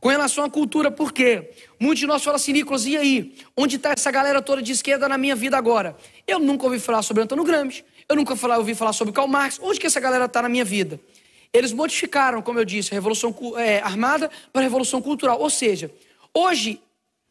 Com 0.00 0.08
relação 0.08 0.44
à 0.44 0.50
cultura, 0.50 0.90
por 0.90 1.12
quê? 1.12 1.50
Muitos 1.80 2.00
de 2.00 2.06
nós 2.06 2.22
falam 2.22 2.36
assim, 2.36 2.52
Nicolas, 2.52 2.84
e 2.84 2.96
aí? 2.96 3.34
Onde 3.56 3.76
está 3.76 3.92
essa 3.92 4.10
galera 4.10 4.42
toda 4.42 4.60
de 4.60 4.70
esquerda 4.70 5.08
na 5.08 5.16
minha 5.16 5.34
vida 5.34 5.56
agora? 5.56 5.96
Eu 6.26 6.38
nunca 6.38 6.64
ouvi 6.66 6.78
falar 6.78 7.00
sobre 7.02 7.22
Antônio 7.22 7.42
Gramsci, 7.42 7.84
eu 8.06 8.14
nunca 8.14 8.34
ouvi 8.58 8.74
falar 8.74 8.92
sobre 8.92 9.14
Karl 9.14 9.26
Marx. 9.26 9.58
Onde 9.62 9.80
que 9.80 9.86
essa 9.86 10.00
galera 10.00 10.26
está 10.26 10.42
na 10.42 10.48
minha 10.48 10.64
vida? 10.64 11.00
Eles 11.54 11.72
modificaram, 11.72 12.42
como 12.42 12.58
eu 12.58 12.64
disse, 12.64 12.92
a 12.92 12.94
Revolução 12.94 13.34
é, 13.56 13.78
Armada 13.78 14.30
para 14.52 14.60
a 14.60 14.64
Revolução 14.64 15.00
Cultural. 15.00 15.40
Ou 15.40 15.48
seja, 15.48 15.90
hoje, 16.34 16.80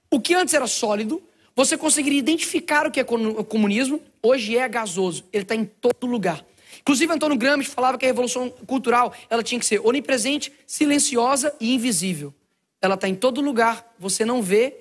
o 0.09 0.19
que 0.19 0.33
antes 0.33 0.53
era 0.53 0.65
sólido, 0.65 1.21
você 1.55 1.77
conseguiria 1.77 2.17
identificar 2.17 2.87
o 2.87 2.91
que 2.91 2.99
é 2.99 3.03
comunismo, 3.03 4.01
hoje 4.21 4.57
é 4.57 4.67
gasoso, 4.67 5.23
ele 5.31 5.43
está 5.43 5.53
em 5.53 5.65
todo 5.65 6.07
lugar. 6.07 6.43
Inclusive, 6.83 7.13
Antônio 7.13 7.37
Gramsci 7.37 7.69
falava 7.69 7.97
que 7.97 8.05
a 8.05 8.09
revolução 8.09 8.49
cultural 8.49 9.13
ela 9.29 9.41
tinha 9.41 9.57
que 9.57 9.65
ser 9.65 9.79
onipresente, 9.79 10.53
silenciosa 10.67 11.55
e 11.59 11.73
invisível. 11.73 12.33
Ela 12.81 12.95
está 12.95 13.07
em 13.07 13.15
todo 13.15 13.39
lugar, 13.39 13.95
você 13.97 14.25
não 14.25 14.41
vê, 14.41 14.75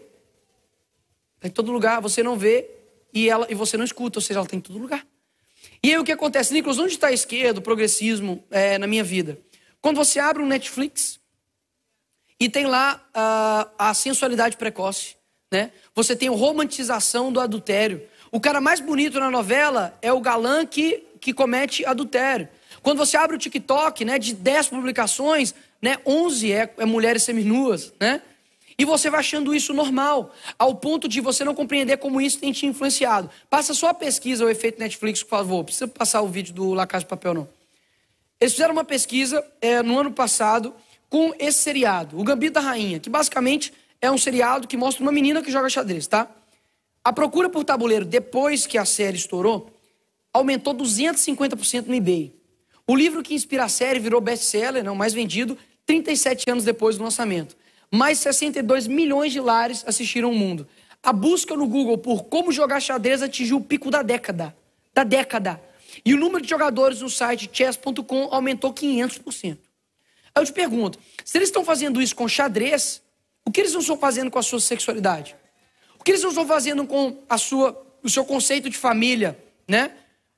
está 1.37 1.47
em 1.47 1.51
todo 1.51 1.71
lugar, 1.71 2.01
você 2.01 2.21
não 2.21 2.37
vê 2.37 2.69
e, 3.15 3.31
ela, 3.31 3.47
e 3.49 3.55
você 3.55 3.77
não 3.77 3.85
escuta, 3.85 4.19
ou 4.19 4.23
seja, 4.23 4.41
ela 4.41 4.47
está 4.47 4.57
em 4.57 4.61
todo 4.61 4.79
lugar. 4.79 5.07
E 5.81 5.91
aí 5.91 5.99
o 5.99 6.05
que 6.05 6.11
acontece? 6.11 6.53
Nicolas, 6.53 6.79
onde 6.79 6.93
está 6.93 7.07
a 7.07 7.13
esquerda, 7.13 7.61
o 7.61 7.63
progressismo 7.63 8.43
é, 8.51 8.79
na 8.79 8.89
minha 8.89 9.05
vida? 9.05 9.39
Quando 9.81 9.97
você 9.97 10.19
abre 10.19 10.43
um 10.43 10.47
Netflix 10.47 11.21
e 12.39 12.49
tem 12.49 12.67
lá 12.67 13.01
a, 13.15 13.69
a 13.79 13.95
sensualidade 13.95 14.57
precoce, 14.57 15.17
né? 15.53 15.71
Você 15.95 16.17
tem 16.17 16.29
a 16.29 16.33
romantização 16.33 17.31
do 17.31 17.39
adultério. 17.39 18.03
O 18.33 18.41
cara 18.41 18.61
mais 18.61 18.81
bonito 18.81 19.21
na 19.21 19.31
novela 19.31 19.97
é 20.01 20.13
o 20.13 20.21
galã 20.21 20.65
que, 20.65 21.05
que 21.23 21.33
comete 21.33 21.87
adultério. 21.87 22.49
Quando 22.83 22.99
você 22.99 23.17
abre 23.17 23.37
o 23.37 23.39
TikTok, 23.39 24.05
né, 24.05 24.19
de 24.19 24.35
10 24.35 24.69
publicações, 24.69 25.55
né, 25.81 25.97
11 26.05 26.53
é, 26.53 26.75
é 26.77 26.85
mulheres 26.85 27.23
seminuas, 27.23 27.93
né? 27.99 28.21
E 28.77 28.85
você 28.85 29.09
vai 29.09 29.21
achando 29.21 29.55
isso 29.55 29.73
normal, 29.73 30.35
ao 30.59 30.75
ponto 30.75 31.07
de 31.07 31.21
você 31.21 31.45
não 31.45 31.55
compreender 31.55 31.99
como 31.99 32.21
isso 32.21 32.39
tem 32.39 32.51
te 32.51 32.67
influenciado. 32.67 33.31
Passa 33.49 33.73
só 33.73 33.91
a 33.91 33.95
pesquisa, 33.95 34.45
o 34.45 34.49
efeito 34.49 34.81
Netflix, 34.81 35.23
por 35.23 35.31
favor. 35.31 35.63
Precisa 35.63 35.87
passar 35.87 36.23
o 36.23 36.29
vídeo 36.29 36.53
do 36.53 36.75
La 36.75 36.87
Casa 36.87 37.05
de 37.05 37.09
Papel, 37.09 37.35
não. 37.35 37.49
Eles 38.41 38.55
fizeram 38.55 38.73
uma 38.73 38.85
pesquisa 38.85 39.45
é, 39.61 39.81
no 39.83 39.97
ano 40.01 40.11
passado 40.11 40.75
com 41.09 41.33
esse 41.39 41.59
seriado, 41.59 42.19
O 42.19 42.25
Gambito 42.25 42.55
da 42.55 42.61
Rainha, 42.61 42.99
que 42.99 43.11
basicamente 43.11 43.73
é 44.01 44.11
um 44.11 44.19
seriado 44.19 44.67
que 44.67 44.77
mostra 44.77 45.03
uma 45.03 45.13
menina 45.13 45.43
que 45.43 45.53
joga 45.53 45.69
xadrez, 45.69 46.09
tá? 46.09 46.27
A 47.05 47.13
procura 47.13 47.49
por 47.49 47.63
tabuleiro 47.63 48.05
depois 48.05 48.67
que 48.67 48.79
a 48.79 48.85
série 48.85 49.19
estourou 49.19 49.72
aumentou 50.33 50.75
250% 50.75 51.87
no 51.87 51.95
eBay. 51.95 52.35
O 52.87 52.97
livro 52.97 53.23
que 53.23 53.35
inspira 53.35 53.65
a 53.65 53.69
série 53.69 54.01
virou 54.01 54.21
best-seller, 54.21 54.83
né, 54.83 54.91
o 54.91 54.97
mais 54.97 55.13
vendido, 55.13 55.57
37 55.87 56.51
anos 56.51 56.65
depois 56.65 56.97
do 56.97 57.05
lançamento. 57.05 57.57
Mais 57.91 58.19
62 58.19 58.87
milhões 58.87 59.33
de 59.33 59.41
lares 59.41 59.85
assistiram 59.87 60.31
o 60.31 60.35
mundo. 60.35 60.67
A 61.03 61.13
busca 61.13 61.55
no 61.55 61.67
Google 61.67 61.99
por 61.99 62.25
como 62.25 62.51
jogar 62.53 62.81
xadrez 62.81 63.23
atingiu 63.23 63.59
o 63.59 63.61
pico 63.61 63.91
da 63.91 64.03
década. 64.03 64.57
Da 64.95 65.05
década. 65.05 65.61
E 66.05 66.15
o 66.15 66.17
número 66.17 66.43
de 66.43 66.49
jogadores 66.49 67.01
no 67.01 67.11
site 67.11 67.51
chess.com 67.53 68.29
aumentou 68.31 68.73
500%. 68.73 69.59
Aí 70.35 70.43
eu 70.43 70.47
te 70.47 70.53
pergunto, 70.53 70.99
se 71.25 71.37
eles 71.37 71.49
estão 71.49 71.65
fazendo 71.65 72.01
isso 72.01 72.17
com 72.17 72.27
xadrez, 72.27 73.03
o 73.45 73.51
que 73.51 73.61
eles 73.61 73.73
não 73.73 73.81
estão 73.81 73.99
fazendo 73.99 74.31
com 74.31 74.39
a 74.39 74.43
sua 74.43 74.61
sexualidade? 74.61 75.37
O 75.99 76.05
que 76.05 76.13
eles 76.13 76.23
não 76.23 76.31
estão 76.31 76.47
fazendo 76.47 76.87
com 76.87 77.19
a 77.29 77.37
sua, 77.37 77.81
o 78.03 78.09
seu 78.09 78.25
conceito 78.25 78.71
de 78.71 78.77
família, 78.77 79.39
né? 79.69 79.93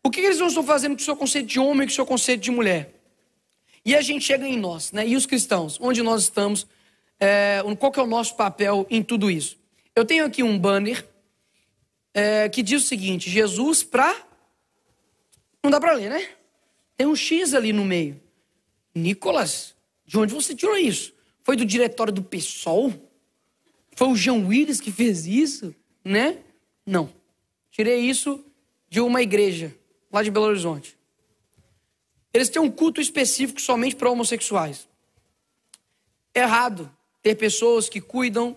O 0.04 0.10
que 0.10 0.20
eles 0.20 0.38
não 0.38 0.48
estão 0.48 0.62
fazendo 0.62 0.94
com 0.94 1.00
o 1.00 1.04
seu 1.04 1.16
conceito 1.16 1.46
de 1.46 1.58
homem 1.58 1.84
e 1.84 1.86
com 1.86 1.92
o 1.92 1.94
seu 1.94 2.06
conceito 2.06 2.42
de 2.42 2.50
mulher? 2.50 2.94
E 3.84 3.96
a 3.96 4.02
gente 4.02 4.24
chega 4.24 4.46
em 4.46 4.58
nós, 4.58 4.92
né? 4.92 5.06
E 5.06 5.16
os 5.16 5.24
cristãos, 5.24 5.78
onde 5.80 6.02
nós 6.02 6.24
estamos, 6.24 6.66
é, 7.18 7.60
qual 7.78 7.90
que 7.90 7.98
é 7.98 8.02
o 8.02 8.06
nosso 8.06 8.36
papel 8.36 8.86
em 8.90 9.02
tudo 9.02 9.30
isso? 9.30 9.58
Eu 9.96 10.04
tenho 10.04 10.26
aqui 10.26 10.42
um 10.42 10.58
banner 10.58 11.06
é, 12.12 12.48
que 12.48 12.62
diz 12.62 12.84
o 12.84 12.86
seguinte: 12.86 13.30
Jesus 13.30 13.82
para. 13.82 14.14
Não 15.62 15.70
dá 15.70 15.80
para 15.80 15.94
ler, 15.94 16.10
né? 16.10 16.28
Tem 16.96 17.06
um 17.06 17.16
X 17.16 17.54
ali 17.54 17.72
no 17.72 17.84
meio. 17.84 18.20
Nicolas, 18.94 19.74
de 20.06 20.18
onde 20.18 20.32
você 20.34 20.54
tirou 20.54 20.76
isso? 20.76 21.14
Foi 21.42 21.56
do 21.56 21.64
diretório 21.64 22.12
do 22.12 22.22
PSOL? 22.22 22.92
Foi 23.96 24.08
o 24.08 24.16
João 24.16 24.46
Willis 24.46 24.80
que 24.80 24.92
fez 24.92 25.26
isso? 25.26 25.74
Né? 26.04 26.38
Não. 26.86 27.10
Tirei 27.70 28.00
isso 28.00 28.44
de 28.88 29.00
uma 29.00 29.22
igreja, 29.22 29.74
lá 30.14 30.22
de 30.22 30.30
Belo 30.30 30.46
Horizonte. 30.46 30.96
Eles 32.32 32.48
têm 32.48 32.62
um 32.62 32.70
culto 32.70 33.00
específico 33.00 33.60
somente 33.60 33.96
para 33.96 34.08
homossexuais. 34.08 34.88
É 36.32 36.40
errado 36.40 36.90
ter 37.20 37.34
pessoas 37.34 37.88
que 37.88 38.00
cuidam 38.00 38.56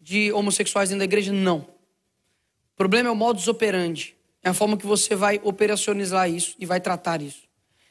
de 0.00 0.32
homossexuais 0.32 0.88
dentro 0.88 1.00
da 1.00 1.04
igreja? 1.04 1.32
Não. 1.32 1.58
O 1.58 2.76
problema 2.76 3.08
é 3.08 3.12
o 3.12 3.16
modus 3.16 3.48
operandi. 3.48 4.16
É 4.42 4.50
a 4.50 4.54
forma 4.54 4.76
que 4.76 4.86
você 4.86 5.14
vai 5.14 5.40
operacionalizar 5.42 6.30
isso 6.30 6.54
e 6.58 6.66
vai 6.66 6.80
tratar 6.80 7.20
isso. 7.20 7.42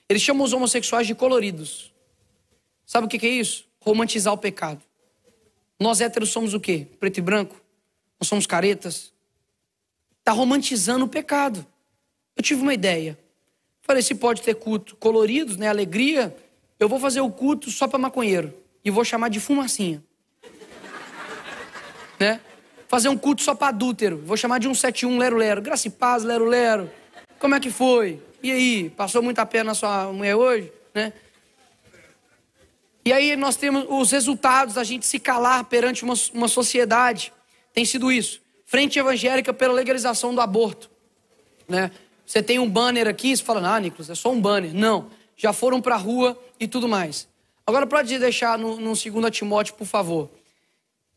Eles 0.07 0.21
chamam 0.21 0.45
os 0.45 0.53
homossexuais 0.53 1.05
de 1.05 1.13
coloridos. 1.13 1.93
Sabe 2.85 3.07
o 3.07 3.09
que 3.09 3.25
é 3.25 3.29
isso? 3.29 3.67
romantizar 3.83 4.33
o 4.33 4.37
pecado. 4.37 4.81
Nós 5.77 5.99
héteros 5.99 6.29
somos 6.29 6.53
o 6.53 6.59
quê? 6.59 6.87
Preto 7.01 7.17
e 7.17 7.21
branco? 7.21 7.61
Nós 8.17 8.29
somos 8.29 8.47
caretas? 8.47 9.11
Está 10.19 10.31
romantizando 10.31 11.03
o 11.03 11.09
pecado. 11.09 11.67
Eu 12.35 12.43
tive 12.43 12.61
uma 12.61 12.73
ideia. 12.73 13.17
Falei, 13.81 14.01
se 14.01 14.15
pode 14.15 14.41
ter 14.41 14.55
culto 14.55 14.95
coloridos, 14.95 15.57
né? 15.57 15.67
Alegria, 15.67 16.35
eu 16.79 16.87
vou 16.87 16.99
fazer 16.99 17.21
o 17.21 17.29
culto 17.29 17.69
só 17.69 17.87
para 17.87 17.99
maconheiro. 17.99 18.53
E 18.83 18.89
vou 18.89 19.03
chamar 19.03 19.29
de 19.29 19.39
fumacinha. 19.39 20.03
né? 22.19 22.39
Fazer 22.87 23.09
um 23.09 23.17
culto 23.17 23.41
só 23.41 23.53
para 23.53 23.67
adúltero. 23.67 24.21
Vou 24.25 24.37
chamar 24.37 24.59
de 24.59 24.67
171 24.67 25.17
Lero 25.17 25.37
Lero. 25.37 25.61
Graça 25.61 25.87
e 25.87 25.91
paz, 25.91 26.23
Lero 26.23 26.45
Lero. 26.45 26.89
Como 27.39 27.55
é 27.55 27.59
que 27.59 27.69
foi? 27.69 28.21
E 28.41 28.51
aí, 28.51 28.89
passou 28.89 29.21
muita 29.21 29.45
pena 29.45 29.65
na 29.65 29.73
sua 29.73 30.11
mulher 30.11 30.35
hoje? 30.35 30.71
Né? 30.93 31.13
E 33.05 33.11
aí 33.11 33.35
nós 33.35 33.57
temos 33.57 33.85
os 33.89 34.11
resultados 34.11 34.75
da 34.75 34.83
gente 34.83 35.05
se 35.05 35.19
calar 35.19 35.65
perante 35.65 36.03
uma, 36.03 36.13
uma 36.33 36.47
sociedade. 36.47 37.33
Tem 37.73 37.83
sido 37.83 38.11
isso. 38.11 38.41
Frente 38.65 38.97
evangélica 38.97 39.53
pela 39.53 39.73
legalização 39.73 40.33
do 40.33 40.39
aborto. 40.39 40.89
Né? 41.67 41.91
Você 42.25 42.41
tem 42.41 42.59
um 42.59 42.69
banner 42.69 43.07
aqui, 43.07 43.35
você 43.35 43.43
fala, 43.43 43.75
ah, 43.75 43.79
Nicolas, 43.79 44.09
é 44.09 44.15
só 44.15 44.31
um 44.31 44.39
banner. 44.39 44.73
Não, 44.73 45.07
já 45.35 45.51
foram 45.51 45.81
para 45.81 45.95
a 45.95 45.97
rua 45.97 46.37
e 46.59 46.67
tudo 46.67 46.87
mais. 46.87 47.27
Agora, 47.65 47.87
para 47.87 48.01
deixar 48.01 48.57
no, 48.57 48.79
no 48.79 48.95
segundo 48.95 49.29
Timóteo, 49.29 49.73
por 49.75 49.85
favor. 49.85 50.29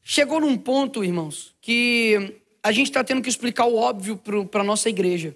Chegou 0.03 0.41
num 0.41 0.57
ponto, 0.57 1.03
irmãos, 1.03 1.55
que 1.61 2.41
a 2.63 2.71
gente 2.71 2.87
está 2.87 3.03
tendo 3.03 3.23
que 3.23 3.29
explicar 3.29 3.67
o 3.67 3.77
óbvio 3.77 4.17
para 4.51 4.61
a 4.61 4.65
nossa 4.65 4.89
igreja. 4.89 5.35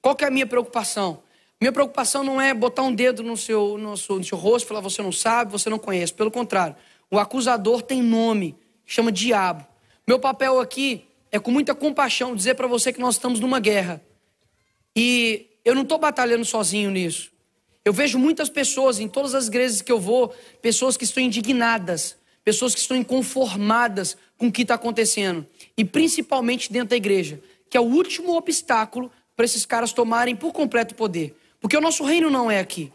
Qual 0.00 0.14
que 0.14 0.24
é 0.24 0.28
a 0.28 0.30
minha 0.30 0.46
preocupação? 0.46 1.22
Minha 1.60 1.72
preocupação 1.72 2.24
não 2.24 2.40
é 2.40 2.52
botar 2.52 2.82
um 2.82 2.94
dedo 2.94 3.22
no 3.22 3.36
seu, 3.36 3.78
no 3.78 3.96
seu, 3.96 4.16
no 4.16 4.24
seu 4.24 4.36
rosto 4.36 4.66
e 4.66 4.68
falar 4.68 4.80
você 4.80 5.00
não 5.00 5.12
sabe, 5.12 5.52
você 5.52 5.70
não 5.70 5.78
conhece. 5.78 6.12
Pelo 6.12 6.30
contrário, 6.30 6.74
o 7.10 7.18
acusador 7.18 7.82
tem 7.82 8.02
nome, 8.02 8.56
chama 8.84 9.12
diabo. 9.12 9.64
Meu 10.06 10.18
papel 10.18 10.58
aqui 10.58 11.06
é 11.30 11.38
com 11.38 11.50
muita 11.50 11.74
compaixão 11.74 12.34
dizer 12.34 12.54
para 12.54 12.66
você 12.66 12.92
que 12.92 13.00
nós 13.00 13.14
estamos 13.14 13.38
numa 13.38 13.60
guerra. 13.60 14.02
E 14.94 15.46
eu 15.64 15.74
não 15.74 15.82
estou 15.82 15.98
batalhando 15.98 16.44
sozinho 16.44 16.90
nisso. 16.90 17.30
Eu 17.84 17.92
vejo 17.92 18.18
muitas 18.18 18.48
pessoas 18.48 19.00
em 19.00 19.08
todas 19.08 19.34
as 19.34 19.48
igrejas 19.48 19.82
que 19.82 19.90
eu 19.90 19.98
vou, 19.98 20.34
pessoas 20.60 20.96
que 20.96 21.04
estão 21.04 21.22
indignadas, 21.22 22.16
pessoas 22.44 22.74
que 22.74 22.80
estão 22.80 22.96
inconformadas 22.96 24.16
com 24.36 24.46
o 24.46 24.52
que 24.52 24.62
está 24.62 24.74
acontecendo. 24.74 25.46
E 25.76 25.84
principalmente 25.84 26.72
dentro 26.72 26.90
da 26.90 26.96
igreja, 26.96 27.40
que 27.68 27.76
é 27.76 27.80
o 27.80 27.84
último 27.84 28.36
obstáculo 28.36 29.10
para 29.34 29.44
esses 29.44 29.64
caras 29.66 29.92
tomarem 29.92 30.36
por 30.36 30.52
completo 30.52 30.94
o 30.94 30.96
poder. 30.96 31.34
Porque 31.60 31.76
o 31.76 31.80
nosso 31.80 32.04
reino 32.04 32.30
não 32.30 32.50
é 32.50 32.60
aqui. 32.60 32.92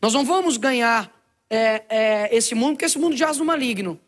Nós 0.00 0.12
não 0.12 0.24
vamos 0.24 0.56
ganhar 0.56 1.14
é, 1.48 1.84
é, 1.88 2.36
esse 2.36 2.54
mundo, 2.54 2.72
porque 2.72 2.84
esse 2.84 2.98
mundo 2.98 3.16
jaz 3.16 3.38
no 3.38 3.44
maligno. 3.44 4.00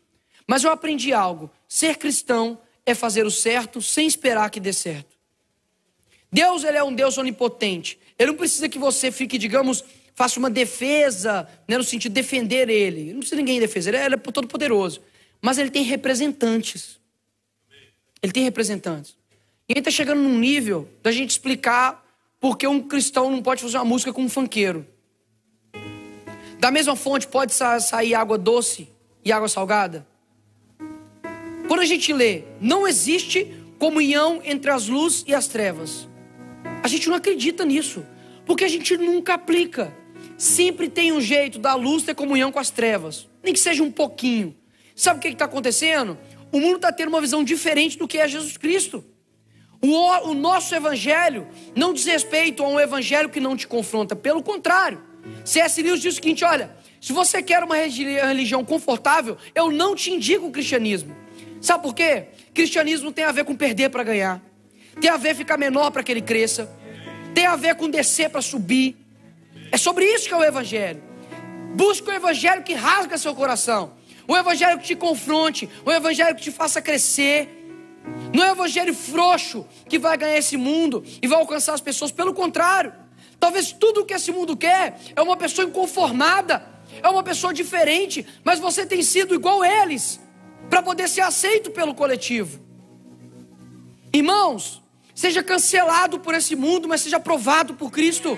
Mas 0.47 0.63
eu 0.63 0.71
aprendi 0.71 1.13
algo: 1.13 1.49
ser 1.67 1.97
cristão 1.97 2.59
é 2.85 2.93
fazer 2.93 3.25
o 3.25 3.31
certo 3.31 3.81
sem 3.81 4.07
esperar 4.07 4.49
que 4.49 4.59
dê 4.59 4.73
certo. 4.73 5.12
Deus 6.33 6.63
ele 6.63 6.77
é 6.77 6.83
um 6.83 6.93
Deus 6.93 7.19
onipotente. 7.19 7.99
Ele 8.17 8.31
não 8.31 8.37
precisa 8.37 8.67
que 8.67 8.79
você 8.79 9.11
fique, 9.11 9.37
digamos, 9.37 9.83
faça 10.15 10.39
uma 10.39 10.49
defesa, 10.49 11.47
né, 11.67 11.77
no 11.77 11.83
sentido 11.83 12.11
de 12.11 12.21
defender 12.21 12.69
ele. 12.69 13.13
Não 13.13 13.19
precisa 13.19 13.35
ninguém 13.35 13.59
defender, 13.59 13.93
ele 13.93 14.15
é 14.15 14.17
todo 14.17 14.47
poderoso. 14.47 14.99
Mas 15.39 15.59
ele 15.59 15.69
tem 15.69 15.83
representantes. 15.83 16.99
Ele 18.21 18.33
tem 18.33 18.43
representantes. 18.43 19.15
E 19.69 19.73
ele 19.73 19.79
está 19.79 19.91
chegando 19.91 20.21
num 20.21 20.39
nível 20.39 20.89
da 21.03 21.11
gente 21.11 21.29
explicar 21.29 22.03
porque 22.39 22.65
um 22.65 22.81
cristão 22.81 23.29
não 23.29 23.41
pode 23.41 23.61
fazer 23.61 23.77
uma 23.77 23.85
música 23.85 24.11
com 24.11 24.23
um 24.23 24.29
funkeiro. 24.29 24.87
Da 26.59 26.71
mesma 26.71 26.95
fonte 26.95 27.27
pode 27.27 27.53
sair 27.53 28.15
água 28.15 28.39
doce 28.39 28.89
e 29.23 29.31
água 29.31 29.47
salgada? 29.47 30.07
Quando 31.67 31.81
a 31.81 31.85
gente 31.85 32.11
lê, 32.11 32.43
não 32.59 32.87
existe 32.87 33.53
comunhão 33.77 34.41
entre 34.43 34.71
as 34.71 34.87
luzes 34.87 35.23
e 35.27 35.35
as 35.35 35.47
trevas. 35.47 36.07
A 36.83 36.87
gente 36.89 37.07
não 37.07 37.15
acredita 37.15 37.63
nisso, 37.63 38.05
porque 38.45 38.65
a 38.65 38.67
gente 38.67 38.97
nunca 38.97 39.35
aplica. 39.35 39.95
Sempre 40.37 40.89
tem 40.89 41.13
um 41.13 41.21
jeito 41.21 41.57
da 41.57 41.75
luz 41.75 42.03
ter 42.03 42.13
comunhão 42.13 42.51
com 42.51 42.59
as 42.59 42.69
trevas, 42.69 43.29
nem 43.41 43.53
que 43.53 43.59
seja 43.59 43.81
um 43.81 43.89
pouquinho. 43.89 44.53
Sabe 44.93 45.17
o 45.17 45.21
que 45.21 45.29
está 45.29 45.45
acontecendo? 45.45 46.17
O 46.51 46.59
mundo 46.59 46.75
está 46.75 46.91
tendo 46.91 47.07
uma 47.07 47.21
visão 47.21 47.41
diferente 47.41 47.97
do 47.97 48.05
que 48.05 48.17
é 48.17 48.27
Jesus 48.27 48.57
Cristo. 48.57 49.01
O, 49.81 50.29
o 50.29 50.33
nosso 50.33 50.75
evangelho 50.75 51.47
não 51.73 51.93
diz 51.93 52.03
respeito 52.03 52.61
a 52.61 52.67
um 52.67 52.77
evangelho 52.77 53.29
que 53.29 53.39
não 53.39 53.55
te 53.55 53.65
confronta, 53.65 54.13
pelo 54.13 54.43
contrário. 54.43 55.01
C.S. 55.45 55.81
Lewis 55.81 56.01
diz 56.01 56.13
o 56.13 56.15
seguinte: 56.15 56.43
olha, 56.43 56.75
se 56.99 57.13
você 57.13 57.41
quer 57.41 57.63
uma 57.63 57.77
religião 57.77 58.65
confortável, 58.65 59.37
eu 59.55 59.71
não 59.71 59.95
te 59.95 60.11
indico 60.11 60.47
o 60.47 60.51
cristianismo. 60.51 61.15
Sabe 61.61 61.81
por 61.81 61.95
quê? 61.95 62.25
Cristianismo 62.53 63.09
tem 63.09 63.23
a 63.23 63.31
ver 63.31 63.45
com 63.45 63.55
perder 63.55 63.89
para 63.89 64.03
ganhar. 64.03 64.52
Tem 64.99 65.09
a 65.09 65.17
ver 65.17 65.35
ficar 65.35 65.57
menor 65.57 65.91
para 65.91 66.03
que 66.03 66.11
ele 66.11 66.21
cresça, 66.21 66.69
tem 67.33 67.45
a 67.45 67.55
ver 67.55 67.75
com 67.75 67.89
descer 67.89 68.29
para 68.29 68.41
subir. 68.41 68.95
É 69.71 69.77
sobre 69.77 70.05
isso 70.05 70.27
que 70.27 70.33
é 70.33 70.37
o 70.37 70.43
Evangelho. 70.43 71.01
Busca 71.75 72.11
o 72.11 72.13
Evangelho 72.13 72.63
que 72.63 72.73
rasga 72.73 73.17
seu 73.17 73.33
coração, 73.33 73.93
o 74.27 74.37
Evangelho 74.37 74.77
que 74.79 74.85
te 74.85 74.95
confronte, 74.95 75.67
o 75.83 75.91
Evangelho 75.91 76.35
que 76.35 76.43
te 76.43 76.51
faça 76.51 76.81
crescer. 76.81 77.49
Não 78.33 78.43
é 78.43 78.49
o 78.49 78.55
Evangelho 78.55 78.93
frouxo 78.93 79.65
que 79.89 79.97
vai 79.97 80.15
ganhar 80.17 80.37
esse 80.37 80.57
mundo 80.57 81.03
e 81.21 81.27
vai 81.27 81.39
alcançar 81.39 81.73
as 81.73 81.81
pessoas, 81.81 82.11
pelo 82.11 82.33
contrário. 82.33 82.93
Talvez 83.39 83.71
tudo 83.71 84.01
o 84.01 84.05
que 84.05 84.13
esse 84.13 84.31
mundo 84.31 84.55
quer 84.55 84.99
é 85.15 85.21
uma 85.21 85.35
pessoa 85.35 85.67
inconformada, 85.67 86.63
é 87.01 87.09
uma 87.09 87.23
pessoa 87.23 87.53
diferente, 87.53 88.25
mas 88.43 88.59
você 88.59 88.85
tem 88.85 89.01
sido 89.01 89.33
igual 89.33 89.65
eles, 89.65 90.19
para 90.69 90.83
poder 90.83 91.09
ser 91.09 91.21
aceito 91.21 91.71
pelo 91.71 91.95
coletivo. 91.95 92.61
Irmãos, 94.13 94.82
seja 95.13 95.43
cancelado 95.43 96.19
por 96.19 96.33
esse 96.33 96.55
mundo, 96.55 96.87
mas 96.87 97.01
seja 97.01 97.17
aprovado 97.17 97.73
por 97.73 97.91
Cristo. 97.91 98.37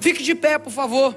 Fique 0.00 0.22
de 0.22 0.34
pé, 0.34 0.58
por 0.58 0.72
favor. 0.72 1.16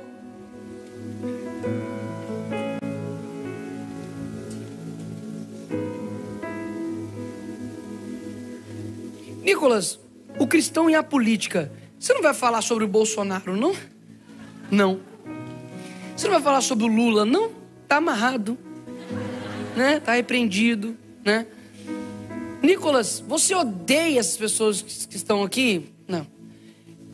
Nicolas, 9.43 9.99
o 10.39 10.47
cristão 10.47 10.89
e 10.89 10.95
a 10.95 11.03
política. 11.03 11.71
Você 11.99 12.13
não 12.13 12.21
vai 12.21 12.33
falar 12.33 12.61
sobre 12.61 12.83
o 12.83 12.87
Bolsonaro, 12.87 13.55
não? 13.55 13.75
Não. 14.69 14.99
Você 16.15 16.27
não 16.27 16.33
vai 16.33 16.41
falar 16.41 16.61
sobre 16.61 16.85
o 16.85 16.87
Lula, 16.87 17.25
não? 17.25 17.51
Tá 17.87 17.97
amarrado, 17.97 18.57
né? 19.75 19.99
Tá 19.99 20.13
repreendido, 20.13 20.97
né? 21.23 21.45
Nicolas, 22.61 23.23
você 23.27 23.55
odeia 23.55 24.19
essas 24.19 24.37
pessoas 24.37 24.81
que 24.81 25.15
estão 25.15 25.43
aqui? 25.43 25.89
Não. 26.07 26.27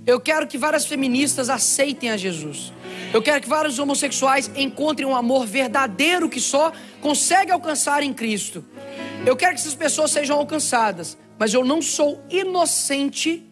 Eu 0.05 0.19
quero 0.19 0.47
que 0.47 0.57
várias 0.57 0.85
feministas 0.85 1.49
aceitem 1.49 2.09
a 2.09 2.17
Jesus. 2.17 2.73
Eu 3.13 3.21
quero 3.21 3.41
que 3.41 3.47
vários 3.47 3.79
homossexuais 3.79 4.51
encontrem 4.55 5.07
um 5.07 5.15
amor 5.15 5.45
verdadeiro 5.45 6.29
que 6.29 6.41
só 6.41 6.71
consegue 7.01 7.51
alcançar 7.51 8.03
em 8.03 8.13
Cristo. 8.13 8.63
Eu 9.25 9.35
quero 9.35 9.53
que 9.53 9.61
essas 9.61 9.75
pessoas 9.75 10.11
sejam 10.11 10.37
alcançadas, 10.37 11.17
mas 11.39 11.53
eu 11.53 11.63
não 11.63 11.81
sou 11.81 12.21
inocente, 12.29 13.45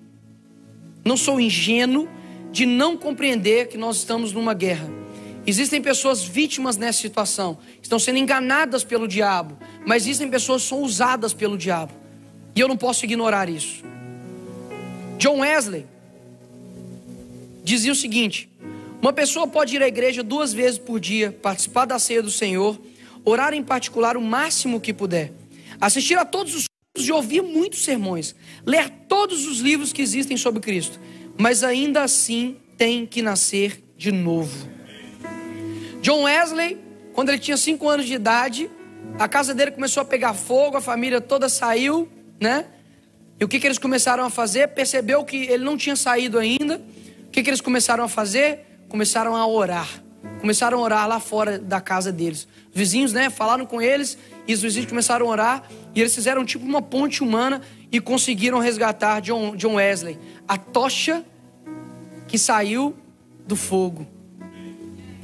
não 1.03 1.15
sou 1.15 1.39
ingênuo 1.39 2.09
de 2.51 2.65
não 2.65 2.97
compreender 2.97 3.67
que 3.67 3.77
nós 3.77 3.97
estamos 3.97 4.31
numa 4.31 4.53
guerra. 4.53 5.04
Existem 5.47 5.81
pessoas 5.81 6.23
vítimas 6.23 6.75
nessa 6.75 6.99
situação, 6.99 7.59
estão 7.81 7.99
sendo 7.99 8.17
enganadas 8.17 8.83
pelo 8.83 9.07
diabo, 9.07 9.57
mas 9.85 10.03
existem 10.03 10.29
pessoas 10.29 10.63
que 10.63 10.69
são 10.69 10.81
usadas 10.81 11.33
pelo 11.33 11.57
diabo. 11.57 11.93
E 12.55 12.59
eu 12.59 12.67
não 12.67 12.75
posso 12.75 13.05
ignorar 13.05 13.47
isso. 13.47 13.83
John 15.19 15.41
Wesley 15.41 15.85
dizia 17.63 17.91
o 17.91 17.95
seguinte: 17.95 18.49
uma 19.01 19.13
pessoa 19.13 19.47
pode 19.47 19.75
ir 19.75 19.83
à 19.83 19.87
igreja 19.87 20.23
duas 20.23 20.51
vezes 20.51 20.79
por 20.79 20.99
dia, 20.99 21.31
participar 21.31 21.85
da 21.85 21.99
ceia 21.99 22.23
do 22.23 22.31
Senhor, 22.31 22.79
orar 23.23 23.53
em 23.53 23.63
particular 23.63 24.17
o 24.17 24.21
máximo 24.21 24.81
que 24.81 24.93
puder, 24.93 25.31
assistir 25.79 26.17
a 26.17 26.25
todos 26.25 26.55
os 26.55 26.65
cultos 26.67 27.07
e 27.07 27.11
ouvir 27.11 27.43
muitos 27.43 27.83
sermões, 27.83 28.35
ler 28.65 28.89
todos 29.07 29.45
os 29.45 29.59
livros 29.59 29.93
que 29.93 30.01
existem 30.01 30.37
sobre 30.37 30.59
Cristo, 30.59 30.99
mas 31.37 31.63
ainda 31.63 32.01
assim 32.01 32.57
tem 32.77 33.05
que 33.05 33.21
nascer 33.21 33.83
de 33.95 34.11
novo. 34.11 34.74
John 36.05 36.21
Wesley, 36.21 36.77
quando 37.13 37.29
ele 37.29 37.39
tinha 37.39 37.57
cinco 37.57 37.89
anos 37.89 38.05
de 38.05 38.13
idade, 38.13 38.69
a 39.17 39.27
casa 39.27 39.55
dele 39.55 39.71
começou 39.71 40.01
a 40.01 40.05
pegar 40.05 40.35
fogo, 40.35 40.77
a 40.77 40.81
família 40.81 41.19
toda 41.19 41.49
saiu, 41.49 42.07
né? 42.39 42.65
E 43.39 43.43
o 43.43 43.47
que, 43.47 43.59
que 43.59 43.65
eles 43.65 43.79
começaram 43.79 44.23
a 44.23 44.29
fazer? 44.29 44.67
Percebeu 44.67 45.25
que 45.25 45.47
ele 45.47 45.63
não 45.63 45.75
tinha 45.75 45.95
saído 45.95 46.37
ainda. 46.37 46.79
O 47.25 47.31
que, 47.31 47.41
que 47.41 47.49
eles 47.49 47.59
começaram 47.59 48.03
a 48.03 48.07
fazer? 48.07 48.85
Começaram 48.87 49.35
a 49.35 49.47
orar. 49.47 49.89
Começaram 50.39 50.77
a 50.77 50.81
orar 50.83 51.07
lá 51.07 51.19
fora 51.19 51.57
da 51.57 51.81
casa 51.81 52.11
deles. 52.11 52.47
Os 52.69 52.77
vizinhos, 52.77 53.11
né, 53.11 53.31
falaram 53.31 53.65
com 53.65 53.81
eles 53.81 54.15
e 54.47 54.53
os 54.53 54.61
vizinhos 54.61 54.87
começaram 54.87 55.25
a 55.25 55.29
orar 55.31 55.63
e 55.95 56.01
eles 56.01 56.13
fizeram 56.13 56.45
tipo 56.45 56.63
uma 56.63 56.83
ponte 56.83 57.23
humana 57.23 57.63
e 57.91 57.99
conseguiram 57.99 58.59
resgatar 58.59 59.21
John, 59.21 59.55
John 59.55 59.73
Wesley, 59.73 60.19
a 60.47 60.55
tocha 60.55 61.25
que 62.27 62.37
saiu 62.37 62.95
do 63.47 63.55
fogo. 63.55 64.13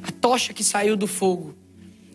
A 0.03 0.11
tocha 0.11 0.53
que 0.53 0.64
saiu 0.64 0.95
do 0.95 1.07
fogo. 1.07 1.56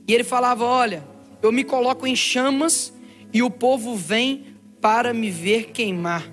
E 0.06 0.14
ele 0.14 0.24
falava: 0.24 0.64
Olha, 0.64 1.04
eu 1.42 1.52
me 1.52 1.64
coloco 1.64 2.06
em 2.06 2.16
chamas 2.16 2.92
e 3.32 3.42
o 3.42 3.50
povo 3.50 3.94
vem 3.94 4.56
para 4.80 5.12
me 5.12 5.30
ver 5.30 5.70
queimar. 5.72 6.24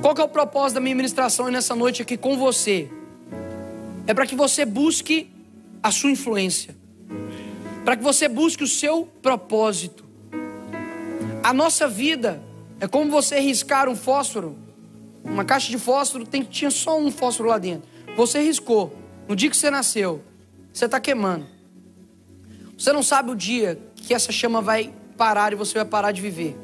Qual 0.00 0.14
que 0.14 0.20
é 0.20 0.24
o 0.24 0.28
propósito 0.28 0.74
da 0.74 0.80
minha 0.80 0.96
ministração 0.96 1.48
nessa 1.48 1.76
noite 1.76 2.02
aqui 2.02 2.16
com 2.16 2.36
você? 2.36 2.90
É 4.06 4.12
para 4.12 4.26
que 4.26 4.34
você 4.34 4.64
busque 4.64 5.30
a 5.82 5.90
sua 5.90 6.10
influência, 6.10 6.74
para 7.84 7.96
que 7.96 8.02
você 8.02 8.28
busque 8.28 8.64
o 8.64 8.66
seu 8.66 9.08
propósito. 9.22 10.04
A 11.42 11.52
nossa 11.52 11.86
vida 11.86 12.42
é 12.80 12.88
como 12.88 13.10
você 13.10 13.38
riscar 13.38 13.88
um 13.88 13.94
fósforo, 13.94 14.56
uma 15.22 15.44
caixa 15.44 15.70
de 15.70 15.78
fósforo 15.78 16.26
tem, 16.26 16.42
tinha 16.42 16.70
só 16.70 16.98
um 16.98 17.10
fósforo 17.10 17.48
lá 17.48 17.58
dentro. 17.58 17.88
Você 18.14 18.40
riscou, 18.40 18.94
no 19.26 19.34
dia 19.34 19.48
que 19.48 19.56
você 19.56 19.70
nasceu, 19.70 20.22
você 20.72 20.84
está 20.84 21.00
queimando. 21.00 21.46
Você 22.76 22.92
não 22.92 23.02
sabe 23.02 23.30
o 23.30 23.34
dia 23.34 23.78
que 23.96 24.12
essa 24.12 24.30
chama 24.30 24.60
vai 24.60 24.92
parar 25.16 25.52
e 25.52 25.56
você 25.56 25.74
vai 25.74 25.84
parar 25.84 26.12
de 26.12 26.20
viver. 26.20 26.56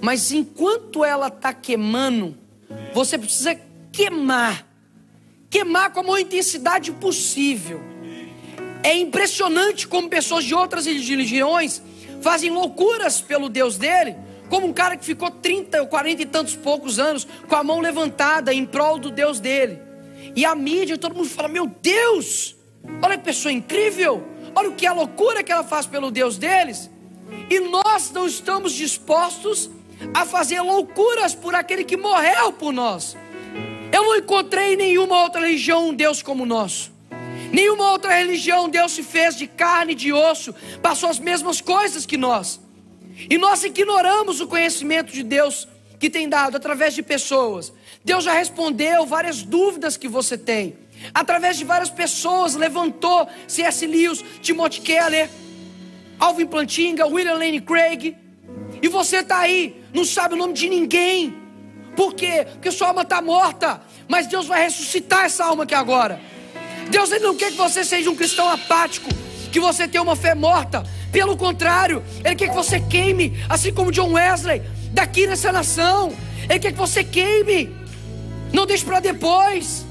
Mas 0.00 0.32
enquanto 0.32 1.04
ela 1.04 1.28
está 1.28 1.52
queimando, 1.52 2.36
você 2.94 3.18
precisa 3.18 3.58
queimar. 3.92 4.66
Queimar 5.50 5.92
com 5.92 6.00
a 6.00 6.02
maior 6.02 6.18
intensidade 6.18 6.90
possível. 6.92 7.80
É 8.82 8.96
impressionante 8.96 9.86
como 9.86 10.08
pessoas 10.08 10.44
de 10.44 10.54
outras 10.54 10.86
religiões 10.86 11.82
fazem 12.22 12.50
loucuras 12.50 13.20
pelo 13.20 13.48
Deus 13.48 13.76
dele, 13.76 14.16
como 14.48 14.66
um 14.66 14.72
cara 14.72 14.96
que 14.96 15.04
ficou 15.04 15.30
30 15.30 15.82
ou 15.82 15.88
40 15.88 16.22
e 16.22 16.26
tantos 16.26 16.56
poucos 16.56 16.98
anos 16.98 17.26
com 17.46 17.56
a 17.56 17.62
mão 17.62 17.80
levantada 17.80 18.54
em 18.54 18.64
prol 18.64 18.98
do 18.98 19.10
Deus 19.10 19.38
dele. 19.38 19.81
E 20.34 20.44
a 20.44 20.54
mídia, 20.54 20.98
todo 20.98 21.14
mundo 21.14 21.28
fala: 21.28 21.48
Meu 21.48 21.66
Deus, 21.66 22.56
olha 23.02 23.18
que 23.18 23.24
pessoa 23.24 23.52
incrível, 23.52 24.26
olha 24.54 24.70
o 24.70 24.74
que 24.74 24.86
a 24.86 24.92
loucura 24.92 25.42
que 25.42 25.52
ela 25.52 25.64
faz 25.64 25.86
pelo 25.86 26.10
Deus 26.10 26.38
deles. 26.38 26.90
E 27.48 27.60
nós 27.60 28.10
não 28.10 28.26
estamos 28.26 28.72
dispostos 28.72 29.70
a 30.14 30.24
fazer 30.24 30.60
loucuras 30.60 31.34
por 31.34 31.54
aquele 31.54 31.84
que 31.84 31.96
morreu 31.96 32.52
por 32.52 32.72
nós. 32.72 33.16
Eu 33.92 34.02
não 34.02 34.16
encontrei 34.16 34.72
em 34.72 34.76
nenhuma 34.76 35.22
outra 35.22 35.42
religião 35.42 35.88
um 35.88 35.94
Deus 35.94 36.22
como 36.22 36.44
o 36.44 36.46
nosso. 36.46 36.90
Nenhuma 37.52 37.90
outra 37.90 38.14
religião 38.14 38.68
Deus 38.68 38.92
se 38.92 39.02
fez 39.02 39.36
de 39.36 39.46
carne 39.46 39.92
e 39.92 39.94
de 39.94 40.12
osso, 40.12 40.54
passou 40.80 41.10
as 41.10 41.18
mesmas 41.18 41.60
coisas 41.60 42.06
que 42.06 42.16
nós. 42.16 42.58
E 43.28 43.36
nós 43.36 43.62
ignoramos 43.62 44.40
o 44.40 44.46
conhecimento 44.46 45.12
de 45.12 45.22
Deus 45.22 45.68
que 46.00 46.08
tem 46.08 46.28
dado 46.28 46.56
através 46.56 46.94
de 46.94 47.02
pessoas. 47.02 47.72
Deus 48.04 48.24
já 48.24 48.32
respondeu 48.32 49.06
várias 49.06 49.42
dúvidas 49.42 49.96
que 49.96 50.08
você 50.08 50.36
tem. 50.36 50.76
Através 51.14 51.56
de 51.56 51.64
várias 51.64 51.90
pessoas 51.90 52.54
levantou 52.54 53.28
C.S. 53.46 53.86
Lewis, 53.86 54.24
Timothy 54.40 54.80
Keller, 54.80 55.28
Alvin 56.18 56.46
Plantinga, 56.46 57.06
William 57.06 57.34
Lane 57.34 57.60
Craig. 57.60 58.16
E 58.80 58.88
você 58.88 59.18
está 59.18 59.38
aí, 59.38 59.82
não 59.92 60.04
sabe 60.04 60.34
o 60.34 60.36
nome 60.36 60.52
de 60.52 60.68
ninguém. 60.68 61.36
Por 61.96 62.14
quê? 62.14 62.46
Porque 62.52 62.70
sua 62.70 62.88
alma 62.88 63.02
está 63.02 63.20
morta. 63.20 63.80
Mas 64.08 64.26
Deus 64.26 64.46
vai 64.46 64.62
ressuscitar 64.62 65.24
essa 65.24 65.44
alma 65.44 65.64
aqui 65.64 65.74
agora. 65.74 66.20
Deus 66.90 67.10
ele 67.10 67.24
não 67.24 67.34
quer 67.34 67.50
que 67.50 67.56
você 67.56 67.84
seja 67.84 68.10
um 68.10 68.16
cristão 68.16 68.48
apático, 68.48 69.08
que 69.50 69.60
você 69.60 69.86
tenha 69.86 70.02
uma 70.02 70.16
fé 70.16 70.34
morta. 70.34 70.84
Pelo 71.12 71.36
contrário, 71.36 72.02
Ele 72.24 72.34
quer 72.34 72.48
que 72.48 72.54
você 72.54 72.80
queime, 72.80 73.38
assim 73.48 73.72
como 73.72 73.92
John 73.92 74.12
Wesley, 74.12 74.62
daqui 74.92 75.26
nessa 75.26 75.52
nação. 75.52 76.12
Ele 76.48 76.58
quer 76.58 76.72
que 76.72 76.78
você 76.78 77.04
queime. 77.04 77.81
Não 78.52 78.66
deixe 78.66 78.84
para 78.84 79.00
depois. 79.00 79.84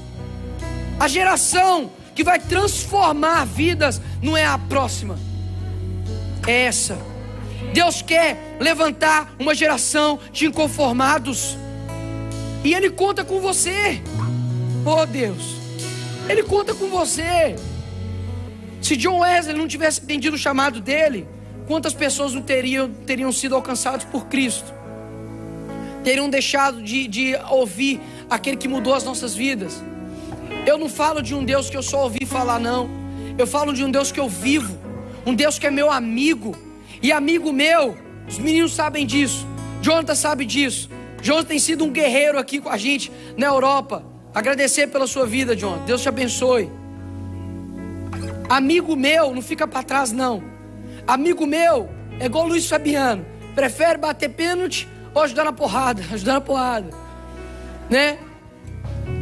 A 0.98 1.08
geração 1.08 1.90
que 2.14 2.22
vai 2.22 2.38
transformar 2.38 3.44
vidas 3.44 4.00
não 4.22 4.36
é 4.36 4.44
a 4.44 4.58
próxima 4.58 5.18
é 6.46 6.64
essa. 6.64 6.98
Deus 7.72 8.02
quer 8.02 8.56
levantar 8.60 9.34
uma 9.38 9.54
geração 9.54 10.18
de 10.32 10.46
inconformados. 10.46 11.56
E 12.64 12.74
Ele 12.74 12.90
conta 12.90 13.24
com 13.24 13.40
você. 13.40 14.00
Oh 14.84 15.06
Deus, 15.06 15.56
Ele 16.28 16.42
conta 16.42 16.74
com 16.74 16.88
você. 16.88 17.56
Se 18.80 18.96
John 18.96 19.20
Wesley 19.20 19.56
não 19.56 19.68
tivesse 19.68 20.02
entendido 20.02 20.34
o 20.34 20.38
chamado 20.38 20.80
dele, 20.80 21.26
quantas 21.66 21.94
pessoas 21.94 22.34
não 22.34 22.42
teriam, 22.42 22.90
teriam 22.90 23.30
sido 23.30 23.54
alcançadas 23.54 24.04
por 24.04 24.26
Cristo? 24.26 24.72
Teriam 26.02 26.28
deixado 26.28 26.82
de, 26.82 27.06
de 27.06 27.36
ouvir 27.48 28.00
aquele 28.34 28.56
que 28.56 28.68
mudou 28.68 28.94
as 28.94 29.04
nossas 29.04 29.34
vidas. 29.34 29.82
Eu 30.66 30.78
não 30.78 30.88
falo 30.88 31.22
de 31.22 31.34
um 31.34 31.44
Deus 31.44 31.68
que 31.68 31.76
eu 31.76 31.82
só 31.82 32.04
ouvi 32.04 32.24
falar, 32.24 32.58
não. 32.58 32.88
Eu 33.38 33.46
falo 33.46 33.72
de 33.72 33.84
um 33.84 33.90
Deus 33.90 34.12
que 34.12 34.20
eu 34.20 34.28
vivo 34.28 34.82
um 35.24 35.34
Deus 35.34 35.58
que 35.58 35.66
é 35.66 35.70
meu 35.70 35.90
amigo. 35.90 36.56
E 37.02 37.12
amigo 37.12 37.52
meu, 37.52 37.96
os 38.28 38.38
meninos 38.38 38.74
sabem 38.74 39.06
disso. 39.06 39.46
Jonathan 39.80 40.14
sabe 40.14 40.44
disso. 40.44 40.88
Jonathan 41.20 41.48
tem 41.48 41.58
sido 41.58 41.84
um 41.84 41.90
guerreiro 41.90 42.38
aqui 42.38 42.60
com 42.60 42.68
a 42.68 42.76
gente 42.76 43.10
na 43.36 43.46
Europa. 43.46 44.04
Agradecer 44.34 44.88
pela 44.88 45.06
sua 45.06 45.26
vida, 45.26 45.56
Jonathan. 45.56 45.84
Deus 45.84 46.02
te 46.02 46.08
abençoe. 46.08 46.70
Amigo 48.48 48.96
meu, 48.96 49.34
não 49.34 49.42
fica 49.42 49.66
para 49.66 49.82
trás, 49.82 50.12
não. 50.12 50.42
Amigo 51.06 51.46
meu 51.46 51.88
é 52.20 52.26
igual 52.26 52.46
Luiz 52.46 52.66
Fabiano. 52.68 53.24
Prefere 53.54 53.98
bater 53.98 54.30
pênalti 54.30 54.88
ou 55.14 55.22
ajudar 55.22 55.44
na 55.44 55.52
porrada? 55.52 56.02
Ajudar 56.12 56.34
na 56.34 56.40
porrada. 56.40 57.01
Né? 57.88 58.18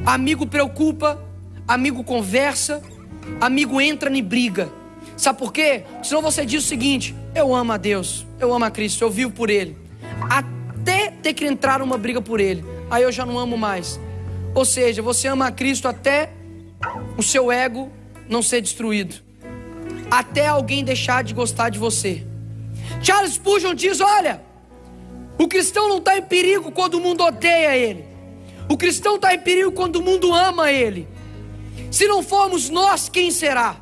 Amigo 0.07 0.47
preocupa, 0.47 1.23
amigo 1.67 2.03
conversa, 2.05 2.83
amigo 3.41 3.81
entra 3.81 4.11
em 4.11 4.23
briga. 4.23 4.71
Sabe 5.17 5.39
por 5.39 5.53
quê? 5.53 5.85
Senão 6.03 6.23
você 6.23 6.47
diz 6.47 6.65
o 6.65 6.67
seguinte: 6.67 7.15
eu 7.35 7.55
amo 7.55 7.73
a 7.73 7.77
Deus, 7.77 8.27
eu 8.39 8.53
amo 8.53 8.65
a 8.65 8.71
Cristo, 8.71 9.03
eu 9.03 9.11
vivo 9.11 9.33
por 9.33 9.51
Ele. 9.51 9.77
Até 10.29 11.11
ter 11.11 11.35
que 11.35 11.45
entrar 11.45 11.81
numa 11.81 11.99
briga 11.99 12.23
por 12.23 12.41
Ele, 12.41 12.65
aí 12.91 13.03
eu 13.03 13.13
já 13.13 13.27
não 13.27 13.39
amo 13.39 13.57
mais. 13.57 14.01
Ou 14.55 14.65
seja, 14.65 15.03
você 15.03 15.29
ama 15.29 15.47
a 15.47 15.53
Cristo 15.53 15.87
até 15.87 16.33
o 17.17 17.23
seu 17.23 17.53
ego 17.53 17.91
não 18.29 18.43
ser 18.43 18.61
destruído, 18.61 19.17
até 20.11 20.47
alguém 20.47 20.85
deixar 20.85 21.23
de 21.23 21.35
gostar 21.35 21.69
de 21.69 21.79
você. 21.79 22.25
Charles 23.03 23.35
Spurgeon 23.35 23.75
diz: 23.75 24.01
olha, 24.01 24.43
o 25.39 25.47
cristão 25.49 25.89
não 25.89 25.99
está 25.99 26.17
em 26.17 26.23
perigo 26.23 26.73
quando 26.73 26.95
o 26.95 27.01
mundo 27.01 27.23
odeia 27.23 27.77
ele. 27.77 28.10
O 28.71 28.77
cristão 28.77 29.17
está 29.17 29.35
em 29.35 29.41
perigo 29.41 29.73
quando 29.73 29.97
o 29.97 30.03
mundo 30.03 30.33
ama 30.33 30.71
ele. 30.71 31.09
Se 31.91 32.07
não 32.07 32.23
formos 32.23 32.69
nós, 32.69 33.09
quem 33.09 33.29
será? 33.33 33.75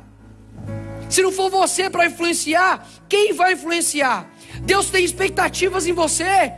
Se 1.07 1.21
não 1.21 1.31
for 1.31 1.47
você 1.51 1.91
para 1.91 2.07
influenciar, 2.07 2.87
quem 3.07 3.31
vai 3.31 3.53
influenciar? 3.53 4.27
Deus 4.63 4.89
tem 4.89 5.05
expectativas 5.05 5.85
em 5.85 5.93
você. 5.93 6.51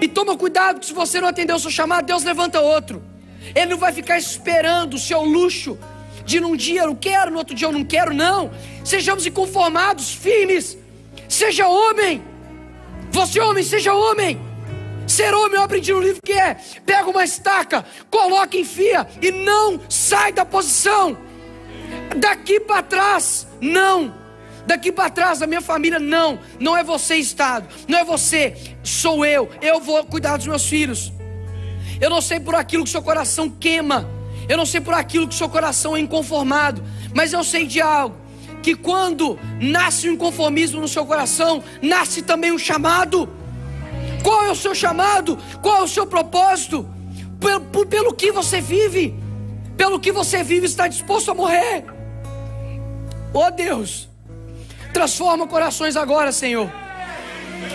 E 0.00 0.08
toma 0.08 0.36
cuidado 0.36 0.80
que 0.80 0.86
se 0.86 0.92
você 0.92 1.20
não 1.20 1.28
atender 1.28 1.52
o 1.52 1.58
seu 1.60 1.70
chamado, 1.70 2.04
Deus 2.04 2.24
levanta 2.24 2.60
outro. 2.60 3.00
Ele 3.54 3.66
não 3.66 3.78
vai 3.78 3.92
ficar 3.92 4.18
esperando 4.18 4.94
o 4.94 4.98
seu 4.98 5.22
luxo 5.22 5.78
de 6.24 6.40
num 6.40 6.56
dia 6.56 6.82
eu 6.82 6.96
quero, 6.96 7.30
no 7.30 7.38
outro 7.38 7.54
dia 7.54 7.68
eu 7.68 7.72
não 7.72 7.84
quero, 7.84 8.12
não. 8.12 8.50
Sejamos 8.84 9.24
inconformados, 9.24 10.12
firmes. 10.12 10.76
Seja 11.28 11.68
homem. 11.68 12.24
Você 13.12 13.38
homem, 13.38 13.62
seja 13.62 13.94
homem. 13.94 14.53
Ser 15.06 15.34
homem, 15.34 15.56
eu 15.56 15.62
aprendi 15.62 15.92
no 15.92 16.00
livro 16.00 16.20
que 16.22 16.32
é: 16.32 16.56
pega 16.84 17.08
uma 17.08 17.24
estaca, 17.24 17.84
coloca, 18.10 18.56
enfia 18.56 19.06
e 19.20 19.30
não 19.30 19.80
sai 19.88 20.32
da 20.32 20.44
posição. 20.44 21.16
Daqui 22.16 22.60
para 22.60 22.82
trás, 22.82 23.46
não. 23.60 24.14
Daqui 24.66 24.90
para 24.90 25.10
trás, 25.10 25.42
a 25.42 25.46
minha 25.46 25.60
família, 25.60 25.98
não. 25.98 26.38
Não 26.58 26.76
é 26.76 26.82
você, 26.82 27.16
Estado. 27.16 27.68
Não 27.86 27.98
é 27.98 28.04
você. 28.04 28.56
Sou 28.82 29.24
eu. 29.24 29.48
Eu 29.60 29.80
vou 29.80 30.02
cuidar 30.04 30.38
dos 30.38 30.46
meus 30.46 30.66
filhos. 30.66 31.12
Eu 32.00 32.08
não 32.08 32.20
sei 32.20 32.40
por 32.40 32.54
aquilo 32.54 32.84
que 32.84 32.90
seu 32.90 33.02
coração 33.02 33.50
queima. 33.50 34.08
Eu 34.48 34.56
não 34.56 34.66
sei 34.66 34.80
por 34.80 34.94
aquilo 34.94 35.28
que 35.28 35.34
seu 35.34 35.48
coração 35.48 35.96
é 35.96 36.00
inconformado. 36.00 36.82
Mas 37.14 37.32
eu 37.32 37.44
sei 37.44 37.66
de 37.66 37.80
algo. 37.80 38.16
Que 38.62 38.74
quando 38.74 39.38
nasce 39.60 40.08
o 40.08 40.12
inconformismo 40.12 40.80
no 40.80 40.88
seu 40.88 41.04
coração, 41.04 41.62
nasce 41.82 42.22
também 42.22 42.50
um 42.50 42.58
chamado. 42.58 43.28
Qual 44.24 44.42
é 44.46 44.50
o 44.50 44.56
seu 44.56 44.74
chamado? 44.74 45.38
Qual 45.60 45.76
é 45.76 45.82
o 45.82 45.88
seu 45.88 46.06
propósito? 46.06 46.88
Pelo, 47.38 47.86
pelo 47.86 48.14
que 48.14 48.32
você 48.32 48.58
vive, 48.58 49.14
pelo 49.76 50.00
que 50.00 50.10
você 50.10 50.42
vive, 50.42 50.64
está 50.64 50.88
disposto 50.88 51.30
a 51.30 51.34
morrer. 51.34 51.84
Oh 53.34 53.50
Deus, 53.50 54.08
transforma 54.94 55.46
corações 55.46 55.94
agora, 55.94 56.32
Senhor. 56.32 56.72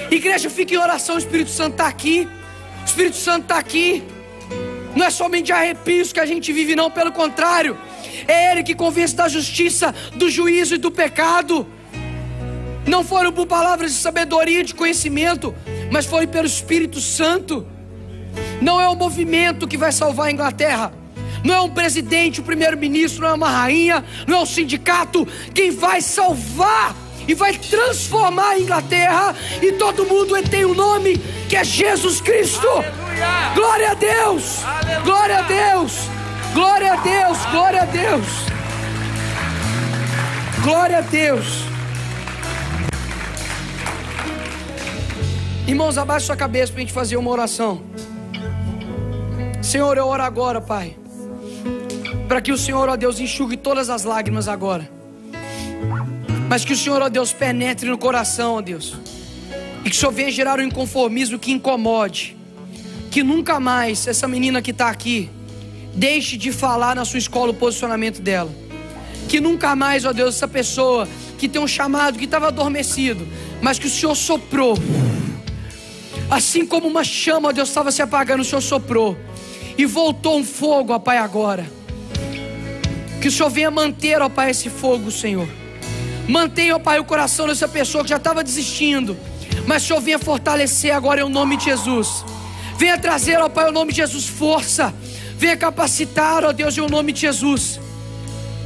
Igreja, 0.09 0.49
fique 0.49 0.73
em 0.73 0.77
oração, 0.77 1.15
o 1.15 1.19
Espírito 1.19 1.51
Santo 1.51 1.73
está 1.73 1.87
aqui. 1.87 2.27
O 2.81 2.85
Espírito 2.85 3.17
Santo 3.17 3.43
está 3.43 3.57
aqui. 3.59 4.03
Não 4.95 5.05
é 5.05 5.11
somente 5.11 5.51
arrepios 5.51 6.11
que 6.11 6.19
a 6.19 6.25
gente 6.25 6.51
vive, 6.51 6.75
não, 6.75 6.89
pelo 6.89 7.11
contrário. 7.11 7.77
É 8.27 8.51
Ele 8.51 8.63
que 8.63 8.73
convence 8.73 9.15
da 9.15 9.27
justiça, 9.27 9.93
do 10.15 10.29
juízo 10.29 10.75
e 10.75 10.77
do 10.79 10.89
pecado. 10.89 11.67
Não 12.87 13.03
foram 13.03 13.31
por 13.31 13.45
palavras 13.45 13.91
de 13.91 13.99
sabedoria, 13.99 14.63
de 14.63 14.73
conhecimento, 14.73 15.53
mas 15.91 16.05
foi 16.05 16.27
pelo 16.27 16.47
Espírito 16.47 16.99
Santo. 16.99 17.65
Não 18.61 18.79
é 18.79 18.87
o 18.87 18.95
movimento 18.95 19.67
que 19.67 19.77
vai 19.77 19.91
salvar 19.91 20.27
a 20.27 20.31
Inglaterra. 20.31 20.93
Não 21.43 21.55
é 21.55 21.61
um 21.61 21.69
presidente, 21.69 22.39
o 22.39 22.43
um 22.43 22.45
primeiro-ministro, 22.45 23.21
não 23.21 23.29
é 23.29 23.33
uma 23.33 23.49
rainha, 23.49 24.03
não 24.27 24.39
é 24.39 24.41
um 24.41 24.45
sindicato. 24.45 25.27
Quem 25.53 25.71
vai 25.71 26.01
salvar 26.01 26.95
e 27.27 27.33
vai 27.33 27.53
transformar 27.53 28.49
a 28.49 28.59
Inglaterra 28.59 29.35
e 29.61 29.71
todo 29.73 30.05
mundo 30.05 30.35
tem 30.49 30.65
um 30.65 30.73
nome 30.73 31.17
que 31.47 31.55
é 31.55 31.63
Jesus 31.63 32.19
Cristo. 32.19 32.67
Aleluia. 32.67 33.51
Glória 33.53 33.91
a 33.91 33.93
Deus! 33.93 34.65
Aleluia. 34.65 34.99
Glória 35.01 35.37
a 35.37 35.41
Deus! 35.43 35.93
Glória 36.53 36.93
a 36.93 36.95
Deus! 36.95 37.37
Glória 37.51 37.81
a 37.81 37.85
Deus! 37.85 38.27
Glória 40.63 40.97
a 40.97 41.01
Deus! 41.01 41.68
Irmãos, 45.69 45.99
abaixe 45.99 46.25
sua 46.25 46.35
cabeça 46.35 46.73
para 46.73 46.81
a 46.81 46.83
gente 46.83 46.91
fazer 46.91 47.15
uma 47.15 47.29
oração. 47.29 47.83
Senhor, 49.61 49.95
eu 49.97 50.07
oro 50.07 50.23
agora, 50.23 50.59
Pai. 50.59 50.95
Para 52.27 52.41
que 52.41 52.51
o 52.51 52.57
Senhor, 52.57 52.89
ó 52.89 52.95
Deus, 52.95 53.19
enxugue 53.19 53.55
todas 53.55 53.87
as 53.87 54.03
lágrimas 54.03 54.47
agora. 54.47 54.89
Mas 56.49 56.65
que 56.65 56.73
o 56.73 56.75
Senhor, 56.75 57.03
ó 57.03 57.07
Deus, 57.07 57.31
penetre 57.31 57.87
no 57.87 57.99
coração, 57.99 58.55
ó 58.55 58.61
Deus. 58.61 58.95
E 59.85 59.91
que 59.91 59.95
o 59.95 59.99
Senhor 59.99 60.11
venha 60.11 60.31
gerar 60.31 60.59
um 60.59 60.63
inconformismo 60.63 61.37
que 61.37 61.51
incomode. 61.51 62.35
Que 63.11 63.21
nunca 63.21 63.59
mais 63.59 64.07
essa 64.07 64.27
menina 64.27 64.63
que 64.63 64.71
está 64.71 64.89
aqui 64.89 65.29
deixe 65.93 66.35
de 66.35 66.51
falar 66.51 66.95
na 66.95 67.05
sua 67.05 67.19
escola 67.19 67.51
o 67.51 67.53
posicionamento 67.53 68.23
dela. 68.23 68.49
Que 69.27 69.39
nunca 69.39 69.75
mais, 69.75 70.03
ó 70.03 70.13
Deus, 70.13 70.33
essa 70.33 70.47
pessoa 70.47 71.07
que 71.37 71.47
tem 71.47 71.61
um 71.61 71.67
chamado 71.67 72.17
que 72.17 72.25
estava 72.25 72.47
adormecido, 72.47 73.27
mas 73.61 73.77
que 73.77 73.85
o 73.85 73.89
Senhor 73.89 74.15
soprou. 74.15 74.75
Assim 76.29 76.65
como 76.65 76.87
uma 76.87 77.03
chama, 77.03 77.51
Deus, 77.51 77.69
estava 77.69 77.91
se 77.91 78.01
apagando, 78.01 78.41
o 78.41 78.45
Senhor 78.45 78.61
soprou. 78.61 79.17
E 79.77 79.85
voltou 79.85 80.37
um 80.37 80.43
fogo, 80.43 80.93
ó 80.93 80.99
Pai, 80.99 81.17
agora. 81.17 81.65
Que 83.21 83.27
o 83.27 83.31
Senhor 83.31 83.49
venha 83.49 83.71
manter, 83.71 84.21
ó 84.21 84.29
Pai, 84.29 84.51
esse 84.51 84.69
fogo, 84.69 85.09
Senhor. 85.09 85.47
Mantenha, 86.27 86.75
ó 86.75 86.79
Pai, 86.79 86.99
o 86.99 87.03
coração 87.03 87.47
dessa 87.47 87.67
pessoa 87.67 88.03
que 88.03 88.09
já 88.11 88.17
estava 88.17 88.43
desistindo. 88.43 89.17
Mas 89.65 89.83
o 89.83 89.87
Senhor 89.87 90.01
venha 90.01 90.19
fortalecer 90.19 90.93
agora 90.93 91.21
em 91.21 91.29
nome 91.29 91.57
de 91.57 91.65
Jesus. 91.65 92.23
Venha 92.77 92.97
trazer, 92.97 93.39
ó 93.39 93.49
Pai, 93.49 93.69
em 93.69 93.73
nome 93.73 93.91
de 93.91 93.97
Jesus, 93.97 94.27
força. 94.27 94.93
Venha 95.35 95.57
capacitar, 95.57 96.45
ó 96.45 96.51
Deus, 96.51 96.77
em 96.77 96.87
nome 96.87 97.11
de 97.11 97.21
Jesus. 97.21 97.79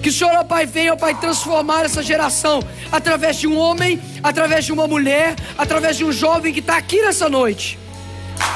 Que 0.03 0.09
o 0.09 0.13
Senhor, 0.13 0.33
ó 0.35 0.43
Pai, 0.43 0.65
venha, 0.65 0.93
ó 0.93 0.97
Pai, 0.97 1.15
transformar 1.15 1.85
essa 1.85 2.03
geração 2.03 2.61
através 2.91 3.37
de 3.37 3.47
um 3.47 3.57
homem, 3.57 4.01
através 4.21 4.65
de 4.65 4.73
uma 4.73 4.85
mulher, 4.85 5.33
através 5.57 5.95
de 5.95 6.03
um 6.03 6.11
jovem 6.11 6.51
que 6.51 6.59
está 6.59 6.75
aqui 6.75 7.01
nessa 7.01 7.29
noite. 7.29 7.79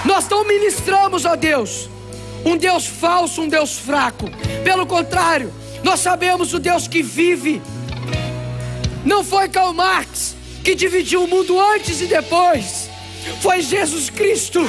Nós 0.03 0.27
não 0.27 0.45
ministramos, 0.45 1.23
ó 1.23 1.37
Deus, 1.37 1.89
um 2.43 2.57
Deus 2.57 2.85
falso, 2.85 3.41
um 3.41 3.47
Deus 3.47 3.77
fraco. 3.77 4.29
Pelo 4.61 4.85
contrário, 4.85 5.53
nós 5.85 6.01
sabemos 6.01 6.53
o 6.53 6.59
Deus 6.59 6.85
que 6.85 7.01
vive. 7.01 7.61
Não 9.05 9.23
foi 9.23 9.47
Karl 9.47 9.71
Marx 9.71 10.35
que 10.65 10.75
dividiu 10.75 11.23
o 11.23 11.27
mundo 11.29 11.57
antes 11.61 12.01
e 12.01 12.07
depois. 12.07 12.89
Foi 13.39 13.61
Jesus 13.61 14.09
Cristo, 14.09 14.59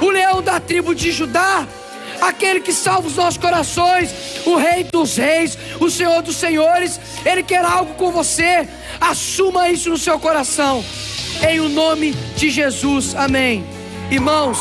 o 0.00 0.10
leão 0.10 0.42
da 0.42 0.58
tribo 0.58 0.92
de 0.92 1.12
Judá, 1.12 1.68
aquele 2.20 2.60
que 2.60 2.72
salva 2.72 3.08
os 3.08 3.16
nossos 3.16 3.38
corações, 3.38 4.10
o 4.44 4.56
Rei 4.56 4.84
dos 4.84 5.16
Reis, 5.16 5.56
o 5.80 5.90
Senhor 5.90 6.22
dos 6.22 6.36
Senhores. 6.36 7.00
Ele 7.24 7.42
quer 7.42 7.64
algo 7.64 7.94
com 7.94 8.10
você. 8.10 8.68
Assuma 9.00 9.68
isso 9.68 9.90
no 9.90 9.98
seu 9.98 10.18
coração. 10.18 10.84
Em 11.48 11.60
o 11.60 11.68
nome 11.68 12.12
de 12.36 12.50
Jesus. 12.50 13.14
Amém. 13.14 13.64
Irmãos, 14.10 14.58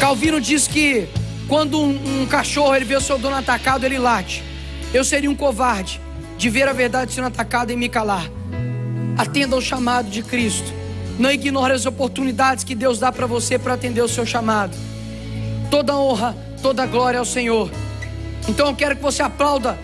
Calvino 0.00 0.40
diz 0.40 0.66
que 0.66 1.08
quando 1.48 1.80
um, 1.80 2.22
um 2.22 2.26
cachorro 2.26 2.74
ele 2.74 2.84
vê 2.84 2.96
o 2.96 3.00
seu 3.00 3.18
dono 3.18 3.36
atacado, 3.36 3.84
ele 3.84 3.98
late. 3.98 4.42
Eu 4.92 5.04
seria 5.04 5.30
um 5.30 5.36
covarde 5.36 6.00
de 6.36 6.50
ver 6.50 6.68
a 6.68 6.72
verdade 6.72 7.12
sendo 7.12 7.28
atacada 7.28 7.72
e 7.72 7.76
me 7.76 7.88
calar. 7.88 8.28
Atenda 9.16 9.54
ao 9.54 9.62
chamado 9.62 10.10
de 10.10 10.22
Cristo. 10.22 10.72
Não 11.18 11.30
ignore 11.30 11.72
as 11.72 11.86
oportunidades 11.86 12.62
que 12.62 12.74
Deus 12.74 12.98
dá 12.98 13.10
para 13.10 13.26
você 13.26 13.58
para 13.58 13.74
atender 13.74 14.02
o 14.02 14.08
seu 14.08 14.26
chamado. 14.26 14.76
Toda 15.70 15.96
honra, 15.96 16.36
toda 16.62 16.86
glória 16.86 17.18
ao 17.18 17.24
Senhor. 17.24 17.70
Então 18.48 18.68
eu 18.68 18.74
quero 18.74 18.96
que 18.96 19.02
você 19.02 19.22
aplauda 19.22 19.78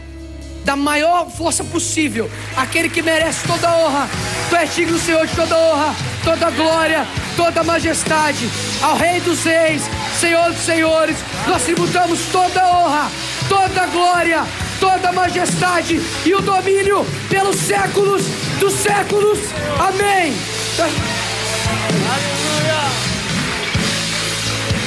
da 0.64 0.76
maior 0.76 1.28
força 1.28 1.64
possível 1.64 2.30
aquele 2.56 2.88
que 2.88 3.02
merece 3.02 3.46
toda 3.46 3.74
honra. 3.76 4.08
Tu 4.48 4.56
és 4.56 4.74
digno, 4.74 4.98
Senhor, 4.98 5.26
de 5.26 5.34
toda 5.34 5.56
honra, 5.58 5.94
toda 6.24 6.50
glória, 6.50 7.06
toda 7.36 7.64
majestade. 7.64 8.48
Ao 8.80 8.96
Rei 8.96 9.20
dos 9.20 9.42
Reis, 9.44 9.82
Senhor 10.20 10.50
dos 10.52 10.62
Senhores, 10.62 11.16
nós 11.46 11.62
tributamos 11.62 12.20
toda 12.30 12.64
honra, 12.66 13.10
toda 13.48 13.86
glória, 13.86 14.44
toda 14.78 15.12
majestade 15.12 16.00
e 16.24 16.34
o 16.34 16.40
domínio 16.40 17.04
pelos 17.28 17.56
séculos 17.56 18.22
dos 18.60 18.74
séculos. 18.74 19.38
Amém. 19.78 20.32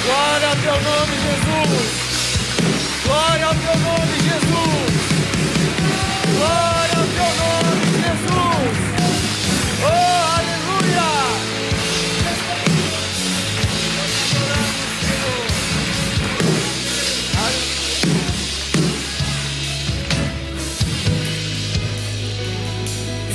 Glória 0.06 0.50
ao 0.50 0.56
teu 0.58 0.82
nome, 0.84 1.16
Jesus. 1.18 1.90
Glória 3.04 3.46
ao 3.48 3.56
teu 3.56 3.80
nome, 3.80 4.14
Jesus. 4.22 4.94
Glória 6.38 6.98
ao 7.00 7.08
teu 7.08 7.32
nome, 7.42 7.86
Jesus. 8.04 8.78
Oh, 9.82 10.22
aleluia. 10.38 11.10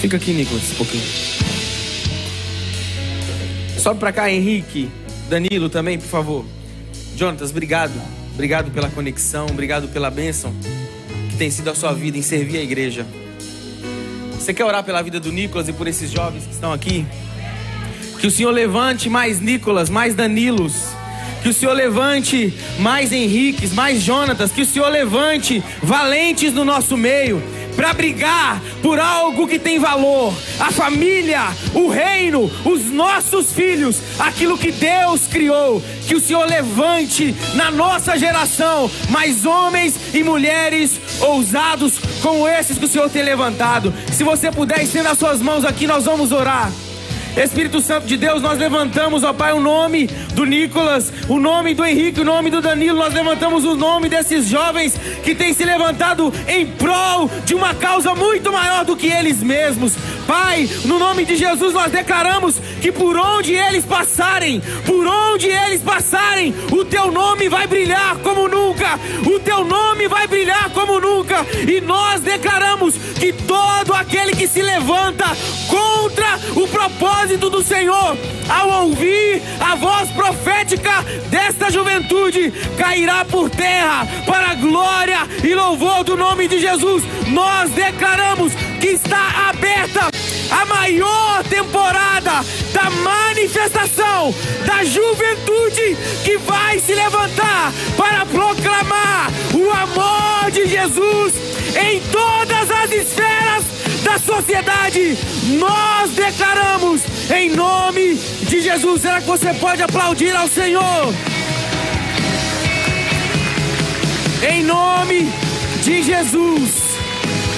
Fica 0.01 0.17
aqui, 0.17 0.33
Nicolas, 0.33 0.71
um 0.71 0.75
pouquinho. 0.77 1.05
Sobe 3.77 3.99
pra 3.99 4.13
cá, 4.13 4.31
Henrique. 4.31 4.89
Danilo 5.29 5.69
também, 5.69 5.99
por 5.99 6.07
favor. 6.09 6.45
Jonatas, 7.21 7.51
obrigado. 7.51 7.93
Obrigado 8.33 8.71
pela 8.71 8.89
conexão, 8.89 9.45
obrigado 9.45 9.89
pela 9.89 10.11
bênção 10.11 10.55
que 11.29 11.37
tem 11.37 11.51
sido 11.51 11.69
a 11.69 11.75
sua 11.75 11.93
vida 11.93 12.17
em 12.17 12.23
servir 12.23 12.57
a 12.57 12.63
igreja. 12.63 13.07
Você 14.33 14.55
quer 14.55 14.65
orar 14.65 14.83
pela 14.83 15.03
vida 15.03 15.21
do 15.21 15.31
Nicolas 15.31 15.69
e 15.69 15.73
por 15.75 15.87
esses 15.87 16.11
jovens 16.11 16.47
que 16.47 16.53
estão 16.53 16.73
aqui? 16.73 17.05
Que 18.19 18.27
o 18.27 18.31
Senhor 18.31 18.51
levante 18.51 19.11
mais 19.11 19.39
Nicolas, 19.39 19.91
mais 19.91 20.15
Danilos. 20.15 20.73
Que 21.43 21.51
o 21.51 21.53
Senhor 21.53 21.75
levante 21.75 22.55
mais 22.79 23.13
Henriques, 23.13 23.71
mais 23.75 24.01
Jonatas. 24.01 24.51
Que 24.51 24.63
o 24.63 24.67
Senhor 24.67 24.89
levante 24.89 25.63
valentes 25.83 26.55
no 26.55 26.65
nosso 26.65 26.97
meio 26.97 27.43
para 27.81 27.95
brigar 27.95 28.61
por 28.83 29.01
algo 29.01 29.49
que 29.49 29.59
tem 29.59 29.79
valor. 29.79 30.35
A 30.59 30.71
família, 30.71 31.41
o 31.73 31.89
reino, 31.89 32.51
os 32.63 32.85
nossos 32.93 33.55
filhos, 33.55 33.97
aquilo 34.19 34.59
que 34.59 34.71
Deus 34.71 35.23
criou. 35.27 35.83
Que 36.07 36.15
o 36.15 36.21
Senhor 36.21 36.47
levante 36.47 37.35
na 37.55 37.71
nossa 37.71 38.19
geração 38.19 38.91
mais 39.09 39.47
homens 39.47 39.99
e 40.13 40.23
mulheres 40.23 41.01
ousados 41.23 41.99
como 42.21 42.47
esses 42.47 42.77
que 42.77 42.85
o 42.85 42.89
Senhor 42.89 43.09
tem 43.09 43.23
levantado. 43.23 43.95
Se 44.13 44.23
você 44.23 44.53
puder 44.53 44.83
estender 44.83 45.11
as 45.11 45.19
suas 45.19 45.41
mãos 45.41 45.65
aqui, 45.65 45.87
nós 45.87 46.05
vamos 46.05 46.33
orar. 46.33 46.71
Espírito 47.37 47.81
Santo 47.81 48.07
de 48.07 48.17
Deus, 48.17 48.43
nós 48.43 48.59
levantamos, 48.59 49.23
ó 49.23 49.33
Pai, 49.33 49.53
o 49.53 49.61
nome 49.61 50.09
do 50.35 50.45
Nicolas, 50.45 51.13
o 51.29 51.39
nome 51.39 51.75
do 51.75 51.85
Henrique, 51.85 52.21
o 52.21 52.25
nome 52.25 52.51
do 52.51 52.61
Danilo, 52.61 52.99
nós 52.99 53.15
levantamos 53.15 53.65
o 53.65 53.77
nome 53.77 54.09
desses 54.09 54.49
jovens 54.49 54.99
que 55.23 55.35
têm 55.35 55.53
se 55.53 55.65
levantado 55.65 56.33
em 56.49 56.67
prol 56.67 57.31
de 57.45 57.55
uma 57.55 57.75
causa 57.75 58.15
muito 58.15 58.53
maior 58.53 58.85
do 58.85 58.97
que 58.97 59.07
eles 59.07 59.43
mesmos. 59.43 59.95
Pai, 60.27 60.69
no 60.85 60.99
nome 60.99 61.25
de 61.25 61.37
Jesus, 61.37 61.73
nós 61.73 61.91
declaramos 61.91 62.57
que 62.81 62.91
por 62.91 63.17
onde 63.17 63.55
eles 63.55 63.85
passarem, 63.85 64.61
por 64.85 65.07
onde 65.07 65.49
eles 65.49 65.81
passarem, 65.81 66.55
o 66.73 66.85
teu 66.85 67.11
nome 67.11 67.49
vai 67.49 67.67
brilhar 67.67 68.17
como 68.19 68.49
nunca, 68.49 68.99
o 69.25 69.39
teu 69.41 69.65
nome 69.65 70.09
vai 70.09 70.27
brilhar 70.27 70.71
como 70.71 71.01
nunca, 71.01 71.47
e 71.67 71.81
nós 71.81 72.21
declaramos 72.21 72.95
que 73.19 73.33
todo 73.33 73.95
aquele 73.95 74.33
que 74.33 74.49
se 74.49 74.63
levanta 74.63 75.25
contra 75.69 76.39
o 76.61 76.67
propósito 76.69 77.20
do 77.29 77.63
Senhor, 77.63 78.17
ao 78.49 78.85
ouvir 78.85 79.43
a 79.61 79.77
voz 79.77 80.09
profética 80.11 81.03
desta 81.29 81.71
juventude, 81.71 82.51
cairá 82.79 83.27
por 83.27 83.51
terra 83.51 84.07
para 84.27 84.53
a 84.53 84.55
glória 84.55 85.19
e 85.45 85.55
louvor 85.55 86.03
do 86.03 86.17
nome 86.17 86.49
de 86.49 86.59
Jesus. 86.59 87.05
Nós 87.29 87.71
declaramos 87.73 88.55
que 88.81 88.89
está 88.89 89.51
aberta 89.51 90.11
a 90.51 90.65
maior 90.65 91.45
temporada 91.45 92.43
da 92.73 92.89
manifestação 92.89 94.35
da 94.65 94.83
juventude 94.83 95.99
que 96.25 96.39
vai 96.39 96.79
se 96.79 96.95
levantar 96.95 97.71
para 97.99 98.25
proclamar 98.25 99.31
o 99.55 99.71
amor 99.71 100.51
de 100.51 100.67
Jesus 100.67 101.35
em 101.77 102.01
todas 102.61 102.71
as 102.71 102.93
esferas 102.93 103.65
da 104.03 104.19
sociedade. 104.19 105.17
Nós 105.59 106.11
declaramos 106.13 107.03
em 107.31 107.51
nome 107.51 108.15
de 108.15 108.61
Jesus. 108.61 109.03
Será 109.03 109.21
que 109.21 109.27
você 109.27 109.55
pode 109.55 109.83
aplaudir 109.83 110.35
ao 110.35 110.49
Senhor? 110.49 111.15
Em 114.49 114.63
nome 114.63 115.29
de 115.83 116.03
Jesus. 116.03 116.71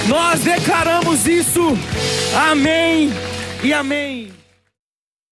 Nós 0.09 0.41
declaramos 0.41 1.27
isso. 1.27 1.77
Amém 2.35 3.13
e 3.63 3.73
amém. 3.73 4.42